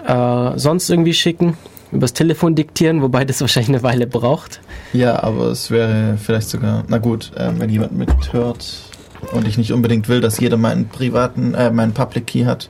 Äh, 0.07 0.59
sonst 0.59 0.91
irgendwie 0.91 1.15
schicken. 1.15 1.57
Übers 1.95 2.12
Telefon 2.12 2.55
diktieren, 2.55 3.03
wobei 3.03 3.25
das 3.25 3.41
wahrscheinlich 3.41 3.69
eine 3.71 3.83
Weile 3.83 4.07
braucht. 4.07 4.61
Ja, 4.93 5.23
aber 5.23 5.47
es 5.47 5.71
wäre 5.71 6.19
vielleicht 6.21 6.51
sogar, 6.51 6.85
na 6.89 6.99
gut, 6.99 7.33
äh, 7.37 7.51
wenn 7.57 7.71
jemand 7.71 7.93
mithört, 7.97 8.66
und 9.33 9.47
ich 9.49 9.57
nicht 9.59 9.73
unbedingt 9.73 10.09
will, 10.09 10.21
dass 10.21 10.39
jeder 10.41 10.57
meinen 10.57 10.89
privaten, 10.89 11.55
äh, 11.55 11.71
meinen 11.71 11.93
Public 11.93 12.27
Key 12.27 12.45
hat. 12.45 12.69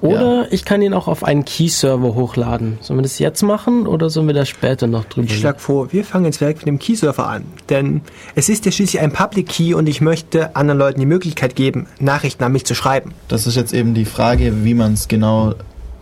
Oder 0.00 0.42
ja. 0.42 0.46
ich 0.50 0.64
kann 0.64 0.80
ihn 0.80 0.94
auch 0.94 1.08
auf 1.08 1.24
einen 1.24 1.44
Key-Server 1.44 2.14
hochladen. 2.14 2.78
Sollen 2.80 2.98
wir 2.98 3.02
das 3.02 3.18
jetzt 3.18 3.42
machen 3.42 3.86
oder 3.86 4.08
sollen 4.08 4.26
wir 4.26 4.34
da 4.34 4.46
später 4.46 4.86
noch 4.86 5.04
drüber 5.04 5.26
Ich 5.26 5.38
schlage 5.38 5.58
vor, 5.58 5.92
wir 5.92 6.04
fangen 6.04 6.24
jetzt 6.24 6.40
direkt 6.40 6.60
mit 6.60 6.68
dem 6.68 6.78
Key-Server 6.78 7.28
an. 7.28 7.44
Denn 7.68 8.00
es 8.34 8.48
ist 8.48 8.64
ja 8.64 8.72
schließlich 8.72 9.02
ein 9.02 9.12
Public 9.12 9.48
Key 9.48 9.74
und 9.74 9.88
ich 9.88 10.00
möchte 10.00 10.56
anderen 10.56 10.78
Leuten 10.78 11.00
die 11.00 11.06
Möglichkeit 11.06 11.54
geben, 11.54 11.86
Nachrichten 11.98 12.42
an 12.44 12.52
mich 12.52 12.64
zu 12.64 12.74
schreiben. 12.74 13.12
Das 13.28 13.46
ist 13.46 13.56
jetzt 13.56 13.74
eben 13.74 13.92
die 13.92 14.06
Frage, 14.06 14.64
wie 14.64 14.72
man 14.72 14.94
es 14.94 15.06
genau 15.06 15.54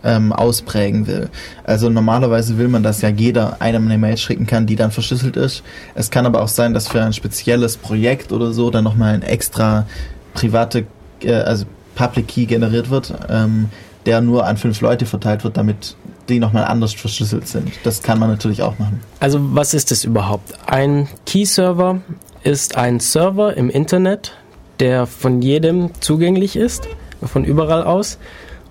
ähm, 0.03 0.33
ausprägen 0.33 1.07
will. 1.07 1.29
Also 1.63 1.89
normalerweise 1.89 2.57
will 2.57 2.67
man, 2.67 2.83
dass 2.83 3.01
ja 3.01 3.09
jeder 3.09 3.61
einem 3.61 3.85
eine 3.85 3.97
Mail 3.97 4.17
schicken 4.17 4.45
kann, 4.45 4.65
die 4.65 4.75
dann 4.75 4.91
verschlüsselt 4.91 5.37
ist. 5.37 5.63
Es 5.95 6.11
kann 6.11 6.25
aber 6.25 6.41
auch 6.41 6.47
sein, 6.47 6.73
dass 6.73 6.87
für 6.87 7.01
ein 7.01 7.13
spezielles 7.13 7.77
Projekt 7.77 8.31
oder 8.31 8.51
so 8.51 8.69
dann 8.71 8.83
nochmal 8.83 9.13
ein 9.13 9.21
extra 9.21 9.85
private, 10.33 10.85
äh, 11.21 11.33
also 11.33 11.65
Public 11.95 12.27
Key 12.27 12.45
generiert 12.45 12.89
wird, 12.89 13.13
ähm, 13.29 13.69
der 14.05 14.21
nur 14.21 14.45
an 14.45 14.57
fünf 14.57 14.79
Leute 14.81 15.05
verteilt 15.05 15.43
wird, 15.43 15.57
damit 15.57 15.95
die 16.29 16.39
nochmal 16.39 16.65
anders 16.65 16.93
verschlüsselt 16.93 17.47
sind. 17.47 17.71
Das 17.83 18.01
kann 18.01 18.19
man 18.19 18.29
natürlich 18.29 18.61
auch 18.61 18.77
machen. 18.79 19.01
Also 19.19 19.39
was 19.41 19.73
ist 19.73 19.91
das 19.91 20.03
überhaupt? 20.03 20.53
Ein 20.67 21.07
Key-Server 21.25 22.01
ist 22.43 22.77
ein 22.77 22.99
Server 22.99 23.57
im 23.57 23.69
Internet, 23.69 24.33
der 24.79 25.07
von 25.07 25.41
jedem 25.41 25.89
zugänglich 25.99 26.55
ist, 26.55 26.87
von 27.21 27.43
überall 27.43 27.83
aus. 27.83 28.17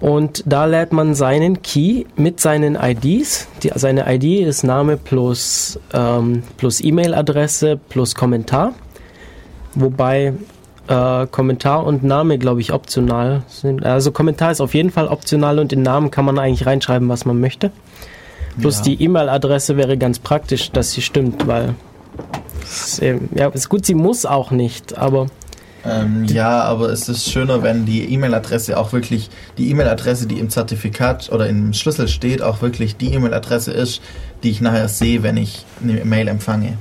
Und 0.00 0.44
da 0.46 0.64
lädt 0.64 0.92
man 0.92 1.14
seinen 1.14 1.62
Key 1.62 2.04
mit 2.16 2.38
seinen 2.40 2.76
IDs. 2.76 3.48
Die, 3.62 3.72
seine 3.74 4.12
ID 4.14 4.46
ist 4.46 4.62
Name 4.62 4.96
plus, 4.96 5.78
ähm, 5.92 6.44
plus 6.56 6.80
E-Mail-Adresse 6.80 7.80
plus 7.88 8.14
Kommentar. 8.14 8.74
Wobei 9.74 10.34
äh, 10.86 11.26
Kommentar 11.26 11.84
und 11.84 12.04
Name, 12.04 12.38
glaube 12.38 12.60
ich, 12.60 12.72
optional 12.72 13.42
sind. 13.48 13.84
Also 13.84 14.12
Kommentar 14.12 14.52
ist 14.52 14.60
auf 14.60 14.74
jeden 14.74 14.90
Fall 14.90 15.08
optional 15.08 15.58
und 15.58 15.72
in 15.72 15.82
Namen 15.82 16.10
kann 16.10 16.24
man 16.24 16.38
eigentlich 16.38 16.66
reinschreiben, 16.66 17.08
was 17.08 17.24
man 17.24 17.40
möchte. 17.40 17.72
Plus 18.60 18.78
ja. 18.78 18.84
die 18.84 19.02
E-Mail-Adresse 19.02 19.76
wäre 19.76 19.98
ganz 19.98 20.18
praktisch, 20.18 20.70
dass 20.70 20.92
sie 20.92 21.02
stimmt, 21.02 21.46
weil 21.46 21.74
es, 22.62 23.00
ja, 23.34 23.48
ist 23.48 23.68
gut, 23.68 23.86
sie 23.86 23.94
muss 23.94 24.26
auch 24.26 24.50
nicht, 24.50 24.96
aber 24.98 25.26
ähm, 25.88 26.24
ja, 26.26 26.62
aber 26.62 26.90
es 26.90 27.08
ist 27.08 27.30
schöner, 27.30 27.62
wenn 27.62 27.86
die 27.86 28.12
E-Mail-Adresse 28.12 28.78
auch 28.78 28.92
wirklich 28.92 29.30
die 29.56 29.70
E-Mail-Adresse, 29.70 30.26
die 30.26 30.38
im 30.38 30.50
Zertifikat 30.50 31.30
oder 31.32 31.48
im 31.48 31.72
Schlüssel 31.72 32.08
steht, 32.08 32.42
auch 32.42 32.62
wirklich 32.62 32.96
die 32.96 33.12
E-Mail-Adresse 33.14 33.72
ist, 33.72 34.00
die 34.42 34.50
ich 34.50 34.60
nachher 34.60 34.88
sehe, 34.88 35.22
wenn 35.22 35.36
ich 35.36 35.64
eine 35.82 36.04
Mail 36.04 36.28
empfange. 36.28 36.74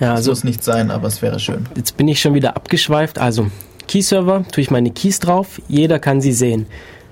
Ja, 0.00 0.14
also, 0.14 0.30
das 0.30 0.40
muss 0.40 0.44
nicht 0.44 0.64
sein, 0.64 0.90
aber 0.90 1.08
es 1.08 1.22
wäre 1.22 1.38
schön. 1.38 1.66
Jetzt 1.76 1.96
bin 1.96 2.08
ich 2.08 2.20
schon 2.20 2.34
wieder 2.34 2.56
abgeschweift. 2.56 3.18
Also, 3.18 3.48
Key-Server, 3.88 4.44
tue 4.50 4.62
ich 4.62 4.70
meine 4.70 4.90
Keys 4.90 5.20
drauf, 5.20 5.60
jeder 5.68 5.98
kann 5.98 6.20
sie 6.20 6.32
sehen. 6.32 6.66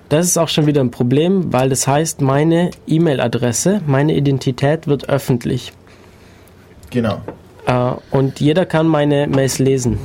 Das 0.08 0.26
ist 0.26 0.38
auch 0.38 0.48
schon 0.48 0.66
wieder 0.66 0.80
ein 0.80 0.90
Problem, 0.90 1.52
weil 1.52 1.68
das 1.68 1.86
heißt, 1.86 2.20
meine 2.20 2.70
E-Mail-Adresse, 2.88 3.80
meine 3.86 4.16
Identität 4.16 4.88
wird 4.88 5.08
öffentlich. 5.08 5.72
Genau. 6.90 7.20
Äh, 7.66 7.92
und 8.10 8.40
jeder 8.40 8.66
kann 8.66 8.88
meine 8.88 9.28
Mails 9.28 9.60
lesen. 9.60 9.98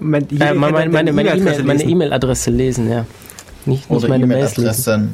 Mein, 0.00 0.28
äh, 0.30 0.54
meine 0.54 0.88
meine, 0.90 1.12
meine 1.12 1.82
E-Mail-Adresse 1.82 2.50
lesen, 2.50 2.90
ja. 2.90 3.06
Nicht, 3.66 3.90
nicht 3.90 3.90
Oder 3.90 4.08
meine 4.08 4.24
E-Mail-Adresse. 4.24 5.08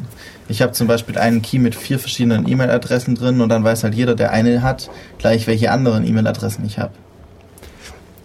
Ich 0.48 0.60
habe 0.60 0.72
zum 0.72 0.86
Beispiel 0.86 1.16
einen 1.18 1.42
Key 1.42 1.58
mit 1.58 1.74
vier 1.74 1.98
verschiedenen 1.98 2.46
E-Mail-Adressen 2.46 3.14
drin 3.14 3.40
und 3.40 3.48
dann 3.48 3.64
weiß 3.64 3.84
halt 3.84 3.94
jeder, 3.94 4.14
der 4.14 4.30
eine 4.30 4.62
hat, 4.62 4.90
gleich 5.18 5.46
welche 5.46 5.70
anderen 5.70 6.06
E-Mail-Adressen 6.06 6.64
ich 6.66 6.78
habe. 6.78 6.92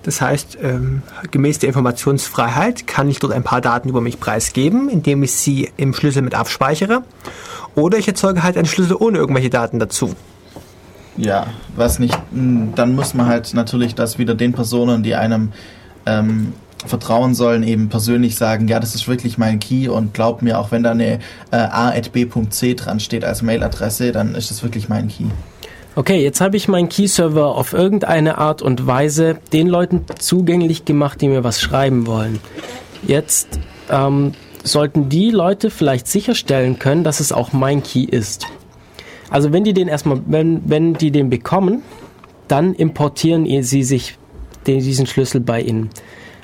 Das 0.03 0.21
heißt, 0.21 0.57
ähm, 0.61 1.01
gemäß 1.31 1.59
der 1.59 1.67
Informationsfreiheit 1.67 2.87
kann 2.87 3.09
ich 3.09 3.19
dort 3.19 3.33
ein 3.33 3.43
paar 3.43 3.61
Daten 3.61 3.89
über 3.89 4.01
mich 4.01 4.19
preisgeben, 4.19 4.89
indem 4.89 5.23
ich 5.23 5.33
sie 5.33 5.69
im 5.77 5.93
Schlüssel 5.93 6.21
mit 6.21 6.35
abspeichere. 6.35 7.03
Oder 7.75 7.97
ich 7.97 8.07
erzeuge 8.07 8.43
halt 8.43 8.57
einen 8.57 8.65
Schlüssel 8.65 8.95
ohne 8.99 9.17
irgendwelche 9.17 9.49
Daten 9.49 9.79
dazu. 9.79 10.15
Ja, 11.17 11.47
was 11.75 11.99
nicht, 11.99 12.17
dann 12.31 12.95
muss 12.95 13.13
man 13.13 13.27
halt 13.27 13.53
natürlich 13.53 13.93
das 13.93 14.17
wieder 14.17 14.35
den 14.35 14.53
Personen, 14.53 15.03
die 15.03 15.15
einem 15.15 15.51
ähm, 16.10 16.53
vertrauen 16.86 17.36
sollen, 17.36 17.64
eben 17.64 17.90
persönlich 17.90 18.36
sagen, 18.36 18.68
ja, 18.68 18.80
das 18.80 18.95
ist 18.95 19.07
wirklich 19.07 19.38
mein 19.38 19.60
Key 19.60 19.90
und 19.90 20.14
glaub 20.14 20.41
mir, 20.41 20.60
auch 20.60 20.72
wenn 20.72 20.84
da 20.84 20.91
eine 20.91 21.19
äh, 21.52 21.57
a.b.c 21.57 22.76
dran 22.76 22.99
steht 22.99 23.26
als 23.26 23.41
Mailadresse, 23.41 24.11
dann 24.11 24.36
ist 24.36 24.49
das 24.49 24.64
wirklich 24.64 24.88
mein 24.88 25.10
Key. 25.10 25.26
Okay, 25.95 26.23
jetzt 26.23 26.40
habe 26.40 26.56
ich 26.56 26.68
meinen 26.68 26.88
Key-Server 26.88 27.56
auf 27.56 27.73
irgendeine 27.73 28.38
Art 28.38 28.61
und 28.61 28.88
Weise 28.88 29.40
den 29.52 29.68
Leuten 29.68 30.06
zugänglich 30.18 30.86
gemacht, 30.86 31.19
die 31.19 31.27
mir 31.27 31.44
was 31.44 31.60
schreiben 31.60 32.07
wollen. 32.07 32.40
Jetzt 33.06 33.60
ähm, 33.90 34.34
sollten 34.64 35.10
die 35.10 35.31
Leute 35.31 35.69
vielleicht 35.69 36.07
sicherstellen 36.07 36.80
können, 36.80 37.03
dass 37.03 37.19
es 37.19 37.31
auch 37.31 37.52
mein 37.52 37.84
Key 37.84 38.03
ist. 38.03 38.45
Also 39.30 39.52
wenn 39.52 39.64
die 39.64 39.73
den 39.73 39.88
erstmal, 39.88 40.22
wenn, 40.26 40.61
wenn 40.69 40.94
die 40.94 41.11
den 41.11 41.30
bekommen, 41.30 41.81
dann 42.48 42.73
importieren 42.73 43.45
sie 43.64 43.84
sich 43.84 44.18
diesen 44.77 45.05
Schlüssel 45.05 45.41
bei 45.41 45.61
Ihnen. 45.61 45.89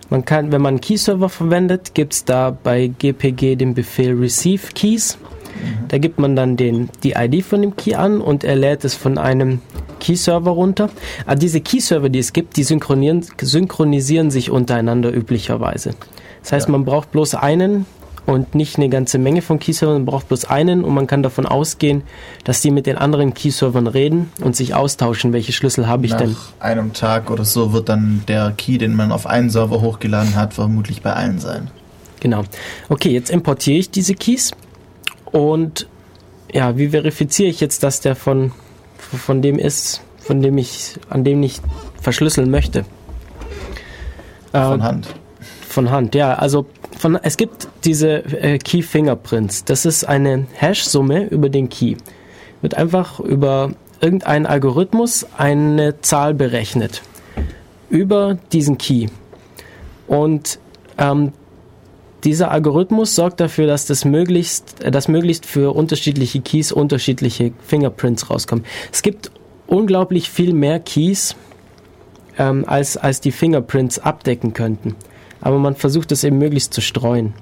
Man 0.10 0.26
kann, 0.26 0.52
wenn 0.52 0.62
man 0.62 0.76
einen 0.76 0.82
Key-Server 0.82 1.30
verwendet, 1.30 1.94
gibt 1.94 2.14
es 2.14 2.26
da 2.26 2.52
bei 2.52 2.88
GPG 2.88 3.56
den 3.56 3.74
Befehl 3.74 4.14
Receive 4.14 4.74
Keys. 4.74 5.18
Da 5.88 5.98
gibt 5.98 6.20
man 6.20 6.36
dann 6.36 6.58
den, 6.58 6.90
die 7.04 7.14
ID 7.14 7.44
von 7.44 7.62
dem 7.62 7.76
Key 7.76 7.96
an 7.96 8.22
und 8.22 8.44
er 8.44 8.56
lädt 8.56 8.84
es 8.86 8.94
von 8.94 9.18
einem 9.18 9.62
Key-Server 10.00 10.52
runter. 10.52 10.86
Aber 11.24 11.32
ah, 11.32 11.36
diese 11.36 11.62
Key-Server, 11.62 12.10
die 12.10 12.20
es 12.20 12.34
gibt, 12.34 12.58
die 12.58 12.64
synchronisieren, 12.64 13.26
synchronisieren 13.42 14.32
sich 14.32 14.52
untereinander 14.52 15.16
üblicherweise. 15.16 15.92
Das 16.42 16.52
heißt, 16.52 16.68
ja. 16.68 16.72
man 16.72 16.86
braucht 16.86 17.12
bloß 17.12 17.36
einen 17.36 17.86
und 18.26 18.56
nicht 18.56 18.78
eine 18.78 18.90
ganze 18.90 19.20
Menge 19.20 19.42
von 19.42 19.60
Key-Servern, 19.60 19.98
man 19.98 20.06
braucht 20.06 20.28
bloß 20.28 20.46
einen 20.46 20.84
und 20.84 20.94
man 20.94 21.08
kann 21.08 21.22
davon 21.24 21.46
ausgehen, 21.46 22.04
dass 22.44 22.62
die 22.62 22.72
mit 22.72 22.86
den 22.86 22.98
anderen 22.98 23.34
Key-Servern 23.34 23.88
reden 23.88 24.32
und 24.42 24.56
sich 24.56 24.74
austauschen, 24.74 25.34
welche 25.34 25.54
Schlüssel 25.54 25.88
habe 25.88 26.06
ich 26.06 26.12
Nach 26.12 26.20
denn. 26.20 26.32
Nach 26.32 26.54
einem 26.60 26.94
Tag 26.94 27.30
oder 27.30 27.46
so 27.46 27.74
wird 27.74 27.90
dann 27.90 28.24
der 28.28 28.54
Key, 28.58 28.78
den 28.78 28.96
man 28.96 29.12
auf 29.12 29.28
einen 29.28 29.50
Server 29.50 29.82
hochgeladen 29.82 30.36
hat, 30.36 30.54
vermutlich 30.54 31.02
bei 31.02 31.14
allen 31.14 31.40
sein. 31.40 31.70
Genau. 32.20 32.44
Okay, 32.90 33.10
jetzt 33.10 33.30
importiere 33.30 33.78
ich 33.78 33.92
diese 33.92 34.16
Keys 34.16 34.52
und 35.32 35.88
ja, 36.52 36.78
wie 36.78 36.90
verifiziere 36.90 37.50
ich 37.50 37.60
jetzt, 37.60 37.84
dass 37.84 38.02
der 38.02 38.16
von, 38.16 38.52
von 38.98 39.42
dem 39.42 39.60
ist, 39.60 40.02
von 40.20 40.42
dem 40.42 40.58
ich, 40.58 40.96
an 41.10 41.24
dem 41.24 41.44
ich 41.44 41.62
verschlüsseln 42.02 42.50
möchte? 42.50 42.86
Von 44.52 44.80
äh, 44.80 44.84
Hand. 44.84 45.08
Von 45.68 45.92
Hand, 45.92 46.16
ja. 46.16 46.34
Also 46.34 46.66
von, 47.06 47.20
es 47.22 47.38
gibt 47.38 47.68
diese 47.84 48.26
äh, 48.42 48.58
Key 48.58 48.82
Fingerprints. 48.82 49.64
Das 49.64 49.86
ist 49.86 50.06
eine 50.06 50.48
Hash-Summe 50.56 51.28
über 51.28 51.50
den 51.50 51.70
Key. 51.70 51.98
Wird 52.62 52.74
einfach 52.74 53.20
über 53.20 53.74
irgendeinen 54.02 54.48
Algorithmus 54.48 55.28
eine 55.38 56.02
Zahl 56.02 56.34
berechnet. 56.34 57.04
Über 57.92 58.40
diesen 58.52 58.80
Key. 58.80 59.06
Und 60.08 60.58
ähm, 60.98 61.34
dieser 62.24 62.50
Algorithmus 62.50 63.14
sorgt 63.14 63.40
dafür, 63.40 63.68
dass 63.68 63.86
das 63.86 64.04
möglichst, 64.04 64.84
äh, 64.84 64.90
dass 64.90 65.08
möglichst 65.08 65.46
für 65.46 65.76
unterschiedliche 65.76 66.42
Keys 66.42 66.72
unterschiedliche 66.72 67.54
Fingerprints 67.68 68.32
rauskommen. 68.32 68.66
Es 68.92 69.04
gibt 69.04 69.30
unglaublich 69.68 70.32
viel 70.32 70.54
mehr 70.54 70.80
Keys, 70.80 71.36
ähm, 72.40 72.66
als, 72.66 72.98
als 72.98 73.22
die 73.22 73.32
Fingerprints 73.32 74.00
abdecken 74.00 74.54
könnten. 74.54 74.96
Aber 75.46 75.60
man 75.60 75.76
versucht 75.76 76.12
es 76.12 76.24
eben 76.24 76.40
möglichst 76.40 76.74
zu 76.74 76.82
streuen. 76.82 77.36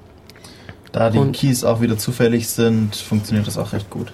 Da 0.92 1.10
die 1.10 1.20
und, 1.20 1.32
Keys 1.32 1.64
auch 1.64 1.80
wieder 1.80 1.98
zufällig 1.98 2.50
sind, 2.50 2.98
funktioniert 2.98 3.48
das 3.48 3.58
auch 3.58 3.72
recht 3.72 3.90
gut. 3.90 4.12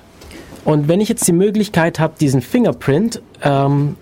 Und 0.64 0.88
wenn 0.88 1.02
ich 1.02 1.10
jetzt 1.10 1.28
die 1.28 1.34
Möglichkeit 1.34 2.00
habe, 2.00 2.14
diesen 2.20 2.42
Fingerprint 2.42 3.20
ähm, 3.42 3.96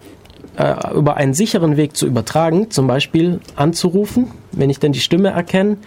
äh, 0.58 0.94
über 0.94 1.16
einen 1.16 1.34
sicheren 1.34 1.78
Weg 1.78 1.96
zu 1.96 2.06
übertragen, 2.06 2.70
zum 2.70 2.86
Beispiel 2.86 3.40
anzurufen, 3.56 4.30
wenn 4.52 4.70
ich 4.70 4.80
dann 4.80 4.92
die 4.92 5.00
Stimme 5.00 5.30
erkenne, 5.30 5.78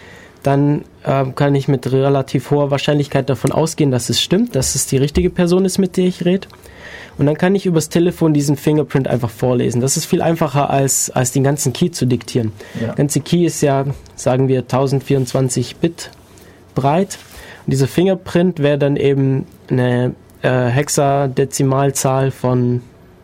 dann 0.42 0.86
äh, 1.04 1.26
kann 1.34 1.54
ich 1.54 1.68
mit 1.68 1.92
relativ 1.92 2.50
hoher 2.50 2.70
Wahrscheinlichkeit 2.70 3.28
davon 3.28 3.52
ausgehen, 3.52 3.90
dass 3.90 4.08
es 4.08 4.18
stimmt, 4.18 4.56
dass 4.56 4.76
es 4.76 4.86
die 4.86 4.96
richtige 4.96 5.28
Person 5.28 5.66
ist, 5.66 5.76
mit 5.76 5.98
der 5.98 6.06
ich 6.06 6.24
rede. 6.24 6.48
Und 7.18 7.26
dann 7.26 7.36
kann 7.36 7.54
ich 7.54 7.66
übers 7.66 7.88
Telefon 7.88 8.32
diesen 8.32 8.56
Fingerprint 8.56 9.08
einfach 9.08 9.30
vorlesen. 9.30 9.80
Das 9.80 9.96
ist 9.96 10.06
viel 10.06 10.22
einfacher, 10.22 10.70
als, 10.70 11.10
als 11.10 11.32
den 11.32 11.44
ganzen 11.44 11.72
Key 11.72 11.90
zu 11.90 12.06
diktieren. 12.06 12.52
Ja. 12.80 12.88
Der 12.88 12.94
ganze 12.96 13.20
Key 13.20 13.44
ist 13.44 13.60
ja, 13.60 13.84
sagen 14.16 14.48
wir, 14.48 14.60
1024 14.60 15.76
Bit 15.76 16.10
breit. 16.74 17.18
Und 17.66 17.72
dieser 17.72 17.88
Fingerprint 17.88 18.58
wäre 18.60 18.78
dann 18.78 18.96
eben 18.96 19.46
eine 19.68 20.14
äh, 20.42 20.66
Hexadezimalzahl 20.66 22.30
von 22.30 22.82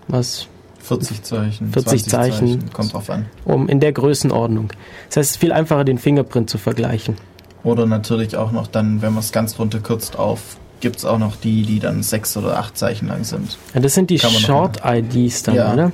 was? 0.08 0.48
40 0.80 1.22
Zeichen. 1.22 1.72
40 1.72 2.04
Zeichen, 2.04 2.32
Zeichen. 2.48 2.72
Kommt 2.72 2.92
drauf 2.92 3.10
an. 3.10 3.26
Um 3.44 3.68
in 3.68 3.80
der 3.80 3.92
Größenordnung. 3.92 4.68
Das 5.08 5.16
heißt, 5.16 5.30
es 5.30 5.30
ist 5.32 5.36
viel 5.38 5.52
einfacher, 5.52 5.84
den 5.84 5.98
Fingerprint 5.98 6.48
zu 6.48 6.58
vergleichen. 6.58 7.16
Oder 7.64 7.86
natürlich 7.86 8.36
auch 8.36 8.52
noch 8.52 8.68
dann, 8.68 9.02
wenn 9.02 9.12
man 9.12 9.20
es 9.20 9.32
ganz 9.32 9.58
runter 9.58 9.80
kürzt, 9.80 10.16
auf 10.16 10.58
gibt 10.80 10.96
es 10.96 11.04
auch 11.04 11.18
noch 11.18 11.36
die, 11.36 11.62
die 11.62 11.80
dann 11.80 12.02
sechs 12.02 12.36
oder 12.36 12.58
acht 12.58 12.76
Zeichen 12.76 13.08
lang 13.08 13.24
sind. 13.24 13.58
Ja, 13.74 13.80
das 13.80 13.94
sind 13.94 14.10
die 14.10 14.18
Short-IDs 14.18 15.42
dann, 15.44 15.54
ja. 15.54 15.72
oder? 15.72 15.92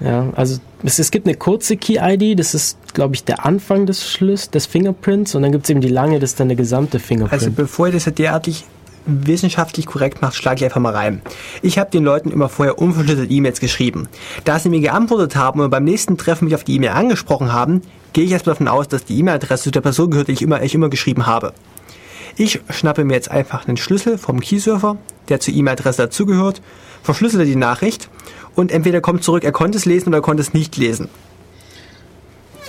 Ja, 0.00 0.30
also 0.34 0.58
es, 0.82 0.98
es 0.98 1.10
gibt 1.10 1.26
eine 1.26 1.36
kurze 1.36 1.76
Key-ID, 1.76 2.38
das 2.38 2.54
ist, 2.54 2.78
glaube 2.94 3.14
ich, 3.14 3.24
der 3.24 3.44
Anfang 3.44 3.84
des 3.86 4.08
Schlüssels, 4.08 4.50
des 4.50 4.66
Fingerprints 4.66 5.34
und 5.34 5.42
dann 5.42 5.52
gibt 5.52 5.64
es 5.64 5.70
eben 5.70 5.82
die 5.82 5.88
lange, 5.88 6.18
das 6.18 6.30
ist 6.30 6.40
dann 6.40 6.48
der 6.48 6.56
gesamte 6.56 6.98
Fingerprint. 6.98 7.32
Also 7.32 7.50
bevor 7.50 7.88
ihr 7.88 7.92
das 7.92 8.06
ja 8.06 8.12
derartig 8.12 8.64
wissenschaftlich 9.06 9.86
korrekt 9.86 10.22
macht, 10.22 10.34
schlage 10.34 10.56
ich 10.56 10.64
einfach 10.64 10.80
mal 10.80 10.94
rein. 10.94 11.22
Ich 11.62 11.78
habe 11.78 11.90
den 11.90 12.04
Leuten 12.04 12.30
immer 12.30 12.48
vorher 12.48 12.78
unverschlüsselte 12.78 13.32
E-Mails 13.32 13.60
geschrieben. 13.60 14.08
Da 14.44 14.58
sie 14.58 14.68
mir 14.68 14.80
geantwortet 14.80 15.36
haben 15.36 15.60
und 15.60 15.70
beim 15.70 15.84
nächsten 15.84 16.16
Treffen 16.16 16.46
mich 16.46 16.54
auf 16.54 16.64
die 16.64 16.76
E-Mail 16.76 16.90
angesprochen 16.90 17.52
haben, 17.52 17.82
gehe 18.12 18.24
ich 18.24 18.32
erstmal 18.32 18.54
davon 18.54 18.68
aus, 18.68 18.88
dass 18.88 19.04
die 19.04 19.18
E-Mail-Adresse 19.18 19.64
zu 19.64 19.70
der 19.70 19.80
Person 19.80 20.10
gehört, 20.10 20.28
die 20.28 20.32
ich 20.32 20.42
immer, 20.42 20.62
ich 20.62 20.74
immer 20.74 20.88
geschrieben 20.88 21.26
habe. 21.26 21.52
Ich 22.36 22.60
schnappe 22.70 23.04
mir 23.04 23.14
jetzt 23.14 23.30
einfach 23.30 23.66
einen 23.66 23.76
Schlüssel 23.76 24.18
vom 24.18 24.40
Keyserver, 24.40 24.96
der 25.28 25.40
zur 25.40 25.54
E-Mail-Adresse 25.54 26.02
dazugehört, 26.02 26.60
verschlüssele 27.02 27.44
die 27.44 27.56
Nachricht 27.56 28.08
und 28.54 28.72
entweder 28.72 29.00
kommt 29.00 29.24
zurück, 29.24 29.44
er 29.44 29.52
konnte 29.52 29.78
es 29.78 29.84
lesen 29.84 30.08
oder 30.08 30.18
er 30.18 30.22
konnte 30.22 30.42
es 30.42 30.52
nicht 30.52 30.76
lesen. 30.76 31.08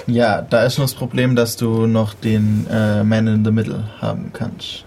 Ja, 0.07 0.41
da 0.41 0.63
ist 0.63 0.75
schon 0.75 0.83
das 0.83 0.93
Problem, 0.93 1.35
dass 1.35 1.57
du 1.57 1.85
noch 1.85 2.13
den 2.13 2.65
äh, 2.71 3.03
Man 3.03 3.27
in 3.27 3.45
the 3.45 3.51
Middle 3.51 3.83
haben 4.01 4.31
kannst. 4.33 4.85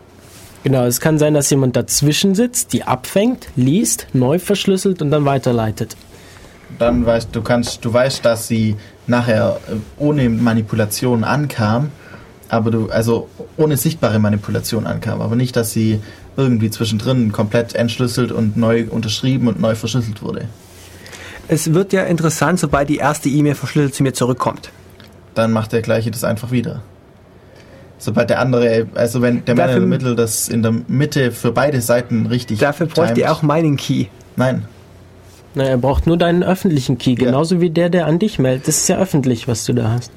Genau, 0.65 0.85
es 0.85 0.99
kann 0.99 1.19
sein, 1.19 1.35
dass 1.35 1.51
jemand 1.51 1.77
dazwischen 1.77 2.35
sitzt, 2.35 2.73
die 2.73 2.85
abfängt, 2.85 3.49
liest, 3.55 4.07
neu 4.13 4.39
verschlüsselt 4.39 5.03
und 5.03 5.11
dann 5.11 5.25
weiterleitet. 5.25 5.97
Dann 6.79 7.07
weißt 7.07 7.29
du 7.33 7.43
kannst, 7.43 7.85
du 7.85 7.93
weißt, 7.93 8.25
dass 8.25 8.49
sie 8.49 8.77
nachher 9.07 9.61
äh, 9.69 9.75
ohne 9.99 10.29
Manipulation 10.29 11.23
ankam 11.23 11.91
aber 12.55 12.71
du, 12.71 12.89
also 12.89 13.29
ohne 13.57 13.77
sichtbare 13.77 14.19
Manipulation 14.19 14.87
ankam, 14.87 15.21
aber 15.21 15.37
nicht, 15.37 15.57
dass 15.57 15.73
sie 15.73 16.01
irgendwie 16.37 16.71
zwischendrin 16.71 17.33
komplett 17.33 17.75
entschlüsselt 17.75 18.33
und 18.33 18.57
neu 18.57 18.87
unterschrieben 18.89 19.49
und 19.49 19.61
neu 19.61 19.75
verschlüsselt 19.75 20.23
wurde. 20.23 20.49
Es 21.49 21.75
wird 21.75 21.93
ja 21.93 22.05
interessant, 22.05 22.59
sobald 22.59 22.89
die 22.89 22.97
erste 22.97 23.29
E-Mail 23.29 23.55
verschlüsselt 23.55 23.95
zu 23.95 24.03
mir 24.03 24.15
zurückkommt. 24.15 24.71
Dann 25.35 25.53
macht 25.53 25.73
der 25.73 25.83
gleiche 25.83 26.11
das 26.11 26.25
einfach 26.25 26.51
wieder. 26.53 26.83
Sobald 27.99 28.31
der 28.31 28.41
andere, 28.41 28.87
also 28.95 29.21
wenn 29.21 29.45
der 29.45 29.55
Mann 29.55 29.71
in 29.71 29.77
der 29.77 29.87
Mitte 29.87 30.15
das 30.15 30.49
in 30.49 30.63
der 30.63 30.73
Mitte 30.89 31.33
für 31.33 31.53
beide 31.53 31.81
Seiten 31.81 32.27
richtig. 32.27 32.59
Dafür 32.59 32.87
bräuchte 32.87 33.23
er 33.23 33.33
auch 33.33 33.43
meinen 33.43 33.77
Key. 33.77 34.07
Nein. 34.37 34.65
Na, 35.55 35.65
er 35.65 35.77
braucht 35.77 36.07
nur 36.07 36.17
deinen 36.17 36.43
öffentlichen 36.43 36.99
Key, 36.99 37.15
genauso 37.15 37.57
ja. 37.57 37.61
wie 37.61 37.71
der, 37.71 37.89
der 37.89 38.07
an 38.07 38.19
dich 38.19 38.39
meldet. 38.39 38.69
Das 38.69 38.79
ist 38.79 38.89
ja 38.89 38.99
öffentlich, 38.99 39.47
was 39.49 39.65
du 39.65 39.73
da 39.73 39.91
hast. 39.91 40.11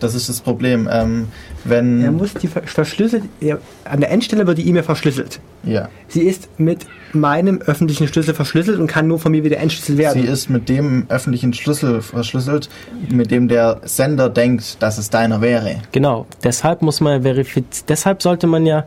Das 0.00 0.14
ist 0.14 0.28
das 0.28 0.40
Problem. 0.40 0.88
Ähm, 0.90 1.28
wenn 1.64 2.02
er 2.02 2.12
muss 2.12 2.34
die 2.34 2.48
verschlüsselt, 2.48 3.24
er, 3.40 3.58
an 3.84 4.00
der 4.00 4.10
Endstelle 4.10 4.46
wird 4.46 4.58
die 4.58 4.68
E-Mail 4.68 4.82
verschlüsselt. 4.82 5.40
Ja. 5.62 5.88
Sie 6.08 6.22
ist 6.22 6.48
mit 6.58 6.86
meinem 7.12 7.60
öffentlichen 7.60 8.08
Schlüssel 8.08 8.34
verschlüsselt 8.34 8.78
und 8.78 8.86
kann 8.86 9.06
nur 9.06 9.18
von 9.18 9.32
mir 9.32 9.44
wieder 9.44 9.58
entschlüsselt 9.58 9.98
werden. 9.98 10.22
Sie 10.22 10.28
ist 10.28 10.48
mit 10.48 10.68
dem 10.68 11.04
öffentlichen 11.08 11.52
Schlüssel 11.52 12.00
verschlüsselt, 12.00 12.68
mit 13.10 13.30
dem 13.30 13.48
der 13.48 13.80
Sender 13.84 14.28
denkt, 14.30 14.82
dass 14.82 14.98
es 14.98 15.10
deiner 15.10 15.40
wäre. 15.40 15.82
Genau. 15.92 16.26
Deshalb 16.42 16.82
muss 16.82 17.00
man 17.00 17.22
verifizieren. 17.22 17.86
Deshalb 17.88 18.22
sollte 18.22 18.46
man 18.46 18.66
ja 18.66 18.84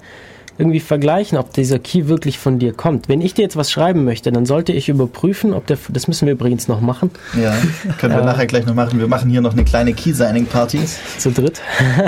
irgendwie 0.57 0.79
vergleichen, 0.79 1.37
ob 1.37 1.53
dieser 1.53 1.79
Key 1.79 2.07
wirklich 2.07 2.37
von 2.37 2.59
dir 2.59 2.73
kommt. 2.73 3.09
Wenn 3.09 3.21
ich 3.21 3.33
dir 3.33 3.41
jetzt 3.41 3.55
was 3.55 3.71
schreiben 3.71 4.03
möchte, 4.03 4.31
dann 4.31 4.45
sollte 4.45 4.71
ich 4.71 4.89
überprüfen, 4.89 5.53
ob 5.53 5.65
der, 5.67 5.77
das 5.89 6.07
müssen 6.07 6.25
wir 6.25 6.33
übrigens 6.33 6.67
noch 6.67 6.81
machen. 6.81 7.11
Ja, 7.41 7.55
können 7.97 8.13
wir 8.13 8.21
äh, 8.21 8.25
nachher 8.25 8.45
gleich 8.45 8.65
noch 8.65 8.75
machen. 8.75 8.99
Wir 8.99 9.07
machen 9.07 9.29
hier 9.29 9.41
noch 9.41 9.53
eine 9.53 9.63
kleine 9.63 9.93
Key-Signing-Party. 9.93 10.79
Zu 11.17 11.31
dritt. 11.31 11.61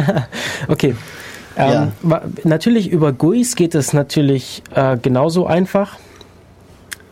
okay. 0.67 0.95
Ähm, 1.57 1.91
ja. 2.03 2.21
Natürlich 2.43 2.89
über 2.91 3.13
GUIs 3.13 3.55
geht 3.55 3.75
es 3.75 3.93
natürlich 3.93 4.61
äh, 4.73 4.97
genauso 4.97 5.47
einfach. 5.47 5.97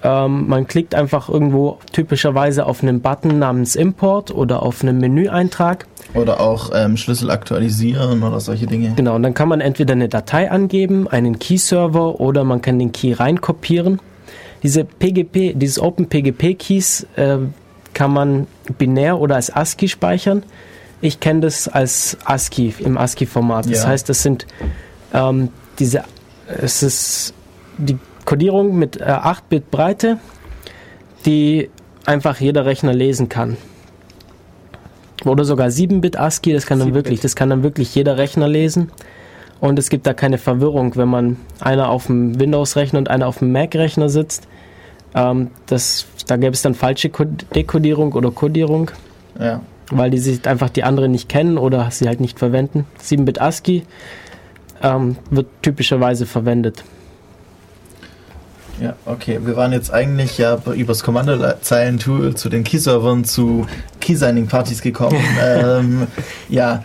Ähm, 0.04 0.48
man 0.48 0.68
klickt 0.68 0.96
einfach 0.96 1.30
irgendwo 1.30 1.80
typischerweise 1.92 2.66
auf 2.66 2.84
einen 2.84 3.02
Button 3.02 3.40
namens 3.40 3.76
Import 3.76 4.32
oder 4.32 4.62
auf 4.62 4.82
einen 4.82 4.98
Menüeintrag 4.98 5.88
oder 6.14 6.40
auch 6.42 6.72
ähm, 6.74 6.98
Schlüssel 6.98 7.32
aktualisieren 7.32 8.22
oder 8.22 8.40
solche 8.40 8.68
Dinge. 8.68 8.94
Genau, 8.96 9.16
und 9.16 9.24
dann 9.24 9.34
kann 9.34 9.48
man 9.48 9.62
entweder 9.62 9.94
eine 9.94 10.10
Datei 10.10 10.52
angeben, 10.52 11.08
einen 11.08 11.40
Key-Server 11.40 12.20
oder 12.20 12.44
man 12.44 12.62
kann 12.62 12.78
den 12.80 12.92
Key 12.92 13.14
reinkopieren. 13.14 14.00
Diese 14.62 14.84
PGP, 14.84 15.54
dieses 15.56 15.80
OpenPGP-Keys 15.80 17.08
äh, 17.16 17.38
kann 17.94 18.14
man 18.14 18.48
binär 18.78 19.20
oder 19.20 19.36
als 19.36 19.54
ASCII 19.54 19.88
speichern. 19.88 20.44
Ich 21.02 21.20
kenne 21.20 21.42
das 21.42 21.68
als 21.68 22.18
ASCII 22.26 22.74
im 22.80 22.98
ASCII-Format. 22.98 23.66
Das 23.66 23.84
ja. 23.84 23.90
heißt, 23.90 24.08
das 24.08 24.24
sind 24.24 24.46
ähm, 25.14 25.50
diese, 25.80 26.04
es 26.48 26.84
ist 26.84 27.34
die 27.78 27.98
Codierung 28.26 28.78
mit 28.78 29.00
äh, 29.00 29.06
8-Bit 29.06 29.72
Breite, 29.72 30.18
die 31.26 31.70
einfach 32.06 32.40
jeder 32.40 32.66
Rechner 32.66 32.94
lesen 32.94 33.30
kann. 33.30 33.58
Oder 35.26 35.46
sogar 35.46 35.68
7-Bit 35.68 36.18
ASCII, 36.18 36.54
das 36.54 36.66
kann 36.66 36.80
dann 36.80 36.94
wirklich, 36.94 37.22
das 37.22 37.36
kann 37.36 37.50
dann 37.50 37.64
wirklich 37.64 37.94
jeder 37.96 38.18
Rechner 38.18 38.48
lesen. 38.48 38.92
Und 39.62 39.80
es 39.80 39.90
gibt 39.90 40.06
da 40.06 40.14
keine 40.14 40.38
Verwirrung, 40.38 40.98
wenn 40.98 41.08
man 41.08 41.38
einer 41.62 41.90
auf 41.90 42.08
dem 42.08 42.40
Windows-Rechner 42.40 43.00
und 43.00 43.10
einer 43.10 43.28
auf 43.28 43.40
dem 43.40 43.54
Mac-Rechner 43.54 44.10
sitzt. 44.10 44.48
Ähm, 45.16 45.52
das, 45.68 46.06
da 46.28 46.36
gäbe 46.36 46.52
es 46.52 46.62
dann 46.62 46.76
falsche 46.76 47.10
Dekodierung 47.56 48.12
oder 48.14 48.32
Codierung. 48.32 48.92
Ja. 49.40 49.62
Weil 49.90 50.10
die 50.10 50.18
sich 50.18 50.46
einfach 50.48 50.70
die 50.70 50.84
anderen 50.84 51.12
nicht 51.12 51.30
kennen 51.30 51.58
oder 51.58 51.90
sie 51.92 52.08
halt 52.08 52.20
nicht 52.20 52.40
verwenden. 52.40 52.86
7-Bit 53.02 53.40
ASCII 53.40 53.84
ähm, 54.82 55.16
wird 55.30 55.48
typischerweise 55.62 56.26
verwendet. 56.26 56.84
Ja, 58.82 58.96
okay. 59.06 59.40
Wir 59.44 59.56
waren 59.56 59.72
jetzt 59.72 59.94
eigentlich 59.94 60.38
ja 60.38 60.58
übers 60.76 61.04
Kommandozeilen-Tool 61.04 62.36
zu 62.36 62.50
den 62.50 62.64
Key-Servern 62.64 63.24
zu 63.24 63.66
Key-Signing-Partys 64.00 64.82
gekommen. 64.82 65.20
ähm, 65.42 66.08
ja, 66.50 66.84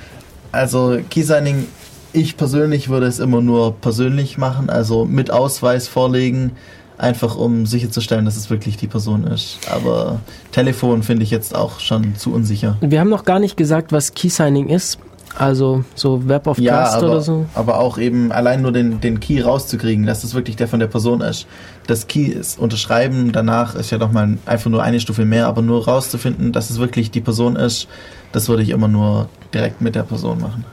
also 0.53 0.99
Key-Signing, 1.09 1.67
ich 2.13 2.37
persönlich 2.37 2.89
würde 2.89 3.07
es 3.07 3.19
immer 3.19 3.41
nur 3.41 3.75
persönlich 3.75 4.39
machen, 4.39 4.71
also 4.71 5.05
mit 5.05 5.31
Ausweis 5.31 5.89
vorlegen, 5.89 6.53
einfach 6.99 7.37
um 7.37 7.65
sicherzustellen, 7.65 8.25
dass 8.25 8.37
es 8.37 8.51
wirklich 8.51 8.77
die 8.77 8.87
Person 8.87 9.25
ist. 9.25 9.59
Aber 9.71 10.21
Telefon 10.53 11.03
finde 11.03 11.23
ich 11.23 11.31
jetzt 11.31 11.55
auch 11.55 11.81
schon 11.81 12.17
zu 12.17 12.33
unsicher. 12.33 12.77
Wir 12.81 13.01
haben 13.01 13.09
noch 13.09 13.25
gar 13.25 13.39
nicht 13.39 13.57
gesagt, 13.57 13.93
was 13.93 14.15
Key-Signing 14.15 14.69
ist. 14.69 14.99
Also 15.37 15.85
so 15.95 16.27
Web 16.29 16.47
of 16.49 16.59
Ja, 16.59 16.83
Trust 16.83 16.97
aber, 16.97 17.07
oder 17.13 17.21
so. 17.21 17.47
aber 17.55 17.79
auch 17.79 17.99
eben 17.99 18.33
allein 18.33 18.63
nur 18.63 18.73
den, 18.73 19.01
den 19.01 19.21
Key 19.21 19.41
rauszukriegen, 19.41 20.05
dass 20.07 20.25
es 20.25 20.35
wirklich 20.35 20.57
der 20.57 20.67
von 20.69 20.81
der 20.81 20.89
Person 20.89 21.21
ist. 21.21 21.47
Das 21.87 22.07
Key 22.09 22.25
ist 22.27 22.59
unterschreiben, 22.59 23.31
danach 23.33 23.75
ist 23.77 23.91
ja 23.91 23.99
nochmal 23.99 24.39
einfach 24.47 24.71
nur 24.71 24.83
eine 24.83 24.99
Stufe 25.01 25.25
mehr, 25.25 25.47
aber 25.47 25.63
nur 25.63 25.85
rauszufinden, 25.85 26.53
dass 26.53 26.71
es 26.71 26.79
wirklich 26.79 27.11
die 27.11 27.21
Person 27.21 27.55
ist, 27.57 27.87
das 28.33 28.49
würde 28.49 28.63
ich 28.63 28.71
immer 28.71 28.89
nur 28.89 29.29
direkt 29.55 29.81
mit 29.81 29.95
der 29.95 30.03
Person 30.03 30.41
machen. 30.41 30.65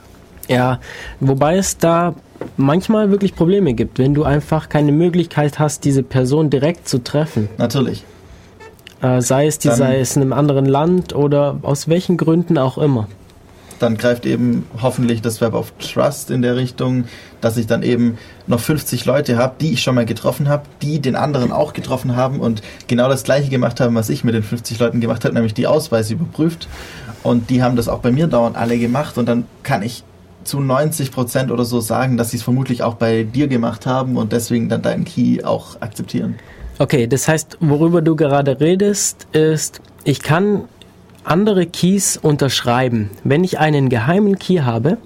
Ja, 0.48 0.78
wobei 1.20 1.56
es 1.58 1.78
da 1.78 2.14
manchmal 2.56 3.10
wirklich 3.10 3.34
Probleme 3.34 3.74
gibt, 3.74 3.98
wenn 3.98 4.14
du 4.14 4.24
einfach 4.24 4.68
keine 4.68 4.92
Möglichkeit 4.92 5.58
hast, 5.58 5.84
diese 5.84 6.02
Person 6.02 6.50
direkt 6.50 6.88
zu 6.88 7.02
treffen. 7.02 7.48
Natürlich. 7.58 8.04
Äh, 9.02 9.20
sei 9.20 9.46
es 9.46 9.58
die, 9.58 9.68
Dann- 9.68 9.76
sei 9.76 10.00
es 10.00 10.16
in 10.16 10.22
einem 10.22 10.32
anderen 10.32 10.66
Land 10.66 11.14
oder 11.14 11.58
aus 11.62 11.88
welchen 11.88 12.16
Gründen 12.16 12.58
auch 12.58 12.78
immer. 12.78 13.08
Dann 13.78 13.96
greift 13.96 14.26
eben 14.26 14.66
hoffentlich 14.80 15.22
das 15.22 15.40
Web 15.40 15.54
of 15.54 15.72
Trust 15.78 16.30
in 16.30 16.42
der 16.42 16.56
Richtung, 16.56 17.04
dass 17.40 17.56
ich 17.56 17.66
dann 17.66 17.82
eben 17.82 18.18
noch 18.46 18.60
50 18.60 19.04
Leute 19.04 19.36
habe, 19.36 19.56
die 19.60 19.72
ich 19.72 19.82
schon 19.82 19.94
mal 19.94 20.06
getroffen 20.06 20.48
habe, 20.48 20.64
die 20.82 21.00
den 21.00 21.16
anderen 21.16 21.52
auch 21.52 21.72
getroffen 21.72 22.16
haben 22.16 22.40
und 22.40 22.62
genau 22.86 23.08
das 23.08 23.24
gleiche 23.24 23.50
gemacht 23.50 23.80
haben, 23.80 23.94
was 23.94 24.08
ich 24.08 24.24
mit 24.24 24.34
den 24.34 24.42
50 24.42 24.78
Leuten 24.78 25.00
gemacht 25.00 25.24
habe, 25.24 25.34
nämlich 25.34 25.54
die 25.54 25.66
Ausweise 25.66 26.14
überprüft. 26.14 26.68
Und 27.22 27.50
die 27.50 27.62
haben 27.62 27.76
das 27.76 27.88
auch 27.88 27.98
bei 27.98 28.12
mir 28.12 28.28
dauernd 28.28 28.56
alle 28.56 28.78
gemacht 28.78 29.18
und 29.18 29.26
dann 29.26 29.44
kann 29.62 29.82
ich 29.82 30.04
zu 30.44 30.60
90 30.60 31.10
Prozent 31.10 31.50
oder 31.50 31.64
so 31.64 31.80
sagen, 31.80 32.16
dass 32.16 32.30
sie 32.30 32.36
es 32.36 32.42
vermutlich 32.42 32.82
auch 32.82 32.94
bei 32.94 33.24
dir 33.24 33.48
gemacht 33.48 33.84
haben 33.84 34.16
und 34.16 34.32
deswegen 34.32 34.68
dann 34.68 34.82
deinen 34.82 35.04
Key 35.04 35.42
auch 35.44 35.80
akzeptieren. 35.80 36.36
Okay, 36.78 37.06
das 37.06 37.26
heißt, 37.26 37.58
worüber 37.60 38.02
du 38.02 38.16
gerade 38.16 38.60
redest, 38.60 39.26
ist, 39.32 39.80
ich 40.04 40.22
kann 40.22 40.64
andere 41.26 41.66
Keys 41.66 42.16
unterschreiben. 42.16 43.10
Wenn 43.24 43.44
ich 43.44 43.58
einen 43.58 43.88
geheimen 43.88 44.38
Key 44.38 44.58
habe, 44.58 44.98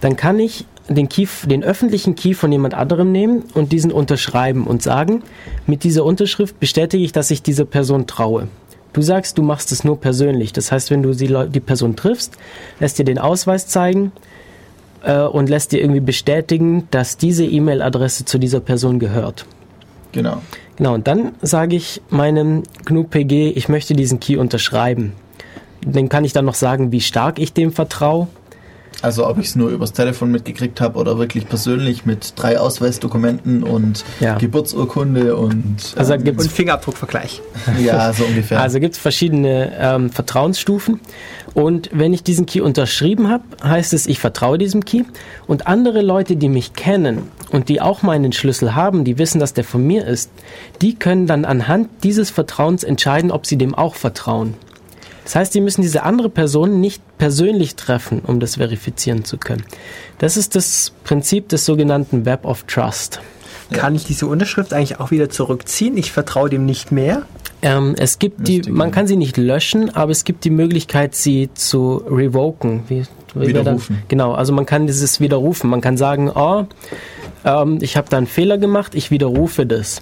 dann 0.00 0.16
kann 0.16 0.38
ich 0.38 0.64
den, 0.88 1.08
Key, 1.08 1.26
den 1.44 1.62
öffentlichen 1.62 2.14
Key 2.14 2.34
von 2.34 2.50
jemand 2.50 2.74
anderem 2.74 3.12
nehmen 3.12 3.44
und 3.54 3.72
diesen 3.72 3.92
unterschreiben 3.92 4.66
und 4.66 4.82
sagen, 4.82 5.22
mit 5.66 5.84
dieser 5.84 6.04
Unterschrift 6.04 6.58
bestätige 6.60 7.02
ich, 7.04 7.12
dass 7.12 7.30
ich 7.30 7.42
dieser 7.42 7.64
Person 7.64 8.06
traue. 8.06 8.48
Du 8.92 9.02
sagst, 9.02 9.36
du 9.36 9.42
machst 9.42 9.70
es 9.70 9.84
nur 9.84 10.00
persönlich. 10.00 10.52
Das 10.52 10.72
heißt, 10.72 10.90
wenn 10.90 11.02
du 11.02 11.12
die, 11.14 11.60
Person 11.60 11.94
triffst, 11.94 12.36
lässt 12.80 12.98
dir 12.98 13.04
den 13.04 13.18
Ausweis 13.18 13.68
zeigen 13.68 14.12
äh, 15.04 15.20
und 15.20 15.48
lässt 15.48 15.72
dir 15.72 15.80
irgendwie 15.80 16.00
bestätigen, 16.00 16.88
dass 16.90 17.18
diese 17.18 17.44
E-Mail-Adresse 17.44 18.24
zu 18.24 18.38
dieser 18.38 18.60
Person 18.60 18.98
gehört. 18.98 19.44
Genau. 20.12 20.40
Genau, 20.78 20.94
und 20.94 21.08
dann 21.08 21.32
sage 21.42 21.74
ich 21.74 22.00
meinem 22.08 22.62
GNU-PG, 22.84 23.50
ich 23.56 23.68
möchte 23.68 23.94
diesen 23.94 24.20
Key 24.20 24.36
unterschreiben. 24.36 25.12
Dann 25.84 26.08
kann 26.08 26.24
ich 26.24 26.32
dann 26.32 26.44
noch 26.44 26.54
sagen, 26.54 26.92
wie 26.92 27.00
stark 27.00 27.40
ich 27.40 27.52
dem 27.52 27.72
vertraue. 27.72 28.28
Also 29.00 29.26
ob 29.28 29.38
ich 29.38 29.46
es 29.46 29.56
nur 29.56 29.70
übers 29.70 29.92
Telefon 29.92 30.32
mitgekriegt 30.32 30.80
habe 30.80 30.98
oder 30.98 31.18
wirklich 31.18 31.48
persönlich 31.48 32.04
mit 32.04 32.32
drei 32.36 32.58
Ausweisdokumenten 32.58 33.62
und 33.62 34.04
Ja. 34.18 34.36
Geburtsurkunde 34.38 35.36
und 35.36 35.76
Also 35.96 36.14
ähm, 36.14 36.24
gibt's- 36.24 36.44
Und 36.44 36.52
Fingerabdruckvergleich. 36.52 37.40
ja 37.80 38.12
so 38.12 38.24
ungefähr. 38.24 38.60
Also 38.60 38.80
gibt 38.80 38.94
es 38.94 39.00
verschiedene 39.00 39.72
ähm, 39.78 40.10
Vertrauensstufen. 40.10 41.00
Und 41.54 41.90
wenn 41.92 42.12
ich 42.12 42.22
diesen 42.24 42.46
Key 42.46 42.60
unterschrieben 42.60 43.28
habe, 43.30 43.44
heißt 43.62 43.92
es, 43.92 44.06
ich 44.06 44.18
vertraue 44.18 44.58
diesem 44.58 44.84
Key. 44.84 45.04
Und 45.46 45.66
andere 45.68 46.02
Leute, 46.02 46.36
die 46.36 46.48
mich 46.48 46.72
kennen 46.74 47.22
und 47.52 47.68
die 47.68 47.80
auch 47.80 48.02
meinen 48.02 48.32
Schlüssel 48.32 48.74
haben, 48.74 49.04
die 49.04 49.16
wissen, 49.18 49.38
dass 49.38 49.54
der 49.54 49.64
von 49.64 49.86
mir 49.86 50.06
ist, 50.06 50.30
die 50.82 50.94
können 50.96 51.26
dann 51.26 51.44
anhand 51.44 51.88
dieses 52.02 52.30
Vertrauens 52.30 52.82
entscheiden, 52.84 53.30
ob 53.30 53.46
sie 53.46 53.56
dem 53.56 53.74
auch 53.74 53.94
vertrauen. 53.94 54.54
Das 55.28 55.34
heißt, 55.34 55.52
sie 55.52 55.60
müssen 55.60 55.82
diese 55.82 56.04
andere 56.04 56.30
Person 56.30 56.80
nicht 56.80 57.02
persönlich 57.18 57.76
treffen, 57.76 58.22
um 58.26 58.40
das 58.40 58.56
verifizieren 58.56 59.26
zu 59.26 59.36
können. 59.36 59.62
Das 60.16 60.38
ist 60.38 60.56
das 60.56 60.94
Prinzip 61.04 61.50
des 61.50 61.66
sogenannten 61.66 62.24
Web 62.24 62.46
of 62.46 62.62
Trust. 62.62 63.20
Kann 63.70 63.94
ich 63.94 64.06
diese 64.06 64.26
Unterschrift 64.26 64.72
eigentlich 64.72 65.00
auch 65.00 65.10
wieder 65.10 65.28
zurückziehen? 65.28 65.98
Ich 65.98 66.12
vertraue 66.12 66.48
dem 66.48 66.64
nicht 66.64 66.92
mehr. 66.92 67.26
Ähm, 67.60 67.94
es 67.98 68.18
gibt 68.18 68.48
die, 68.48 68.62
man 68.70 68.90
kann 68.90 69.06
sie 69.06 69.16
nicht 69.16 69.36
löschen, 69.36 69.94
aber 69.94 70.12
es 70.12 70.24
gibt 70.24 70.44
die 70.44 70.50
Möglichkeit, 70.50 71.14
sie 71.14 71.50
zu 71.52 72.02
revoken. 72.08 72.84
Wie, 72.88 73.02
wie 73.34 73.48
Widerrufen. 73.48 73.96
Dann, 73.96 74.08
genau, 74.08 74.32
also 74.32 74.54
man 74.54 74.64
kann 74.64 74.86
dieses 74.86 75.20
widerrufen. 75.20 75.68
Man 75.68 75.82
kann 75.82 75.98
sagen, 75.98 76.30
oh, 76.34 76.64
ähm, 77.44 77.80
ich 77.82 77.98
habe 77.98 78.08
da 78.08 78.16
einen 78.16 78.26
Fehler 78.26 78.56
gemacht, 78.56 78.94
ich 78.94 79.10
widerrufe 79.10 79.66
das. 79.66 80.00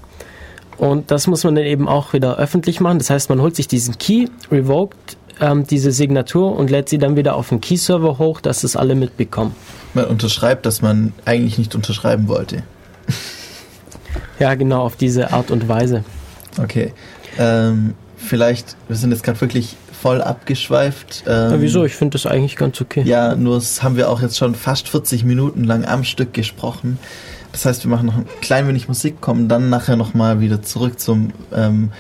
Und 0.79 1.11
das 1.11 1.27
muss 1.27 1.45
man 1.45 1.55
dann 1.55 1.65
eben 1.65 1.89
auch 1.89 2.13
wieder 2.13 2.37
öffentlich 2.37 2.81
machen. 2.81 2.99
Das 2.99 3.11
heißt, 3.11 3.29
man 3.31 3.41
holt 3.41 3.57
sich 3.57 3.69
diesen 3.69 3.99
Key, 3.99 4.27
revoked 4.51 5.17
ähm, 5.41 5.67
diese 5.67 5.93
Signatur 5.93 6.57
und 6.57 6.71
lädt 6.71 6.89
sie 6.89 6.99
dann 6.99 7.17
wieder 7.17 7.37
auf 7.37 7.49
den 7.49 7.61
Key-Server 7.61 8.19
hoch, 8.19 8.41
dass 8.41 8.65
es 8.65 8.77
alle 8.77 8.95
mitbekommen. 8.95 9.55
man 9.95 10.07
unterschreibt, 10.07 10.67
dass 10.67 10.83
man 10.83 11.13
eigentlich 11.25 11.59
nicht 11.59 11.75
unterschreiben 11.75 12.29
wollte. 12.29 12.63
Ja, 14.39 14.55
genau, 14.55 14.83
auf 14.83 14.97
diese 14.97 15.33
Art 15.33 15.51
und 15.51 15.69
Weise. 15.69 16.05
Okay. 16.59 16.93
Ähm, 17.39 17.95
vielleicht, 18.17 18.77
wir 18.89 18.97
sind 18.97 19.11
jetzt 19.11 19.23
gerade 19.23 19.41
wirklich 19.41 19.77
voll 20.01 20.21
abgeschweift. 20.21 21.25
Ähm, 21.27 21.53
Ja, 21.53 21.61
wieso? 21.61 21.85
Ich 21.85 21.95
finde 21.95 22.19
das 22.19 22.27
eigentlich 22.27 22.57
ganz 22.57 22.81
okay. 22.81 23.03
Ja, 23.05 23.35
nur 23.35 23.55
das 23.55 23.83
haben 23.83 23.97
wir 23.97 24.11
auch 24.11 24.21
jetzt 24.21 24.37
schon 24.37 24.55
fast 24.55 24.89
40 24.89 25.25
Minuten 25.25 25.65
lang 25.65 25.85
am 25.85 26.05
Stück 26.05 26.35
gesprochen. 26.35 26.99
Das 27.57 27.65
heißt, 27.65 27.85
wir 27.85 27.91
machen 27.91 28.05
noch 28.05 28.19
ein 28.19 28.27
klein 28.43 28.69
wenig 28.69 28.87
Musik, 28.87 29.23
kommen 29.23 29.49
dann 29.49 29.71
nachher 29.71 29.97
nochmal 29.97 30.41
wieder 30.41 30.61
zurück 30.61 31.01
zum 31.01 31.33
ähm, 31.55 31.91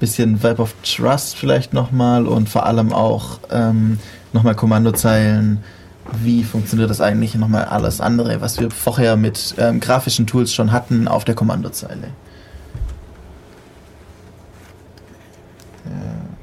bisschen 0.00 0.42
Web 0.42 0.58
of 0.58 0.74
Trust 0.82 1.36
vielleicht 1.36 1.72
nochmal 1.72 2.26
und 2.26 2.48
vor 2.48 2.66
allem 2.66 2.92
auch 2.92 3.38
ähm, 3.52 4.00
nochmal 4.32 4.56
Kommandozeilen. 4.56 5.62
Wie 6.20 6.42
funktioniert 6.42 6.90
das 6.90 7.00
eigentlich? 7.00 7.36
Nochmal 7.36 7.66
alles 7.66 8.00
andere, 8.00 8.40
was 8.40 8.58
wir 8.58 8.72
vorher 8.72 9.14
mit 9.14 9.54
ähm, 9.56 9.78
grafischen 9.78 10.26
Tools 10.26 10.52
schon 10.52 10.72
hatten 10.72 11.06
auf 11.06 11.24
der 11.24 11.36
Kommandozeile. 11.36 12.08
Hallo, 15.84 16.33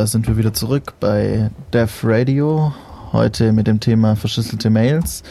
da 0.00 0.06
sind 0.06 0.26
wir 0.26 0.38
wieder 0.38 0.54
zurück 0.54 0.94
bei 0.98 1.50
Dev 1.74 2.08
Radio. 2.08 2.72
Heute 3.12 3.52
mit 3.52 3.66
dem 3.66 3.80
Thema 3.80 4.16
verschlüsselte 4.16 4.70
Mails. 4.70 5.22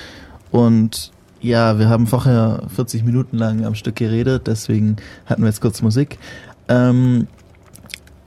Und 0.51 1.11
ja, 1.41 1.79
wir 1.79 1.89
haben 1.89 2.05
vorher 2.05 2.61
40 2.75 3.03
Minuten 3.03 3.35
lang 3.35 3.65
am 3.65 3.73
Stück 3.73 3.95
geredet, 3.95 4.45
deswegen 4.45 4.97
hatten 5.25 5.41
wir 5.41 5.47
jetzt 5.47 5.61
kurz 5.61 5.81
Musik. 5.81 6.19
Ähm, 6.67 7.25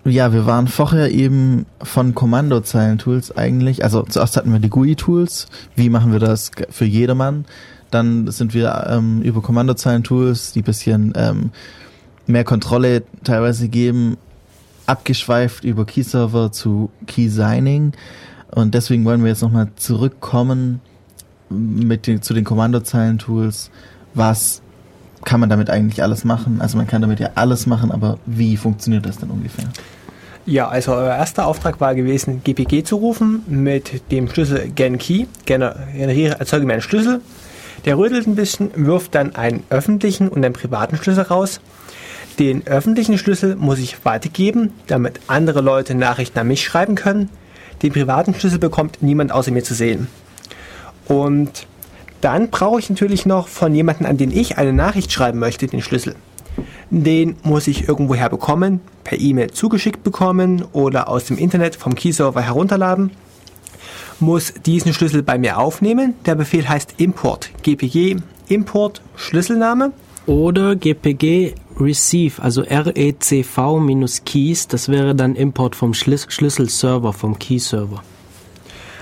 ja, 0.04 0.32
wir 0.32 0.44
waren 0.44 0.66
vorher 0.66 1.12
eben 1.12 1.64
von 1.80 2.12
Kommandozeilen-Tools 2.12 3.36
eigentlich. 3.36 3.84
Also 3.84 4.02
zuerst 4.02 4.36
hatten 4.36 4.52
wir 4.52 4.58
die 4.58 4.68
GUI-Tools. 4.68 5.46
Wie 5.76 5.90
machen 5.90 6.10
wir 6.10 6.18
das 6.18 6.50
für 6.70 6.86
jedermann? 6.86 7.44
Dann 7.92 8.28
sind 8.32 8.52
wir 8.52 8.88
ähm, 8.90 9.22
über 9.22 9.42
Kommandozeilen-Tools, 9.42 10.50
die 10.54 10.62
bisschen 10.62 11.12
ähm, 11.14 11.52
mehr 12.26 12.42
Kontrolle 12.42 13.04
teilweise 13.22 13.68
geben, 13.68 14.16
abgeschweift 14.86 15.64
über 15.64 15.84
Key-Server 15.84 16.52
zu 16.52 16.90
Key-Signing. 17.06 17.92
Und 18.50 18.74
deswegen 18.74 19.04
wollen 19.04 19.22
wir 19.22 19.30
jetzt 19.30 19.42
nochmal 19.42 19.68
zurückkommen 19.76 20.80
mit 21.48 22.06
den, 22.06 22.22
zu 22.22 22.34
den 22.34 22.44
Kommandozeilen-Tools. 22.44 23.70
Was 24.14 24.62
kann 25.24 25.40
man 25.40 25.48
damit 25.48 25.70
eigentlich 25.70 26.02
alles 26.02 26.24
machen? 26.24 26.60
Also 26.60 26.76
man 26.76 26.86
kann 26.86 27.02
damit 27.02 27.20
ja 27.20 27.30
alles 27.34 27.66
machen, 27.66 27.90
aber 27.90 28.18
wie 28.26 28.56
funktioniert 28.56 29.06
das 29.06 29.18
denn 29.18 29.30
ungefähr? 29.30 29.68
Ja, 30.44 30.68
also 30.68 30.92
euer 30.92 31.14
erster 31.14 31.46
Auftrag 31.46 31.80
war 31.80 31.94
gewesen, 31.94 32.42
GPG 32.42 32.82
zu 32.82 32.96
rufen 32.96 33.42
mit 33.46 34.10
dem 34.10 34.28
Schlüssel 34.28 34.70
GenKey. 34.74 35.28
Generiere, 35.46 36.40
erzeuge 36.40 36.66
mir 36.66 36.72
einen 36.72 36.82
Schlüssel. 36.82 37.20
Der 37.84 37.96
rödelt 37.96 38.26
ein 38.26 38.34
bisschen, 38.34 38.70
wirft 38.74 39.14
dann 39.14 39.36
einen 39.36 39.62
öffentlichen 39.70 40.28
und 40.28 40.44
einen 40.44 40.52
privaten 40.52 40.96
Schlüssel 40.96 41.22
raus. 41.22 41.60
Den 42.38 42.66
öffentlichen 42.66 43.18
Schlüssel 43.18 43.56
muss 43.56 43.78
ich 43.78 44.04
weitergeben, 44.04 44.72
damit 44.86 45.20
andere 45.26 45.60
Leute 45.60 45.94
Nachrichten 45.94 46.38
an 46.38 46.48
mich 46.48 46.62
schreiben 46.62 46.94
können. 46.94 47.28
Den 47.82 47.92
privaten 47.92 48.34
Schlüssel 48.34 48.58
bekommt 48.58 49.02
niemand 49.02 49.32
außer 49.32 49.50
mir 49.50 49.64
zu 49.64 49.74
sehen. 49.74 50.06
Und 51.06 51.66
dann 52.20 52.50
brauche 52.50 52.78
ich 52.78 52.88
natürlich 52.88 53.26
noch 53.26 53.48
von 53.48 53.74
jemandem, 53.74 54.06
an 54.06 54.16
den 54.16 54.30
ich 54.30 54.56
eine 54.56 54.72
Nachricht 54.72 55.12
schreiben 55.12 55.38
möchte, 55.38 55.66
den 55.66 55.82
Schlüssel. 55.82 56.14
Den 56.90 57.36
muss 57.42 57.66
ich 57.66 57.88
irgendwoher 57.88 58.28
bekommen, 58.28 58.80
per 59.02 59.18
E-Mail 59.18 59.50
zugeschickt 59.50 60.04
bekommen 60.04 60.64
oder 60.72 61.08
aus 61.08 61.24
dem 61.24 61.38
Internet 61.38 61.74
vom 61.74 61.94
Keyserver 61.94 62.42
herunterladen. 62.42 63.10
Muss 64.20 64.54
diesen 64.66 64.92
Schlüssel 64.94 65.22
bei 65.22 65.38
mir 65.38 65.58
aufnehmen. 65.58 66.14
Der 66.26 66.36
Befehl 66.36 66.68
heißt 66.68 66.94
import. 66.98 67.50
GPG 67.62 68.18
import 68.48 69.02
Schlüsselname. 69.16 69.92
Oder 70.26 70.76
GPG 70.76 71.54
receive, 71.78 72.40
also 72.40 72.62
RECV 72.62 73.80
minus 73.80 74.24
keys, 74.24 74.68
das 74.68 74.88
wäre 74.88 75.14
dann 75.14 75.34
Import 75.34 75.74
vom 75.74 75.94
Schlüs 75.94 76.26
Schlüsselserver, 76.28 77.12
vom 77.12 77.38
Key-Server. 77.38 78.02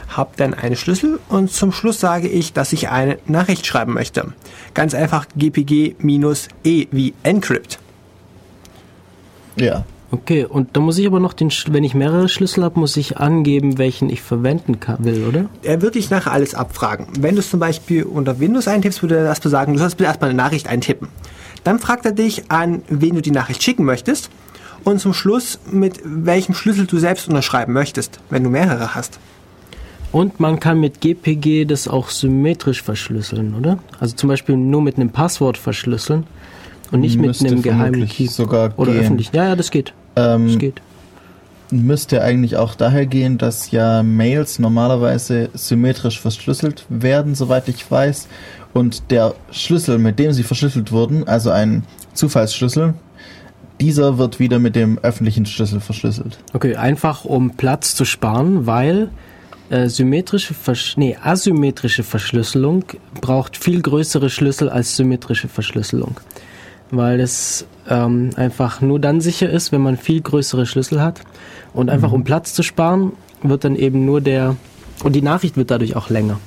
Hab 0.08 0.36
dann 0.36 0.54
einen 0.54 0.76
Schlüssel 0.76 1.20
und 1.28 1.52
zum 1.52 1.72
Schluss 1.72 2.00
sage 2.00 2.28
ich, 2.28 2.52
dass 2.52 2.72
ich 2.72 2.88
eine 2.88 3.18
Nachricht 3.26 3.66
schreiben 3.66 3.92
möchte. 3.92 4.32
Ganz 4.74 4.94
einfach 4.94 5.26
GPG 5.36 5.96
minus 5.98 6.48
E 6.64 6.86
wie 6.90 7.14
Encrypt. 7.22 7.78
Ja. 9.56 9.84
Okay, 10.12 10.44
und 10.44 10.76
da 10.76 10.80
muss 10.80 10.98
ich 10.98 11.06
aber 11.06 11.20
noch 11.20 11.32
den, 11.32 11.50
wenn 11.68 11.84
ich 11.84 11.94
mehrere 11.94 12.28
Schlüssel 12.28 12.64
habe, 12.64 12.80
muss 12.80 12.96
ich 12.96 13.18
angeben, 13.18 13.78
welchen 13.78 14.10
ich 14.10 14.22
verwenden 14.22 14.80
kann, 14.80 15.04
will, 15.04 15.24
oder? 15.24 15.48
Er 15.62 15.82
wird 15.82 15.94
dich 15.94 16.10
nachher 16.10 16.32
alles 16.32 16.54
abfragen. 16.54 17.06
Wenn 17.20 17.36
du 17.36 17.40
es 17.40 17.50
zum 17.50 17.60
Beispiel 17.60 18.02
unter 18.02 18.40
Windows 18.40 18.66
eintippst, 18.66 19.02
würde 19.02 19.18
er 19.18 19.24
das 19.24 19.38
sagen, 19.38 19.72
du 19.72 19.78
sollst 19.78 19.98
bitte 19.98 20.08
erstmal 20.08 20.30
eine 20.30 20.36
Nachricht 20.36 20.68
eintippen. 20.68 21.08
Dann 21.62 21.78
fragt 21.78 22.06
er 22.06 22.12
dich 22.12 22.50
an, 22.50 22.82
wen 22.88 23.14
du 23.14 23.22
die 23.22 23.30
Nachricht 23.30 23.62
schicken 23.62 23.84
möchtest 23.84 24.30
und 24.82 24.98
zum 24.98 25.14
Schluss, 25.14 25.60
mit 25.70 26.00
welchem 26.04 26.54
Schlüssel 26.54 26.86
du 26.86 26.98
selbst 26.98 27.28
unterschreiben 27.28 27.72
möchtest, 27.72 28.18
wenn 28.30 28.42
du 28.42 28.50
mehrere 28.50 28.94
hast. 28.94 29.20
Und 30.10 30.40
man 30.40 30.58
kann 30.58 30.80
mit 30.80 31.00
GPG 31.00 31.66
das 31.66 31.86
auch 31.86 32.08
symmetrisch 32.08 32.82
verschlüsseln, 32.82 33.54
oder? 33.54 33.78
Also 34.00 34.16
zum 34.16 34.28
Beispiel 34.28 34.56
nur 34.56 34.82
mit 34.82 34.96
einem 34.96 35.10
Passwort 35.10 35.56
verschlüsseln 35.56 36.26
und 36.90 37.00
nicht 37.00 37.16
Müsste 37.16 37.44
mit 37.44 37.52
einem 37.52 37.62
geheimen 37.62 38.08
Key 38.08 38.26
sogar 38.26 38.72
oder 38.76 38.92
gehen. 38.92 39.02
öffentlich. 39.02 39.30
Ja, 39.32 39.44
ja, 39.44 39.56
das 39.56 39.70
geht. 39.70 39.92
Ähm, 40.16 40.48
das 40.48 40.58
geht. 40.58 40.82
Müsste 41.70 42.22
eigentlich 42.22 42.56
auch 42.56 42.74
daher 42.74 43.06
gehen, 43.06 43.38
dass 43.38 43.70
ja 43.70 44.02
Mails 44.02 44.58
normalerweise 44.58 45.50
symmetrisch 45.54 46.20
verschlüsselt 46.20 46.84
werden, 46.88 47.36
soweit 47.36 47.68
ich 47.68 47.88
weiß. 47.88 48.26
Und 48.72 49.10
der 49.10 49.34
Schlüssel, 49.52 49.98
mit 49.98 50.18
dem 50.18 50.32
sie 50.32 50.42
verschlüsselt 50.42 50.90
wurden, 50.90 51.28
also 51.28 51.50
ein 51.50 51.84
Zufallsschlüssel, 52.14 52.94
dieser 53.80 54.18
wird 54.18 54.38
wieder 54.38 54.58
mit 54.58 54.76
dem 54.76 54.98
öffentlichen 54.98 55.46
Schlüssel 55.46 55.80
verschlüsselt. 55.80 56.38
Okay, 56.52 56.76
einfach 56.76 57.24
um 57.24 57.56
Platz 57.56 57.94
zu 57.94 58.04
sparen, 58.04 58.66
weil 58.66 59.10
äh, 59.70 59.88
symmetrische 59.88 60.54
Versch 60.54 60.96
nee, 60.96 61.16
asymmetrische 61.22 62.02
Verschlüsselung 62.02 62.84
braucht 63.20 63.56
viel 63.56 63.80
größere 63.80 64.28
Schlüssel 64.28 64.68
als 64.68 64.96
symmetrische 64.96 65.48
Verschlüsselung. 65.48 66.20
Weil 66.90 67.20
es 67.20 67.66
ähm, 67.88 68.30
einfach 68.36 68.80
nur 68.80 68.98
dann 68.98 69.20
sicher 69.20 69.48
ist, 69.48 69.72
wenn 69.72 69.80
man 69.80 69.96
viel 69.96 70.20
größere 70.20 70.66
Schlüssel 70.66 71.00
hat. 71.00 71.20
Und 71.72 71.90
einfach 71.90 72.08
mhm. 72.08 72.16
um 72.16 72.24
Platz 72.24 72.54
zu 72.54 72.62
sparen, 72.62 73.12
wird 73.42 73.64
dann 73.64 73.76
eben 73.76 74.04
nur 74.04 74.20
der, 74.20 74.56
und 75.04 75.14
die 75.14 75.22
Nachricht 75.22 75.56
wird 75.56 75.70
dadurch 75.70 75.96
auch 75.96 76.10
länger. 76.10 76.38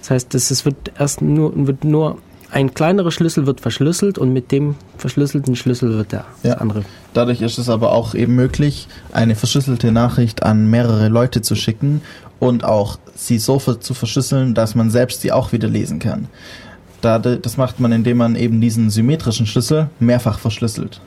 Das 0.00 0.10
heißt, 0.10 0.34
es 0.34 0.64
wird 0.64 0.92
erst 0.98 1.20
nur, 1.20 1.52
wird 1.66 1.84
nur 1.84 2.18
ein 2.50 2.72
kleinerer 2.72 3.10
Schlüssel 3.10 3.46
wird 3.46 3.60
verschlüsselt 3.60 4.18
und 4.18 4.32
mit 4.32 4.52
dem 4.52 4.76
verschlüsselten 4.96 5.54
Schlüssel 5.54 5.90
wird 5.96 6.12
der 6.12 6.24
ja. 6.42 6.54
andere. 6.54 6.82
Dadurch 7.12 7.42
ist 7.42 7.58
es 7.58 7.68
aber 7.68 7.92
auch 7.92 8.14
eben 8.14 8.34
möglich, 8.34 8.88
eine 9.12 9.34
verschlüsselte 9.34 9.92
Nachricht 9.92 10.42
an 10.42 10.70
mehrere 10.70 11.08
Leute 11.08 11.42
zu 11.42 11.54
schicken 11.54 12.00
und 12.38 12.64
auch 12.64 12.98
sie 13.14 13.38
so 13.38 13.58
zu 13.58 13.94
verschlüsseln, 13.94 14.54
dass 14.54 14.74
man 14.74 14.90
selbst 14.90 15.20
sie 15.20 15.32
auch 15.32 15.52
wieder 15.52 15.68
lesen 15.68 15.98
kann. 15.98 16.28
Das 17.00 17.56
macht 17.56 17.80
man, 17.80 17.92
indem 17.92 18.16
man 18.16 18.34
eben 18.34 18.60
diesen 18.60 18.90
symmetrischen 18.90 19.46
Schlüssel 19.46 19.88
mehrfach 20.00 20.38
verschlüsselt. 20.38 21.00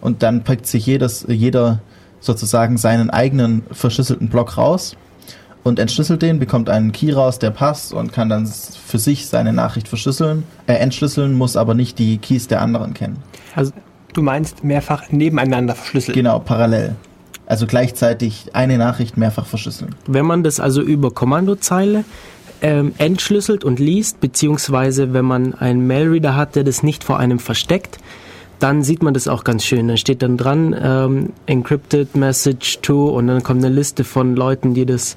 Und 0.00 0.22
dann 0.22 0.44
pickt 0.44 0.66
sich 0.66 0.86
jedes, 0.86 1.26
jeder 1.28 1.80
sozusagen 2.20 2.76
seinen 2.76 3.10
eigenen 3.10 3.62
verschlüsselten 3.70 4.28
Block 4.28 4.56
raus 4.56 4.96
und 5.62 5.78
entschlüsselt 5.78 6.22
den, 6.22 6.38
bekommt 6.38 6.68
einen 6.68 6.92
Key 6.92 7.12
raus, 7.12 7.38
der 7.38 7.50
passt 7.50 7.92
und 7.92 8.12
kann 8.12 8.28
dann 8.28 8.46
für 8.46 8.98
sich 8.98 9.26
seine 9.26 9.52
Nachricht 9.52 9.88
verschlüsseln, 9.88 10.44
äh, 10.66 10.74
entschlüsseln, 10.74 11.34
muss 11.34 11.56
aber 11.56 11.74
nicht 11.74 11.98
die 11.98 12.18
Keys 12.18 12.46
der 12.48 12.62
anderen 12.62 12.94
kennen. 12.94 13.18
Also 13.54 13.72
du 14.12 14.22
meinst 14.22 14.64
mehrfach 14.64 15.10
nebeneinander 15.10 15.74
verschlüsseln? 15.74 16.14
Genau, 16.14 16.38
parallel. 16.38 16.94
Also 17.46 17.66
gleichzeitig 17.66 18.50
eine 18.54 18.78
Nachricht 18.78 19.16
mehrfach 19.16 19.46
verschlüsseln. 19.46 19.94
Wenn 20.06 20.26
man 20.26 20.42
das 20.42 20.60
also 20.60 20.82
über 20.82 21.12
Kommandozeile 21.12 22.04
ähm, 22.62 22.92
entschlüsselt 22.98 23.64
und 23.64 23.78
liest, 23.78 24.20
beziehungsweise 24.20 25.12
wenn 25.12 25.24
man 25.24 25.54
einen 25.54 25.86
Mailreader 25.86 26.36
hat, 26.36 26.56
der 26.56 26.64
das 26.64 26.82
nicht 26.82 27.04
vor 27.04 27.18
einem 27.18 27.38
versteckt, 27.38 27.98
dann 28.58 28.82
sieht 28.82 29.02
man 29.02 29.14
das 29.14 29.28
auch 29.28 29.44
ganz 29.44 29.64
schön. 29.64 29.88
Da 29.88 29.96
steht 29.96 30.22
dann 30.22 30.36
dran, 30.36 30.74
ähm, 30.80 31.32
Encrypted 31.46 32.16
Message 32.16 32.78
to 32.80 33.08
und 33.08 33.26
dann 33.26 33.42
kommt 33.42 33.64
eine 33.64 33.74
Liste 33.74 34.04
von 34.04 34.34
Leuten, 34.34 34.74
die 34.74 34.86
das 34.86 35.14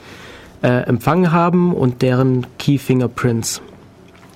äh, 0.61 0.84
empfangen 0.84 1.32
haben 1.32 1.74
und 1.74 2.02
deren 2.02 2.45
Key 2.57 2.78
Fingerprints. 2.78 3.61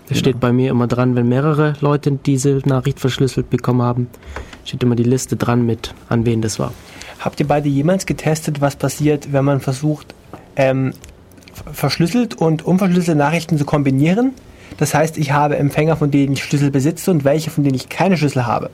Das 0.08 0.18
genau. 0.18 0.20
steht 0.20 0.40
bei 0.40 0.52
mir 0.52 0.72
immer 0.72 0.88
dran, 0.88 1.16
wenn 1.16 1.28
mehrere 1.28 1.74
Leute 1.82 2.12
diese 2.12 2.62
Nachricht 2.66 3.00
verschlüsselt 3.00 3.50
bekommen 3.50 3.82
haben, 3.82 4.08
steht 4.66 4.84
immer 4.84 4.96
die 4.96 5.04
Liste 5.04 5.36
dran 5.36 5.66
mit, 5.66 5.94
an 6.10 6.26
wen 6.26 6.42
das 6.42 6.60
war. 6.60 6.74
Habt 7.20 7.40
ihr 7.40 7.48
beide 7.48 7.70
jemals 7.70 8.06
getestet, 8.06 8.62
was 8.62 8.76
passiert, 8.76 9.32
wenn 9.32 9.46
man 9.46 9.60
versucht, 9.60 10.14
ähm, 10.56 10.94
verschlüsselt 11.72 12.36
und 12.36 12.66
unverschlüsselte 12.66 13.16
Nachrichten 13.16 13.58
zu 13.58 13.66
kombinieren? 13.66 14.32
Das 14.78 14.94
heißt, 14.94 15.18
ich 15.18 15.32
habe 15.32 15.58
Empfänger, 15.58 15.96
von 15.96 16.12
denen 16.12 16.34
ich 16.34 16.44
Schlüssel 16.44 16.72
besitze 16.72 17.12
und 17.12 17.24
welche, 17.24 17.50
von 17.50 17.64
denen 17.64 17.76
ich 17.76 17.90
keine 17.90 18.18
Schlüssel 18.18 18.46
habe. 18.46 18.70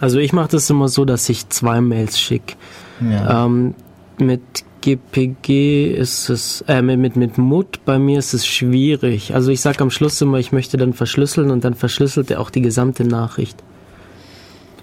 Also 0.00 0.18
ich 0.18 0.32
mache 0.32 0.48
das 0.52 0.70
immer 0.70 0.88
so, 0.88 1.04
dass 1.04 1.28
ich 1.28 1.48
zwei 1.48 1.80
Mails 1.80 2.18
schicke. 2.18 2.54
Ja. 3.00 3.46
Ähm, 3.46 3.74
mit 4.18 4.40
GPG 4.80 5.92
ist 5.92 6.30
es, 6.30 6.64
äh, 6.66 6.80
mit, 6.80 7.16
mit 7.16 7.36
MUT 7.36 7.84
bei 7.84 7.98
mir 7.98 8.18
ist 8.18 8.32
es 8.32 8.46
schwierig. 8.46 9.34
Also 9.34 9.50
ich 9.50 9.60
sage 9.60 9.80
am 9.80 9.90
Schluss 9.90 10.20
immer, 10.20 10.38
ich 10.38 10.52
möchte 10.52 10.76
dann 10.76 10.94
verschlüsseln 10.94 11.50
und 11.50 11.64
dann 11.64 11.74
verschlüsselt 11.74 12.30
er 12.30 12.40
auch 12.40 12.50
die 12.50 12.62
gesamte 12.62 13.04
Nachricht. 13.04 13.62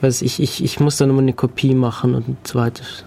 Weiß 0.02 0.22
ich, 0.22 0.40
ich, 0.40 0.64
ich 0.64 0.80
muss 0.80 0.98
dann 0.98 1.10
immer 1.10 1.22
eine 1.22 1.34
Kopie 1.34 1.74
machen 1.74 2.14
und 2.14 2.28
ein 2.28 2.38
zweites 2.44 3.04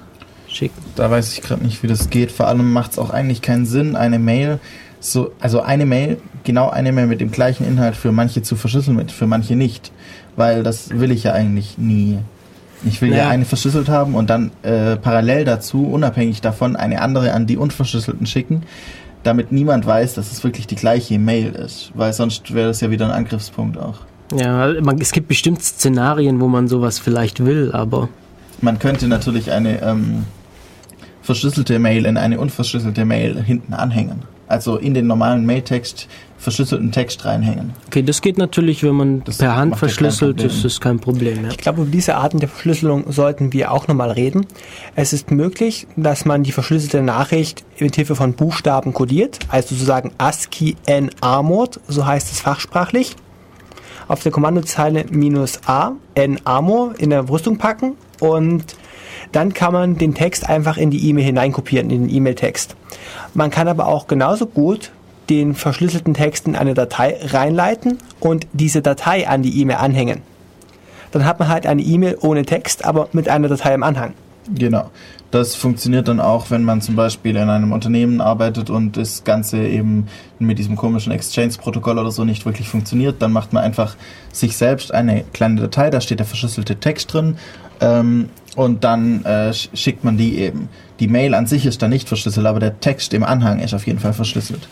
schicken. 0.51 0.83
Da 0.97 1.11
weiß 1.11 1.33
ich 1.33 1.43
gerade 1.43 1.63
nicht, 1.65 1.83
wie 1.83 1.87
das 1.87 2.11
geht. 2.11 2.33
Vor 2.33 2.47
allem 2.47 2.73
macht 2.73 2.93
es 2.93 2.99
auch 2.99 3.11
eigentlich 3.11 3.43
keinen 3.43 3.67
Sinn, 3.67 3.97
eine 3.97 4.19
Mail, 4.19 4.59
so, 5.01 5.33
also 5.41 5.63
eine 5.63 5.87
Mail, 5.87 6.19
genau 6.45 6.69
eine 6.69 6.93
Mail 6.93 7.07
mit 7.07 7.21
dem 7.21 7.31
gleichen 7.31 7.67
Inhalt 7.67 7.97
für 7.97 8.13
manche 8.13 8.43
zu 8.43 8.57
verschlüsseln, 8.57 9.09
für 9.09 9.27
manche 9.27 9.57
nicht. 9.57 9.93
Weil 10.37 10.63
das 10.63 10.91
will 10.91 11.11
ich 11.11 11.25
ja 11.25 11.33
eigentlich 11.33 11.79
nie. 11.79 12.19
Ich 12.85 13.03
will 13.03 13.11
naja. 13.11 13.25
ja 13.25 13.29
eine 13.31 13.45
verschlüsselt 13.45 13.89
haben 13.89 14.15
und 14.15 14.31
dann 14.31 14.53
äh, 14.63 14.97
parallel 14.97 15.45
dazu, 15.45 15.87
unabhängig 15.87 16.41
davon, 16.41 16.77
eine 16.77 17.03
andere 17.03 17.33
an 17.33 17.47
die 17.47 17.57
unverschlüsselten 17.57 18.27
schicken, 18.27 18.63
damit 19.23 19.53
niemand 19.53 19.87
weiß, 19.87 20.15
dass 20.15 20.33
es 20.33 20.43
wirklich 20.45 20.67
die 20.67 20.77
gleiche 20.77 21.19
Mail 21.19 21.53
ist. 21.53 21.93
Weil 21.95 22.13
sonst 22.13 22.55
wäre 22.55 22.69
das 22.69 22.81
ja 22.81 22.91
wieder 22.91 23.07
ein 23.07 23.13
Angriffspunkt 23.13 23.79
auch. 23.79 23.99
Ja, 24.35 24.81
man, 24.81 24.99
es 25.01 25.13
gibt 25.13 25.29
bestimmt 25.29 25.63
Szenarien, 25.63 26.41
wo 26.41 26.49
man 26.49 26.69
sowas 26.69 26.99
vielleicht 26.99 27.45
will, 27.45 27.71
aber. 27.73 28.09
Man 28.63 28.79
könnte 28.79 29.09
natürlich 29.09 29.51
eine 29.51 29.83
ähm, 29.83 30.25
verschlüsselte 31.31 31.79
Mail 31.79 32.07
in 32.07 32.17
eine 32.17 32.41
unverschlüsselte 32.41 33.05
Mail 33.05 33.41
hinten 33.41 33.73
anhängen. 33.73 34.23
Also 34.49 34.79
in 34.79 34.95
den 34.95 35.07
normalen 35.07 35.47
Mailtext 35.47 36.09
verschlüsselten 36.39 36.91
Text 36.91 37.25
reinhängen. 37.25 37.71
Okay, 37.87 38.03
das 38.03 38.21
geht 38.21 38.37
natürlich, 38.37 38.83
wenn 38.83 38.97
man 38.97 39.23
das 39.23 39.39
per 39.39 39.55
Hand 39.55 39.77
verschlüsselt, 39.77 40.43
das 40.43 40.65
ist 40.65 40.81
kein 40.81 40.99
Problem. 40.99 41.45
Ja. 41.45 41.51
Ich 41.51 41.59
glaube, 41.59 41.83
über 41.83 41.91
diese 41.93 42.17
Arten 42.17 42.41
der 42.41 42.49
Verschlüsselung 42.49 43.13
sollten 43.13 43.53
wir 43.53 43.71
auch 43.71 43.87
nochmal 43.87 44.11
reden. 44.11 44.45
Es 44.97 45.13
ist 45.13 45.31
möglich, 45.31 45.87
dass 45.95 46.25
man 46.25 46.43
die 46.43 46.51
verschlüsselte 46.51 47.01
Nachricht 47.01 47.65
mit 47.79 47.95
Hilfe 47.95 48.17
von 48.17 48.33
Buchstaben 48.33 48.93
kodiert, 48.93 49.39
also 49.51 49.77
sozusagen 49.77 50.11
ASCII 50.19 50.75
N-Armored, 50.87 51.79
so 51.87 52.07
heißt 52.07 52.33
es 52.33 52.41
fachsprachlich. 52.41 53.15
Auf 54.09 54.25
der 54.25 54.33
Kommandozeile 54.33 55.05
minus 55.11 55.61
A, 55.67 55.93
N-Armor 56.17 56.95
in 56.99 57.11
der 57.11 57.29
Rüstung 57.29 57.57
packen 57.59 57.95
und 58.19 58.75
dann 59.33 59.55
kann 59.55 59.73
man 59.73 59.97
den 59.97 60.15
Text 60.15 60.49
einfach 60.49 60.77
in 60.77 60.91
die 60.91 61.09
E-Mail 61.09 61.25
hineinkopieren, 61.25 61.91
in 61.91 62.07
den 62.07 62.15
E-Mail-Text. 62.15 62.77
Man 63.35 63.51
kann 63.51 63.69
aber 63.69 63.87
auch 63.87 64.07
genauso 64.07 64.47
gut 64.47 64.91
den 65.29 65.55
verschlüsselten 65.55 66.15
Text 66.15 66.47
in 66.49 66.57
eine 66.57 66.75
Datei 66.75 67.17
reinleiten 67.23 67.99
und 68.19 68.47
diese 68.53 68.83
Datei 68.83 69.29
an 69.29 69.43
die 69.43 69.61
E-Mail 69.61 69.77
anhängen. 69.77 70.23
Dann 71.13 71.25
hat 71.25 71.39
man 71.39 71.49
halt 71.49 71.67
eine 71.67 71.83
E-Mail 71.83 72.19
ohne 72.21 72.45
Text, 72.45 72.85
aber 72.85 73.09
mit 73.13 73.29
einer 73.29 73.49
Datei 73.49 73.75
im 73.75 73.83
Anhang. 73.83 74.15
Genau. 74.55 74.91
Das 75.31 75.55
funktioniert 75.55 76.09
dann 76.09 76.19
auch, 76.19 76.51
wenn 76.51 76.65
man 76.65 76.81
zum 76.81 76.97
Beispiel 76.97 77.37
in 77.37 77.49
einem 77.49 77.71
Unternehmen 77.71 78.21
arbeitet 78.21 78.69
und 78.69 78.97
das 78.97 79.23
Ganze 79.23 79.65
eben 79.65 80.09
mit 80.41 80.59
diesem 80.59 80.75
komischen 80.75 81.13
Exchange-Protokoll 81.13 81.99
oder 81.99 82.11
so 82.11 82.25
nicht 82.25 82.45
wirklich 82.47 82.69
funktioniert. 82.69 83.23
Dann 83.23 83.33
macht 83.33 83.53
man 83.53 83.63
einfach 83.63 83.95
sich 84.33 84.57
selbst 84.57 84.93
eine 84.93 85.25
kleine 85.33 85.61
Datei, 85.61 85.91
da 85.91 86.01
steht 86.01 86.19
der 86.19 86.27
verschlüsselte 86.27 86.77
Text 86.77 87.13
drin 87.13 87.37
ähm, 87.81 88.29
und 88.57 88.83
dann 88.83 89.25
äh, 89.25 89.53
schickt 89.53 90.03
man 90.03 90.17
die 90.17 90.39
eben. 90.39 90.69
Die 90.99 91.07
Mail 91.07 91.35
an 91.35 91.47
sich 91.47 91.65
ist 91.65 91.81
dann 91.81 91.91
nicht 91.91 92.09
verschlüsselt, 92.09 92.47
aber 92.47 92.59
der 92.59 92.81
Text 92.81 93.15
im 93.15 93.23
Anhang 93.23 93.61
ist 93.61 93.73
auf 93.73 93.87
jeden 93.87 94.01
Fall 94.01 94.13
verschlüsselt. 94.13 94.69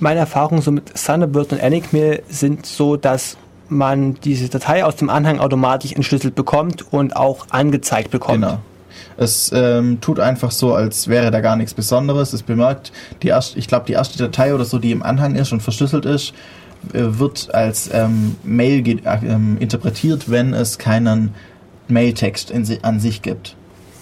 Meine 0.00 0.20
Erfahrungen 0.20 0.62
so 0.62 0.72
mit 0.72 0.92
Thunderbird 0.94 1.52
und 1.52 1.58
Enigmail 1.58 2.22
sind 2.28 2.66
so, 2.66 2.96
dass 2.96 3.36
man 3.68 4.14
diese 4.14 4.48
Datei 4.48 4.84
aus 4.84 4.96
dem 4.96 5.10
Anhang 5.10 5.38
automatisch 5.40 5.92
entschlüsselt 5.92 6.34
bekommt 6.34 6.92
und 6.92 7.16
auch 7.16 7.46
angezeigt 7.50 8.10
bekommt. 8.10 8.42
Genau. 8.42 8.58
Es 9.16 9.50
ähm, 9.52 10.00
tut 10.00 10.20
einfach 10.20 10.50
so, 10.50 10.74
als 10.74 11.08
wäre 11.08 11.30
da 11.30 11.40
gar 11.40 11.56
nichts 11.56 11.74
Besonderes. 11.74 12.32
Es 12.32 12.42
bemerkt, 12.42 12.92
die 13.22 13.28
erste, 13.28 13.58
ich 13.58 13.66
glaube, 13.66 13.86
die 13.86 13.92
erste 13.92 14.16
Datei 14.18 14.54
oder 14.54 14.64
so, 14.64 14.78
die 14.78 14.92
im 14.92 15.02
Anhang 15.02 15.34
ist 15.34 15.52
und 15.52 15.60
verschlüsselt 15.60 16.04
ist, 16.04 16.34
äh, 16.92 17.00
wird 17.00 17.52
als 17.52 17.90
ähm, 17.92 18.36
Mail 18.44 18.86
äh, 18.86 19.18
interpretiert, 19.58 20.30
wenn 20.30 20.54
es 20.54 20.78
keinen 20.78 21.34
Mailtext 21.88 22.52
si 22.62 22.78
an 22.82 23.00
sich 23.00 23.22
gibt. 23.22 23.56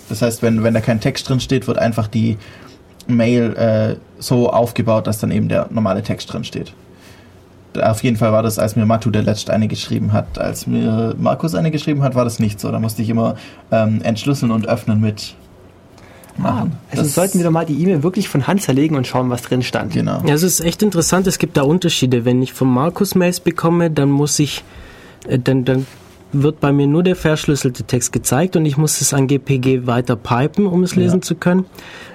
Das 0.08 0.22
heißt, 0.22 0.42
wenn, 0.42 0.62
wenn 0.62 0.74
da 0.74 0.80
kein 0.80 1.00
Text 1.00 1.28
drin 1.28 1.40
steht, 1.40 1.66
wird 1.66 1.78
einfach 1.78 2.08
die 2.08 2.36
Mail 3.06 3.54
äh, 3.56 3.96
so 4.18 4.50
aufgebaut, 4.50 5.06
dass 5.06 5.18
dann 5.18 5.30
eben 5.30 5.48
der 5.48 5.68
normale 5.70 6.02
Text 6.02 6.32
drin 6.32 6.44
steht. 6.44 6.74
Auf 7.82 8.02
jeden 8.02 8.16
Fall 8.16 8.32
war 8.32 8.42
das, 8.42 8.58
als 8.58 8.76
mir 8.76 8.86
Matu 8.86 9.10
der 9.10 9.22
letzte 9.22 9.52
eine 9.52 9.68
geschrieben 9.68 10.12
hat. 10.12 10.38
Als 10.38 10.66
mir 10.66 11.14
Markus 11.18 11.54
eine 11.54 11.70
geschrieben 11.70 12.02
hat, 12.02 12.14
war 12.14 12.24
das 12.24 12.38
nicht 12.38 12.60
so. 12.60 12.70
Da 12.70 12.78
musste 12.78 13.02
ich 13.02 13.08
immer 13.08 13.36
ähm, 13.70 14.00
entschlüsseln 14.02 14.50
und 14.50 14.68
öffnen 14.68 15.00
mit 15.00 15.34
machen. 16.38 16.72
Ah, 16.74 16.78
also 16.90 17.02
das 17.02 17.14
sollten 17.14 17.38
wir 17.38 17.44
doch 17.44 17.50
mal 17.50 17.66
die 17.66 17.80
E-Mail 17.82 18.02
wirklich 18.02 18.28
von 18.28 18.46
Hand 18.46 18.62
zerlegen 18.62 18.96
und 18.96 19.06
schauen, 19.06 19.30
was 19.30 19.42
drin 19.42 19.62
stand. 19.62 19.92
Genau. 19.92 20.22
Ja, 20.26 20.34
es 20.34 20.42
ist 20.42 20.60
echt 20.60 20.82
interessant. 20.82 21.26
Es 21.26 21.38
gibt 21.38 21.56
da 21.56 21.62
Unterschiede. 21.62 22.24
Wenn 22.24 22.42
ich 22.42 22.52
von 22.52 22.68
Markus 22.68 23.14
Mails 23.14 23.40
bekomme, 23.40 23.90
dann 23.90 24.10
muss 24.10 24.38
ich, 24.38 24.64
äh, 25.28 25.38
dann, 25.38 25.64
dann 25.64 25.86
wird 26.32 26.60
bei 26.60 26.72
mir 26.72 26.86
nur 26.86 27.02
der 27.02 27.16
verschlüsselte 27.16 27.84
Text 27.84 28.12
gezeigt 28.12 28.56
und 28.56 28.66
ich 28.66 28.76
muss 28.76 29.00
es 29.00 29.14
an 29.14 29.26
GPG 29.26 29.86
weiter 29.86 30.16
pipen, 30.16 30.66
um 30.66 30.82
es 30.82 30.96
lesen 30.96 31.20
ja. 31.20 31.22
zu 31.22 31.34
können. 31.34 31.64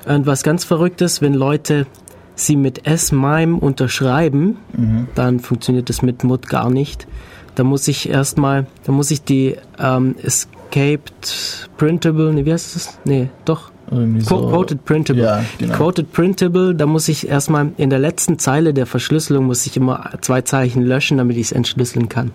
Und 0.05 0.25
was 0.25 0.43
ganz 0.43 0.63
verrückt 0.63 1.01
ist, 1.01 1.21
wenn 1.21 1.33
Leute 1.33 1.87
sie 2.35 2.55
mit 2.55 2.87
S-MIME 2.87 3.57
unterschreiben, 3.59 4.57
mhm. 4.75 5.07
dann 5.15 5.39
funktioniert 5.39 5.89
das 5.89 6.01
mit 6.01 6.23
MUT 6.23 6.47
gar 6.47 6.69
nicht. 6.69 7.07
Da 7.55 7.63
muss 7.63 7.87
ich 7.87 8.09
erstmal, 8.09 8.65
da 8.85 8.91
muss 8.91 9.11
ich 9.11 9.23
die 9.23 9.57
ähm, 9.77 10.15
Escaped 10.23 11.69
Printable, 11.77 12.33
nee, 12.33 12.45
wie 12.45 12.53
heißt 12.53 12.75
das? 12.75 12.97
Nee, 13.03 13.29
doch. 13.45 13.71
So. 14.19 14.47
Quoted 14.47 14.85
Printable. 14.85 15.21
Ja, 15.21 15.43
genau. 15.57 15.75
Quoted 15.75 16.13
Printable, 16.13 16.73
da 16.73 16.85
muss 16.85 17.09
ich 17.09 17.27
erstmal 17.27 17.71
in 17.75 17.89
der 17.89 17.99
letzten 17.99 18.39
Zeile 18.39 18.73
der 18.73 18.85
Verschlüsselung 18.85 19.45
muss 19.45 19.65
ich 19.65 19.75
immer 19.75 20.11
zwei 20.21 20.41
Zeichen 20.41 20.81
löschen, 20.81 21.17
damit 21.17 21.35
ich 21.35 21.47
es 21.47 21.51
entschlüsseln 21.51 22.07
kann. 22.07 22.31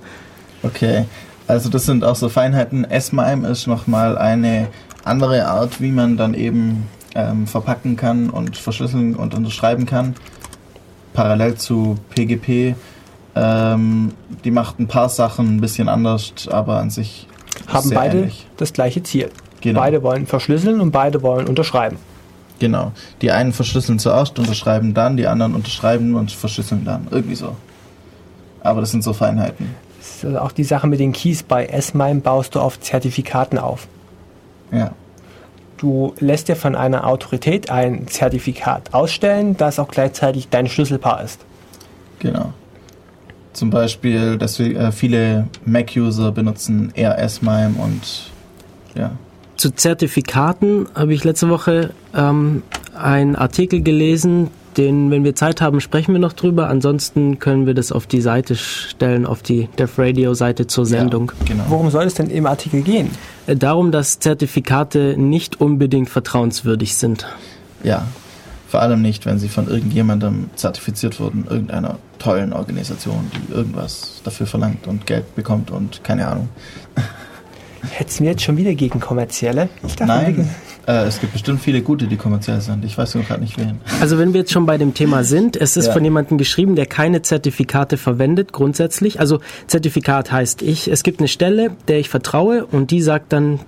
Okay, 0.62 1.06
also 1.46 1.70
das 1.70 1.86
sind 1.86 2.04
auch 2.04 2.16
so 2.16 2.28
Feinheiten. 2.28 2.84
S-MIME 2.84 3.48
ist 3.48 3.66
nochmal 3.66 4.18
eine 4.18 4.68
andere 5.04 5.46
Art, 5.46 5.80
wie 5.80 5.92
man 5.92 6.18
dann 6.18 6.34
eben 6.34 6.84
ähm, 7.16 7.46
verpacken 7.46 7.96
kann 7.96 8.30
und 8.30 8.56
verschlüsseln 8.56 9.16
und 9.16 9.34
unterschreiben 9.34 9.86
kann. 9.86 10.14
Parallel 11.14 11.56
zu 11.56 11.96
PGP. 12.10 12.76
Ähm, 13.34 14.12
die 14.44 14.50
macht 14.50 14.78
ein 14.78 14.86
paar 14.86 15.08
Sachen 15.08 15.56
ein 15.56 15.60
bisschen 15.60 15.88
anders, 15.88 16.32
aber 16.50 16.78
an 16.78 16.90
sich 16.90 17.26
haben 17.66 17.90
beide 17.90 18.18
ähnlich. 18.18 18.46
das 18.58 18.72
gleiche 18.72 19.02
Ziel. 19.02 19.30
Genau. 19.62 19.80
Beide 19.80 20.02
wollen 20.02 20.26
verschlüsseln 20.26 20.80
und 20.80 20.90
beide 20.90 21.22
wollen 21.22 21.48
unterschreiben. 21.48 21.96
Genau. 22.58 22.92
Die 23.20 23.30
einen 23.30 23.52
verschlüsseln 23.52 23.98
zuerst, 23.98 24.38
unterschreiben 24.38 24.94
dann, 24.94 25.16
die 25.16 25.26
anderen 25.26 25.54
unterschreiben 25.54 26.14
und 26.14 26.30
verschlüsseln 26.32 26.84
dann. 26.84 27.08
Irgendwie 27.10 27.34
so. 27.34 27.56
Aber 28.60 28.80
das 28.80 28.90
sind 28.90 29.02
so 29.02 29.12
Feinheiten. 29.12 29.74
Also 30.22 30.38
auch 30.38 30.52
die 30.52 30.64
Sache 30.64 30.86
mit 30.86 31.00
den 31.00 31.12
Keys 31.12 31.42
bei 31.42 31.66
S-MIME 31.66 32.20
baust 32.20 32.54
du 32.54 32.60
auf 32.60 32.80
Zertifikaten 32.80 33.58
auf. 33.58 33.88
Ja. 34.72 34.92
Du 35.76 36.14
lässt 36.18 36.48
dir 36.48 36.56
von 36.56 36.74
einer 36.74 37.06
Autorität 37.06 37.70
ein 37.70 38.06
Zertifikat 38.08 38.94
ausstellen, 38.94 39.56
das 39.56 39.78
auch 39.78 39.88
gleichzeitig 39.88 40.48
dein 40.48 40.68
Schlüsselpaar 40.68 41.22
ist. 41.22 41.40
Genau. 42.18 42.52
Zum 43.52 43.70
Beispiel, 43.70 44.36
dass 44.38 44.58
wir, 44.58 44.78
äh, 44.78 44.92
viele 44.92 45.48
Mac-User 45.64 46.32
benutzen 46.32 46.92
eher 46.94 47.18
S-MIME 47.18 47.74
und 47.78 48.30
ja. 48.94 49.12
Zu 49.56 49.70
Zertifikaten 49.70 50.86
habe 50.94 51.14
ich 51.14 51.24
letzte 51.24 51.48
Woche 51.48 51.90
ähm, 52.14 52.62
einen 52.94 53.36
Artikel 53.36 53.82
gelesen, 53.82 54.50
den, 54.76 55.10
wenn 55.10 55.24
wir 55.24 55.34
Zeit 55.34 55.62
haben, 55.62 55.80
sprechen 55.80 56.12
wir 56.12 56.18
noch 56.18 56.34
drüber. 56.34 56.68
Ansonsten 56.68 57.38
können 57.38 57.66
wir 57.66 57.72
das 57.72 57.92
auf 57.92 58.06
die 58.06 58.20
Seite 58.20 58.56
stellen, 58.56 59.24
auf 59.24 59.42
die 59.42 59.68
Dev 59.78 59.94
Radio 59.96 60.34
Seite 60.34 60.66
zur 60.66 60.84
Sendung. 60.84 61.32
Ja, 61.40 61.54
genau. 61.54 61.64
Worum 61.68 61.90
soll 61.90 62.04
es 62.04 62.14
denn 62.14 62.28
im 62.28 62.46
Artikel 62.46 62.82
gehen? 62.82 63.10
Darum, 63.46 63.92
dass 63.92 64.18
Zertifikate 64.18 65.16
nicht 65.16 65.60
unbedingt 65.60 66.10
vertrauenswürdig 66.10 66.96
sind. 66.96 67.26
Ja, 67.84 68.06
vor 68.68 68.82
allem 68.82 69.00
nicht, 69.00 69.26
wenn 69.26 69.38
sie 69.38 69.48
von 69.48 69.68
irgendjemandem 69.68 70.50
zertifiziert 70.56 71.20
wurden, 71.20 71.46
irgendeiner 71.48 71.98
tollen 72.18 72.52
Organisation, 72.52 73.30
die 73.32 73.52
irgendwas 73.52 74.20
dafür 74.24 74.46
verlangt 74.46 74.86
und 74.86 75.06
Geld 75.06 75.34
bekommt 75.36 75.70
und 75.70 76.02
keine 76.02 76.26
Ahnung. 76.26 76.48
Hättest 77.90 78.18
du 78.18 78.24
mir 78.24 78.30
jetzt 78.30 78.42
schon 78.42 78.56
wieder 78.56 78.74
gegen 78.74 79.00
kommerzielle? 79.00 79.68
Nein, 80.00 80.48
äh, 80.86 81.04
es 81.04 81.20
gibt 81.20 81.32
bestimmt 81.32 81.60
viele 81.60 81.82
gute, 81.82 82.06
die 82.06 82.16
kommerziell 82.16 82.60
sind. 82.60 82.84
Ich 82.84 82.96
weiß 82.96 83.14
nur 83.14 83.24
gerade 83.24 83.40
nicht 83.40 83.58
wen. 83.58 83.80
Also 84.00 84.18
wenn 84.18 84.32
wir 84.32 84.40
jetzt 84.40 84.52
schon 84.52 84.66
bei 84.66 84.78
dem 84.78 84.94
Thema 84.94 85.24
sind, 85.24 85.56
es 85.56 85.76
ist 85.76 85.86
ja. 85.86 85.92
von 85.92 86.04
jemandem 86.04 86.38
geschrieben, 86.38 86.76
der 86.76 86.86
keine 86.86 87.22
Zertifikate 87.22 87.96
verwendet 87.96 88.52
grundsätzlich. 88.52 89.20
Also 89.20 89.40
Zertifikat 89.66 90.30
heißt 90.30 90.62
ich, 90.62 90.88
es 90.88 91.02
gibt 91.02 91.20
eine 91.20 91.28
Stelle, 91.28 91.70
der 91.88 91.98
ich 91.98 92.08
vertraue 92.08 92.66
und 92.66 92.90
die 92.90 93.02
sagt 93.02 93.32
dann, 93.32 93.60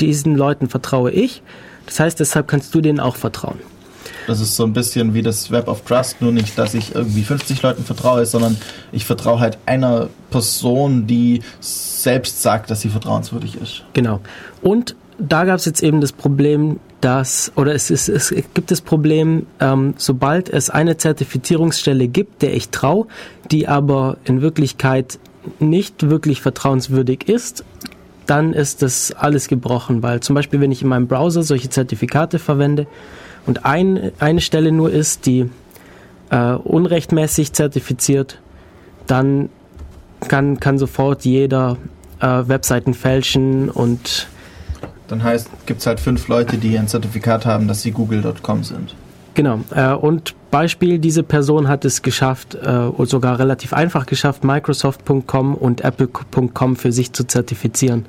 diesen 0.00 0.34
Leuten 0.36 0.68
vertraue 0.68 1.10
ich. 1.10 1.42
Das 1.86 2.00
heißt, 2.00 2.20
deshalb 2.20 2.48
kannst 2.48 2.74
du 2.74 2.80
denen 2.80 3.00
auch 3.00 3.16
vertrauen. 3.16 3.58
Das 4.26 4.40
ist 4.40 4.56
so 4.56 4.64
ein 4.64 4.72
bisschen 4.72 5.14
wie 5.14 5.22
das 5.22 5.50
Web 5.50 5.68
of 5.68 5.82
Trust, 5.82 6.20
nur 6.20 6.32
nicht, 6.32 6.58
dass 6.58 6.74
ich 6.74 6.94
irgendwie 6.94 7.22
50 7.22 7.62
Leuten 7.62 7.84
vertraue, 7.84 8.26
sondern 8.26 8.56
ich 8.92 9.04
vertraue 9.04 9.40
halt 9.40 9.58
einer 9.66 10.08
Person, 10.30 11.06
die 11.06 11.42
selbst 11.60 12.42
sagt, 12.42 12.70
dass 12.70 12.80
sie 12.80 12.88
vertrauenswürdig 12.88 13.56
ist. 13.60 13.84
Genau. 13.92 14.20
Und 14.62 14.96
da 15.18 15.44
gab 15.44 15.56
es 15.56 15.64
jetzt 15.64 15.82
eben 15.82 16.00
das 16.00 16.12
Problem, 16.12 16.80
dass, 17.00 17.52
oder 17.56 17.74
es, 17.74 17.90
ist, 17.90 18.08
es 18.08 18.34
gibt 18.54 18.70
das 18.70 18.80
Problem, 18.80 19.46
ähm, 19.60 19.94
sobald 19.96 20.48
es 20.48 20.70
eine 20.70 20.96
Zertifizierungsstelle 20.96 22.08
gibt, 22.08 22.42
der 22.42 22.54
ich 22.54 22.70
traue, 22.70 23.06
die 23.50 23.68
aber 23.68 24.18
in 24.24 24.40
Wirklichkeit 24.40 25.18
nicht 25.58 26.10
wirklich 26.10 26.40
vertrauenswürdig 26.40 27.28
ist, 27.28 27.64
dann 28.26 28.52
ist 28.52 28.82
das 28.82 29.12
alles 29.12 29.48
gebrochen, 29.48 30.02
weil 30.02 30.20
zum 30.20 30.34
Beispiel, 30.34 30.60
wenn 30.60 30.72
ich 30.72 30.82
in 30.82 30.88
meinem 30.88 31.06
Browser 31.06 31.42
solche 31.42 31.70
Zertifikate 31.70 32.38
verwende 32.38 32.86
und 33.46 33.64
ein, 33.64 34.12
eine 34.18 34.40
Stelle 34.40 34.72
nur 34.72 34.90
ist, 34.90 35.26
die 35.26 35.50
äh, 36.30 36.52
unrechtmäßig 36.52 37.52
zertifiziert, 37.52 38.40
dann 39.06 39.48
kann, 40.28 40.60
kann 40.60 40.78
sofort 40.78 41.24
jeder 41.24 41.76
äh, 42.20 42.26
Webseiten 42.26 42.94
fälschen 42.94 43.70
und 43.70 44.28
dann 45.08 45.22
heißt, 45.22 45.48
gibt 45.66 45.80
es 45.80 45.86
halt 45.86 46.00
fünf 46.00 46.26
Leute, 46.26 46.58
die 46.58 46.76
ein 46.76 46.88
Zertifikat 46.88 47.46
haben, 47.46 47.68
dass 47.68 47.82
sie 47.82 47.92
google.com 47.92 48.64
sind. 48.64 48.96
Genau. 49.34 49.60
Äh, 49.70 49.92
und 49.92 50.34
Beispiel, 50.50 50.98
diese 50.98 51.22
Person 51.22 51.68
hat 51.68 51.84
es 51.84 52.02
geschafft, 52.02 52.54
äh, 52.54 52.90
sogar 53.04 53.38
relativ 53.38 53.72
einfach 53.72 54.06
geschafft, 54.06 54.42
Microsoft.com 54.42 55.54
und 55.54 55.82
Apple.com 55.82 56.76
für 56.76 56.90
sich 56.90 57.12
zu 57.12 57.24
zertifizieren. 57.24 58.06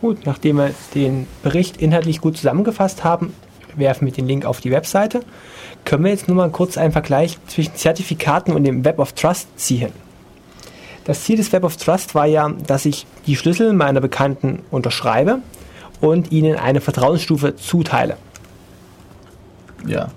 Gut, 0.00 0.26
nachdem 0.26 0.58
wir 0.58 0.70
den 0.94 1.26
Bericht 1.42 1.78
inhaltlich 1.78 2.20
gut 2.20 2.36
zusammengefasst 2.36 3.02
haben, 3.02 3.32
werfen 3.76 4.06
wir 4.06 4.12
den 4.12 4.26
Link 4.26 4.44
auf 4.44 4.60
die 4.60 4.70
Webseite. 4.70 5.20
Können 5.84 6.04
wir 6.04 6.10
jetzt 6.10 6.28
nur 6.28 6.36
mal 6.36 6.50
kurz 6.50 6.76
einen 6.76 6.92
Vergleich 6.92 7.38
zwischen 7.46 7.74
Zertifikaten 7.74 8.52
und 8.52 8.64
dem 8.64 8.84
Web 8.84 8.98
of 8.98 9.12
Trust 9.12 9.48
ziehen. 9.58 9.92
Das 11.04 11.22
Ziel 11.22 11.36
des 11.36 11.52
Web 11.52 11.62
of 11.62 11.76
Trust 11.76 12.14
war 12.14 12.26
ja, 12.26 12.48
dass 12.66 12.84
ich 12.84 13.06
die 13.26 13.36
Schlüssel 13.36 13.72
meiner 13.72 14.00
Bekannten 14.00 14.60
unterschreibe 14.70 15.38
und 16.00 16.32
ihnen 16.32 16.56
eine 16.56 16.80
Vertrauensstufe 16.80 17.54
zuteile. 17.54 18.16
Ja. 19.86 20.08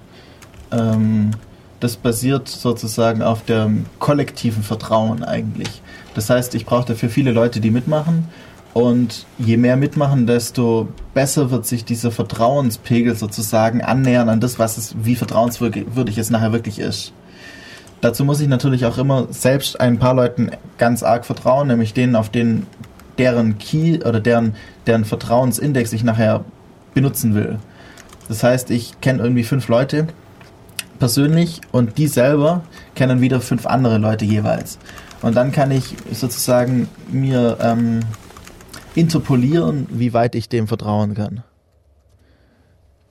Ähm, 0.72 1.31
das 1.80 1.95
basiert 1.95 2.48
sozusagen 2.48 3.22
auf 3.22 3.45
dem 3.45 3.86
kollektiven 3.99 4.64
Vertrauen 4.64 5.23
eigentlich. 5.23 5.81
Das 6.15 6.30
heißt, 6.30 6.56
ich 6.56 6.65
brauche 6.65 6.88
dafür 6.88 7.10
viele 7.10 7.31
Leute, 7.31 7.60
die 7.60 7.72
mitmachen. 7.72 8.27
Und 8.73 9.25
je 9.37 9.57
mehr 9.57 9.77
mitmachen, 9.77 10.27
desto 10.27 10.89
besser 11.13 11.49
wird 11.49 11.65
sich 11.65 11.85
dieser 11.85 12.11
Vertrauenspegel 12.11 13.15
sozusagen 13.15 13.81
annähern 13.81 14.29
an 14.29 14.39
das, 14.39 14.59
was 14.59 14.77
es, 14.77 14.95
wie 15.01 15.15
vertrauenswürdig 15.15 16.17
es 16.17 16.29
nachher 16.29 16.51
wirklich 16.51 16.79
ist. 16.79 17.11
Dazu 18.01 18.23
muss 18.23 18.39
ich 18.39 18.47
natürlich 18.47 18.85
auch 18.85 18.97
immer 18.97 19.27
selbst 19.31 19.79
ein 19.81 19.99
paar 19.99 20.13
Leuten 20.13 20.51
ganz 20.77 21.03
arg 21.03 21.25
vertrauen, 21.25 21.67
nämlich 21.67 21.93
denen, 21.93 22.15
auf 22.15 22.29
denen 22.29 22.67
deren 23.17 23.57
Key 23.57 23.99
oder 24.05 24.21
deren, 24.21 24.55
deren 24.87 25.03
Vertrauensindex 25.03 25.91
ich 25.91 26.03
nachher 26.03 26.45
benutzen 26.93 27.35
will. 27.35 27.59
Das 28.29 28.43
heißt, 28.43 28.69
ich 28.71 29.01
kenne 29.01 29.21
irgendwie 29.21 29.43
fünf 29.43 29.67
Leute 29.67 30.07
persönlich 30.99 31.61
und 31.71 31.97
die 31.97 32.07
selber 32.07 32.63
kennen 32.95 33.21
wieder 33.21 33.41
fünf 33.41 33.65
andere 33.65 33.97
Leute 33.97 34.25
jeweils. 34.25 34.77
Und 35.21 35.35
dann 35.35 35.51
kann 35.51 35.71
ich 35.71 35.95
sozusagen 36.11 36.87
mir 37.11 37.57
ähm, 37.61 38.01
interpolieren, 38.95 39.88
wie 39.91 40.14
weit 40.14 40.36
ich 40.36 40.49
dem 40.49 40.68
vertrauen 40.68 41.14
kann. 41.14 41.44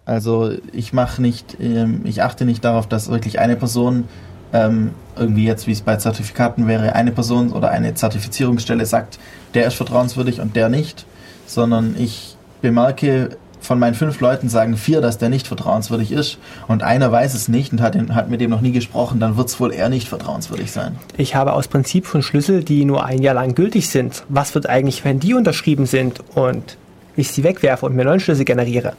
Also 0.04 0.52
ich 0.72 0.92
mache 0.92 1.20
nicht, 1.20 1.58
ähm, 1.60 2.00
ich 2.04 2.22
achte 2.22 2.44
nicht 2.44 2.64
darauf, 2.64 2.86
dass 2.86 3.10
wirklich 3.10 3.40
eine 3.40 3.56
Person 3.56 4.04
ähm, 4.52 4.92
irgendwie 5.16 5.44
jetzt, 5.44 5.66
wie 5.66 5.72
es 5.72 5.82
bei 5.82 5.96
Zertifikaten 5.96 6.66
wäre, 6.66 6.94
eine 6.94 7.12
Person 7.12 7.52
oder 7.52 7.70
eine 7.70 7.94
Zertifizierungsstelle 7.94 8.86
sagt, 8.86 9.18
der 9.54 9.66
ist 9.66 9.74
vertrauenswürdig 9.74 10.40
und 10.40 10.56
der 10.56 10.70
nicht, 10.70 11.04
sondern 11.46 11.94
ich 11.98 12.36
bemerke, 12.62 13.36
von 13.60 13.78
meinen 13.78 13.94
fünf 13.94 14.20
Leuten 14.20 14.48
sagen 14.48 14.76
vier, 14.76 15.00
dass 15.00 15.18
der 15.18 15.28
nicht 15.28 15.46
vertrauenswürdig 15.46 16.12
ist 16.12 16.38
und 16.68 16.82
einer 16.82 17.10
weiß 17.10 17.34
es 17.34 17.48
nicht 17.48 17.72
und 17.72 17.80
hat, 17.80 17.94
den, 17.94 18.14
hat 18.14 18.30
mit 18.30 18.40
dem 18.40 18.50
noch 18.50 18.60
nie 18.60 18.72
gesprochen, 18.72 19.20
dann 19.20 19.36
wird 19.36 19.48
es 19.48 19.60
wohl 19.60 19.72
eher 19.72 19.88
nicht 19.88 20.08
vertrauenswürdig 20.08 20.70
sein. 20.70 20.98
Ich 21.16 21.34
habe 21.34 21.52
aus 21.52 21.68
Prinzip 21.68 22.06
schon 22.06 22.22
Schlüssel, 22.22 22.64
die 22.64 22.84
nur 22.84 23.04
ein 23.04 23.22
Jahr 23.22 23.34
lang 23.34 23.54
gültig 23.54 23.88
sind. 23.88 24.24
Was 24.28 24.54
wird 24.54 24.68
eigentlich, 24.68 25.04
wenn 25.04 25.20
die 25.20 25.34
unterschrieben 25.34 25.86
sind 25.86 26.20
und 26.34 26.76
ich 27.16 27.30
sie 27.32 27.44
wegwerfe 27.44 27.86
und 27.86 27.96
mir 27.96 28.04
neuen 28.04 28.20
Schlüssel 28.20 28.44
generiere? 28.44 28.94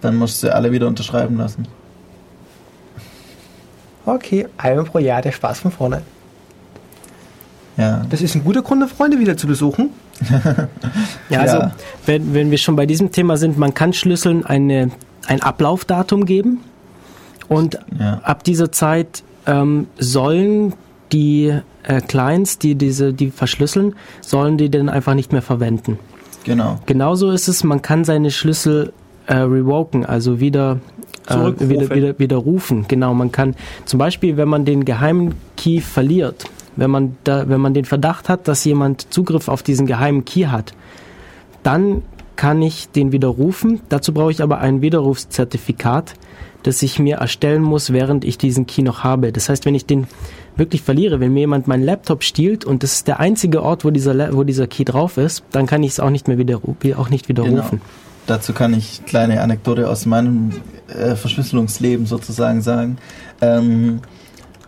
Dann 0.00 0.16
musst 0.16 0.42
du 0.42 0.46
sie 0.46 0.54
alle 0.54 0.72
wieder 0.72 0.86
unterschreiben 0.86 1.36
lassen. 1.36 1.66
Okay, 4.04 4.46
einmal 4.56 4.84
pro 4.84 4.98
Jahr 4.98 5.20
der 5.20 5.32
Spaß 5.32 5.60
von 5.60 5.72
vorne. 5.72 6.02
Ja. 7.76 8.04
Das 8.08 8.22
ist 8.22 8.34
ein 8.34 8.44
guter 8.44 8.62
Grund, 8.62 8.88
Freunde 8.90 9.18
wieder 9.18 9.36
zu 9.36 9.46
besuchen. 9.46 9.90
ja, 11.30 11.40
also 11.40 11.56
ja. 11.58 11.72
Wenn, 12.06 12.32
wenn 12.32 12.50
wir 12.50 12.58
schon 12.58 12.76
bei 12.76 12.86
diesem 12.86 13.12
Thema 13.12 13.36
sind, 13.36 13.58
man 13.58 13.74
kann 13.74 13.92
Schlüsseln 13.92 14.46
eine, 14.46 14.90
ein 15.26 15.42
Ablaufdatum 15.42 16.24
geben 16.24 16.60
und 17.48 17.78
ja. 17.98 18.20
ab 18.22 18.44
dieser 18.44 18.72
Zeit 18.72 19.22
ähm, 19.46 19.88
sollen 19.98 20.72
die 21.12 21.54
äh, 21.82 22.00
Clients, 22.00 22.58
die 22.58 22.74
diese, 22.74 23.12
die 23.12 23.30
verschlüsseln, 23.30 23.94
sollen 24.20 24.56
die 24.58 24.70
dann 24.70 24.88
einfach 24.88 25.14
nicht 25.14 25.32
mehr 25.32 25.42
verwenden. 25.42 25.98
Genau. 26.44 26.80
Genauso 26.86 27.30
ist 27.30 27.48
es, 27.48 27.62
man 27.62 27.82
kann 27.82 28.04
seine 28.04 28.30
Schlüssel 28.30 28.92
äh, 29.26 29.36
revoken, 29.36 30.06
also 30.06 30.40
wieder 30.40 30.78
äh, 31.28 31.34
wieder, 31.58 31.90
wieder, 31.90 32.18
widerrufen. 32.18 32.86
Genau, 32.88 33.12
man 33.14 33.32
kann 33.32 33.54
zum 33.84 33.98
Beispiel, 33.98 34.36
wenn 34.36 34.48
man 34.48 34.64
den 34.64 34.84
geheimen 34.84 35.34
Key 35.56 35.80
verliert, 35.80 36.44
wenn 36.76 36.90
man, 36.90 37.16
da, 37.24 37.48
wenn 37.48 37.60
man 37.60 37.74
den 37.74 37.84
Verdacht 37.84 38.28
hat, 38.28 38.48
dass 38.48 38.64
jemand 38.64 39.12
Zugriff 39.12 39.48
auf 39.48 39.62
diesen 39.62 39.86
geheimen 39.86 40.24
Key 40.24 40.46
hat, 40.46 40.74
dann 41.62 42.02
kann 42.36 42.62
ich 42.62 42.88
den 42.90 43.12
widerrufen. 43.12 43.80
Dazu 43.88 44.12
brauche 44.12 44.30
ich 44.30 44.42
aber 44.42 44.58
ein 44.58 44.82
Widerrufszertifikat, 44.82 46.14
das 46.62 46.82
ich 46.82 46.98
mir 46.98 47.16
erstellen 47.16 47.62
muss, 47.62 47.92
während 47.92 48.24
ich 48.24 48.38
diesen 48.38 48.66
Key 48.66 48.82
noch 48.82 49.04
habe. 49.04 49.32
Das 49.32 49.48
heißt, 49.48 49.64
wenn 49.64 49.74
ich 49.74 49.86
den 49.86 50.06
wirklich 50.56 50.82
verliere, 50.82 51.20
wenn 51.20 51.32
mir 51.32 51.40
jemand 51.40 51.66
meinen 51.66 51.82
Laptop 51.82 52.22
stiehlt 52.22 52.64
und 52.64 52.82
das 52.82 52.94
ist 52.94 53.08
der 53.08 53.20
einzige 53.20 53.62
Ort, 53.62 53.84
wo 53.84 53.90
dieser, 53.90 54.34
wo 54.34 54.44
dieser 54.44 54.66
Key 54.66 54.84
drauf 54.84 55.16
ist, 55.16 55.44
dann 55.50 55.66
kann 55.66 55.82
ich 55.82 55.92
es 55.92 56.00
auch 56.00 56.10
nicht 56.10 56.28
mehr 56.28 56.38
wieder, 56.38 56.60
auch 56.96 57.10
nicht 57.10 57.28
widerrufen. 57.28 57.78
Genau. 57.78 57.82
Dazu 58.26 58.52
kann 58.52 58.74
ich 58.74 59.04
kleine 59.06 59.40
Anekdote 59.40 59.88
aus 59.88 60.04
meinem 60.04 60.50
äh, 60.88 61.14
Verschlüsselungsleben 61.14 62.06
sozusagen 62.06 62.60
sagen. 62.60 62.98
Ähm, 63.40 64.00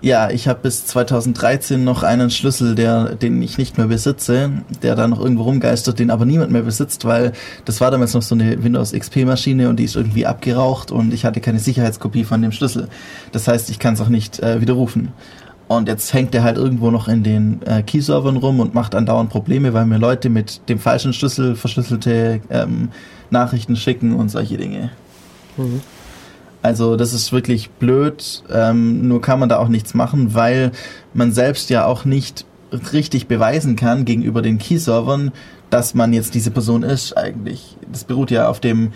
ja, 0.01 0.31
ich 0.31 0.47
habe 0.47 0.61
bis 0.63 0.87
2013 0.87 1.83
noch 1.83 2.03
einen 2.03 2.31
Schlüssel, 2.31 2.75
der, 2.75 3.17
den 3.17 3.43
ich 3.43 3.59
nicht 3.59 3.79
mehr 3.79 3.89
besitze, 3.89 4.51
der 4.83 4.95
da 4.95 5.09
noch 5.09 5.21
irgendwo 5.21 5.43
rumgeistert, 5.43 5.99
den 5.99 6.11
aber 6.11 6.25
niemand 6.25 6.53
mehr 6.53 6.63
besitzt, 6.63 7.05
weil 7.05 7.33
das 7.65 7.81
war 7.81 7.91
damals 7.91 8.15
noch 8.15 8.23
so 8.23 8.35
eine 8.35 8.63
Windows 8.63 8.93
XP 8.93 9.25
Maschine 9.25 9.69
und 9.69 9.77
die 9.77 9.85
ist 9.85 9.97
irgendwie 9.97 10.25
abgeraucht 10.25 10.93
und 10.93 11.13
ich 11.13 11.25
hatte 11.25 11.41
keine 11.41 11.59
Sicherheitskopie 11.59 12.25
von 12.25 12.41
dem 12.43 12.53
Schlüssel. 12.53 12.89
Das 13.33 13.49
heißt, 13.49 13.71
ich 13.71 13.81
kann 13.81 13.95
es 13.95 14.01
auch 14.01 14.09
nicht 14.09 14.41
äh, 14.41 14.61
widerrufen. 14.61 15.13
Und 15.67 15.89
jetzt 15.89 16.15
hängt 16.15 16.33
der 16.33 16.45
halt 16.45 16.57
irgendwo 16.57 16.91
noch 16.91 17.09
in 17.09 17.23
den 17.23 17.61
äh, 17.67 17.83
Key-Servern 17.83 18.39
rum 18.39 18.61
und 18.61 18.75
macht 18.75 18.95
andauernd 18.95 19.29
Probleme, 19.29 19.75
weil 19.75 19.85
mir 19.85 19.99
Leute 19.99 20.31
mit 20.31 20.67
dem 20.69 20.79
falschen 20.79 21.13
Schlüssel 21.13 21.57
verschlüsselte 21.57 22.41
ähm, 22.49 22.89
Nachrichten 23.31 23.77
schicken 23.77 24.15
und 24.15 24.31
solche 24.31 24.57
Dinge. 24.57 24.91
Mhm. 25.59 25.83
Also 26.63 26.97
das 26.97 27.13
ist 27.13 27.33
wirklich 27.33 27.71
blöd, 27.71 28.43
ähm, 28.53 29.07
nur 29.07 29.21
kann 29.21 29.39
man 29.39 29.49
da 29.49 29.59
auch 29.59 29.69
nichts 29.69 29.95
machen, 29.95 30.35
weil 30.35 30.73
man 31.15 31.33
selbst 31.33 31.71
ja 31.71 31.87
auch 31.87 32.05
nicht 32.05 32.45
richtig 32.93 33.29
beweisen 33.29 33.77
kann 33.77 34.05
gegenüber 34.05 34.43
den 34.43 34.59
Key-Servern, 34.59 35.33
dass 35.71 35.95
man 35.95 36.13
jetzt 36.13 36.35
diese 36.35 36.51
Person 36.51 36.83
ist 36.83 37.17
eigentlich. 37.17 37.77
Das 37.91 38.05
beruht 38.05 38.31
ja 38.31 38.49
auf 38.49 38.61
dem 38.61 38.93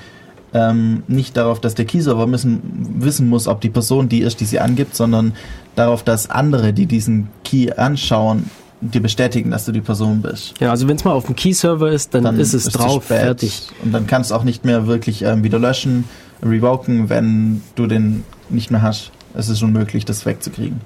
ähm, 0.54 1.02
nicht 1.08 1.36
darauf, 1.36 1.60
dass 1.60 1.74
der 1.74 1.86
Key-Server 1.86 2.30
wissen 2.30 3.28
muss, 3.28 3.48
ob 3.48 3.60
die 3.60 3.70
Person 3.70 4.08
die 4.08 4.20
ist, 4.20 4.40
die 4.40 4.44
sie 4.44 4.60
angibt, 4.60 4.94
sondern 4.94 5.32
darauf, 5.76 6.02
dass 6.02 6.28
andere, 6.28 6.72
die 6.72 6.86
diesen 6.86 7.28
Key 7.44 7.72
anschauen, 7.72 8.50
dir 8.82 9.00
bestätigen, 9.00 9.50
dass 9.50 9.64
du 9.64 9.72
die 9.72 9.80
Person 9.80 10.20
bist. 10.22 10.54
Ja, 10.60 10.70
also 10.70 10.88
wenn 10.88 10.96
es 10.96 11.04
mal 11.04 11.12
auf 11.12 11.26
dem 11.26 11.36
Key-Server 11.36 11.90
ist, 11.90 12.14
dann, 12.14 12.24
dann 12.24 12.38
ist 12.38 12.52
es 12.52 12.66
ist 12.66 12.72
drauf, 12.72 13.04
fertig. 13.04 13.68
Und 13.82 13.92
dann 13.92 14.06
kannst 14.06 14.30
du 14.30 14.34
auch 14.34 14.44
nicht 14.44 14.64
mehr 14.64 14.86
wirklich 14.86 15.22
ähm, 15.22 15.44
wieder 15.44 15.58
löschen, 15.58 16.04
revoken, 16.42 17.08
wenn 17.08 17.62
du 17.74 17.86
den 17.86 18.24
nicht 18.48 18.70
mehr 18.70 18.82
hast. 18.82 19.12
Es 19.34 19.48
ist 19.48 19.62
unmöglich, 19.62 20.04
das 20.04 20.26
wegzukriegen. 20.26 20.80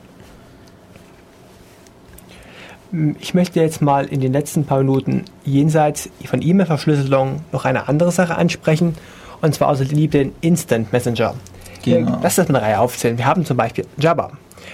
Ich 3.19 3.35
möchte 3.35 3.61
jetzt 3.61 3.83
mal 3.83 4.07
in 4.07 4.21
den 4.21 4.33
letzten 4.33 4.65
paar 4.65 4.79
Minuten 4.79 5.25
jenseits 5.45 6.09
von 6.25 6.41
E-Mail-Verschlüsselung 6.41 7.41
noch 7.53 7.65
eine 7.65 7.89
andere 7.89 8.13
Sache 8.13 8.37
ansprechen, 8.37 8.95
und 9.43 9.55
zwar 9.55 9.69
also 9.69 9.85
den 9.85 10.33
Instant 10.41 10.93
Messenger. 10.93 11.35
Genau. 11.83 12.19
Lass 12.23 12.37
das 12.37 12.49
mal 12.49 12.59
eine 12.59 12.67
Reihe 12.67 12.81
aufzählen. 12.81 13.19
Wir 13.19 13.27
haben 13.27 13.45
zum 13.45 13.57
Beispiel 13.57 13.87
Jabba. 13.99 14.33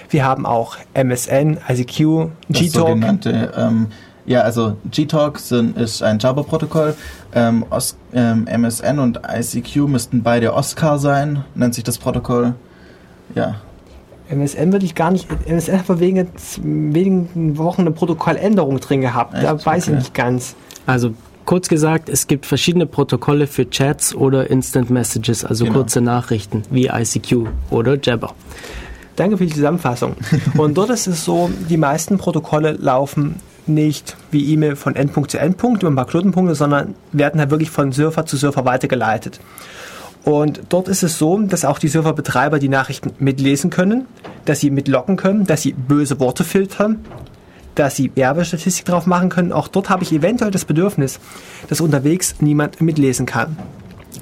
Wir 0.09 0.25
haben 0.25 0.45
auch 0.45 0.77
MSN, 0.93 1.57
ICQ, 1.67 2.29
G-Talk. 2.49 3.25
Ähm, 3.25 3.87
ja, 4.25 4.41
also 4.41 4.77
G-Talk 4.89 5.39
ist 5.75 6.01
ein 6.01 6.19
Java-Protokoll. 6.19 6.95
Ähm, 7.33 7.65
ähm, 8.13 8.47
MSN 8.47 8.99
und 8.99 9.19
ICQ 9.27 9.87
müssten 9.87 10.23
beide 10.23 10.53
Oscar 10.53 10.97
sein, 10.97 11.43
nennt 11.55 11.75
sich 11.75 11.83
das 11.83 11.97
Protokoll. 11.97 12.53
Ja. 13.35 13.55
MSN 14.29 14.71
würde 14.71 14.85
ich 14.85 14.95
gar 14.95 15.11
nicht. 15.11 15.27
MSN 15.45 15.79
hat 15.79 15.85
vor 15.85 15.99
wenigen, 15.99 16.29
wenigen 16.61 17.57
Wochen 17.57 17.81
eine 17.81 17.91
Protokolländerung 17.91 18.79
drin 18.79 19.01
gehabt. 19.01 19.33
Echt? 19.33 19.43
Da 19.43 19.65
weiß 19.65 19.87
okay. 19.87 19.91
ich 19.91 20.03
nicht 20.03 20.13
ganz. 20.13 20.55
Also 20.85 21.13
kurz 21.45 21.67
gesagt, 21.67 22.07
es 22.07 22.27
gibt 22.27 22.45
verschiedene 22.45 22.85
Protokolle 22.85 23.47
für 23.47 23.69
Chats 23.69 24.15
oder 24.15 24.49
Instant 24.49 24.89
Messages, 24.89 25.43
also 25.43 25.65
genau. 25.65 25.79
kurze 25.79 25.99
Nachrichten 25.99 26.63
wie 26.69 26.87
ICQ 26.87 27.47
oder 27.69 27.97
Jabber. 28.01 28.33
Danke 29.17 29.37
für 29.37 29.45
die 29.45 29.53
Zusammenfassung. 29.53 30.15
Und 30.57 30.75
dort 30.77 30.89
ist 30.89 31.07
es 31.07 31.25
so, 31.25 31.49
die 31.69 31.77
meisten 31.77 32.17
Protokolle 32.17 32.71
laufen 32.71 33.35
nicht 33.67 34.15
wie 34.31 34.51
E-Mail 34.53 34.75
von 34.75 34.95
Endpunkt 34.95 35.31
zu 35.31 35.39
Endpunkt 35.39 35.83
über 35.83 35.91
ein 35.91 35.95
paar 35.95 36.07
Knotenpunkte, 36.07 36.55
sondern 36.55 36.95
werden 37.11 37.39
halt 37.39 37.51
wirklich 37.51 37.69
von 37.69 37.91
Surfer 37.91 38.25
zu 38.25 38.37
Surfer 38.37 38.65
weitergeleitet. 38.65 39.39
Und 40.23 40.61
dort 40.69 40.87
ist 40.87 41.03
es 41.03 41.17
so, 41.17 41.37
dass 41.39 41.65
auch 41.65 41.79
die 41.79 41.89
Surferbetreiber 41.89 42.59
die 42.59 42.69
Nachrichten 42.69 43.11
mitlesen 43.19 43.69
können, 43.69 44.05
dass 44.45 44.61
sie 44.61 44.69
mitlocken 44.69 45.17
können, 45.17 45.45
dass 45.45 45.61
sie 45.61 45.73
böse 45.73 46.19
Worte 46.19 46.43
filtern, 46.43 47.03
dass 47.75 47.95
sie 47.95 48.11
Werbestatistik 48.15 48.85
drauf 48.85 49.05
machen 49.05 49.29
können. 49.29 49.51
Auch 49.51 49.67
dort 49.67 49.89
habe 49.89 50.03
ich 50.03 50.13
eventuell 50.13 50.51
das 50.51 50.63
Bedürfnis, 50.63 51.19
dass 51.67 51.81
unterwegs 51.81 52.35
niemand 52.39 52.79
mitlesen 52.79 53.25
kann. 53.25 53.57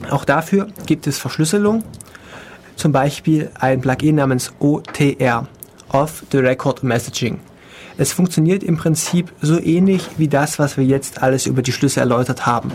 Auch 0.09 0.26
dafür 0.26 0.68
gibt 0.88 1.05
es 1.05 1.19
Verschlüsselung 1.19 1.84
zum 2.81 2.91
Beispiel 2.91 3.51
ein 3.59 3.80
Plugin 3.80 4.15
namens 4.15 4.51
OTR, 4.59 5.47
Off 5.89 6.23
the 6.31 6.39
Record 6.39 6.81
Messaging. 6.81 7.39
Es 8.02 8.14
funktioniert 8.14 8.64
im 8.64 8.78
Prinzip 8.78 9.32
so 9.44 9.61
ähnlich 9.61 10.02
wie 10.18 10.28
das, 10.28 10.57
was 10.57 10.76
wir 10.76 10.84
jetzt 10.84 11.22
alles 11.22 11.45
über 11.45 11.61
die 11.61 11.72
Schlüssel 11.72 11.99
erläutert 11.99 12.48
haben. 12.48 12.72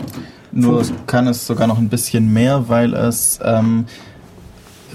Nur 0.53 0.81
kann 1.05 1.27
es 1.27 1.45
sogar 1.45 1.67
noch 1.67 1.77
ein 1.77 1.89
bisschen 1.89 2.31
mehr, 2.31 2.69
weil 2.69 2.93
es, 2.93 3.37
ähm, 3.43 3.87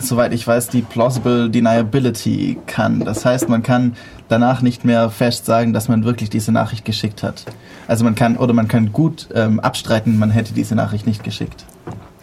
soweit 0.00 0.32
ich 0.32 0.46
weiß, 0.46 0.68
die 0.68 0.80
Plausible 0.80 1.50
Deniability 1.50 2.56
kann. 2.66 3.00
Das 3.00 3.26
heißt, 3.26 3.50
man 3.50 3.62
kann 3.62 3.94
danach 4.30 4.62
nicht 4.62 4.86
mehr 4.86 5.10
fest 5.10 5.44
sagen, 5.44 5.74
dass 5.74 5.88
man 5.88 6.02
wirklich 6.04 6.30
diese 6.30 6.50
Nachricht 6.50 6.86
geschickt 6.86 7.22
hat. 7.22 7.44
Also 7.86 8.02
man 8.02 8.14
kann, 8.14 8.38
oder 8.38 8.54
man 8.54 8.68
kann 8.68 8.90
gut 8.90 9.28
ähm, 9.34 9.60
abstreiten, 9.60 10.18
man 10.18 10.30
hätte 10.30 10.54
diese 10.54 10.74
Nachricht 10.74 11.06
nicht 11.06 11.24
geschickt. 11.24 11.66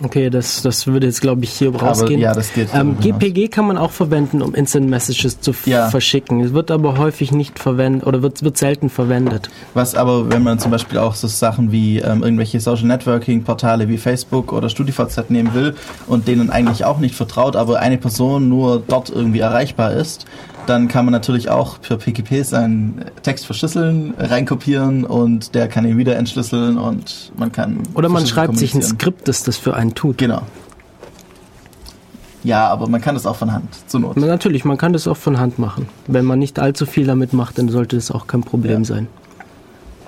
Okay, 0.02 0.30
das, 0.30 0.62
das 0.62 0.88
würde 0.88 1.08
jetzt, 1.08 1.20
glaube 1.20 1.44
ich, 1.44 1.50
hier 1.52 1.76
rausgehen. 1.76 2.22
ja, 2.22 2.34
das 2.34 2.54
geht. 2.54 2.70
Ähm, 2.74 2.98
GPG 3.00 3.50
kann 3.50 3.68
man 3.68 3.78
auch 3.78 3.92
verwenden, 3.92 4.42
um 4.42 4.56
Instant 4.56 4.90
Messages 4.90 5.42
zu 5.42 5.54
Ja. 5.66 5.90
verschicken. 5.90 6.40
Es 6.42 6.54
wird 6.54 6.72
aber 6.72 6.98
häufig 6.98 7.32
nicht 7.34 7.60
verwendet 7.60 8.08
oder 8.08 8.22
wird, 8.22 8.42
wird 8.42 8.58
selten 8.58 8.90
verwendet. 8.90 9.50
Was 9.74 9.96
aber, 9.96 10.30
wenn 10.32 10.42
man 10.44 10.58
zum 10.60 10.72
Beispiel 10.72 11.00
auch 11.00 11.16
so 11.16 11.28
Sachen 11.28 11.72
wie 11.74 12.00
ähm, 12.00 12.24
irgendwelche 12.24 12.60
Social 12.62 12.86
Networking 12.88 13.44
Portale 13.44 13.90
wie 13.90 13.98
Facebook 13.98 14.54
oder 14.54 14.70
StudiVZ 14.70 15.30
nehmen 15.30 15.54
will 15.54 15.76
und 16.08 16.28
denen 16.30 16.50
eigentlich 16.50 16.86
auch 16.86 17.00
nicht 17.00 17.16
vertraut, 17.16 17.58
aber 17.58 17.80
eine 17.80 17.98
Person 17.98 18.48
nur 18.48 18.82
dort 18.88 19.10
irgendwie 19.10 19.40
erreichbar 19.40 19.92
ist, 19.94 20.26
dann 20.66 20.88
kann 20.88 21.06
man 21.06 21.12
natürlich 21.12 21.50
auch 21.50 21.82
per 21.82 21.98
PGP 21.98 22.44
seinen 22.44 23.06
Text 23.24 23.46
verschlüsseln, 23.46 24.14
reinkopieren 24.18 25.04
und 25.04 25.56
der 25.56 25.68
kann 25.68 25.86
ihn 25.86 25.98
wieder 25.98 26.16
entschlüsseln 26.16 26.78
und 26.78 27.32
man 27.38 27.52
kann. 27.52 27.80
Oder 27.96 28.10
man 28.10 28.26
schreibt 28.28 28.58
sich 28.58 28.74
ein. 28.76 28.82
Skript, 28.82 29.28
das 29.28 29.44
das 29.44 29.58
für 29.58 29.76
einen 29.76 29.96
tut. 29.96 30.18
Genau. 30.18 30.42
Ja, 32.44 32.68
aber 32.70 32.88
man 32.88 33.02
kann 33.02 33.16
das 33.16 33.26
auch 33.26 33.36
von 33.36 33.52
Hand, 33.52 33.68
zur 33.88 34.00
Not. 34.00 34.16
Na, 34.16 34.26
Natürlich, 34.28 34.64
man 34.64 34.78
kann 34.78 34.94
das 34.94 35.08
auch 35.08 35.18
von 35.18 35.40
Hand 35.40 35.60
machen. 35.60 35.90
Wenn 36.08 36.24
man 36.24 36.40
nicht 36.40 36.58
allzu 36.58 36.86
viel 36.86 37.06
damit 37.06 37.34
macht, 37.34 37.58
dann 37.58 37.68
sollte 37.70 37.98
das 37.98 38.12
auch 38.12 38.28
kein 38.28 38.42
Problem 38.42 38.80
Ja. 38.84 38.86
sein. 38.86 39.08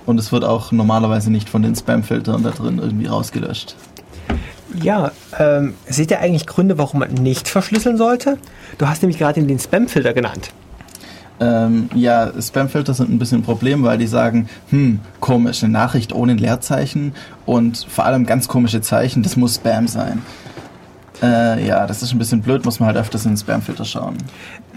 Und 0.06 0.18
es 0.18 0.32
wird 0.32 0.44
auch 0.46 0.72
normalerweise 0.72 1.30
nicht 1.32 1.50
von 1.50 1.62
den 1.62 1.76
Spam-Filtern 1.76 2.42
da 2.42 2.52
drin 2.52 2.80
irgendwie 2.80 3.06
rausgelöscht. 3.08 3.76
Ja, 4.82 5.12
ähm, 5.40 5.74
seht 5.88 6.12
ihr 6.12 6.20
eigentlich 6.20 6.46
Gründe, 6.48 6.78
warum 6.78 7.00
man 7.00 7.14
nicht 7.14 7.48
verschlüsseln 7.48 7.98
sollte? 7.98 8.38
Du 8.78 8.88
hast 8.88 9.02
nämlich 9.02 9.18
gerade 9.18 9.42
den 9.42 9.60
Spam-Filter 9.60 10.14
genannt. 10.14 10.52
Ähm, 11.42 11.90
ja, 11.96 12.32
Spamfilter 12.40 12.94
sind 12.94 13.10
ein 13.10 13.18
bisschen 13.18 13.40
ein 13.40 13.44
Problem, 13.44 13.84
weil 13.84 13.98
die 13.98 14.06
sagen, 14.06 14.48
hm, 14.70 15.00
komisch, 15.20 15.64
eine 15.64 15.74
Nachricht 15.74 16.14
ohne 16.14 16.36
Leerzeichen 16.36 17.16
und 17.48 17.84
vor 17.90 18.06
allem 18.06 18.28
ganz 18.28 18.48
komische 18.48 18.82
Zeichen, 18.82 19.24
das 19.24 19.38
muss 19.38 19.56
Spam 19.56 19.88
sein. 19.88 20.22
Äh, 21.24 21.66
ja, 21.66 21.88
das 21.88 22.04
ist 22.04 22.14
ein 22.14 22.20
bisschen 22.20 22.42
blöd, 22.42 22.64
muss 22.64 22.80
man 22.80 22.88
halt 22.88 22.98
öfters 22.98 23.26
in 23.26 23.32
den 23.32 23.38
Spamfilter 23.38 23.86
schauen. 23.86 24.18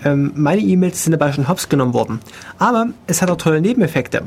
Ähm, 0.05 0.33
meine 0.35 0.61
E-Mails 0.61 1.03
sind 1.03 1.13
dabei 1.13 1.33
schon 1.33 1.49
hops 1.49 1.69
genommen 1.69 1.95
worden. 1.95 2.21
Aber 2.59 2.89
es 3.07 3.23
hat 3.23 3.31
auch 3.31 3.37
tolle 3.37 3.61
Nebeneffekte. 3.61 4.23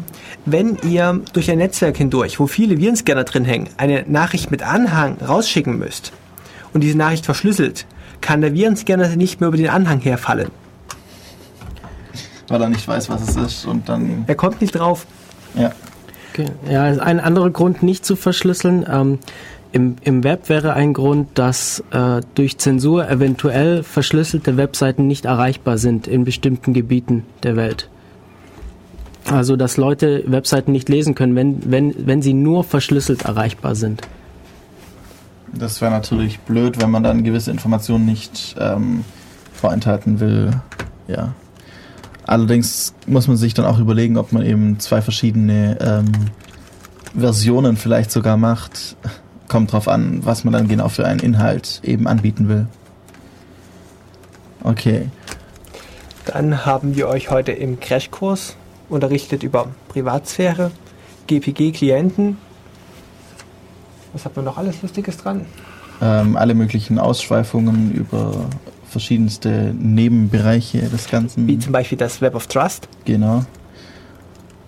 Wenn 0.45 0.78
ihr 0.88 1.22
durch 1.34 1.49
ein 1.52 1.60
Netzwerk 1.60 1.98
hindurch, 1.98 2.40
wo 2.40 2.48
viele 2.48 2.78
Virenscanner 2.80 3.24
drin 3.24 3.45
hängen, 3.45 3.70
eine 3.78 4.04
Nachricht 4.08 4.49
mit 4.52 4.64
Anhang 4.64 5.18
rausschicken 5.26 5.78
müsst 5.78 6.12
und 6.74 6.82
diese 6.82 6.98
Nachricht 6.98 7.26
verschlüsselt, 7.26 7.86
kann 8.22 8.41
der 8.41 8.54
Virenscanner 8.54 9.16
nicht 9.16 9.40
mehr 9.40 9.49
über 9.49 9.58
den 9.58 9.70
Anhang 9.70 9.99
herfallen. 9.99 10.49
Weil 12.48 12.62
er 12.62 12.70
nicht 12.70 12.88
weiß, 12.88 13.10
was 13.10 13.28
es 13.30 13.36
ist 13.36 13.66
und 13.66 13.90
dann, 13.90 14.24
Er 14.28 14.36
kommt 14.36 14.62
nicht 14.62 14.74
drauf. 14.74 15.06
ja. 15.56 15.72
Okay. 16.34 16.52
Ja, 16.70 16.84
ein 16.84 17.20
anderer 17.20 17.49
Grund, 17.49 17.82
nicht 17.82 18.06
zu 18.06 18.16
verschlüsseln. 18.16 18.86
Ähm, 18.91 19.18
im, 19.72 19.95
Im 20.02 20.23
Web 20.23 20.49
wäre 20.49 20.73
ein 20.73 20.94
Grund, 20.94 21.30
dass 21.35 21.84
äh, 21.91 22.22
durch 22.35 22.57
Zensur 22.57 23.10
eventuell 23.10 23.84
verschlüsselte 23.84 24.57
Webseiten 24.57 25.07
nicht 25.07 25.26
erreichbar 25.26 25.77
sind 25.77 26.07
in 26.07 26.23
bestimmten 26.23 26.73
Gebieten 26.73 27.26
der 27.44 27.56
Welt. 27.56 27.89
Also, 29.30 29.57
dass 29.57 29.76
Leute 29.76 30.23
Webseiten 30.27 30.72
nicht 30.72 30.88
lesen 30.88 31.14
können, 31.14 31.35
wenn, 31.35 31.69
wenn, 31.69 31.94
wenn 32.07 32.22
sie 32.22 32.34
nur 32.34 32.64
verschlüsselt 32.64 33.23
erreichbar 33.26 33.76
sind. 33.76 34.02
Das 35.53 35.81
wäre 35.81 35.91
natürlich 35.91 36.39
blöd, 36.39 36.81
wenn 36.81 36.91
man 36.91 37.03
dann 37.03 37.23
gewisse 37.23 37.52
Informationen 37.52 38.06
nicht 38.06 38.56
ähm, 38.60 39.03
vorenthalten 39.53 40.19
will. 40.19 40.52
Ja. 41.07 41.34
Allerdings 42.26 42.94
muss 43.06 43.27
man 43.27 43.38
sich 43.38 43.53
dann 43.53 43.65
auch 43.65 43.80
überlegen, 43.80 44.18
ob 44.18 44.31
man 44.31 44.45
eben 44.45 44.80
zwei 44.80 45.02
verschiedene 45.02 45.77
ähm, 45.81 46.11
Versionen 47.18 47.77
vielleicht 47.77 48.11
sogar 48.11 48.38
macht. 48.38 48.95
Kommt 49.48 49.72
drauf 49.72 49.88
an, 49.88 50.19
was 50.24 50.44
man 50.44 50.53
dann 50.53 50.68
genau 50.68 50.90
für 50.90 51.06
einen 51.06 51.19
Inhalt 51.19 51.82
eben 51.84 52.07
anbieten 52.07 52.49
will. 52.49 52.68
Okay. 54.64 55.10
Dann 56.26 56.65
haben 56.65 56.95
wir 56.95 57.07
euch 57.07 57.30
heute 57.30 57.53
im 57.53 57.80
Crashkurs 57.80 58.57
unterrichtet 58.90 59.44
über 59.44 59.69
Privatsphäre, 59.88 60.72
GPG-Klienten. 61.28 62.38
Was 64.14 64.26
hat 64.26 64.36
man 64.36 64.45
noch 64.45 64.57
alles 64.57 64.82
Lustiges 64.82 65.18
dran? 65.18 65.45
Ähm, 66.02 66.36
alle 66.36 66.53
möglichen 66.53 66.99
Ausschweifungen 66.99 67.94
über 67.94 68.45
verschiedenste 68.90 69.74
Nebenbereiche 69.78 70.80
des 70.80 71.10
Ganzen. 71.10 71.48
Wie 71.48 71.60
zum 71.60 71.74
Beispiel 71.74 71.98
das 71.98 72.22
Web 72.22 72.36
of 72.36 72.48
Trust. 72.48 72.88
Genau. 73.06 73.44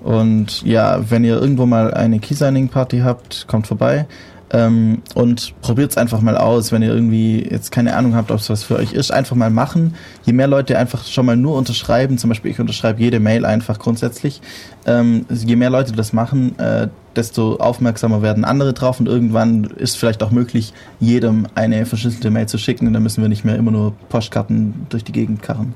Und 0.02 0.62
ja, 0.64 1.10
wenn 1.10 1.24
ihr 1.24 1.40
irgendwo 1.40 1.66
mal 1.66 1.94
eine 1.94 2.20
Keysigning-Party 2.20 3.00
habt, 3.00 3.48
kommt 3.48 3.68
vorbei. 3.68 4.08
Ähm, 4.52 5.04
und 5.14 5.54
probiert 5.62 5.92
es 5.92 5.98
einfach 5.98 6.22
mal 6.22 6.36
aus, 6.36 6.72
wenn 6.72 6.82
ihr 6.82 6.92
irgendwie 6.92 7.48
jetzt 7.50 7.72
keine 7.72 7.96
Ahnung 7.96 8.16
habt, 8.16 8.32
ob 8.32 8.40
es 8.40 8.50
was 8.50 8.64
für 8.64 8.78
euch 8.78 8.94
ist, 8.94 9.12
einfach 9.12 9.36
mal 9.36 9.52
machen. 9.52 9.94
Je 10.26 10.34
mehr 10.34 10.48
Leute 10.48 10.78
einfach 10.78 11.06
schon 11.06 11.28
mal 11.28 11.38
nur 11.38 11.56
unterschreiben, 11.56 12.18
zum 12.18 12.30
Beispiel 12.30 12.50
ich 12.50 12.60
unterschreibe 12.60 13.00
jede 13.00 13.20
Mail 13.20 13.46
einfach 13.46 13.78
grundsätzlich, 13.78 14.42
ähm, 14.88 15.26
je 15.30 15.56
mehr 15.56 15.70
Leute 15.70 15.92
das 15.92 16.14
machen, 16.14 16.58
äh, 16.58 16.88
desto 17.16 17.58
aufmerksamer 17.58 18.24
werden 18.24 18.44
andere 18.44 18.74
drauf 18.74 19.00
und 19.00 19.08
irgendwann 19.08 19.66
ist 19.66 19.98
vielleicht 19.98 20.24
auch 20.24 20.32
möglich, 20.32 20.74
jedem 21.00 21.48
eine 21.54 21.86
verschlüsselte 21.86 22.32
Mail 22.32 22.48
zu 22.48 22.58
schicken 22.58 22.88
und 22.88 22.94
dann 22.94 23.04
müssen 23.04 23.22
wir 23.22 23.30
nicht 23.30 23.46
mehr 23.46 23.56
immer 23.56 23.72
nur 23.72 23.94
Postkarten 24.10 24.88
durch 24.90 25.04
die 25.04 25.12
Gegend 25.12 25.44
karren. 25.44 25.74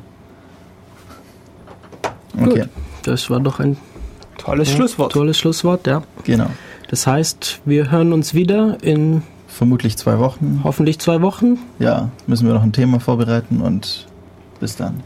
Okay, 2.39 2.61
Gut. 2.61 2.69
Das 3.03 3.29
war 3.29 3.39
doch 3.39 3.59
ein 3.59 3.77
Tolles 4.37 4.69
ja, 4.69 4.75
Schlusswort. 4.77 5.11
tolles 5.11 5.37
Schlusswort, 5.37 5.87
ja. 5.87 6.03
genau. 6.23 6.47
Das 6.89 7.07
heißt, 7.07 7.61
wir 7.65 7.91
hören 7.91 8.13
uns 8.13 8.33
wieder 8.33 8.77
in 8.81 9.23
Vermutlich 9.47 9.97
zwei 9.97 10.19
Wochen. 10.19 10.61
hoffentlich 10.63 10.99
zwei 10.99 11.21
Wochen. 11.21 11.57
Ja, 11.79 12.09
müssen 12.27 12.47
wir 12.47 12.53
noch 12.53 12.63
ein 12.63 12.73
Thema 12.73 12.99
vorbereiten 12.99 13.61
und 13.61 14.07
bis 14.59 14.75
dann. 14.75 15.01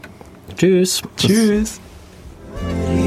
Tschüss. 0.56 1.02
Tschüss. 1.16 1.80